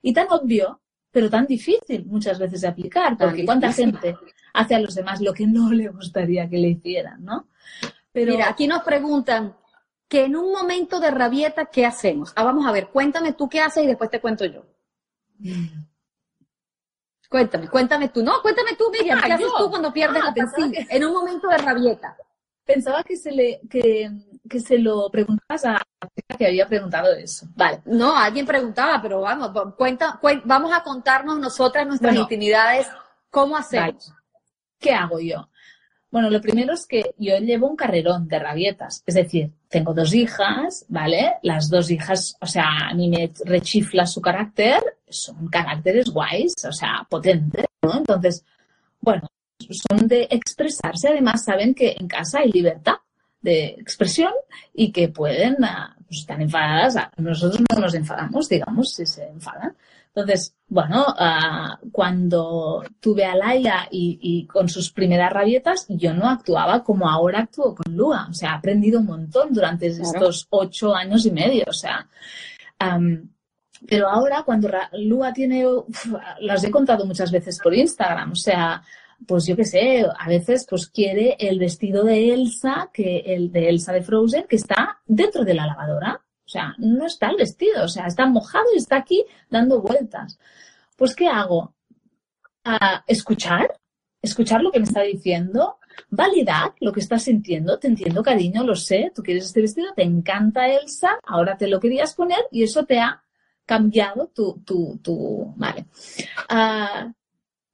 y 0.02 0.14
tan 0.14 0.28
obvio, 0.30 0.80
pero 1.11 1.30
tan 1.30 1.45
difícil 1.45 2.06
muchas 2.06 2.40
veces 2.40 2.61
de 2.61 2.68
aplicar, 2.69 3.18
porque 3.18 3.44
cuánta 3.44 3.74
gente 3.74 4.15
hace 4.57 4.75
a 4.75 4.79
los 4.79 4.95
demás 4.95 5.21
lo 5.21 5.34
que 5.34 5.47
no 5.47 5.71
le 5.71 5.89
gustaría 5.89 6.49
que 6.49 6.57
le 6.57 6.69
hicieran, 6.69 7.23
¿no? 7.23 7.47
Pero... 8.11 8.34
Mira, 8.34 8.49
aquí 8.49 8.67
nos 8.67 8.84
preguntan 8.84 9.55
que 10.07 10.25
en 10.25 10.35
un 10.35 10.51
momento 10.51 10.99
de 10.99 11.11
rabieta, 11.11 11.65
¿qué 11.65 11.85
hacemos? 11.85 12.34
Ah, 12.35 12.43
vamos 12.43 12.65
a 12.65 12.71
ver, 12.71 12.88
cuéntame 12.88 13.34
tú 13.34 13.49
qué 13.49 13.59
haces 13.59 13.84
y 13.84 13.88
después 13.88 14.09
te 14.09 14.21
cuento 14.21 14.45
yo. 14.45 14.65
Cuéntame, 17.29 17.67
cuéntame 17.67 18.09
tú. 18.09 18.23
No, 18.23 18.41
cuéntame 18.41 18.75
tú, 18.77 18.85
Miriam, 18.91 19.19
¿qué 19.21 19.31
ah, 19.31 19.35
haces 19.35 19.47
tú 19.57 19.69
cuando 19.69 19.91
pierdes 19.91 20.21
ah, 20.23 20.34
la 20.34 20.45
paciencia? 20.45 20.88
En 20.89 21.05
un 21.05 21.13
momento 21.13 21.49
de 21.49 21.57
rabieta 21.57 22.17
pensaba 22.67 23.03
que 23.03 23.15
se 23.15 23.31
le 23.31 23.61
que, 23.69 24.11
se 24.59 24.77
lo 24.77 25.09
preguntabas 25.09 25.65
a 25.65 25.71
la 25.73 26.38
que 26.38 26.47
había 26.47 26.67
preguntado 26.67 27.13
eso. 27.13 27.47
Vale. 27.55 27.81
No, 27.85 28.15
alguien 28.15 28.45
preguntaba, 28.45 29.01
pero 29.01 29.21
vamos, 29.21 29.51
cuenta, 29.75 30.19
vamos 30.43 30.71
a 30.73 30.84
contarnos 30.84 31.39
nosotras 31.39 31.88
nuestras 31.88 32.15
intimidades. 32.15 32.88
¿Cómo 33.29 33.57
hacemos? 33.57 34.13
¿Qué 34.79 34.91
hago 34.91 35.19
yo? 35.19 35.49
Bueno, 36.09 36.29
lo 36.29 36.41
primero 36.41 36.73
es 36.73 36.85
que 36.85 37.13
yo 37.17 37.37
llevo 37.37 37.67
un 37.67 37.75
carrerón 37.75 38.27
de 38.27 38.39
rabietas. 38.39 39.03
Es 39.05 39.15
decir, 39.15 39.51
tengo 39.67 39.93
dos 39.93 40.13
hijas, 40.13 40.85
¿vale? 40.87 41.33
Las 41.43 41.69
dos 41.69 41.91
hijas, 41.91 42.37
o 42.39 42.45
sea, 42.45 42.89
a 42.89 42.93
mí 42.93 43.09
me 43.09 43.31
rechifla 43.43 44.05
su 44.05 44.21
carácter, 44.21 44.81
son 45.09 45.47
caracteres 45.47 46.09
guays, 46.09 46.53
o 46.65 46.71
sea, 46.71 47.05
potentes, 47.09 47.65
¿no? 47.81 47.97
Entonces, 47.97 48.45
bueno, 49.01 49.29
son 49.69 50.07
de 50.07 50.27
expresarse. 50.29 51.09
Además, 51.09 51.43
saben 51.43 51.73
que 51.73 51.95
en 51.99 52.07
casa 52.07 52.39
hay 52.39 52.51
libertad 52.51 52.95
de 53.41 53.75
expresión 53.79 54.31
y 54.73 54.91
que 54.91 55.09
pueden 55.09 55.63
ah, 55.63 55.95
pues, 56.07 56.21
estar 56.21 56.41
enfadadas. 56.41 56.97
Nosotros 57.17 57.61
no 57.73 57.81
nos 57.81 57.93
enfadamos, 57.93 58.47
digamos, 58.47 58.93
si 58.93 59.05
se 59.05 59.27
enfadan. 59.27 59.75
Entonces, 60.18 60.56
bueno, 60.68 61.06
ah, 61.15 61.80
cuando 61.91 62.84
tuve 62.99 63.23
a 63.23 63.35
Laia 63.35 63.88
y, 63.91 64.48
con 64.48 64.68
sus 64.68 64.91
primeras 64.91 65.31
rabietas, 65.31 65.85
yo 65.89 66.11
no 66.11 66.27
actuaba 66.27 66.84
como 66.84 67.07
ahora 67.07 67.41
actúo 67.41 67.76
con 67.76 67.95
Lua. 67.95 68.26
O 68.27 68.34
sea, 68.34 68.49
he 68.49 68.56
aprendido 68.56 68.99
un 68.99 69.06
montón 69.06 69.53
durante 69.53 69.85
estos 69.85 70.48
ocho 70.49 70.95
años 70.95 71.23
y 71.27 71.31
medio. 71.31 71.65
O 71.68 71.73
sea, 71.73 72.10
pero 73.88 74.10
ahora 74.10 74.41
cuando 74.41 74.72
Lua 74.94 75.31
tiene, 75.34 75.64
las 76.39 76.64
he 76.64 76.72
contado 76.72 77.06
muchas 77.06 77.31
veces 77.31 77.60
por 77.64 77.76
Instagram, 77.76 78.31
o 78.31 78.35
sea, 78.35 78.81
pues 79.27 79.45
yo 79.45 79.56
qué 79.56 79.65
sé, 79.65 80.03
a 80.03 80.27
veces 80.27 80.65
pues 80.68 80.88
quiere 80.88 81.38
el 81.39 81.60
vestido 81.60 82.03
de 82.03 82.34
Elsa, 82.34 82.89
que 82.91 83.19
el 83.19 83.52
de 83.52 83.69
Elsa 83.69 83.94
de 83.94 84.02
Frozen, 84.02 84.48
que 84.49 84.56
está 84.56 84.99
dentro 85.06 85.45
de 85.45 85.53
la 85.53 85.68
lavadora. 85.68 86.23
O 86.48 86.49
sea, 86.49 86.74
no 86.78 87.06
está 87.06 87.30
el 87.30 87.36
vestido, 87.36 87.84
o 87.84 87.88
sea, 87.90 88.07
está 88.07 88.26
mojado 88.26 88.65
y 88.74 88.78
está 88.78 88.95
aquí 88.95 89.26
dando 89.49 89.82
vueltas. 89.82 90.40
Pues, 90.95 91.14
¿qué 91.14 91.28
hago? 91.28 91.76
Ah, 92.64 93.03
escuchar, 93.06 93.78
escuchar 94.22 94.61
lo 94.61 94.72
que 94.72 94.80
me 94.80 94.86
está 94.86 95.02
diciendo, 95.02 95.78
validar 96.10 96.74
lo 96.80 96.94
que 96.94 97.02
estás 97.02 97.24
sintiendo. 97.24 97.78
Te 97.80 97.90
entiendo, 97.90 98.24
cariño, 98.24 98.64
lo 98.64 98.78
sé, 98.78 99.11
tú 99.14 99.22
quieres 99.24 99.44
este 99.44 99.60
vestido, 99.60 99.94
te 99.94 100.03
encanta 100.03 100.69
Elsa, 100.69 101.19
ahora 101.26 101.57
te 101.57 101.68
lo 101.68 101.82
querías 101.82 102.15
poner 102.15 102.40
y 102.49 102.64
eso 102.64 102.86
te 102.86 102.98
ha 102.98 103.22
cambiado 103.65 104.28
tu, 104.28 104.61
tu, 104.65 104.98
tu, 105.03 105.53
vale. 105.57 105.88
Uh, 106.49 107.11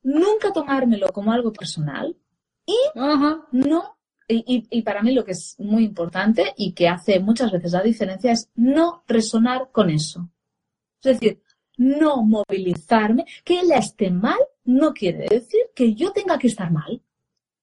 nunca 0.01 0.51
tomármelo 0.51 1.09
como 1.09 1.31
algo 1.31 1.53
personal 1.53 2.17
y 2.65 2.75
no, 2.95 3.97
y, 4.27 4.81
para 4.83 5.01
mí 5.01 5.13
lo 5.13 5.23
que 5.23 5.31
es 5.31 5.55
muy 5.59 5.83
importante 5.83 6.53
y 6.57 6.73
que 6.73 6.87
hace 6.87 7.19
muchas 7.19 7.51
veces 7.51 7.71
la 7.73 7.81
diferencia 7.81 8.31
es 8.31 8.49
no 8.55 9.03
resonar 9.07 9.69
con 9.71 9.89
eso. 9.89 10.29
Es 11.01 11.19
decir, 11.19 11.41
no 11.77 12.23
movilizarme, 12.23 13.25
que 13.43 13.59
ella 13.59 13.77
esté 13.77 14.09
mal 14.09 14.37
no 14.65 14.93
quiere 14.93 15.27
decir 15.29 15.61
que 15.75 15.93
yo 15.93 16.11
tenga 16.11 16.37
que 16.37 16.47
estar 16.47 16.71
mal. 16.71 17.01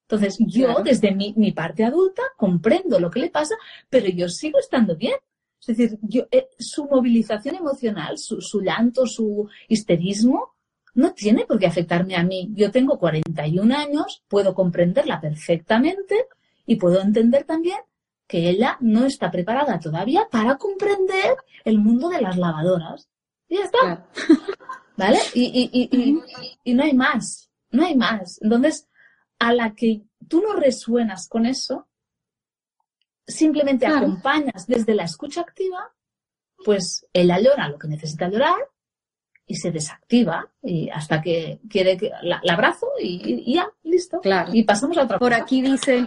Entonces, 0.02 0.38
yo 0.40 0.82
desde 0.82 1.14
mi, 1.14 1.52
parte 1.52 1.84
adulta 1.84 2.22
comprendo 2.36 2.98
lo 2.98 3.10
que 3.10 3.20
le 3.20 3.30
pasa, 3.30 3.54
pero 3.88 4.08
yo 4.08 4.28
sigo 4.28 4.58
estando 4.58 4.96
bien. 4.96 5.14
Es 5.60 5.76
decir, 5.76 5.98
yo, 6.02 6.26
eh, 6.30 6.48
su 6.58 6.86
movilización 6.86 7.54
emocional, 7.54 8.18
su, 8.18 8.40
su 8.40 8.60
llanto, 8.60 9.06
su 9.06 9.48
histerismo, 9.68 10.56
no 10.94 11.12
tiene 11.12 11.46
por 11.46 11.58
qué 11.58 11.66
afectarme 11.66 12.16
a 12.16 12.24
mí. 12.24 12.50
Yo 12.54 12.70
tengo 12.72 12.98
41 12.98 13.76
años, 13.76 14.24
puedo 14.26 14.54
comprenderla 14.54 15.20
perfectamente 15.20 16.26
y 16.70 16.76
puedo 16.76 17.00
entender 17.00 17.42
también 17.42 17.78
que 18.28 18.48
ella 18.48 18.76
no 18.78 19.04
está 19.04 19.28
preparada 19.28 19.80
todavía 19.80 20.28
para 20.30 20.56
comprender 20.56 21.36
el 21.64 21.80
mundo 21.80 22.08
de 22.08 22.20
las 22.20 22.36
lavadoras. 22.36 23.10
Y 23.48 23.56
ya 23.56 23.64
está. 23.64 24.06
¿Vale? 24.96 25.18
Y, 25.34 26.72
no 26.72 26.84
hay 26.84 26.94
más, 26.94 27.50
no 27.72 27.84
hay 27.84 27.96
más. 27.96 28.38
Entonces, 28.40 28.88
a 29.40 29.52
la 29.52 29.74
que 29.74 30.02
tú 30.28 30.42
no 30.42 30.52
resuenas 30.52 31.28
con 31.28 31.44
eso, 31.44 31.88
simplemente 33.26 33.88
acompañas 33.88 34.64
desde 34.68 34.94
la 34.94 35.02
escucha 35.02 35.40
activa, 35.40 35.92
pues 36.64 37.04
ella 37.12 37.40
llora 37.40 37.68
lo 37.68 37.80
que 37.80 37.88
necesita 37.88 38.28
llorar 38.28 38.60
y 39.44 39.56
se 39.56 39.72
desactiva 39.72 40.48
y 40.62 40.88
hasta 40.88 41.20
que 41.20 41.58
quiere 41.68 41.96
que 41.96 42.12
la, 42.22 42.40
abrazo 42.48 42.86
y, 43.02 43.52
ya, 43.52 43.68
listo. 43.82 44.20
Claro. 44.20 44.52
Y 44.54 44.62
pasamos 44.62 44.96
a 44.98 45.02
otra 45.02 45.18
Por 45.18 45.34
aquí 45.34 45.62
dice, 45.62 46.06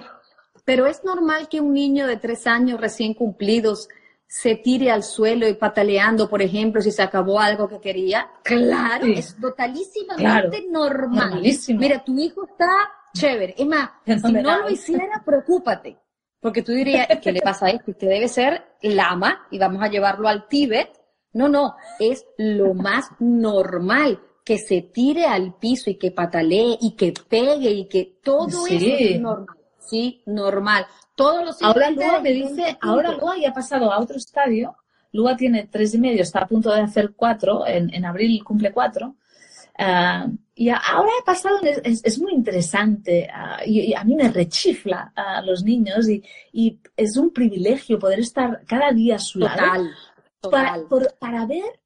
pero 0.66 0.88
es 0.88 1.04
normal 1.04 1.48
que 1.50 1.60
un 1.60 1.74
niño 1.74 2.08
de 2.08 2.18
tres 2.18 2.48
años 2.48 2.80
recién 2.80 3.14
cumplidos 3.14 3.90
se 4.26 4.56
tire 4.56 4.90
al 4.90 5.04
suelo 5.04 5.48
y 5.48 5.54
pataleando, 5.54 6.30
por 6.30 6.42
ejemplo, 6.42 6.82
si 6.82 6.92
se 6.92 7.04
acabó 7.04 7.40
algo 7.40 7.68
que 7.68 7.80
quería. 7.80 8.32
Claro, 8.44 9.06
es 9.06 9.36
totalísimamente 9.40 10.66
normal. 10.70 11.44
Mira, 11.70 12.04
tu 12.04 12.18
hijo 12.18 12.46
está 12.46 12.72
chévere. 13.14 13.54
Es 13.58 13.68
más, 13.68 13.92
si 14.06 14.34
no 14.34 14.62
lo 14.62 14.70
hiciera, 14.70 15.22
preocúpate. 15.24 15.98
Porque 16.40 16.64
tú 16.64 16.72
dirías, 16.72 17.08
¿qué 17.22 17.32
le 17.32 17.42
pasa 17.42 17.68
a 17.68 17.70
esto? 17.70 17.92
Usted 17.92 18.10
debe 18.10 18.28
ser 18.28 18.64
lama 18.82 19.48
y 19.52 19.60
vamos 19.60 19.84
a 19.84 19.88
llevarlo 19.88 20.28
al 20.28 20.48
Tíbet 20.48 21.04
no, 21.34 21.50
no, 21.50 21.76
es 22.00 22.26
lo 22.38 22.74
más 22.76 23.10
normal 23.20 24.22
que 24.46 24.60
se 24.60 24.82
tire 24.82 25.26
al 25.26 25.56
piso 25.56 25.90
y 25.90 25.96
que 25.96 26.12
patalee 26.12 26.78
y 26.80 26.96
que 26.96 27.14
pegue 27.28 27.72
y 27.72 27.88
que 27.88 28.20
todo 28.24 28.68
eso 28.68 28.96
es 29.00 29.20
normal. 29.20 29.58
Sí, 29.86 30.22
normal. 30.26 30.86
Todos 31.16 31.46
los 31.46 31.62
ahora 31.62 31.90
Lua 31.92 32.20
me 32.22 32.32
dice, 32.32 32.78
ahora 32.82 33.12
Lua 33.14 33.38
ya 33.38 33.50
ha 33.50 33.54
pasado 33.54 33.92
a 33.92 34.00
otro 34.00 34.18
estadio. 34.18 34.76
Lua 35.12 35.38
tiene 35.38 35.68
tres 35.72 35.94
y 35.94 36.00
medio, 36.00 36.24
está 36.24 36.40
a 36.40 36.48
punto 36.48 36.74
de 36.74 36.82
hacer 36.82 37.14
cuatro, 37.16 37.68
en, 37.68 38.06
abril 38.06 38.44
cumple 38.44 38.72
cuatro. 38.72 39.16
Ah, 39.78 40.28
y 40.56 40.70
ahora 40.70 41.12
he 41.20 41.24
pasado, 41.24 41.60
es, 41.64 42.20
muy 42.20 42.34
interesante 42.34 43.28
ah, 43.34 43.60
y, 43.66 43.94
a 43.94 44.04
mí 44.04 44.16
me 44.16 44.30
rechifla 44.30 45.12
a 45.16 45.42
los 45.42 45.64
niños 45.64 46.08
y, 46.08 46.24
y, 46.52 46.80
es 46.96 47.18
un 47.18 47.32
privilegio 47.32 47.98
poder 47.98 48.20
estar 48.20 48.64
cada 48.66 48.92
día 48.92 49.16
a 49.16 49.20
su 49.20 49.40
lado 49.40 49.84
para, 50.50 51.46
ver 51.46 51.80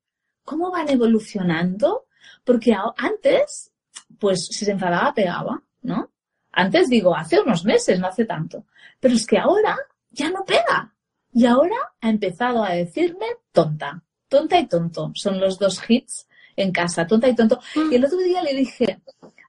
cómo 0.44 0.72
van 0.72 0.90
evolucionando, 0.90 2.08
porque 2.44 2.76
antes, 2.98 3.72
pues 4.20 4.48
si 4.48 4.66
se 4.66 4.72
enfadaba, 4.72 5.14
pegaba, 5.14 5.62
¿no? 5.82 6.12
Antes 6.58 6.90
digo, 6.90 7.16
hace 7.16 7.40
unos 7.40 7.66
meses, 7.66 8.00
no 8.00 8.08
hace 8.08 8.26
tanto. 8.26 8.66
Pero 9.00 9.14
es 9.14 9.28
que 9.28 9.38
ahora 9.38 9.78
ya 10.10 10.32
no 10.32 10.44
pega. 10.44 10.92
Y 11.32 11.46
ahora 11.46 11.76
ha 12.02 12.10
empezado 12.10 12.64
a 12.64 12.72
decirme 12.72 13.28
tonta. 13.52 14.02
Tonta 14.28 14.58
y 14.58 14.66
tonto. 14.66 15.12
Son 15.14 15.40
los 15.40 15.60
dos 15.60 15.80
hits 15.88 16.28
en 16.56 16.72
casa, 16.72 17.06
tonta 17.06 17.28
y 17.28 17.36
tonto. 17.36 17.60
Y 17.92 17.94
el 17.94 18.04
otro 18.04 18.18
día 18.18 18.42
le 18.42 18.56
dije, 18.56 19.00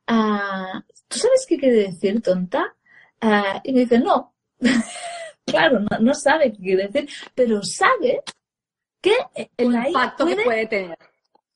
ah, 0.06 0.84
¿tú 1.08 1.18
sabes 1.18 1.46
qué 1.48 1.56
quiere 1.56 1.88
decir 1.88 2.20
tonta? 2.20 2.76
Ah, 3.22 3.62
y 3.64 3.72
me 3.72 3.80
dice, 3.80 4.00
no. 4.00 4.34
claro, 5.46 5.80
no, 5.80 5.98
no, 6.00 6.12
sabe 6.12 6.52
qué 6.52 6.58
quiere 6.58 6.88
decir, 6.88 7.08
pero 7.34 7.62
sabe 7.62 8.22
que 9.00 9.16
el 9.56 9.74
impacto 9.74 10.26
que 10.26 10.36
puede 10.44 10.66
tener. 10.66 10.98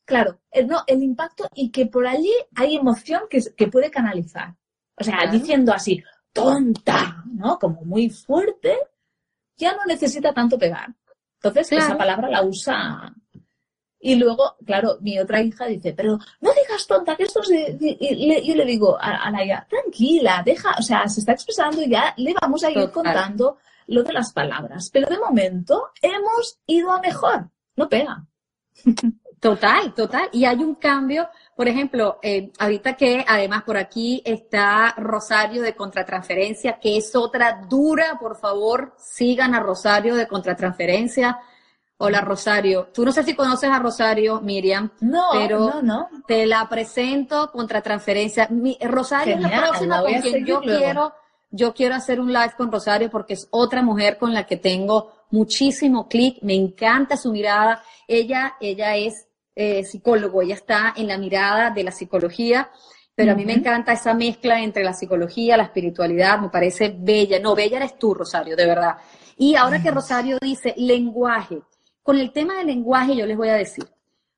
Claro, 0.07 0.41
el, 0.51 0.67
no, 0.67 0.83
el 0.87 1.03
impacto 1.03 1.47
y 1.55 1.71
que 1.71 1.85
por 1.85 2.07
allí 2.07 2.33
hay 2.55 2.77
emoción 2.77 3.25
que, 3.29 3.43
que 3.55 3.69
puede 3.69 3.91
canalizar. 3.91 4.55
O 4.97 5.05
sea, 5.05 5.27
diciendo 5.31 5.73
así, 5.73 6.03
tonta, 6.33 7.23
¿no? 7.27 7.59
Como 7.59 7.83
muy 7.83 8.11
fuerte, 8.11 8.77
ya 9.57 9.73
no 9.75 9.85
necesita 9.87 10.33
tanto 10.33 10.59
pegar. 10.59 10.89
Entonces, 11.37 11.73
esa 11.73 11.97
palabra 11.97 12.29
la 12.29 12.43
usa. 12.43 13.13
Y 13.99 14.17
luego, 14.17 14.57
claro, 14.65 14.99
mi 15.01 15.19
otra 15.19 15.41
hija 15.43 15.67
dice, 15.67 15.93
pero 15.93 16.19
no 16.41 16.51
digas 16.53 16.87
tonta, 16.87 17.17
que 17.17 17.25
esto 17.25 17.41
es 17.41 17.51
Y 17.81 18.47
yo 18.47 18.55
le 18.57 18.65
digo 18.65 18.97
a, 19.01 19.31
la 19.31 19.45
hija, 19.45 19.67
tranquila, 19.69 20.43
deja, 20.45 20.75
o 20.79 20.83
sea, 20.83 21.09
se 21.09 21.21
está 21.21 21.33
expresando 21.33 21.83
y 21.83 21.89
ya 21.89 22.13
le 22.17 22.35
vamos 22.41 22.65
a 22.65 22.71
ir 22.71 22.91
contando 22.91 23.59
lo 23.87 24.03
de 24.03 24.13
las 24.13 24.33
palabras. 24.33 24.91
Pero 24.93 25.09
de 25.09 25.19
momento 25.19 25.91
hemos 26.01 26.59
ido 26.67 26.91
a 26.93 27.01
mejor, 27.01 27.49
no 27.77 27.89
pega. 27.89 28.25
Total, 29.43 29.93
total. 29.93 30.29
Y 30.31 30.45
hay 30.45 30.59
un 30.59 30.77
cambio, 30.77 31.29
por 31.55 31.69
ejemplo, 31.69 32.19
eh, 32.23 32.51
ahorita 32.59 32.95
que 32.95 33.25
además 33.29 33.63
por 33.65 33.77
aquí 33.77 34.23
está 34.25 34.95
Rosario 34.97 35.63
de 35.63 35.75
Contratransferencia, 35.75 36.79
que 36.81 36.97
es 36.97 37.15
otra 37.15 37.63
dura, 37.69 38.17
por 38.19 38.39
favor, 38.39 38.95
sigan 38.97 39.55
a 39.55 39.61
Rosario 39.61 40.15
de 40.15 40.27
Contratransferencia. 40.27 41.39
Hola 41.99 42.21
Rosario, 42.21 42.89
tú 42.93 43.05
no 43.05 43.13
sé 43.13 43.23
si 43.23 43.35
conoces 43.35 43.71
a 43.71 43.79
Rosario, 43.79 44.41
Miriam, 44.41 44.91
no, 45.01 45.29
pero 45.33 45.59
no, 45.59 45.83
no. 45.83 46.09
te 46.27 46.47
la 46.47 46.69
presento 46.69 47.53
contra 47.53 47.81
transferencia. 47.81 48.49
Rosario 48.81 49.37
es 49.37 49.41
la 49.41 49.61
próxima 49.61 50.03
con 50.03 50.21
quien 50.21 50.45
yo 50.45 50.61
quiero, 50.61 51.13
yo 51.51 51.73
quiero 51.75 51.95
hacer 51.95 52.19
un 52.19 52.33
live 52.33 52.55
con 52.57 52.73
Rosario 52.73 53.09
porque 53.09 53.35
es 53.35 53.47
otra 53.51 53.83
mujer 53.83 54.19
con 54.19 54.35
la 54.35 54.47
que 54.47 54.57
tengo 54.57 55.13
muchísimo 55.31 56.09
clic, 56.09 56.39
me 56.43 56.55
encanta 56.55 57.17
su 57.17 57.31
mirada. 57.31 57.85
Ella, 58.09 58.57
ella 58.61 58.97
es 58.97 59.29
eh, 59.55 59.85
psicólogo, 59.85 60.43
ella 60.43 60.55
está 60.55 60.95
en 60.97 61.09
la 61.09 61.19
mirada 61.19 61.71
de 61.71 61.85
la 61.85 61.91
psicología, 61.91 62.71
pero 63.15 63.33
a 63.33 63.35
mí 63.35 63.45
me 63.45 63.53
encanta 63.53 63.93
esa 63.93 64.15
mezcla 64.15 64.61
entre 64.61 64.83
la 64.83 64.95
psicología, 64.95 65.57
la 65.57 65.65
espiritualidad, 65.65 66.39
me 66.41 66.49
parece 66.49 66.95
bella. 66.99 67.39
No, 67.41 67.55
bella 67.55 67.77
eres 67.77 67.99
tú, 67.99 68.15
Rosario, 68.15 68.57
de 68.57 68.67
verdad. 68.67 68.97
Y 69.37 69.55
ahora 69.55 69.83
que 69.83 69.91
Rosario 69.91 70.39
dice 70.41 70.75
lenguaje, 70.79 71.63
con 72.03 72.19
el 72.19 72.33
tema 72.33 72.57
del 72.57 72.69
lenguaje 72.69 73.15
yo 73.15 73.27
les 73.27 73.37
voy 73.37 73.51
a 73.51 73.55
decir, 73.55 73.85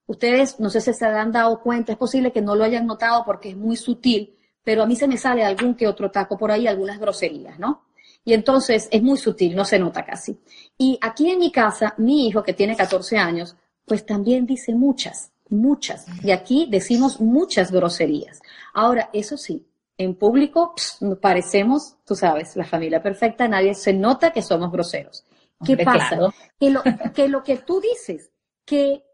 ustedes 0.07 0.59
no 0.59 0.71
sé 0.71 0.81
si 0.81 0.93
se 0.93 1.07
han 1.07 1.33
dado 1.33 1.61
cuenta, 1.61 1.93
es 1.93 1.99
posible 1.99 2.33
que 2.33 2.43
no 2.43 2.55
lo 2.57 2.65
hayan 2.65 2.87
notado 2.87 3.25
porque 3.25 3.51
es 3.51 3.57
muy 3.57 3.77
sutil, 3.77 4.37
pero 4.65 4.83
a 4.83 4.87
mí 4.87 4.97
se 4.97 5.07
me 5.07 5.17
sale 5.17 5.45
algún 5.45 5.75
que 5.75 5.87
otro 5.87 6.11
taco 6.11 6.37
por 6.37 6.51
ahí, 6.51 6.67
algunas 6.67 6.99
groserías, 6.99 7.59
¿no? 7.59 7.85
Y 8.25 8.33
entonces 8.33 8.89
es 8.91 9.03
muy 9.03 9.19
sutil, 9.19 9.55
no 9.55 9.65
se 9.65 9.79
nota 9.79 10.05
casi. 10.05 10.41
Y 10.79 10.99
aquí 11.01 11.31
en 11.31 11.39
mi 11.39 11.53
casa, 11.53 11.95
mi 11.99 12.27
hijo 12.27 12.43
que 12.43 12.55
tiene 12.55 12.75
14 12.75 13.19
años, 13.19 13.57
pues 13.85 14.07
también 14.07 14.47
dice 14.47 14.75
muchas, 14.75 15.33
muchas. 15.49 16.07
Y 16.23 16.31
aquí 16.31 16.67
decimos 16.71 17.21
muchas 17.21 17.71
groserías. 17.71 18.41
Ahora, 18.73 19.11
eso 19.13 19.37
sí, 19.37 19.67
en 19.99 20.15
público 20.15 20.75
parecemos, 21.21 21.97
tú 22.05 22.15
sabes, 22.15 22.57
la 22.57 22.65
familia 22.65 23.03
perfecta, 23.03 23.47
nadie 23.49 23.75
se 23.75 23.93
nota 23.93 24.33
que 24.33 24.43
somos 24.43 24.71
groseros. 24.73 25.25
¿Qué 25.65 25.77
pasa? 25.79 26.19
Que, 26.59 26.71
lo, 26.71 26.83
que 27.15 27.29
lo 27.29 27.43
que 27.43 27.59
tú 27.59 27.81
dices, 27.81 28.31
que 28.65 29.05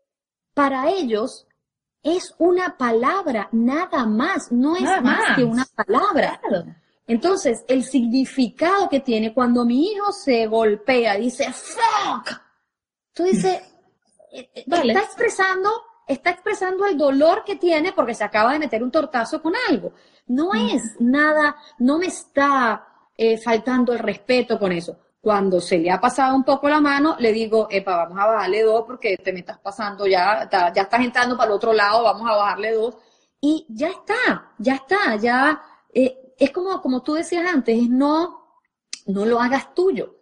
para 0.54 0.90
ellos 0.90 1.46
es 2.02 2.34
una 2.38 2.76
palabra, 2.76 3.48
nada 3.52 4.06
más, 4.06 4.50
no 4.50 4.76
es 4.76 4.82
más. 4.82 5.36
que 5.36 5.44
una 5.44 5.66
palabra. 5.74 6.40
Entonces, 7.06 7.64
el 7.68 7.84
significado 7.84 8.88
que 8.88 9.00
tiene 9.00 9.34
cuando 9.34 9.64
mi 9.64 9.92
hijo 9.92 10.12
se 10.12 10.46
golpea, 10.46 11.16
dice, 11.16 11.52
fuck, 11.52 12.40
tú 13.12 13.24
dices, 13.24 13.60
eh, 14.32 14.50
eh, 14.54 14.64
está 14.66 15.00
expresando, 15.00 15.70
está 16.06 16.30
expresando 16.30 16.86
el 16.86 16.96
dolor 16.96 17.44
que 17.44 17.56
tiene 17.56 17.92
porque 17.92 18.14
se 18.14 18.24
acaba 18.24 18.52
de 18.52 18.58
meter 18.58 18.82
un 18.82 18.90
tortazo 18.90 19.42
con 19.42 19.54
algo. 19.68 19.92
No 20.26 20.54
es 20.54 20.96
nada, 21.00 21.56
no 21.78 21.98
me 21.98 22.06
está 22.06 22.86
eh, 23.16 23.38
faltando 23.38 23.92
el 23.92 23.98
respeto 23.98 24.58
con 24.58 24.72
eso. 24.72 24.98
Cuando 25.20 25.60
se 25.60 25.78
le 25.78 25.90
ha 25.90 26.00
pasado 26.00 26.34
un 26.34 26.44
poco 26.44 26.68
la 26.68 26.80
mano, 26.80 27.16
le 27.18 27.32
digo, 27.32 27.68
epa, 27.70 27.96
vamos 27.96 28.18
a 28.18 28.26
bajarle 28.26 28.62
dos 28.62 28.84
porque 28.86 29.18
te 29.18 29.32
me 29.32 29.40
estás 29.40 29.58
pasando 29.58 30.06
ya, 30.06 30.48
ya 30.50 30.82
estás 30.82 31.00
entrando 31.00 31.36
para 31.36 31.48
el 31.48 31.56
otro 31.56 31.72
lado, 31.74 32.04
vamos 32.04 32.28
a 32.30 32.36
bajarle 32.36 32.72
dos. 32.72 32.96
Y 33.40 33.66
ya 33.68 33.88
está, 33.88 34.52
ya 34.58 34.76
está, 34.76 35.16
ya, 35.16 35.60
es 35.92 36.50
como, 36.52 36.80
como 36.80 37.02
tú 37.02 37.14
decías 37.14 37.46
antes, 37.52 37.88
no, 37.88 38.60
no 39.06 39.26
lo 39.26 39.40
hagas 39.40 39.74
tuyo 39.74 40.19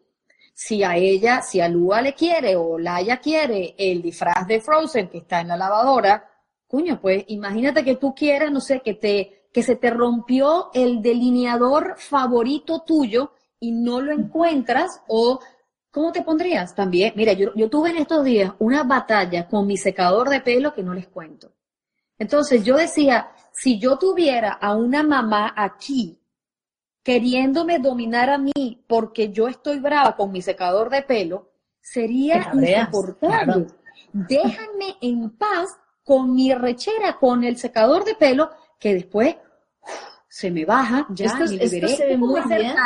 si 0.61 0.83
a 0.83 0.97
ella, 0.97 1.41
si 1.41 1.61
a 1.61 1.69
Lua 1.69 2.03
le 2.03 2.15
quiere 2.15 2.57
o 2.57 2.81
Laia 2.81 3.19
quiere 3.19 3.77
el 3.79 4.03
disfraz 4.03 4.45
de 4.49 4.61
Frozen 4.61 5.09
que 5.09 5.19
está 5.19 5.41
en 5.41 5.47
la 5.47 5.57
lavadora, 5.57 6.29
coño, 6.67 7.01
pues 7.01 7.23
imagínate 7.29 7.85
que 7.85 7.95
tú 7.95 8.13
quieras, 8.13 8.51
no 8.51 8.61
sé, 8.61 8.81
que 8.81 8.95
te, 8.95 9.49
que 9.53 9.63
se 9.63 9.77
te 9.77 9.89
rompió 9.89 10.71
el 10.75 11.01
delineador 11.01 11.95
favorito 11.97 12.83
tuyo 12.85 13.35
y 13.61 13.71
no 13.71 14.01
lo 14.01 14.11
encuentras 14.11 15.01
o 15.07 15.39
¿cómo 15.93 16.11
te 16.11 16.23
pondrías? 16.23 16.75
También, 16.75 17.13
mira, 17.15 17.35
yo, 17.35 17.55
yo 17.55 17.71
tuve 17.71 17.91
en 17.91 17.99
estos 17.99 18.25
días 18.25 18.53
una 18.59 18.83
batalla 18.83 19.47
con 19.47 19.65
mi 19.65 19.77
secador 19.77 20.29
de 20.29 20.41
pelo 20.41 20.75
que 20.75 20.83
no 20.83 20.93
les 20.93 21.07
cuento. 21.07 21.53
Entonces 22.19 22.65
yo 22.65 22.77
decía, 22.77 23.31
si 23.53 23.79
yo 23.79 23.97
tuviera 23.97 24.55
a 24.55 24.75
una 24.75 25.05
mamá 25.05 25.55
aquí 25.57 26.18
queriéndome 27.09 27.79
dominar 27.79 28.29
a 28.29 28.37
mí 28.37 28.85
porque 28.87 29.33
yo 29.33 29.49
estoy 29.49 29.79
brava 29.79 30.15
con 30.15 30.31
mi 30.31 30.43
secador 30.43 30.91
de 30.91 31.01
pelo, 31.01 31.51
sería 31.81 32.53
insoportable. 32.53 33.69
Déjame 34.13 34.99
en 35.01 35.31
paz 35.31 35.75
con 36.05 36.35
mi 36.35 36.53
rechera, 36.53 37.17
con 37.19 37.45
el 37.45 37.57
secador 37.57 38.05
de 38.05 38.15
pelo, 38.15 38.51
que 38.79 38.93
después 38.93 39.37
se 40.29 40.51
me 40.51 40.67
baja, 40.67 41.07
ya 41.09 41.25
esto, 41.25 41.45
esto 41.45 41.89
se 41.89 42.07
ve 42.09 42.19
muy 42.19 42.43
bien. 42.43 42.77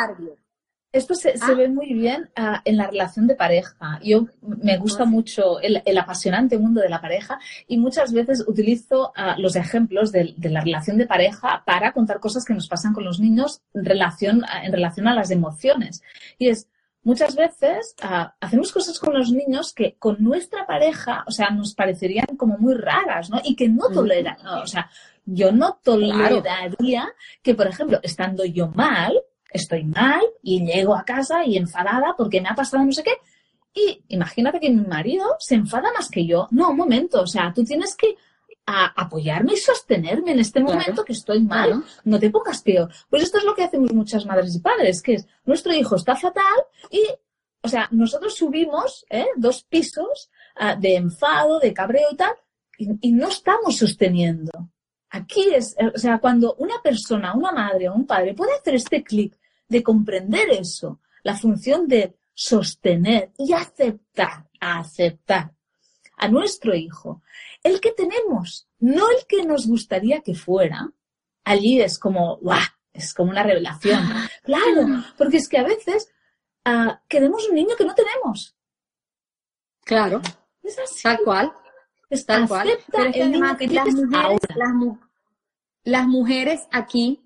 Esto 0.93 1.15
se, 1.15 1.33
ah. 1.41 1.53
ve 1.55 1.69
muy 1.69 1.91
bien 1.91 2.29
ah, 2.35 2.61
en 2.65 2.77
la 2.77 2.85
relación 2.85 3.25
de 3.25 3.33
pareja. 3.33 3.99
Yo 4.03 4.27
me 4.41 4.77
gusta 4.77 5.05
mucho 5.05 5.59
el, 5.59 5.97
apasionante 5.97 6.59
mundo 6.59 6.81
de 6.81 6.89
la 6.89 7.01
pareja 7.01 7.39
y 7.67 7.77
muchas 7.77 8.13
veces 8.13 8.45
utilizo 8.47 9.11
ah, 9.15 9.35
los 9.39 9.55
ejemplos 9.55 10.11
de, 10.11 10.35
la 10.43 10.61
relación 10.61 10.99
de 10.99 11.07
pareja 11.07 11.63
para 11.65 11.93
contar 11.93 12.19
cosas 12.19 12.45
que 12.45 12.53
nos 12.53 12.67
pasan 12.67 12.93
con 12.93 13.03
los 13.03 13.19
niños 13.19 13.61
en 13.73 13.85
relación, 13.85 14.43
en 14.63 14.71
relación 14.71 15.07
a 15.07 15.15
las 15.15 15.31
emociones. 15.31 16.03
Y 16.37 16.49
es, 16.49 16.69
muchas 17.01 17.35
veces 17.35 17.95
hacemos 18.39 18.71
cosas 18.71 18.99
con 18.99 19.15
los 19.15 19.31
niños 19.31 19.73
que 19.73 19.95
con 19.97 20.17
nuestra 20.19 20.67
pareja, 20.67 21.23
o 21.25 21.31
sea, 21.31 21.49
nos 21.49 21.73
parecerían 21.73 22.37
como 22.37 22.59
muy 22.59 22.75
raras, 22.75 23.31
¿no? 23.31 23.41
Y 23.43 23.55
que 23.55 23.67
no 23.67 23.89
toleran, 23.89 24.37
o 24.45 24.67
sea, 24.67 24.91
yo 25.25 25.51
no 25.51 25.79
toleraría 25.83 27.07
que, 27.41 27.55
por 27.55 27.65
ejemplo, 27.65 27.99
estando 28.03 28.45
yo 28.45 28.67
mal, 28.67 29.13
estoy 29.53 29.85
mal 29.85 30.21
y 30.41 30.65
llego 30.65 30.95
a 30.95 31.05
casa 31.05 31.45
y 31.45 31.57
enfadada 31.57 32.15
porque 32.17 32.41
me 32.41 32.49
ha 32.49 32.55
pasado 32.55 32.83
no 32.83 32.91
sé 32.91 33.03
qué. 33.03 33.13
Y 33.73 34.03
imagínate 34.09 34.59
que 34.59 34.69
mi 34.69 34.85
marido 34.85 35.35
se 35.39 35.55
enfada 35.55 35.91
más 35.93 36.09
que 36.09 36.25
yo. 36.25 36.47
No, 36.51 36.71
un 36.71 36.77
momento, 36.77 37.21
o 37.21 37.27
sea, 37.27 37.51
tú 37.53 37.63
tienes 37.63 37.95
que 37.95 38.15
apoyarme 38.65 39.53
y 39.53 39.57
sostenerme 39.57 40.31
en 40.31 40.39
este 40.39 40.61
momento 40.61 41.03
que 41.03 41.13
estoy 41.13 41.41
mal. 41.41 41.83
No 42.03 42.19
te 42.19 42.29
pongas 42.29 42.61
peor. 42.61 42.89
Pues 43.09 43.23
esto 43.23 43.37
es 43.37 43.43
lo 43.43 43.55
que 43.55 43.63
hacemos 43.63 43.91
muchas 43.93 44.25
madres 44.25 44.55
y 44.55 44.59
padres, 44.59 45.01
que 45.01 45.15
es 45.15 45.27
nuestro 45.45 45.73
hijo 45.73 45.95
está 45.95 46.15
fatal 46.15 46.43
y, 46.89 47.03
o 47.61 47.67
sea, 47.67 47.87
nosotros 47.91 48.35
subimos 48.35 49.05
¿eh? 49.09 49.27
dos 49.35 49.63
pisos 49.63 50.29
ah, 50.55 50.75
de 50.75 50.95
enfado, 50.95 51.59
de 51.59 51.73
cabreo 51.73 52.09
y 52.11 52.15
tal, 52.15 52.33
y, 52.77 53.09
y 53.09 53.11
no 53.11 53.27
estamos 53.27 53.77
sosteniendo. 53.77 54.51
Aquí 55.09 55.53
es, 55.53 55.75
o 55.93 55.97
sea, 55.97 56.19
cuando 56.19 56.55
una 56.55 56.81
persona, 56.81 57.33
una 57.35 57.51
madre 57.51 57.89
o 57.89 57.93
un 57.93 58.07
padre 58.07 58.33
puede 58.33 58.55
hacer 58.55 58.75
este 58.75 59.03
clic 59.03 59.37
de 59.73 59.83
comprender 59.83 60.49
eso, 60.51 60.99
la 61.23 61.35
función 61.35 61.87
de 61.87 62.15
sostener 62.33 63.31
y 63.37 63.53
aceptar, 63.53 64.47
aceptar 64.59 65.53
a 66.17 66.27
nuestro 66.29 66.73
hijo, 66.73 67.21
el 67.63 67.81
que 67.81 67.91
tenemos, 67.91 68.67
no 68.79 69.09
el 69.09 69.25
que 69.27 69.43
nos 69.43 69.67
gustaría 69.67 70.21
que 70.21 70.35
fuera, 70.35 70.89
allí 71.43 71.81
es 71.81 71.99
como, 71.99 72.37
¡guau! 72.37 72.61
Es 72.93 73.13
como 73.13 73.31
una 73.31 73.43
revelación. 73.43 74.07
Claro, 74.43 75.03
porque 75.17 75.37
es 75.37 75.49
que 75.49 75.57
a 75.57 75.63
veces 75.63 76.11
uh, 76.65 76.93
queremos 77.07 77.49
un 77.49 77.55
niño 77.55 77.75
que 77.75 77.85
no 77.85 77.95
tenemos. 77.95 78.55
Claro. 79.83 80.21
Es 80.61 80.77
así. 80.77 81.01
Tal 81.01 81.19
cual. 81.23 81.53
Es 82.09 82.23
tal 82.25 82.47
cual. 82.47 82.69
Pero 82.91 83.05
es 83.05 83.13
que 83.15 83.23
además, 83.23 83.57
las 83.61 83.93
mujeres, 83.95 84.39
las 85.83 86.07
mujeres 86.07 86.67
aquí 86.71 87.23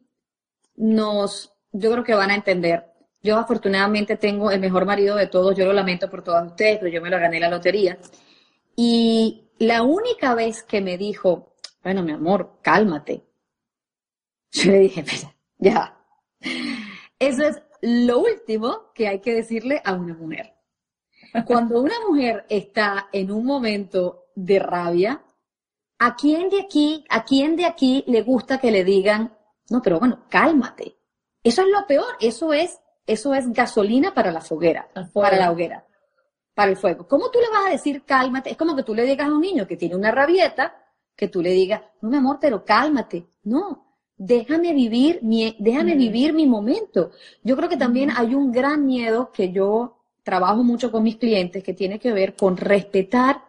nos 0.78 1.54
yo 1.78 1.92
creo 1.92 2.04
que 2.04 2.16
van 2.16 2.32
a 2.32 2.36
entender. 2.36 2.86
Yo 3.22 3.38
afortunadamente 3.38 4.16
tengo 4.18 4.52
el 4.52 4.60
mejor 4.60 4.86
marido 4.86 5.16
de 5.16 5.28
todos, 5.28 5.56
yo 5.56 5.66
lo 5.66 5.74
lamento 5.74 6.10
por 6.10 6.24
todos 6.24 6.48
ustedes, 6.48 6.78
pero 6.80 6.92
yo 6.92 7.02
me 7.02 7.10
lo 7.10 7.20
gané 7.20 7.40
la 7.40 7.50
lotería. 7.50 7.98
Y 8.76 9.50
la 9.60 9.84
única 9.84 10.36
vez 10.36 10.64
que 10.64 10.82
me 10.82 10.98
dijo, 10.98 11.56
bueno, 11.84 12.04
mi 12.04 12.12
amor, 12.12 12.60
cálmate. 12.62 13.26
Yo 14.52 14.72
le 14.72 14.80
dije, 14.80 15.04
ya. 15.58 15.98
Eso 17.20 17.44
es 17.44 17.62
lo 17.82 18.20
último 18.20 18.92
que 18.94 19.08
hay 19.08 19.20
que 19.20 19.34
decirle 19.34 19.82
a 19.84 19.94
una 19.94 20.14
mujer. 20.14 20.54
Cuando 21.46 21.82
una 21.82 21.96
mujer 22.08 22.46
está 22.50 23.10
en 23.12 23.32
un 23.32 23.46
momento 23.46 24.28
de 24.36 24.60
rabia, 24.60 25.24
¿a 26.00 26.16
quién 26.16 26.50
de 26.50 26.62
aquí, 26.62 27.04
a 27.10 27.26
quién 27.26 27.56
de 27.56 27.66
aquí 27.66 28.04
le 28.08 28.22
gusta 28.22 28.60
que 28.60 28.72
le 28.72 28.84
digan, 28.84 29.36
no, 29.70 29.82
pero 29.82 30.00
bueno, 30.00 30.26
cálmate? 30.30 30.97
Eso 31.48 31.62
es 31.62 31.68
lo 31.70 31.88
peor, 31.88 32.18
eso 32.20 32.52
es, 32.52 32.82
eso 33.06 33.34
es 33.34 33.52
gasolina 33.54 34.14
para 34.14 34.34
la 34.34 34.42
foguera, 34.42 34.90
para 35.14 35.38
la 35.38 35.50
hoguera, 35.50 35.86
para 36.54 36.72
el 36.72 36.76
fuego. 36.76 37.08
¿Cómo 37.08 37.32
tú 37.32 37.40
le 37.40 37.50
vas 37.50 37.68
a 37.68 37.72
decir 37.72 38.04
cálmate? 38.04 38.52
Es 38.52 38.58
como 38.58 38.76
que 38.76 38.84
tú 38.84 38.94
le 38.94 39.04
digas 39.04 39.30
a 39.30 39.32
un 39.32 39.40
niño 39.40 39.66
que 39.66 39.78
tiene 39.78 39.96
una 39.96 40.12
rabieta, 40.12 40.76
que 41.16 41.30
tú 41.30 41.42
le 41.42 41.52
digas, 41.52 41.82
no 42.02 42.10
mi 42.10 42.18
amor, 42.18 42.38
pero 42.42 42.66
cálmate. 42.66 43.28
No, 43.44 43.96
déjame 44.18 44.74
vivir 44.74 45.20
mi, 45.24 45.56
déjame 45.58 45.96
vivir 45.96 46.34
mi 46.34 46.46
momento. 46.46 47.12
Yo 47.44 47.56
creo 47.56 47.70
que 47.70 47.78
también 47.78 48.12
hay 48.14 48.36
un 48.36 48.52
gran 48.52 48.86
miedo 48.86 49.32
que 49.32 49.54
yo 49.54 50.00
trabajo 50.24 50.64
mucho 50.64 50.92
con 50.92 51.04
mis 51.04 51.16
clientes 51.16 51.64
que 51.64 51.74
tiene 51.74 51.98
que 51.98 52.12
ver 52.12 52.36
con 52.36 52.58
respetar 52.58 53.42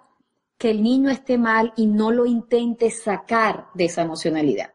que 0.57 0.71
el 0.71 0.85
niño 0.85 1.11
esté 1.11 1.37
mal 1.37 1.73
y 1.75 1.87
no 1.87 2.13
lo 2.13 2.27
intente 2.27 2.93
sacar 2.93 3.67
de 3.75 3.87
esa 3.87 4.03
emocionalidad. 4.03 4.73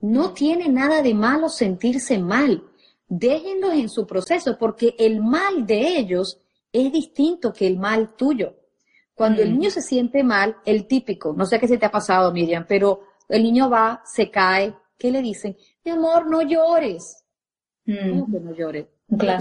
No 0.00 0.32
tiene 0.32 0.68
nada 0.68 1.02
de 1.02 1.14
malo 1.14 1.48
sentirse 1.48 2.18
mal. 2.18 2.64
Déjenlos 3.08 3.74
en 3.74 3.88
su 3.88 4.06
proceso 4.06 4.56
porque 4.58 4.94
el 4.98 5.20
mal 5.20 5.66
de 5.66 5.98
ellos 5.98 6.40
es 6.72 6.92
distinto 6.92 7.52
que 7.52 7.66
el 7.66 7.78
mal 7.78 8.14
tuyo. 8.14 8.54
Cuando 9.14 9.42
el 9.42 9.52
niño 9.52 9.70
se 9.70 9.82
siente 9.82 10.22
mal, 10.22 10.56
el 10.64 10.86
típico, 10.86 11.34
no 11.34 11.44
sé 11.44 11.58
qué 11.58 11.68
se 11.68 11.76
te 11.76 11.84
ha 11.84 11.90
pasado, 11.90 12.32
Miriam, 12.32 12.64
pero 12.66 13.00
el 13.28 13.42
niño 13.42 13.68
va, 13.68 14.02
se 14.04 14.30
cae, 14.30 14.74
¿qué 14.96 15.10
le 15.10 15.20
dicen? 15.20 15.56
Mi 15.84 15.90
amor, 15.90 16.26
no 16.26 16.40
llores. 16.40 17.24
¿Cómo 17.84 18.26
que 18.30 18.40
no 18.40 18.54
llores? 18.54 18.86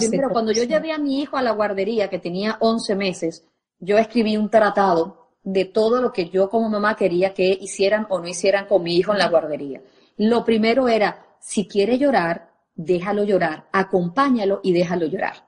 Pero 0.10 0.30
cuando 0.32 0.52
yo 0.52 0.64
llevé 0.64 0.92
a 0.92 0.98
mi 0.98 1.22
hijo 1.22 1.38
a 1.38 1.42
la 1.42 1.52
guardería, 1.52 2.10
que 2.10 2.20
tenía 2.20 2.58
11 2.60 2.96
meses, 2.96 3.46
yo 3.80 3.98
escribí 3.98 4.36
un 4.36 4.50
tratado 4.50 5.30
de 5.44 5.66
todo 5.66 6.02
lo 6.02 6.12
que 6.12 6.30
yo 6.30 6.50
como 6.50 6.70
mamá 6.70 6.96
quería 6.96 7.34
que 7.34 7.48
hicieran 7.48 8.08
o 8.10 8.20
no 8.20 8.28
hicieran 8.28 8.66
con 8.66 8.84
mi 8.84 8.98
hijo 8.98 9.14
en 9.14 9.20
la 9.20 9.30
guardería. 9.30 9.82
Lo 10.20 10.44
primero 10.44 10.88
era, 10.88 11.38
si 11.40 11.66
quiere 11.68 11.98
llorar, 11.98 12.52
déjalo 12.76 13.24
llorar, 13.24 13.68
acompáñalo 13.72 14.60
y 14.64 14.74
déjalo 14.74 15.08
llorar. 15.08 15.48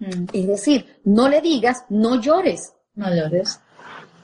Mm. 0.00 0.26
Es 0.32 0.46
decir, 0.46 1.00
no 1.04 1.28
le 1.28 1.40
digas, 1.40 1.84
no 1.88 2.20
llores. 2.20 2.74
No 2.94 3.14
llores. 3.14 3.60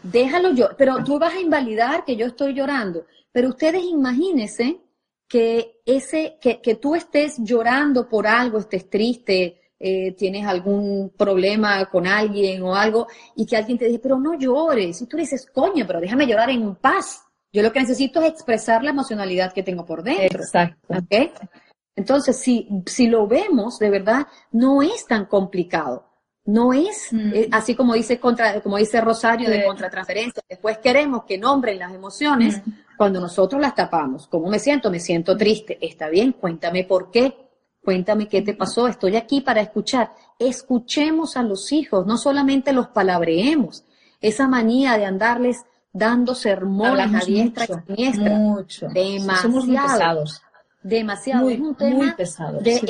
Déjalo 0.03 0.53
llorar, 0.53 0.77
pero 0.77 1.05
tú 1.05 1.19
vas 1.19 1.35
a 1.35 1.41
invalidar 1.41 2.05
que 2.05 2.17
yo 2.17 2.27
estoy 2.27 2.53
llorando. 2.53 3.07
Pero 3.31 3.51
ustedes 3.51 3.85
imagínense 3.85 4.81
que 5.29 5.83
ese, 5.87 6.37
que, 6.41 6.61
que 6.61 6.75
tú 6.75 6.95
estés 6.97 7.37
llorando 7.39 8.09
por 8.09 8.27
algo, 8.27 8.59
estés 8.59 8.91
triste, 8.91 9.61
eh, 9.79 10.13
tienes 10.13 10.47
algún 10.47 11.13
problema 11.17 11.85
con 11.87 12.07
alguien 12.09 12.63
o 12.63 12.75
algo, 12.75 13.07
y 13.35 13.47
que 13.47 13.57
alguien 13.57 13.79
te 13.79 13.85
dice, 13.85 13.99
pero 13.99 14.19
no 14.19 14.39
llores. 14.39 15.01
Y 15.01 15.07
tú 15.07 15.17
dices, 15.17 15.47
coño, 15.47 15.87
pero 15.87 16.01
déjame 16.01 16.27
llorar 16.27 16.51
en 16.51 16.75
paz. 16.75 17.26
Yo 17.57 17.63
lo 17.63 17.73
que 17.73 17.81
necesito 17.81 18.21
es 18.21 18.29
expresar 18.29 18.85
la 18.85 18.91
emocionalidad 18.91 19.51
que 19.55 19.63
tengo 19.63 19.87
por 19.87 20.03
dentro. 20.03 20.41
Exacto. 20.41 20.95
Entonces, 21.97 22.39
si, 22.39 22.69
si 22.85 23.07
lo 23.07 23.27
vemos, 23.27 23.79
de 23.79 23.89
verdad, 23.89 24.27
no 24.53 24.83
es 24.83 25.07
tan 25.07 25.25
complicado. 25.25 26.07
No 26.45 26.75
es 26.75 27.09
mm. 27.13 27.33
eh, 27.33 27.49
así 27.51 27.75
como 27.75 27.95
dice, 27.95 28.21
contra, 28.21 28.61
como 28.61 28.77
dice 28.77 29.01
Rosario 29.01 29.49
de 29.49 29.65
contratransferencia. 29.65 30.43
Después 30.47 30.77
queremos 30.77 31.25
que 31.25 31.39
nombren 31.39 31.79
las 31.79 31.95
emociones 31.95 32.61
mm. 32.63 32.71
cuando 32.99 33.23
nosotros 33.23 33.59
las 33.59 33.75
tapamos. 33.75 34.27
¿Cómo 34.27 34.51
me 34.51 34.59
siento? 34.59 34.91
Me 34.91 35.01
siento 35.01 35.35
triste. 35.35 35.79
Está 35.81 36.11
bien, 36.11 36.33
cuéntame 36.33 36.85
por 36.85 37.11
qué. 37.11 37.39
Cuéntame 37.83 38.29
qué 38.29 38.43
te 38.43 38.53
pasó. 38.53 38.87
Estoy 38.87 39.17
aquí 39.17 39.41
para 39.41 39.63
escuchar. 39.63 40.13
Escuchemos 40.39 41.39
a 41.39 41.43
los 41.43 41.73
hijos, 41.73 42.05
no 42.05 42.19
solamente 42.19 42.75
los 42.75 42.89
palabreemos. 42.89 43.87
Esa 44.21 44.47
manía 44.47 44.99
de 44.99 45.07
andarles 45.07 45.65
dando 45.97 46.35
sermones 46.35 47.15
a 47.15 47.25
diestra 47.25 47.65
y 47.65 47.95
siniestra. 47.95 48.39
Mucho. 48.39 48.89
Demasiado. 48.89 49.43
Somos 49.43 49.67
muy 49.67 49.77
pesados. 49.77 50.43
Demasiado. 50.83 51.43
Muy, 51.45 51.55
es 51.55 51.61
un 51.61 51.75
tema 51.75 51.97
muy 51.97 52.13
pesado. 52.13 52.61
de 52.61 52.81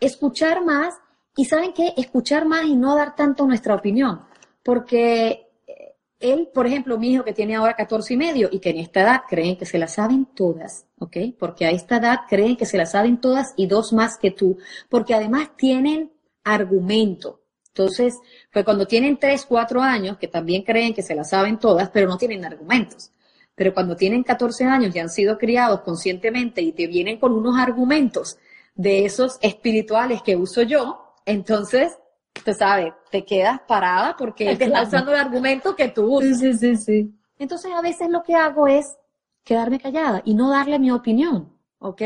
escuchar 0.00 0.64
más 0.64 0.94
y 1.36 1.44
saben 1.44 1.72
qué, 1.72 1.92
escuchar 1.96 2.46
más 2.46 2.64
y 2.64 2.76
no 2.76 2.94
dar 2.96 3.14
tanto 3.14 3.46
nuestra 3.46 3.74
opinión. 3.74 4.20
Porque 4.62 5.48
eh, 5.66 5.96
él, 6.20 6.48
por 6.54 6.66
ejemplo, 6.66 6.98
mi 6.98 7.12
hijo 7.12 7.24
que 7.24 7.32
tiene 7.32 7.56
ahora 7.56 7.74
14 7.74 8.14
y 8.14 8.16
medio 8.16 8.48
y 8.50 8.60
que 8.60 8.70
en 8.70 8.78
esta 8.78 9.02
edad 9.02 9.22
creen 9.28 9.56
que 9.56 9.66
se 9.66 9.78
la 9.78 9.88
saben 9.88 10.26
todas, 10.26 10.86
¿ok? 10.98 11.16
Porque 11.38 11.66
a 11.66 11.70
esta 11.70 11.96
edad 11.96 12.20
creen 12.28 12.56
que 12.56 12.66
se 12.66 12.78
la 12.78 12.86
saben 12.86 13.20
todas 13.20 13.52
y 13.56 13.66
dos 13.66 13.92
más 13.92 14.16
que 14.16 14.30
tú, 14.30 14.58
porque 14.88 15.14
además 15.14 15.50
tienen 15.56 16.12
argumento. 16.44 17.43
Entonces, 17.76 18.20
pues 18.52 18.64
cuando 18.64 18.86
tienen 18.86 19.18
tres, 19.18 19.44
cuatro 19.44 19.82
años, 19.82 20.16
que 20.16 20.28
también 20.28 20.62
creen 20.62 20.94
que 20.94 21.02
se 21.02 21.16
las 21.16 21.30
saben 21.30 21.58
todas, 21.58 21.90
pero 21.90 22.06
no 22.06 22.16
tienen 22.16 22.44
argumentos. 22.44 23.10
Pero 23.56 23.74
cuando 23.74 23.96
tienen 23.96 24.22
14 24.22 24.64
años 24.64 24.94
y 24.94 25.00
han 25.00 25.08
sido 25.08 25.36
criados 25.38 25.80
conscientemente 25.80 26.62
y 26.62 26.70
te 26.70 26.86
vienen 26.86 27.18
con 27.18 27.32
unos 27.32 27.58
argumentos 27.58 28.38
de 28.76 29.04
esos 29.04 29.38
espirituales 29.40 30.22
que 30.22 30.36
uso 30.36 30.62
yo, 30.62 31.14
entonces, 31.26 31.98
tú 32.44 32.54
sabes, 32.54 32.92
te 33.10 33.24
quedas 33.24 33.60
parada 33.66 34.14
porque 34.16 34.52
estás 34.52 34.86
usando 34.86 35.10
el 35.10 35.18
argumento 35.18 35.74
que 35.74 35.88
tú 35.88 36.18
usas. 36.18 36.38
Sí, 36.38 36.54
sí, 36.54 36.76
sí. 36.76 37.14
Entonces, 37.40 37.72
a 37.72 37.80
veces 37.80 38.08
lo 38.08 38.22
que 38.22 38.36
hago 38.36 38.68
es 38.68 38.96
quedarme 39.42 39.80
callada 39.80 40.22
y 40.24 40.34
no 40.34 40.48
darle 40.48 40.78
mi 40.78 40.92
opinión, 40.92 41.52
¿ok? 41.80 42.02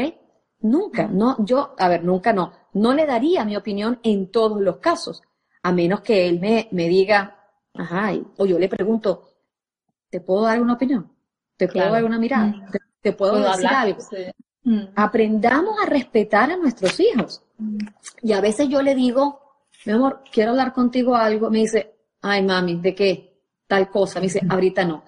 Nunca, 0.60 1.08
no, 1.08 1.36
yo, 1.44 1.74
a 1.78 1.88
ver, 1.88 2.04
nunca 2.04 2.32
no, 2.32 2.52
no 2.72 2.94
le 2.94 3.04
daría 3.04 3.44
mi 3.44 3.54
opinión 3.54 4.00
en 4.02 4.30
todos 4.30 4.60
los 4.62 4.78
casos 4.78 5.22
a 5.62 5.72
menos 5.72 6.00
que 6.00 6.28
él 6.28 6.40
me, 6.40 6.68
me 6.72 6.88
diga, 6.88 7.36
ajá, 7.74 8.12
o 8.36 8.46
yo 8.46 8.58
le 8.58 8.68
pregunto, 8.68 9.28
¿te 10.10 10.20
puedo 10.20 10.42
dar 10.42 10.60
una 10.60 10.74
opinión? 10.74 11.12
¿Te 11.56 11.68
puedo 11.68 11.90
dar 11.90 12.04
una 12.04 12.18
mirada? 12.18 12.46
Mm. 12.46 12.66
¿Te, 13.00 13.12
puedo, 13.12 13.38
decir 13.40 13.66
algo? 13.66 13.98
Mm. 14.62 14.82
Aprendamos 14.94 15.76
a 15.82 15.86
respetar 15.86 16.50
a 16.50 16.56
nuestros 16.56 16.98
hijos. 17.00 17.42
Mm. 17.58 17.78
Y 18.22 18.32
a 18.32 18.40
veces 18.40 18.68
yo 18.68 18.80
le 18.80 18.94
digo, 18.94 19.40
mi 19.84 19.92
amor, 19.92 20.22
quiero 20.32 20.52
hablar 20.52 20.72
contigo 20.72 21.16
algo. 21.16 21.50
Me 21.50 21.58
dice, 21.58 21.96
ay, 22.22 22.44
mami, 22.44 22.76
¿de 22.76 22.94
qué? 22.94 23.42
Tal 23.66 23.90
cosa. 23.90 24.20
Me 24.20 24.26
dice, 24.26 24.40
ahorita 24.48 24.84
no. 24.84 25.02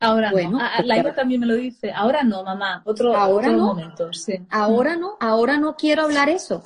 Ahora 0.00 0.30
bueno, 0.32 0.58
no. 0.58 0.84
la 0.84 0.98
hija 0.98 1.14
también 1.14 1.40
me 1.40 1.46
lo 1.46 1.54
dice. 1.54 1.92
Ahora 1.92 2.22
no, 2.22 2.42
mamá. 2.42 2.82
Otro, 2.84 3.16
ahora 3.16 3.48
no. 3.48 3.66
momento. 3.66 4.12
Sí. 4.12 4.34
Ahora 4.50 4.96
no. 4.96 5.16
Ahora 5.20 5.56
no 5.58 5.76
quiero 5.76 6.02
hablar 6.02 6.28
eso. 6.28 6.62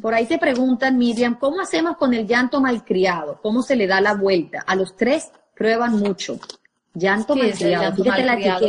Por 0.00 0.14
ahí 0.14 0.26
te 0.26 0.38
preguntan, 0.38 0.98
Miriam, 0.98 1.38
¿cómo 1.38 1.60
hacemos 1.60 1.96
con 1.96 2.12
el 2.14 2.26
llanto 2.26 2.60
malcriado? 2.60 3.38
¿Cómo 3.40 3.62
se 3.62 3.76
le 3.76 3.86
da 3.86 4.00
la 4.00 4.14
vuelta? 4.14 4.64
A 4.66 4.74
los 4.74 4.96
tres 4.96 5.30
prueban 5.54 5.98
mucho. 5.98 6.38
Llanto 6.94 7.36
malcriado. 7.36 7.94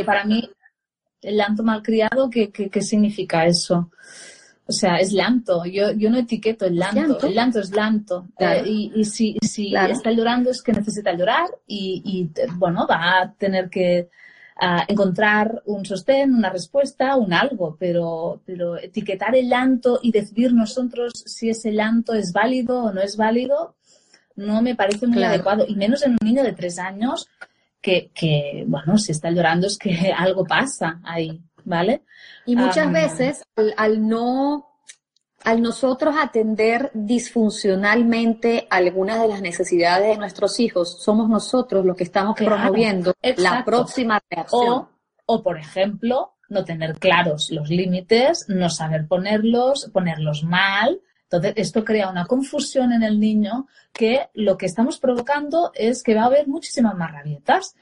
Para 0.04 0.24
mí, 0.24 0.48
el 1.20 1.36
llanto 1.36 1.62
malcriado, 1.62 2.30
¿qué, 2.30 2.50
qué, 2.50 2.82
significa 2.82 3.44
eso? 3.46 3.90
O 4.66 4.72
sea, 4.72 4.96
es 4.96 5.10
llanto. 5.10 5.64
Yo, 5.64 5.92
yo 5.92 6.10
no 6.10 6.18
etiqueto 6.18 6.64
el 6.64 6.76
llanto. 6.76 7.26
El 7.26 7.34
llanto 7.34 7.60
es 7.60 7.70
llanto. 7.70 8.28
Eh, 8.38 8.62
y, 8.66 9.04
si, 9.04 9.36
si 9.42 9.74
está 9.74 10.10
llorando 10.12 10.50
es 10.50 10.62
que 10.62 10.72
necesita 10.72 11.12
llorar 11.12 11.48
y, 11.66 12.02
y, 12.04 12.42
bueno, 12.56 12.86
va 12.88 13.22
a 13.22 13.32
tener 13.32 13.68
que 13.68 14.08
a 14.56 14.84
encontrar 14.86 15.62
un 15.66 15.84
sostén, 15.84 16.34
una 16.34 16.50
respuesta, 16.50 17.16
un 17.16 17.32
algo, 17.32 17.76
pero, 17.78 18.40
pero 18.46 18.76
etiquetar 18.76 19.34
el 19.34 19.48
llanto 19.48 19.98
y 20.02 20.12
decidir 20.12 20.52
nosotros 20.52 21.12
si 21.26 21.50
ese 21.50 21.72
llanto 21.72 22.14
es 22.14 22.32
válido 22.32 22.84
o 22.84 22.92
no 22.92 23.00
es 23.00 23.16
válido, 23.16 23.74
no 24.36 24.62
me 24.62 24.74
parece 24.74 25.06
muy 25.06 25.22
adecuado, 25.22 25.64
y 25.66 25.74
menos 25.74 26.02
en 26.04 26.12
un 26.12 26.18
niño 26.22 26.42
de 26.42 26.52
tres 26.52 26.78
años 26.78 27.28
que, 27.80 28.10
que, 28.14 28.64
bueno, 28.66 28.96
si 28.98 29.12
está 29.12 29.30
llorando 29.30 29.66
es 29.66 29.76
que 29.76 30.12
algo 30.16 30.44
pasa 30.44 31.00
ahí, 31.04 31.40
¿vale? 31.64 32.02
Y 32.46 32.56
muchas 32.56 32.90
veces 32.92 33.42
al 33.76 34.06
no 34.06 34.73
al 35.44 35.60
nosotros 35.60 36.14
atender 36.18 36.90
disfuncionalmente 36.94 38.66
algunas 38.70 39.20
de 39.20 39.28
las 39.28 39.42
necesidades 39.42 40.08
de 40.08 40.16
nuestros 40.16 40.58
hijos, 40.58 41.02
somos 41.02 41.28
nosotros 41.28 41.84
los 41.84 41.96
que 41.96 42.04
estamos 42.04 42.34
promoviendo 42.34 43.12
la 43.36 43.62
próxima 43.64 44.20
reacción. 44.28 44.88
O, 45.26 45.42
por 45.42 45.58
ejemplo, 45.58 46.34
no 46.48 46.64
tener 46.64 46.98
claros 46.98 47.50
los 47.50 47.68
límites, 47.68 48.46
no 48.48 48.70
saber 48.70 49.06
ponerlos, 49.06 49.90
ponerlos 49.92 50.44
mal. 50.44 51.00
Entonces, 51.24 51.54
esto 51.56 51.84
crea 51.84 52.10
una 52.10 52.26
confusión 52.26 52.92
en 52.92 53.02
el 53.02 53.20
niño 53.20 53.66
que 53.92 54.28
lo 54.34 54.56
que 54.56 54.66
estamos 54.66 54.98
provocando 54.98 55.72
es 55.74 56.02
que 56.02 56.14
va 56.14 56.22
a 56.22 56.26
haber 56.26 56.48
muchísimas 56.48 56.94
más 56.96 57.12
rabietas. 57.12 57.76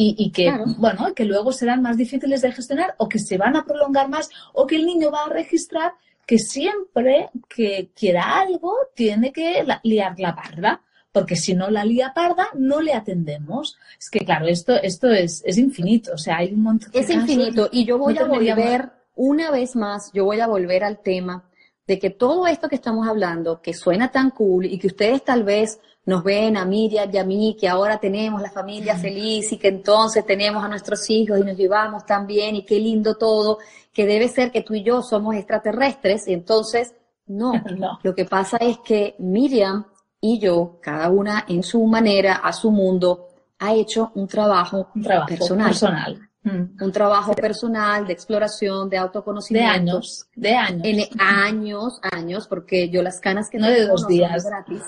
Y, 0.00 0.30
que, 0.30 0.52
bueno, 0.76 1.12
que 1.12 1.24
luego 1.24 1.50
serán 1.50 1.82
más 1.82 1.96
difíciles 1.96 2.42
de 2.42 2.52
gestionar 2.52 2.94
o 2.98 3.08
que 3.08 3.18
se 3.18 3.36
van 3.36 3.56
a 3.56 3.64
prolongar 3.64 4.08
más 4.08 4.30
o 4.52 4.64
que 4.64 4.76
el 4.76 4.86
niño 4.86 5.10
va 5.10 5.24
a 5.24 5.28
registrar 5.28 5.94
que 6.28 6.38
siempre 6.38 7.30
que 7.48 7.90
quiera 7.98 8.38
algo 8.38 8.74
tiene 8.94 9.32
que 9.32 9.64
liar 9.82 10.20
la 10.20 10.36
parda, 10.36 10.82
porque 11.10 11.36
si 11.36 11.54
no 11.54 11.70
la 11.70 11.86
lía 11.86 12.12
parda 12.14 12.48
no 12.52 12.82
le 12.82 12.92
atendemos. 12.92 13.78
Es 13.98 14.10
que 14.10 14.18
claro, 14.26 14.46
esto, 14.46 14.74
esto 14.74 15.10
es, 15.10 15.42
es 15.46 15.56
infinito, 15.56 16.12
o 16.12 16.18
sea, 16.18 16.36
hay 16.36 16.52
un 16.52 16.64
montón 16.64 16.92
de 16.92 16.98
Es 16.98 17.08
infinito 17.08 17.70
y 17.72 17.86
yo 17.86 17.96
voy 17.96 18.18
a 18.18 18.26
volver, 18.26 18.90
una 19.14 19.50
vez 19.50 19.74
más, 19.74 20.12
yo 20.12 20.26
voy 20.26 20.40
a 20.40 20.46
volver 20.46 20.84
al 20.84 20.98
tema 20.98 21.48
de 21.86 21.98
que 21.98 22.10
todo 22.10 22.46
esto 22.46 22.68
que 22.68 22.76
estamos 22.76 23.08
hablando, 23.08 23.62
que 23.62 23.72
suena 23.72 24.10
tan 24.10 24.30
cool 24.30 24.66
y 24.66 24.78
que 24.78 24.88
ustedes 24.88 25.24
tal 25.24 25.44
vez 25.44 25.80
nos 26.08 26.24
ven 26.24 26.56
a 26.56 26.64
Miriam 26.64 27.10
y 27.12 27.18
a 27.18 27.22
mí, 27.22 27.54
que 27.60 27.68
ahora 27.68 27.98
tenemos 27.98 28.40
la 28.40 28.50
familia 28.50 28.96
feliz 28.96 29.52
y 29.52 29.58
que 29.58 29.68
entonces 29.68 30.24
tenemos 30.24 30.64
a 30.64 30.68
nuestros 30.68 31.08
hijos 31.10 31.38
y 31.38 31.42
nos 31.42 31.54
llevamos 31.54 32.06
tan 32.06 32.26
bien 32.26 32.56
y 32.56 32.64
qué 32.64 32.80
lindo 32.80 33.16
todo, 33.16 33.58
que 33.92 34.06
debe 34.06 34.26
ser 34.28 34.50
que 34.50 34.62
tú 34.62 34.72
y 34.72 34.82
yo 34.82 35.02
somos 35.02 35.34
extraterrestres 35.34 36.26
y 36.26 36.32
entonces 36.32 36.94
No, 37.26 37.52
no, 37.76 37.98
lo 38.02 38.14
que 38.14 38.24
pasa 38.24 38.56
es 38.56 38.78
que 38.78 39.16
Miriam 39.18 39.84
y 40.18 40.38
yo, 40.38 40.78
cada 40.80 41.10
una 41.10 41.44
en 41.46 41.62
su 41.62 41.84
manera, 41.84 42.36
a 42.36 42.54
su 42.54 42.70
mundo, 42.70 43.26
ha 43.58 43.74
hecho 43.74 44.10
un 44.14 44.26
trabajo, 44.26 44.88
personal. 45.28 46.30
Mm. 46.42 46.82
Un 46.82 46.90
trabajo 46.90 47.34
personal 47.34 48.06
de 48.06 48.14
exploración, 48.14 48.88
de 48.88 48.96
autoconocimiento. 48.96 49.68
De 49.68 49.78
años, 49.78 50.26
de 50.34 50.54
años. 50.54 50.82
En 50.84 51.20
años, 51.20 52.00
años, 52.00 52.48
porque 52.48 52.88
yo 52.88 53.02
las 53.02 53.20
canas 53.20 53.50
que 53.50 53.58
no 53.58 53.66
de 53.66 53.86
dos 53.86 54.06
días. 54.06 54.42
gratis. 54.46 54.82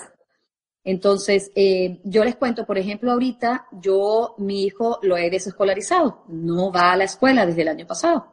Entonces, 0.91 1.53
eh, 1.55 2.01
yo 2.03 2.25
les 2.25 2.35
cuento, 2.35 2.67
por 2.67 2.77
ejemplo, 2.77 3.13
ahorita 3.13 3.69
yo, 3.71 4.35
mi 4.39 4.65
hijo 4.65 4.99
lo 5.03 5.17
he 5.17 5.31
desescolarizado, 5.31 6.25
no 6.27 6.73
va 6.73 6.91
a 6.91 6.97
la 6.97 7.05
escuela 7.05 7.47
desde 7.47 7.63
el 7.63 7.69
año 7.69 7.87
pasado. 7.87 8.27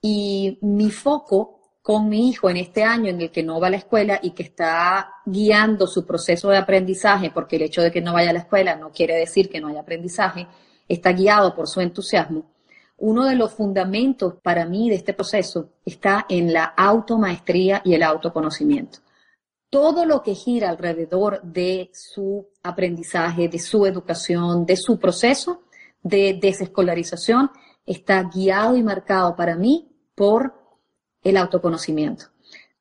Y 0.00 0.58
mi 0.62 0.90
foco 0.90 1.60
con 1.82 2.08
mi 2.08 2.30
hijo 2.30 2.48
en 2.48 2.56
este 2.56 2.84
año 2.84 3.10
en 3.10 3.20
el 3.20 3.30
que 3.30 3.42
no 3.42 3.60
va 3.60 3.66
a 3.66 3.70
la 3.70 3.76
escuela 3.76 4.18
y 4.22 4.30
que 4.30 4.44
está 4.44 5.16
guiando 5.26 5.86
su 5.86 6.06
proceso 6.06 6.48
de 6.48 6.56
aprendizaje, 6.56 7.30
porque 7.30 7.56
el 7.56 7.62
hecho 7.64 7.82
de 7.82 7.90
que 7.90 8.00
no 8.00 8.14
vaya 8.14 8.30
a 8.30 8.32
la 8.32 8.38
escuela 8.38 8.76
no 8.76 8.90
quiere 8.90 9.16
decir 9.16 9.50
que 9.50 9.60
no 9.60 9.68
haya 9.68 9.80
aprendizaje, 9.80 10.46
está 10.88 11.12
guiado 11.12 11.54
por 11.54 11.68
su 11.68 11.82
entusiasmo. 11.82 12.46
Uno 12.96 13.26
de 13.26 13.36
los 13.36 13.52
fundamentos 13.52 14.36
para 14.42 14.64
mí 14.64 14.88
de 14.88 14.96
este 14.96 15.12
proceso 15.12 15.68
está 15.84 16.24
en 16.30 16.50
la 16.50 16.64
automaestría 16.64 17.82
y 17.84 17.92
el 17.92 18.04
autoconocimiento. 18.04 19.00
Todo 19.74 20.04
lo 20.04 20.22
que 20.22 20.36
gira 20.36 20.70
alrededor 20.70 21.42
de 21.42 21.90
su 21.92 22.46
aprendizaje, 22.62 23.48
de 23.48 23.58
su 23.58 23.86
educación, 23.86 24.64
de 24.66 24.76
su 24.76 25.00
proceso 25.00 25.64
de 26.00 26.38
desescolarización, 26.40 27.50
está 27.84 28.22
guiado 28.32 28.76
y 28.76 28.84
marcado 28.84 29.34
para 29.34 29.56
mí 29.56 29.88
por 30.14 30.54
el 31.24 31.36
autoconocimiento. 31.36 32.26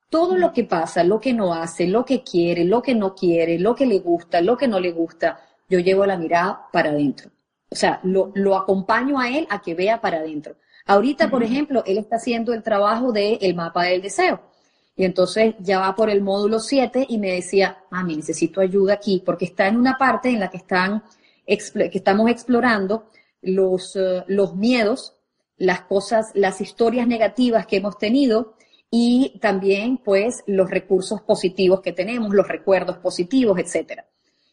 Todo 0.07 0.37
lo 0.37 0.53
que 0.53 0.65
pasa, 0.65 1.03
lo 1.03 1.19
que 1.19 1.33
no 1.33 1.55
hace, 1.55 1.87
lo 1.87 2.05
que 2.05 2.21
quiere, 2.21 2.63
lo 2.63 2.83
que 2.83 2.93
no 2.93 3.15
quiere, 3.15 3.57
lo 3.57 3.73
que 3.73 3.87
le 3.87 3.97
gusta, 3.97 4.39
lo 4.41 4.55
que 4.55 4.67
no 4.67 4.79
le 4.79 4.91
gusta, 4.91 5.39
yo 5.67 5.79
llevo 5.79 6.05
la 6.05 6.15
mirada 6.15 6.67
para 6.71 6.91
adentro. 6.91 7.31
O 7.71 7.75
sea, 7.75 8.01
lo, 8.03 8.55
acompaño 8.55 9.19
a 9.19 9.29
él 9.29 9.47
a 9.49 9.63
que 9.63 9.73
vea 9.73 9.99
para 9.99 10.19
adentro. 10.19 10.57
Ahorita, 10.85 11.27
por 11.31 11.41
ejemplo, 11.41 11.83
él 11.87 11.97
está 11.97 12.17
haciendo 12.17 12.53
el 12.53 12.61
trabajo 12.61 13.11
del 13.11 13.55
mapa 13.55 13.85
del 13.85 14.03
deseo. 14.03 14.52
Y 14.95 15.05
entonces 15.05 15.55
ya 15.59 15.79
va 15.79 15.95
por 15.95 16.09
el 16.09 16.21
módulo 16.21 16.59
7 16.59 17.05
y 17.09 17.17
me 17.17 17.31
decía, 17.31 17.83
mami, 17.89 18.17
necesito 18.17 18.61
ayuda 18.61 18.93
aquí, 18.93 19.23
porque 19.25 19.45
está 19.45 19.67
en 19.67 19.77
una 19.77 19.97
parte 19.97 20.29
en 20.29 20.39
la 20.39 20.49
que, 20.49 20.57
están, 20.57 21.03
que 21.45 21.91
estamos 21.93 22.29
explorando 22.29 23.09
los, 23.41 23.95
eh, 23.95 24.23
los 24.27 24.55
miedos 24.55 25.13
las 25.57 25.81
cosas, 25.81 26.31
las 26.33 26.61
historias 26.61 27.07
negativas 27.07 27.65
que 27.65 27.77
hemos 27.77 27.97
tenido 27.97 28.55
y 28.89 29.39
también 29.39 29.97
pues 29.97 30.43
los 30.45 30.69
recursos 30.69 31.21
positivos 31.21 31.81
que 31.81 31.93
tenemos, 31.93 32.33
los 32.33 32.47
recuerdos 32.47 32.97
positivos, 32.97 33.57
etcétera. 33.59 34.05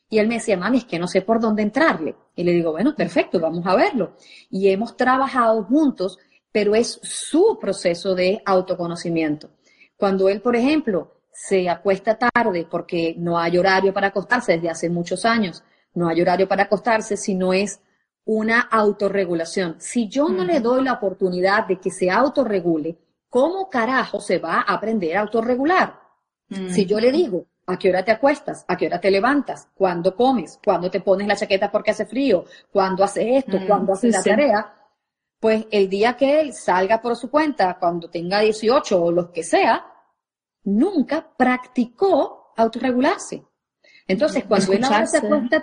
Y 0.08 0.18
él 0.18 0.28
me 0.28 0.34
decía, 0.34 0.56
mami, 0.56 0.78
es 0.78 0.84
que 0.84 0.98
no 0.98 1.06
sé 1.06 1.22
por 1.22 1.40
dónde 1.40 1.62
entrarle. 1.62 2.16
Y 2.34 2.42
le 2.42 2.52
digo, 2.52 2.72
bueno, 2.72 2.96
perfecto, 2.96 3.38
vamos 3.38 3.64
a 3.66 3.76
verlo. 3.76 4.16
Y 4.50 4.68
hemos 4.68 4.96
trabajado 4.96 5.62
juntos, 5.64 6.18
pero 6.50 6.74
es 6.74 6.98
su 7.02 7.58
proceso 7.60 8.14
de 8.14 8.42
autoconocimiento. 8.44 9.50
Cuando 10.00 10.30
él, 10.30 10.40
por 10.40 10.56
ejemplo, 10.56 11.12
se 11.30 11.68
acuesta 11.68 12.18
tarde 12.18 12.66
porque 12.68 13.14
no 13.18 13.38
hay 13.38 13.58
horario 13.58 13.92
para 13.92 14.08
acostarse 14.08 14.54
desde 14.54 14.70
hace 14.70 14.88
muchos 14.88 15.26
años, 15.26 15.62
no 15.94 16.08
hay 16.08 16.22
horario 16.22 16.48
para 16.48 16.62
acostarse 16.62 17.18
si 17.18 17.34
no 17.34 17.52
es 17.52 17.80
una 18.24 18.60
autorregulación. 18.60 19.76
Si 19.78 20.08
yo 20.08 20.30
no 20.30 20.42
le 20.42 20.60
doy 20.60 20.82
la 20.84 20.94
oportunidad 20.94 21.66
de 21.66 21.78
que 21.78 21.90
se 21.90 22.10
autorregule, 22.10 22.96
¿cómo 23.28 23.68
carajo 23.68 24.20
se 24.20 24.38
va 24.38 24.60
a 24.60 24.72
aprender 24.72 25.18
a 25.18 25.20
autorregular? 25.20 26.00
Si 26.70 26.86
yo 26.86 26.98
le 26.98 27.12
digo, 27.12 27.46
¿a 27.66 27.78
qué 27.78 27.90
hora 27.90 28.02
te 28.02 28.10
acuestas? 28.10 28.64
¿A 28.66 28.76
qué 28.76 28.86
hora 28.86 29.00
te 29.00 29.10
levantas? 29.10 29.68
¿Cuándo 29.74 30.16
comes? 30.16 30.58
¿Cuándo 30.64 30.90
te 30.90 31.00
pones 31.00 31.28
la 31.28 31.36
chaqueta 31.36 31.70
porque 31.70 31.90
hace 31.90 32.06
frío? 32.06 32.46
¿Cuándo 32.72 33.04
hace 33.04 33.36
esto? 33.36 33.58
¿Cuándo 33.66 33.92
hace 33.92 34.08
la 34.08 34.22
tarea? 34.22 34.74
Pues 35.38 35.66
el 35.70 35.88
día 35.88 36.16
que 36.16 36.40
él 36.40 36.52
salga 36.52 37.00
por 37.00 37.16
su 37.16 37.30
cuenta, 37.30 37.76
cuando 37.78 38.10
tenga 38.10 38.40
18 38.40 39.02
o 39.02 39.12
lo 39.12 39.32
que 39.32 39.42
sea, 39.42 39.89
nunca 40.64 41.34
practicó 41.36 42.52
autorregularse. 42.56 43.42
Entonces, 44.06 44.44
cuando 44.44 44.72
él 44.72 44.84
ahora 44.84 45.06
se 45.06 45.18
acuesta, 45.18 45.62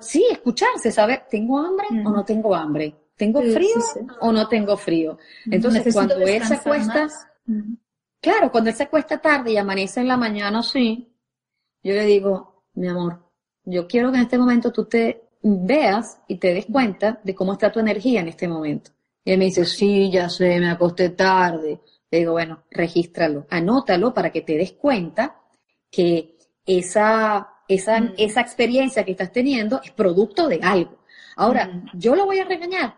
sí, 0.00 0.26
escucharse, 0.30 0.90
saber, 0.90 1.24
¿tengo 1.30 1.58
hambre 1.58 1.86
o 2.04 2.10
no 2.10 2.24
tengo 2.24 2.54
hambre? 2.54 2.94
¿Tengo 3.16 3.42
frío 3.42 3.76
o 4.20 4.32
no 4.32 4.48
tengo 4.48 4.76
frío? 4.76 5.18
Entonces, 5.46 5.92
cuando 5.92 6.16
él 6.18 6.44
se 6.44 6.54
acuesta, 6.54 7.08
claro, 8.20 8.50
cuando 8.50 8.70
él 8.70 8.76
se 8.76 8.84
acuesta 8.84 9.18
tarde 9.18 9.52
y 9.52 9.56
amanece 9.56 10.00
en 10.00 10.08
la 10.08 10.16
mañana, 10.16 10.62
sí, 10.62 11.12
yo 11.82 11.94
le 11.94 12.04
digo, 12.04 12.64
mi 12.74 12.88
amor, 12.88 13.24
yo 13.64 13.86
quiero 13.86 14.10
que 14.10 14.16
en 14.16 14.22
este 14.22 14.38
momento 14.38 14.72
tú 14.72 14.86
te 14.86 15.28
veas 15.42 16.20
y 16.26 16.36
te 16.36 16.54
des 16.54 16.66
cuenta 16.66 17.20
de 17.22 17.34
cómo 17.34 17.52
está 17.52 17.70
tu 17.70 17.80
energía 17.80 18.20
en 18.20 18.28
este 18.28 18.48
momento. 18.48 18.92
Y 19.24 19.32
él 19.32 19.38
me 19.38 19.46
dice, 19.46 19.64
sí, 19.64 20.10
ya 20.10 20.28
sé, 20.28 20.58
me 20.58 20.70
acosté 20.70 21.10
tarde. 21.10 21.80
Le 22.10 22.18
digo, 22.18 22.32
bueno, 22.32 22.64
regístralo, 22.70 23.46
anótalo 23.50 24.14
para 24.14 24.30
que 24.30 24.42
te 24.42 24.56
des 24.56 24.72
cuenta 24.72 25.40
que 25.90 26.36
esa 26.64 27.58
esa, 27.68 28.00
mm. 28.00 28.14
esa 28.16 28.40
experiencia 28.40 29.04
que 29.04 29.12
estás 29.12 29.30
teniendo 29.30 29.80
es 29.84 29.92
producto 29.92 30.48
de 30.48 30.60
algo. 30.62 30.98
Ahora, 31.36 31.66
mm. 31.66 31.90
yo 31.94 32.16
lo 32.16 32.24
voy 32.26 32.38
a 32.40 32.44
regañar. 32.44 32.96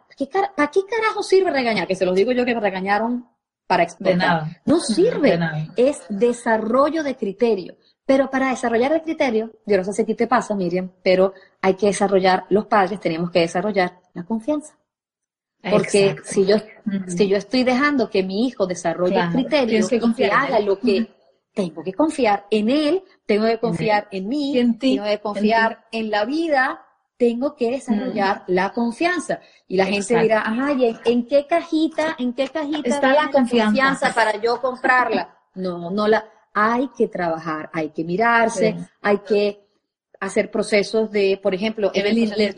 ¿Para 0.56 0.70
qué, 0.70 0.80
carajo 0.88 1.22
sirve 1.22 1.50
regañar? 1.50 1.86
Que 1.86 1.96
se 1.96 2.06
los 2.06 2.14
digo 2.14 2.32
yo 2.32 2.44
que 2.44 2.54
me 2.54 2.60
regañaron 2.60 3.28
para 3.66 3.82
exportar. 3.82 4.16
nada. 4.16 4.62
No 4.64 4.80
sirve. 4.80 5.38
Es 5.76 6.02
desarrollo 6.08 7.02
de 7.02 7.16
criterio. 7.16 7.76
Pero 8.06 8.28
para 8.28 8.50
desarrollar 8.50 8.92
el 8.92 9.02
criterio, 9.02 9.52
yo 9.66 9.76
no 9.76 9.84
sé 9.84 9.92
si 9.92 10.02
a 10.02 10.06
ti 10.06 10.14
te 10.14 10.26
pasa, 10.26 10.54
Miriam, 10.56 10.90
pero 11.02 11.32
hay 11.60 11.74
que 11.74 11.86
desarrollar, 11.86 12.44
los 12.48 12.66
padres 12.66 12.98
tenemos 12.98 13.30
que 13.30 13.40
desarrollar 13.40 14.00
la 14.14 14.24
confianza. 14.24 14.76
Porque 15.62 16.16
si 16.24 16.46
yo, 16.46 16.56
si 17.06 17.28
yo 17.28 17.36
estoy 17.36 17.64
dejando 17.64 18.08
que 18.08 18.22
mi 18.22 18.46
hijo 18.46 18.66
desarrolle 18.66 19.20
el 19.20 19.30
criterio, 19.30 19.86
que, 20.16 20.26
haga 20.26 20.60
lo 20.60 20.78
que 20.78 21.06
tengo 21.52 21.82
que 21.82 21.92
confiar 21.92 22.46
en 22.50 22.70
él, 22.70 23.02
tengo 23.26 23.46
que 23.46 23.58
confiar 23.58 24.08
en 24.10 24.28
mí, 24.28 24.76
tengo 24.78 25.04
que 25.04 25.18
confiar 25.18 25.86
en, 25.92 26.10
la 26.10 26.24
vida, 26.24 26.82
tengo 27.18 27.54
que 27.56 27.72
desarrollar 27.72 28.44
la 28.46 28.72
confianza. 28.72 29.40
Y 29.68 29.76
la 29.76 29.86
gente 29.86 30.18
dirá, 30.18 30.44
ay, 30.46 30.96
¿en, 31.04 31.26
qué 31.26 31.46
cajita, 31.46 32.16
en 32.18 32.32
qué 32.32 32.48
cajita 32.48 32.88
está 32.88 33.12
la 33.12 33.30
confianza. 33.30 34.14
para 34.14 34.40
yo 34.40 34.60
comprarla? 34.60 35.36
No, 35.54 35.90
no 35.90 36.08
la, 36.08 36.24
hay 36.54 36.88
que 36.96 37.08
trabajar, 37.08 37.68
hay 37.72 37.90
que 37.90 38.04
mirarse, 38.04 38.76
hay 39.02 39.18
que 39.18 39.69
hacer 40.20 40.50
procesos 40.50 41.10
de, 41.10 41.40
por 41.42 41.54
ejemplo, 41.54 41.90
Evelyn, 41.94 42.30
les, 42.36 42.54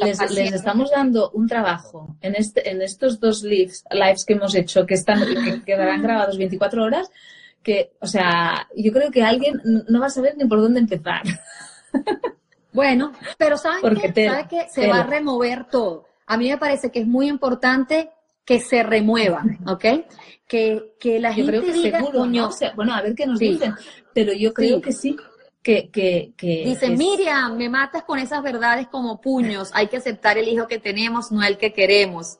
estamos 0.52 0.90
dando 0.90 1.30
un 1.30 1.46
trabajo 1.46 2.16
en, 2.20 2.34
este, 2.34 2.68
en 2.68 2.82
estos 2.82 3.20
dos 3.20 3.44
lives, 3.44 3.84
lives 3.90 4.24
que 4.24 4.32
hemos 4.34 4.54
hecho, 4.56 4.84
que 4.84 4.94
están, 4.94 5.20
que 5.24 5.62
quedarán 5.62 6.02
grabados 6.02 6.36
24 6.36 6.82
horas, 6.82 7.08
que, 7.62 7.92
o 8.00 8.06
sea, 8.08 8.68
yo 8.76 8.92
creo 8.92 9.12
que 9.12 9.22
alguien 9.22 9.62
no 9.64 10.00
va 10.00 10.06
a 10.06 10.10
saber 10.10 10.36
ni 10.36 10.44
por 10.44 10.60
dónde 10.60 10.80
empezar. 10.80 11.22
Bueno, 12.72 13.12
pero 13.36 13.58
¿saben 13.58 13.96
qué? 13.96 14.26
¿Sabe 14.26 14.48
que 14.48 14.66
se 14.70 14.88
va 14.88 15.00
a 15.00 15.06
remover 15.06 15.66
todo? 15.66 16.06
A 16.26 16.38
mí 16.38 16.48
me 16.48 16.56
parece 16.56 16.90
que 16.90 17.00
es 17.00 17.06
muy 17.06 17.28
importante 17.28 18.08
que 18.44 18.60
se 18.60 18.82
remueva, 18.82 19.44
¿ok? 19.66 19.84
Que, 20.48 20.94
que 20.98 21.20
la 21.20 21.32
gente 21.34 21.50
creo 21.50 21.62
que 21.62 21.72
diga, 21.72 21.98
seguro, 21.98 22.24
bueno, 22.74 22.94
a 22.94 23.02
ver 23.02 23.14
qué 23.14 23.26
nos 23.26 23.38
dicen, 23.38 23.74
pero 24.14 24.32
yo 24.32 24.52
creo 24.52 24.80
que 24.80 24.92
sí. 24.92 25.16
Que, 25.62 25.90
que, 25.90 26.32
que 26.36 26.64
Dice, 26.64 26.90
Miriam, 26.90 27.56
me 27.56 27.68
matas 27.68 28.02
con 28.02 28.18
esas 28.18 28.42
verdades 28.42 28.88
como 28.88 29.20
puños. 29.20 29.70
Hay 29.74 29.86
que 29.86 29.98
aceptar 29.98 30.36
el 30.36 30.48
hijo 30.48 30.66
que 30.66 30.78
tenemos, 30.78 31.30
no 31.30 31.42
el 31.42 31.56
que 31.56 31.72
queremos. 31.72 32.38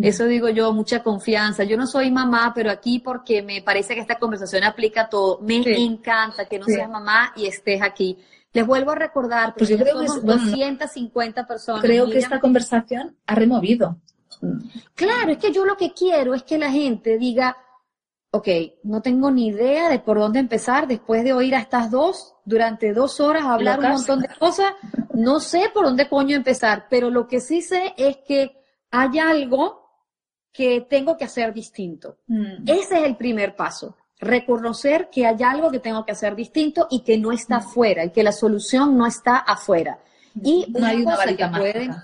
Eso 0.00 0.26
digo 0.26 0.48
yo, 0.48 0.72
mucha 0.72 1.02
confianza. 1.02 1.62
Yo 1.62 1.76
no 1.76 1.86
soy 1.86 2.10
mamá, 2.10 2.52
pero 2.54 2.70
aquí 2.70 2.98
porque 2.98 3.42
me 3.42 3.62
parece 3.62 3.94
que 3.94 4.00
esta 4.00 4.18
conversación 4.18 4.64
aplica 4.64 5.02
a 5.02 5.08
todo. 5.08 5.38
Me 5.40 5.56
encanta 5.56 6.46
que 6.46 6.58
no 6.58 6.66
seas 6.66 6.88
mamá 6.88 7.32
y 7.36 7.46
estés 7.46 7.80
aquí. 7.80 8.18
Les 8.52 8.66
vuelvo 8.66 8.92
a 8.92 8.94
recordar, 8.94 9.54
pues 9.56 9.68
yo 9.68 9.76
creo 9.76 10.00
que 10.00 10.06
250 10.06 11.46
personas. 11.46 11.82
Creo 11.82 12.08
que 12.08 12.18
esta 12.18 12.40
conversación 12.40 13.16
ha 13.26 13.34
removido. 13.34 13.98
Claro, 14.94 15.32
es 15.32 15.38
que 15.38 15.52
yo 15.52 15.64
lo 15.64 15.76
que 15.76 15.92
quiero 15.92 16.34
es 16.34 16.42
que 16.42 16.58
la 16.58 16.70
gente 16.70 17.18
diga, 17.18 17.56
ok, 18.34 18.48
no 18.82 19.00
tengo 19.00 19.30
ni 19.30 19.46
idea 19.46 19.88
de 19.88 20.00
por 20.00 20.18
dónde 20.18 20.40
empezar 20.40 20.88
después 20.88 21.22
de 21.22 21.32
oír 21.32 21.54
a 21.54 21.60
estas 21.60 21.88
dos 21.88 22.34
durante 22.44 22.92
dos 22.92 23.20
horas 23.20 23.44
hablar 23.44 23.78
un 23.78 23.92
montón 23.92 24.20
de 24.22 24.28
cosas. 24.28 24.72
No 25.12 25.38
sé 25.38 25.70
por 25.72 25.84
dónde 25.84 26.08
coño 26.08 26.34
empezar, 26.36 26.86
pero 26.90 27.10
lo 27.10 27.28
que 27.28 27.40
sí 27.40 27.62
sé 27.62 27.94
es 27.96 28.16
que 28.26 28.60
hay 28.90 29.20
algo 29.20 29.84
que 30.52 30.80
tengo 30.80 31.16
que 31.16 31.26
hacer 31.26 31.54
distinto. 31.54 32.18
Mm. 32.26 32.68
Ese 32.68 32.98
es 32.98 33.04
el 33.04 33.16
primer 33.16 33.54
paso. 33.54 33.96
Reconocer 34.18 35.10
que 35.10 35.26
hay 35.26 35.40
algo 35.44 35.70
que 35.70 35.78
tengo 35.78 36.04
que 36.04 36.10
hacer 36.10 36.34
distinto 36.34 36.88
y 36.90 37.04
que 37.04 37.16
no 37.16 37.30
está 37.30 37.58
mm. 37.58 37.62
afuera 37.62 38.04
y 38.04 38.10
que 38.10 38.24
la 38.24 38.32
solución 38.32 38.98
no 38.98 39.06
está 39.06 39.36
afuera. 39.36 40.00
Y 40.42 40.66
una, 40.74 41.04
cosa 41.04 41.36
que 41.36 41.46
pueden, 41.56 41.94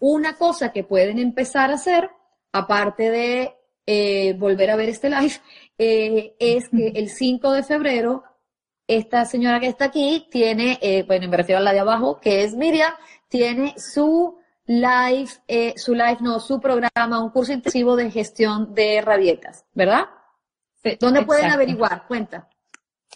una 0.00 0.36
cosa 0.38 0.72
que 0.72 0.84
pueden 0.84 1.18
empezar 1.18 1.70
a 1.70 1.74
hacer, 1.74 2.08
aparte 2.50 3.10
de 3.10 3.56
eh, 3.88 4.34
volver 4.36 4.72
a 4.72 4.76
ver 4.76 4.88
este 4.88 5.08
live, 5.08 5.34
eh, 5.78 6.34
es 6.38 6.68
que 6.68 6.88
el 6.88 7.10
5 7.10 7.52
de 7.52 7.62
febrero, 7.62 8.24
esta 8.86 9.24
señora 9.24 9.60
que 9.60 9.66
está 9.66 9.86
aquí 9.86 10.26
tiene, 10.30 10.78
eh, 10.80 11.02
bueno, 11.04 11.28
me 11.28 11.36
refiero 11.36 11.58
a 11.58 11.64
la 11.64 11.72
de 11.72 11.80
abajo, 11.80 12.20
que 12.20 12.44
es 12.44 12.54
Miriam, 12.54 12.92
tiene 13.28 13.74
su 13.76 14.38
live, 14.66 15.28
su 15.76 15.94
live, 15.94 16.18
no, 16.20 16.40
su 16.40 16.60
programa, 16.60 17.22
un 17.22 17.30
curso 17.30 17.52
intensivo 17.52 17.96
de 17.96 18.10
gestión 18.10 18.74
de 18.74 19.00
rabietas, 19.00 19.64
¿verdad? 19.74 20.06
¿Dónde 21.00 21.24
pueden 21.24 21.50
averiguar? 21.50 22.06
Cuenta. 22.06 22.48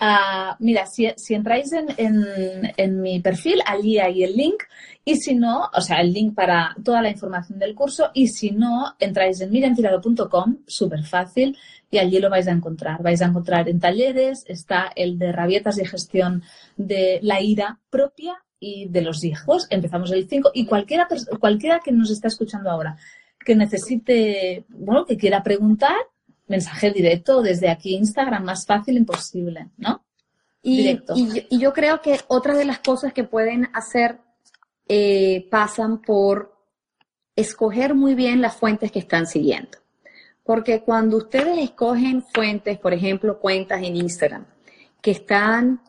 Uh, 0.01 0.57
mira, 0.61 0.87
si, 0.87 1.13
si 1.17 1.35
entráis 1.35 1.71
en, 1.73 1.89
en, 1.99 2.73
en, 2.75 3.03
mi 3.03 3.21
perfil, 3.21 3.61
allí 3.67 3.99
hay 3.99 4.25
el 4.25 4.35
link. 4.35 4.63
Y 5.05 5.17
si 5.17 5.35
no, 5.35 5.69
o 5.75 5.81
sea, 5.83 6.01
el 6.01 6.13
link 6.13 6.35
para 6.35 6.75
toda 6.83 7.03
la 7.03 7.11
información 7.11 7.59
del 7.59 7.75
curso. 7.75 8.11
Y 8.15 8.29
si 8.29 8.51
no, 8.51 8.95
entráis 8.99 9.43
en 9.43 9.51
miriamtirado.com, 9.51 10.59
súper 10.67 11.05
fácil, 11.05 11.57
y 11.91 11.99
allí 11.99 12.19
lo 12.19 12.31
vais 12.31 12.47
a 12.47 12.53
encontrar. 12.53 13.03
Vais 13.03 13.21
a 13.21 13.27
encontrar 13.27 13.69
en 13.69 13.81
talleres, 13.81 14.45
está 14.47 14.91
el 14.95 15.19
de 15.19 15.33
rabietas 15.33 15.79
y 15.79 15.85
gestión 15.85 16.43
de 16.77 17.19
la 17.23 17.41
ira 17.41 17.79
propia 17.91 18.37
y 18.61 18.89
de 18.89 19.03
los 19.03 19.25
hijos. 19.25 19.67
Empezamos 19.71 20.13
el 20.13 20.29
5. 20.29 20.53
Y 20.55 20.67
cualquiera, 20.67 21.09
cualquiera 21.41 21.81
que 21.81 21.93
nos 21.93 22.11
está 22.11 22.29
escuchando 22.29 22.71
ahora, 22.71 22.97
que 23.45 23.57
necesite, 23.57 24.65
bueno, 24.69 25.05
que 25.05 25.17
quiera 25.17 25.43
preguntar, 25.43 25.97
mensaje 26.47 26.91
directo 26.91 27.43
desde 27.43 27.71
aquí 27.71 27.95
Instagram, 27.95 28.45
más 28.45 28.67
fácil 28.67 28.97
imposible, 28.97 29.71
¿no? 29.77 30.05
Y, 30.63 31.01
y, 31.15 31.59
yo 31.59 31.73
creo 31.73 32.03
que 32.03 32.21
otra 32.29 32.55
de 32.55 32.67
las 32.67 32.81
cosas 32.81 33.15
que 33.15 33.25
pueden 33.25 33.71
hacer 33.73 34.19
eh, 34.89 35.49
pasan 35.51 36.03
por 36.03 36.55
escoger 37.35 37.95
muy 37.95 38.15
bien 38.15 38.43
las 38.43 38.57
fuentes 38.57 38.93
que 38.93 38.99
están 38.99 39.27
siguiendo. 39.27 39.80
Porque 40.51 40.83
cuando 40.83 41.19
ustedes 41.19 41.59
escogen 41.59 42.25
fuentes, 42.25 42.77
por 42.81 42.93
ejemplo, 42.93 43.39
cuentas 43.39 43.85
en 43.85 43.95
Instagram, 43.95 44.47
que 45.01 45.13
están 45.13 45.81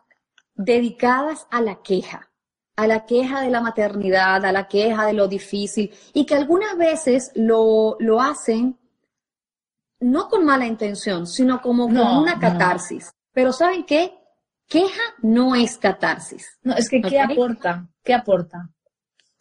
dedicadas 0.53 1.47
a 1.49 1.61
la 1.61 1.81
queja, 1.81 2.29
a 2.75 2.85
la 2.85 3.07
queja 3.07 3.41
de 3.41 3.49
la 3.49 3.59
maternidad, 3.59 4.45
a 4.45 4.51
la 4.51 4.67
queja 4.67 5.07
de 5.07 5.13
lo 5.13 5.27
difícil, 5.27 5.91
y 6.13 6.27
que 6.27 6.35
algunas 6.35 6.77
veces 6.77 7.31
lo, 7.33 7.97
lo 7.99 8.21
hacen 8.21 8.77
no 9.99 10.29
con 10.29 10.45
mala 10.45 10.67
intención, 10.67 11.25
sino 11.25 11.59
como 11.59 11.85
una 11.85 12.37
catarsis. 12.37 13.11
Pero 13.33 13.53
¿saben 13.53 13.83
qué? 13.83 14.13
Queja 14.67 15.01
no 15.23 15.55
es 15.55 15.75
catarsis. 15.79 16.59
No, 16.61 16.75
es 16.75 16.87
que 16.87 17.01
¿qué 17.01 17.19
aporta? 17.19 17.89
¿Qué 18.03 18.13
aporta? 18.13 18.69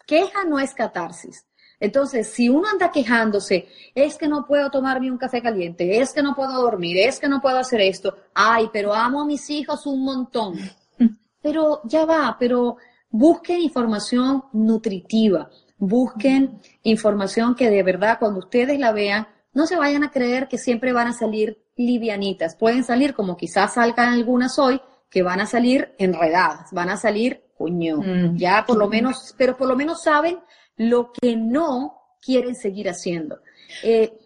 Queja 0.07 0.45
no 0.45 0.59
es 0.59 0.73
catarsis. 0.73 1.45
Entonces, 1.81 2.29
si 2.29 2.51
uno 2.51 2.69
anda 2.69 2.93
quejándose, 2.93 3.67
es 3.95 4.17
que 4.17 4.29
no 4.29 4.47
puedo 4.47 4.71
tomarme 4.71 5.11
un 5.11 5.17
café 5.17 5.41
caliente, 5.41 5.99
es 5.99 6.13
que 6.13 6.23
no 6.23 6.35
puedo 6.35 6.61
dormir, 6.61 6.99
es 6.99 7.19
que 7.19 7.29
no 7.29 7.41
puedo 7.41 7.59
hacer 7.59 7.81
esto, 7.81 8.15
ay, 8.35 8.69
pero 8.71 8.93
amo 8.93 9.23
a 9.23 9.27
mis 9.27 9.49
hijos 9.49 9.87
un 9.87 10.05
montón. 10.05 10.59
Pero 11.43 11.81
ya 11.85 12.05
va, 12.05 12.37
pero 12.39 12.77
busquen 13.09 13.63
información 13.63 14.45
nutritiva, 14.53 15.49
busquen 15.79 16.61
información 16.83 17.55
que 17.55 17.71
de 17.71 17.83
verdad 17.83 18.19
cuando 18.19 18.41
ustedes 18.41 18.79
la 18.79 18.93
vean 18.93 19.27
no 19.55 19.67
se 19.67 19.77
vayan 19.77 20.05
a 20.05 20.11
creer 20.11 20.49
que 20.49 20.59
siempre 20.59 20.93
van 20.93 21.09
a 21.09 21.13
salir 21.15 21.65
livianitas. 21.77 22.57
Pueden 22.57 22.85
salir 22.85 23.15
como 23.15 23.39
quizás 23.39 23.73
salgan 23.73 24.13
algunas 24.13 24.59
hoy, 24.59 24.81
que 25.09 25.23
van 25.23 25.41
a 25.41 25.47
salir 25.47 25.95
enredadas, 25.99 26.71
van 26.73 26.91
a 26.91 26.97
salir, 26.97 27.43
coño, 27.57 27.99
mm. 27.99 28.37
ya 28.37 28.65
por 28.67 28.77
lo 28.77 28.89
menos, 28.89 29.35
pero 29.37 29.57
por 29.57 29.67
lo 29.67 29.77
menos 29.77 30.03
saben 30.03 30.39
lo 30.81 31.13
que 31.13 31.37
no 31.37 32.17
quieren 32.23 32.55
seguir 32.55 32.89
haciendo. 32.89 33.41
Eh, 33.83 34.19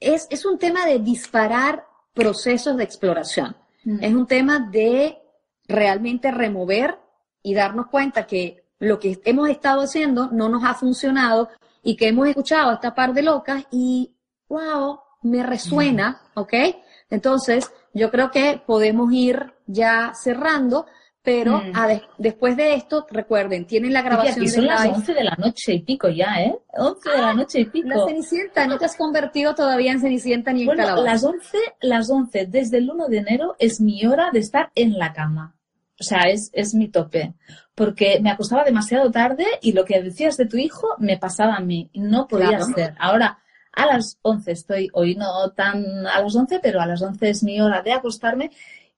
es, 0.00 0.26
es, 0.30 0.46
un 0.46 0.58
tema 0.58 0.86
de 0.86 1.00
disparar 1.00 1.84
procesos 2.14 2.78
de 2.78 2.84
exploración. 2.84 3.54
Mm. 3.84 4.02
Es 4.02 4.14
un 4.14 4.26
tema 4.26 4.58
de 4.58 5.18
realmente 5.66 6.30
remover 6.30 6.98
y 7.42 7.52
darnos 7.52 7.88
cuenta 7.88 8.26
que 8.26 8.64
lo 8.78 8.98
que 8.98 9.20
hemos 9.26 9.50
estado 9.50 9.82
haciendo 9.82 10.28
no 10.28 10.48
nos 10.48 10.64
ha 10.64 10.72
funcionado 10.72 11.50
y 11.82 11.94
que 11.94 12.08
hemos 12.08 12.26
escuchado 12.26 12.70
a 12.70 12.74
esta 12.74 12.94
par 12.94 13.12
de 13.12 13.22
locas 13.24 13.64
y 13.70 14.14
wow, 14.48 15.00
me 15.20 15.42
resuena, 15.42 16.22
¿ok? 16.32 16.54
Entonces, 17.10 17.70
yo 17.92 18.10
creo 18.10 18.30
que 18.30 18.62
podemos 18.66 19.12
ir 19.12 19.52
ya 19.66 20.12
cerrando, 20.14 20.86
pero 21.28 21.58
mm. 21.58 21.72
después 22.16 22.56
de 22.56 22.72
esto, 22.72 23.06
recuerden, 23.10 23.66
tienen 23.66 23.92
la 23.92 24.00
grabación 24.00 24.46
de 24.46 24.50
son 24.50 24.64
las 24.64 24.86
11 24.86 25.12
de 25.12 25.24
la 25.24 25.36
noche 25.36 25.74
y 25.74 25.80
pico 25.80 26.08
ya, 26.08 26.40
¿eh? 26.40 26.58
11 26.72 27.10
de 27.10 27.18
la 27.18 27.28
ah, 27.28 27.34
noche 27.34 27.60
y 27.60 27.64
pico. 27.66 27.88
La 27.88 28.06
Cenicienta, 28.06 28.66
no 28.66 28.78
te 28.78 28.86
has 28.86 28.96
convertido 28.96 29.54
todavía 29.54 29.92
en 29.92 30.00
Cenicienta 30.00 30.54
ni 30.54 30.62
en 30.62 30.68
bueno, 30.68 31.02
las 31.02 31.22
11, 31.22 31.58
las 31.82 32.08
11 32.08 32.46
desde 32.46 32.78
el 32.78 32.88
1 32.88 33.08
de 33.08 33.18
enero 33.18 33.56
es 33.58 33.78
mi 33.78 34.06
hora 34.06 34.30
de 34.32 34.38
estar 34.38 34.72
en 34.74 34.98
la 34.98 35.12
cama. 35.12 35.54
O 36.00 36.02
sea, 36.02 36.30
es, 36.30 36.48
es 36.54 36.74
mi 36.74 36.88
tope. 36.88 37.34
Porque 37.74 38.20
me 38.22 38.30
acostaba 38.30 38.64
demasiado 38.64 39.10
tarde 39.10 39.44
y 39.60 39.72
lo 39.72 39.84
que 39.84 40.02
decías 40.02 40.38
de 40.38 40.46
tu 40.46 40.56
hijo 40.56 40.94
me 40.96 41.18
pasaba 41.18 41.56
a 41.56 41.60
mí. 41.60 41.90
No 41.92 42.26
podía 42.26 42.58
ser. 42.62 42.94
Ahora, 42.98 43.40
a 43.74 43.84
las 43.84 44.18
11 44.22 44.50
estoy, 44.50 44.88
hoy 44.94 45.14
no 45.14 45.50
tan 45.50 46.06
a 46.06 46.22
las 46.22 46.34
11, 46.34 46.60
pero 46.60 46.80
a 46.80 46.86
las 46.86 47.02
11 47.02 47.28
es 47.28 47.42
mi 47.42 47.60
hora 47.60 47.82
de 47.82 47.92
acostarme 47.92 48.50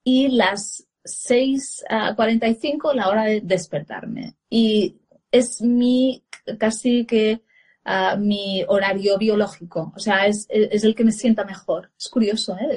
y 0.05 0.29
las 0.29 0.87
6.45 1.05 2.95
la 2.95 3.09
hora 3.09 3.25
de 3.25 3.41
despertarme. 3.41 4.37
Y 4.49 5.01
es 5.31 5.61
mi, 5.63 6.25
casi 6.59 7.05
que 7.07 7.43
uh, 7.87 8.19
mi 8.19 8.65
horario 8.69 9.19
biológico, 9.19 9.93
o 9.95 9.99
sea, 9.99 10.27
es, 10.27 10.47
es, 10.49 10.85
el 10.85 10.95
que 10.95 11.05
me 11.05 11.13
sienta 11.13 11.45
mejor. 11.45 11.91
Es 11.99 12.09
curioso, 12.09 12.57
¿eh? 12.57 12.77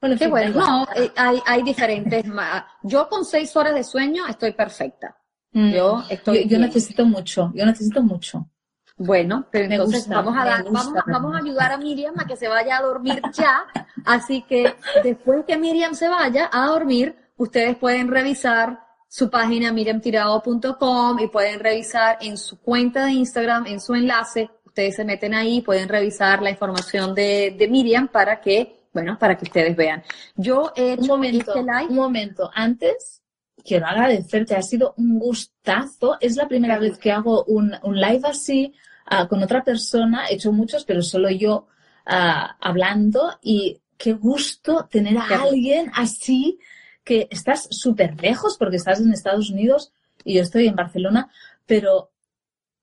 Bueno, 0.00 0.16
Qué 0.18 0.26
bueno. 0.26 0.60
No, 0.60 0.86
hay, 1.16 1.40
hay 1.46 1.62
diferentes. 1.62 2.24
yo 2.82 3.08
con 3.08 3.24
seis 3.24 3.54
horas 3.56 3.74
de 3.74 3.84
sueño 3.84 4.26
estoy 4.28 4.52
perfecta. 4.52 5.16
Mm. 5.52 5.72
Yo, 5.72 6.04
estoy 6.10 6.46
yo 6.46 6.58
necesito 6.58 7.06
mucho, 7.06 7.50
yo 7.54 7.64
necesito 7.64 8.02
mucho. 8.02 8.50
Bueno, 8.98 9.46
pero 9.50 9.66
entonces 9.66 10.08
vamos 10.08 10.34
a 10.38 10.44
dar, 10.44 10.64
vamos, 10.64 10.94
vamos 11.06 11.34
a 11.34 11.38
ayudar 11.38 11.72
a 11.72 11.76
Miriam 11.76 12.14
a 12.18 12.26
que 12.26 12.36
se 12.36 12.48
vaya 12.48 12.78
a 12.78 12.82
dormir 12.82 13.20
ya. 13.32 13.64
Así 14.04 14.42
que 14.42 14.74
después 15.02 15.44
que 15.46 15.58
Miriam 15.58 15.94
se 15.94 16.08
vaya 16.08 16.48
a 16.50 16.66
dormir, 16.66 17.14
ustedes 17.36 17.76
pueden 17.76 18.08
revisar 18.08 18.80
su 19.08 19.30
página 19.30 19.72
miriamtirado.com 19.72 21.18
y 21.20 21.28
pueden 21.28 21.60
revisar 21.60 22.18
en 22.20 22.36
su 22.36 22.60
cuenta 22.60 23.06
de 23.06 23.12
Instagram, 23.12 23.66
en 23.66 23.80
su 23.80 23.94
enlace, 23.94 24.50
ustedes 24.64 24.96
se 24.96 25.04
meten 25.04 25.32
ahí, 25.32 25.62
pueden 25.62 25.88
revisar 25.88 26.42
la 26.42 26.50
información 26.50 27.14
de, 27.14 27.54
de 27.56 27.68
Miriam 27.68 28.08
para 28.08 28.40
que, 28.40 28.88
bueno, 28.92 29.18
para 29.18 29.36
que 29.36 29.44
ustedes 29.44 29.74
vean. 29.74 30.02
Yo 30.34 30.72
he 30.76 30.92
hecho 30.92 31.02
un 31.02 31.08
momento, 31.08 31.54
este 31.54 31.62
live. 31.62 31.86
Un 31.88 31.96
momento, 31.96 32.50
antes 32.52 33.22
quiero 33.64 33.86
agradecerte, 33.86 34.54
ha 34.54 34.62
sido 34.62 34.94
un 34.98 35.18
gustazo. 35.18 36.16
Es 36.20 36.36
la 36.36 36.46
primera 36.46 36.78
vez 36.78 36.98
que 36.98 37.10
hago 37.10 37.44
un, 37.44 37.72
un 37.82 38.00
live 38.00 38.22
así 38.24 38.74
uh, 39.10 39.26
con 39.26 39.42
otra 39.42 39.64
persona. 39.64 40.26
He 40.26 40.34
hecho 40.34 40.52
muchos, 40.52 40.84
pero 40.84 41.02
solo 41.02 41.30
yo 41.30 41.68
uh, 42.06 42.52
hablando. 42.60 43.38
Y 43.42 43.80
qué 43.96 44.12
gusto 44.12 44.86
tener 44.90 45.16
a 45.16 45.42
alguien 45.42 45.90
así 45.94 46.58
que 47.06 47.28
estás 47.30 47.68
súper 47.70 48.20
lejos 48.20 48.56
porque 48.58 48.76
estás 48.76 49.00
en 49.00 49.12
Estados 49.12 49.48
Unidos 49.48 49.92
y 50.24 50.34
yo 50.34 50.42
estoy 50.42 50.66
en 50.66 50.74
Barcelona, 50.74 51.30
pero 51.64 52.10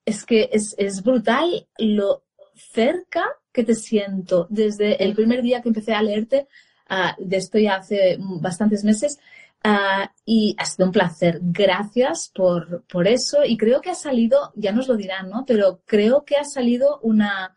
es 0.06 0.26
que 0.26 0.50
es, 0.54 0.74
es 0.78 1.04
brutal 1.04 1.68
lo 1.78 2.24
cerca 2.56 3.26
que 3.52 3.66
te 3.66 3.76
siento 3.76 4.48
desde 4.50 5.04
el 5.04 5.14
primer 5.14 5.42
día 5.42 5.62
que 5.62 5.68
empecé 5.68 5.94
a 5.94 6.02
leerte, 6.02 6.48
uh, 6.90 7.22
de 7.22 7.36
esto 7.36 7.60
ya 7.60 7.76
hace 7.76 8.18
bastantes 8.20 8.84
meses, 8.84 9.20
Uh, 9.66 10.12
y 10.26 10.58
ha 10.60 10.66
sido 10.66 10.88
un 10.88 10.92
placer. 10.92 11.40
Gracias 11.42 12.30
por, 12.36 12.84
por 12.84 13.08
eso. 13.08 13.46
Y 13.46 13.56
creo 13.56 13.80
que 13.80 13.92
ha 13.92 13.96
salido, 13.96 14.52
ya 14.56 14.74
nos 14.74 14.90
lo 14.90 14.98
dirán, 14.98 15.30
¿no? 15.30 15.46
Pero 15.46 15.80
creo 15.86 16.26
que 16.26 16.36
ha 16.36 16.44
salido 16.44 17.00
una, 17.02 17.56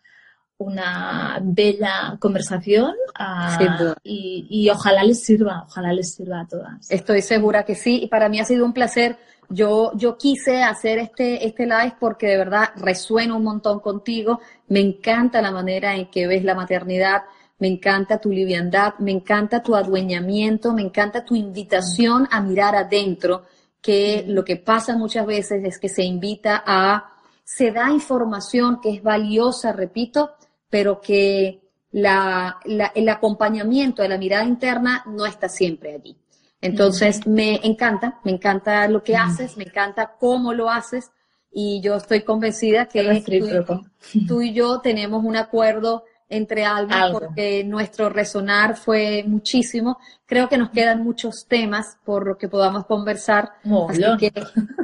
una 0.58 1.38
bella 1.42 2.16
conversación 2.18 2.94
uh, 3.18 3.94
y, 4.02 4.46
y, 4.48 4.70
ojalá 4.70 5.02
les 5.04 5.22
sirva, 5.22 5.64
ojalá 5.66 5.92
les 5.92 6.14
sirva 6.14 6.40
a 6.40 6.46
todas. 6.46 6.90
Estoy 6.90 7.22
segura 7.22 7.64
que 7.64 7.74
sí. 7.74 8.04
Y 8.04 8.08
para 8.08 8.28
mí 8.28 8.40
ha 8.40 8.44
sido 8.44 8.64
un 8.64 8.72
placer. 8.72 9.18
Yo, 9.48 9.92
yo 9.94 10.16
quise 10.16 10.62
hacer 10.62 10.98
este, 10.98 11.46
este 11.46 11.66
live 11.66 11.96
porque 12.00 12.26
de 12.26 12.38
verdad 12.38 12.70
resuena 12.76 13.34
un 13.34 13.44
montón 13.44 13.80
contigo. 13.80 14.40
Me 14.68 14.80
encanta 14.80 15.42
la 15.42 15.52
manera 15.52 15.94
en 15.94 16.10
que 16.10 16.26
ves 16.26 16.42
la 16.42 16.54
maternidad 16.54 17.22
me 17.58 17.68
encanta 17.68 18.20
tu 18.20 18.30
liviandad, 18.30 18.94
me 18.98 19.12
encanta 19.12 19.62
tu 19.62 19.74
adueñamiento, 19.74 20.72
me 20.74 20.82
encanta 20.82 21.24
tu 21.24 21.34
invitación 21.34 22.28
a 22.30 22.40
mirar 22.40 22.76
adentro, 22.76 23.44
que 23.80 24.24
lo 24.26 24.44
que 24.44 24.56
pasa 24.56 24.96
muchas 24.96 25.26
veces 25.26 25.64
es 25.64 25.78
que 25.78 25.88
se 25.88 26.02
invita 26.02 26.62
a, 26.66 27.14
se 27.44 27.70
da 27.70 27.90
información 27.90 28.80
que 28.80 28.90
es 28.90 29.02
valiosa, 29.02 29.72
repito, 29.72 30.32
pero 30.70 31.00
que 31.00 31.60
la, 31.92 32.58
el 32.94 33.08
acompañamiento 33.08 34.02
de 34.02 34.08
la 34.08 34.18
mirada 34.18 34.44
interna 34.44 35.04
no 35.06 35.24
está 35.26 35.48
siempre 35.48 35.94
allí. 35.94 36.16
Entonces, 36.60 37.26
me 37.26 37.60
encanta, 37.62 38.20
me 38.24 38.32
encanta 38.32 38.88
lo 38.88 39.02
que 39.02 39.16
haces, 39.16 39.56
me 39.56 39.64
encanta 39.64 40.16
cómo 40.18 40.52
lo 40.52 40.70
haces 40.70 41.10
y 41.52 41.80
yo 41.80 41.96
estoy 41.96 42.22
convencida 42.22 42.86
que 42.86 43.22
tú, 43.24 43.82
tú 44.26 44.42
y 44.42 44.52
yo 44.52 44.80
tenemos 44.80 45.24
un 45.24 45.36
acuerdo 45.36 46.04
entre 46.28 46.64
almas 46.64 47.12
porque 47.12 47.62
nuestro 47.64 48.08
resonar 48.08 48.76
fue 48.76 49.24
muchísimo. 49.26 49.98
Creo 50.26 50.48
que 50.48 50.58
nos 50.58 50.70
quedan 50.70 51.02
muchos 51.04 51.46
temas 51.46 51.98
por 52.04 52.26
lo 52.26 52.36
que 52.36 52.48
podamos 52.48 52.84
conversar, 52.86 53.52
así 53.88 54.02
que 54.18 54.32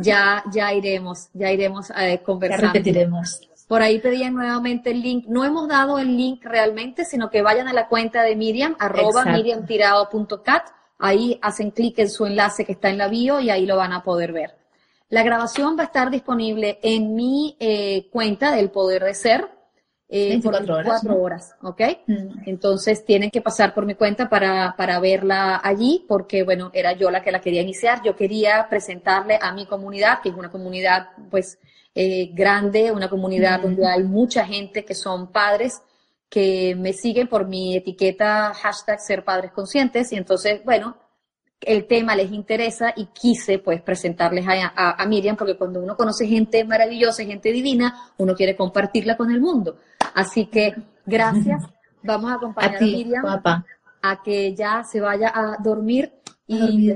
ya, 0.00 0.44
ya 0.52 0.72
iremos, 0.72 1.28
ya 1.32 1.50
iremos 1.50 1.90
a 1.90 2.16
conversar. 2.18 2.60
Ya 2.60 2.66
repetiremos. 2.68 3.40
Por 3.72 3.80
ahí 3.80 4.00
pedían 4.00 4.34
nuevamente 4.34 4.90
el 4.90 5.00
link. 5.00 5.24
No 5.28 5.46
hemos 5.46 5.66
dado 5.66 5.98
el 5.98 6.14
link 6.14 6.44
realmente, 6.44 7.06
sino 7.06 7.30
que 7.30 7.40
vayan 7.40 7.68
a 7.68 7.72
la 7.72 7.88
cuenta 7.88 8.22
de 8.22 8.36
Miriam, 8.36 8.76
arroba 8.78 9.24
miriamtirado.cat. 9.24 10.68
Ahí 10.98 11.38
hacen 11.40 11.70
clic 11.70 11.98
en 11.98 12.10
su 12.10 12.26
enlace 12.26 12.66
que 12.66 12.72
está 12.72 12.90
en 12.90 12.98
la 12.98 13.08
bio 13.08 13.40
y 13.40 13.48
ahí 13.48 13.64
lo 13.64 13.78
van 13.78 13.94
a 13.94 14.02
poder 14.02 14.34
ver. 14.34 14.50
La 15.08 15.22
grabación 15.22 15.78
va 15.78 15.84
a 15.84 15.86
estar 15.86 16.10
disponible 16.10 16.80
en 16.82 17.14
mi 17.14 17.56
eh, 17.60 18.10
cuenta 18.10 18.54
del 18.54 18.68
Poder 18.68 19.04
de 19.04 19.14
Ser, 19.14 19.48
eh, 20.06 20.38
por 20.42 20.52
24 20.52 21.22
horas, 21.22 21.56
¿ok? 21.62 21.80
Mm. 22.06 22.42
Entonces 22.44 23.06
tienen 23.06 23.30
que 23.30 23.40
pasar 23.40 23.72
por 23.72 23.86
mi 23.86 23.94
cuenta 23.94 24.28
para, 24.28 24.74
para 24.76 25.00
verla 25.00 25.62
allí, 25.64 26.04
porque 26.06 26.42
bueno, 26.42 26.70
era 26.74 26.92
yo 26.92 27.10
la 27.10 27.22
que 27.22 27.32
la 27.32 27.40
quería 27.40 27.62
iniciar. 27.62 28.02
Yo 28.04 28.16
quería 28.16 28.66
presentarle 28.68 29.38
a 29.40 29.50
mi 29.52 29.64
comunidad, 29.64 30.20
que 30.20 30.28
es 30.28 30.34
una 30.34 30.50
comunidad 30.50 31.08
pues 31.30 31.58
eh, 31.94 32.30
grande, 32.32 32.90
una 32.90 33.10
comunidad 33.10 33.58
mm. 33.58 33.62
donde 33.62 33.86
hay 33.86 34.02
mucha 34.02 34.44
gente 34.44 34.84
que 34.84 34.94
son 34.94 35.30
padres 35.30 35.82
que 36.28 36.74
me 36.74 36.94
siguen 36.94 37.28
por 37.28 37.46
mi 37.46 37.76
etiqueta 37.76 38.54
hashtag 38.54 38.98
ser 39.00 39.22
padres 39.22 39.52
conscientes 39.52 40.12
y 40.12 40.16
entonces, 40.16 40.64
bueno, 40.64 40.96
el 41.60 41.86
tema 41.86 42.16
les 42.16 42.32
interesa 42.32 42.92
y 42.96 43.06
quise 43.06 43.58
pues 43.58 43.82
presentarles 43.82 44.46
a, 44.48 45.04
Miriam 45.06 45.36
porque 45.36 45.56
cuando 45.56 45.80
uno 45.80 45.96
conoce 45.96 46.26
gente 46.26 46.64
maravillosa, 46.64 47.24
gente 47.24 47.52
divina, 47.52 47.94
uno 48.16 48.34
quiere 48.34 48.56
compartirla 48.56 49.16
con 49.16 49.30
el 49.30 49.40
mundo. 49.40 49.76
Así 50.14 50.46
que 50.46 50.74
gracias. 51.06 51.62
Vamos 52.02 52.32
a 52.32 52.34
acompañar 52.34 52.76
a, 52.76 52.80
Miriam 52.80 53.24
a 54.02 54.22
que 54.22 54.54
ya 54.54 54.82
se 54.82 55.00
vaya 55.00 55.30
a 55.34 55.56
dormir 55.62 56.12
y 56.46 56.92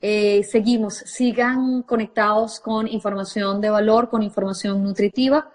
eh, 0.00 0.42
seguimos. 0.44 0.94
Sigan 0.94 1.82
conectados 1.82 2.60
con 2.60 2.86
información 2.88 3.60
de 3.60 3.70
valor, 3.70 4.08
con 4.08 4.22
información 4.22 4.82
nutritiva. 4.82 5.50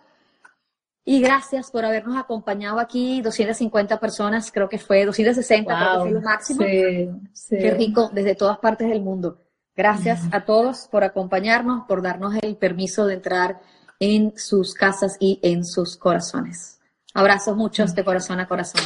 Y 1.06 1.20
gracias 1.20 1.70
por 1.70 1.84
habernos 1.84 2.18
acompañado 2.18 2.80
aquí, 2.80 3.22
250 3.22 3.99
personas, 3.99 4.52
creo 4.52 4.70
que 4.70 4.80
fue 4.80 5.06
260, 5.06 5.76
creo 5.76 5.94
que 5.94 5.99
fue 5.99 6.11
lo 6.11 6.22
máximo. 6.22 6.60
Qué 6.60 7.72
rico, 7.78 8.10
desde 8.14 8.36
todas 8.36 8.57
partes 8.60 8.88
del 8.88 9.02
mundo. 9.02 9.41
Gracias 9.76 10.22
a 10.32 10.45
todos 10.45 10.88
por 10.90 11.03
acompañarnos, 11.03 11.86
por 11.88 12.02
darnos 12.02 12.36
el 12.41 12.56
permiso 12.56 13.06
de 13.06 13.15
entrar 13.15 13.60
en 13.99 14.34
sus 14.38 14.74
casas 14.76 15.18
y 15.20 15.40
en 15.41 15.65
sus 15.65 15.98
corazones. 15.98 16.80
Abrazos 17.14 17.57
muchos 17.57 17.94
de 17.95 18.03
corazón 18.03 18.40
a 18.40 18.48
corazón. 18.48 18.82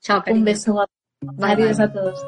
Chao, 0.00 0.22
Un 0.28 0.44
beso. 0.44 0.86
Adiós 1.40 1.80
a 1.80 1.92
todos. 1.92 2.20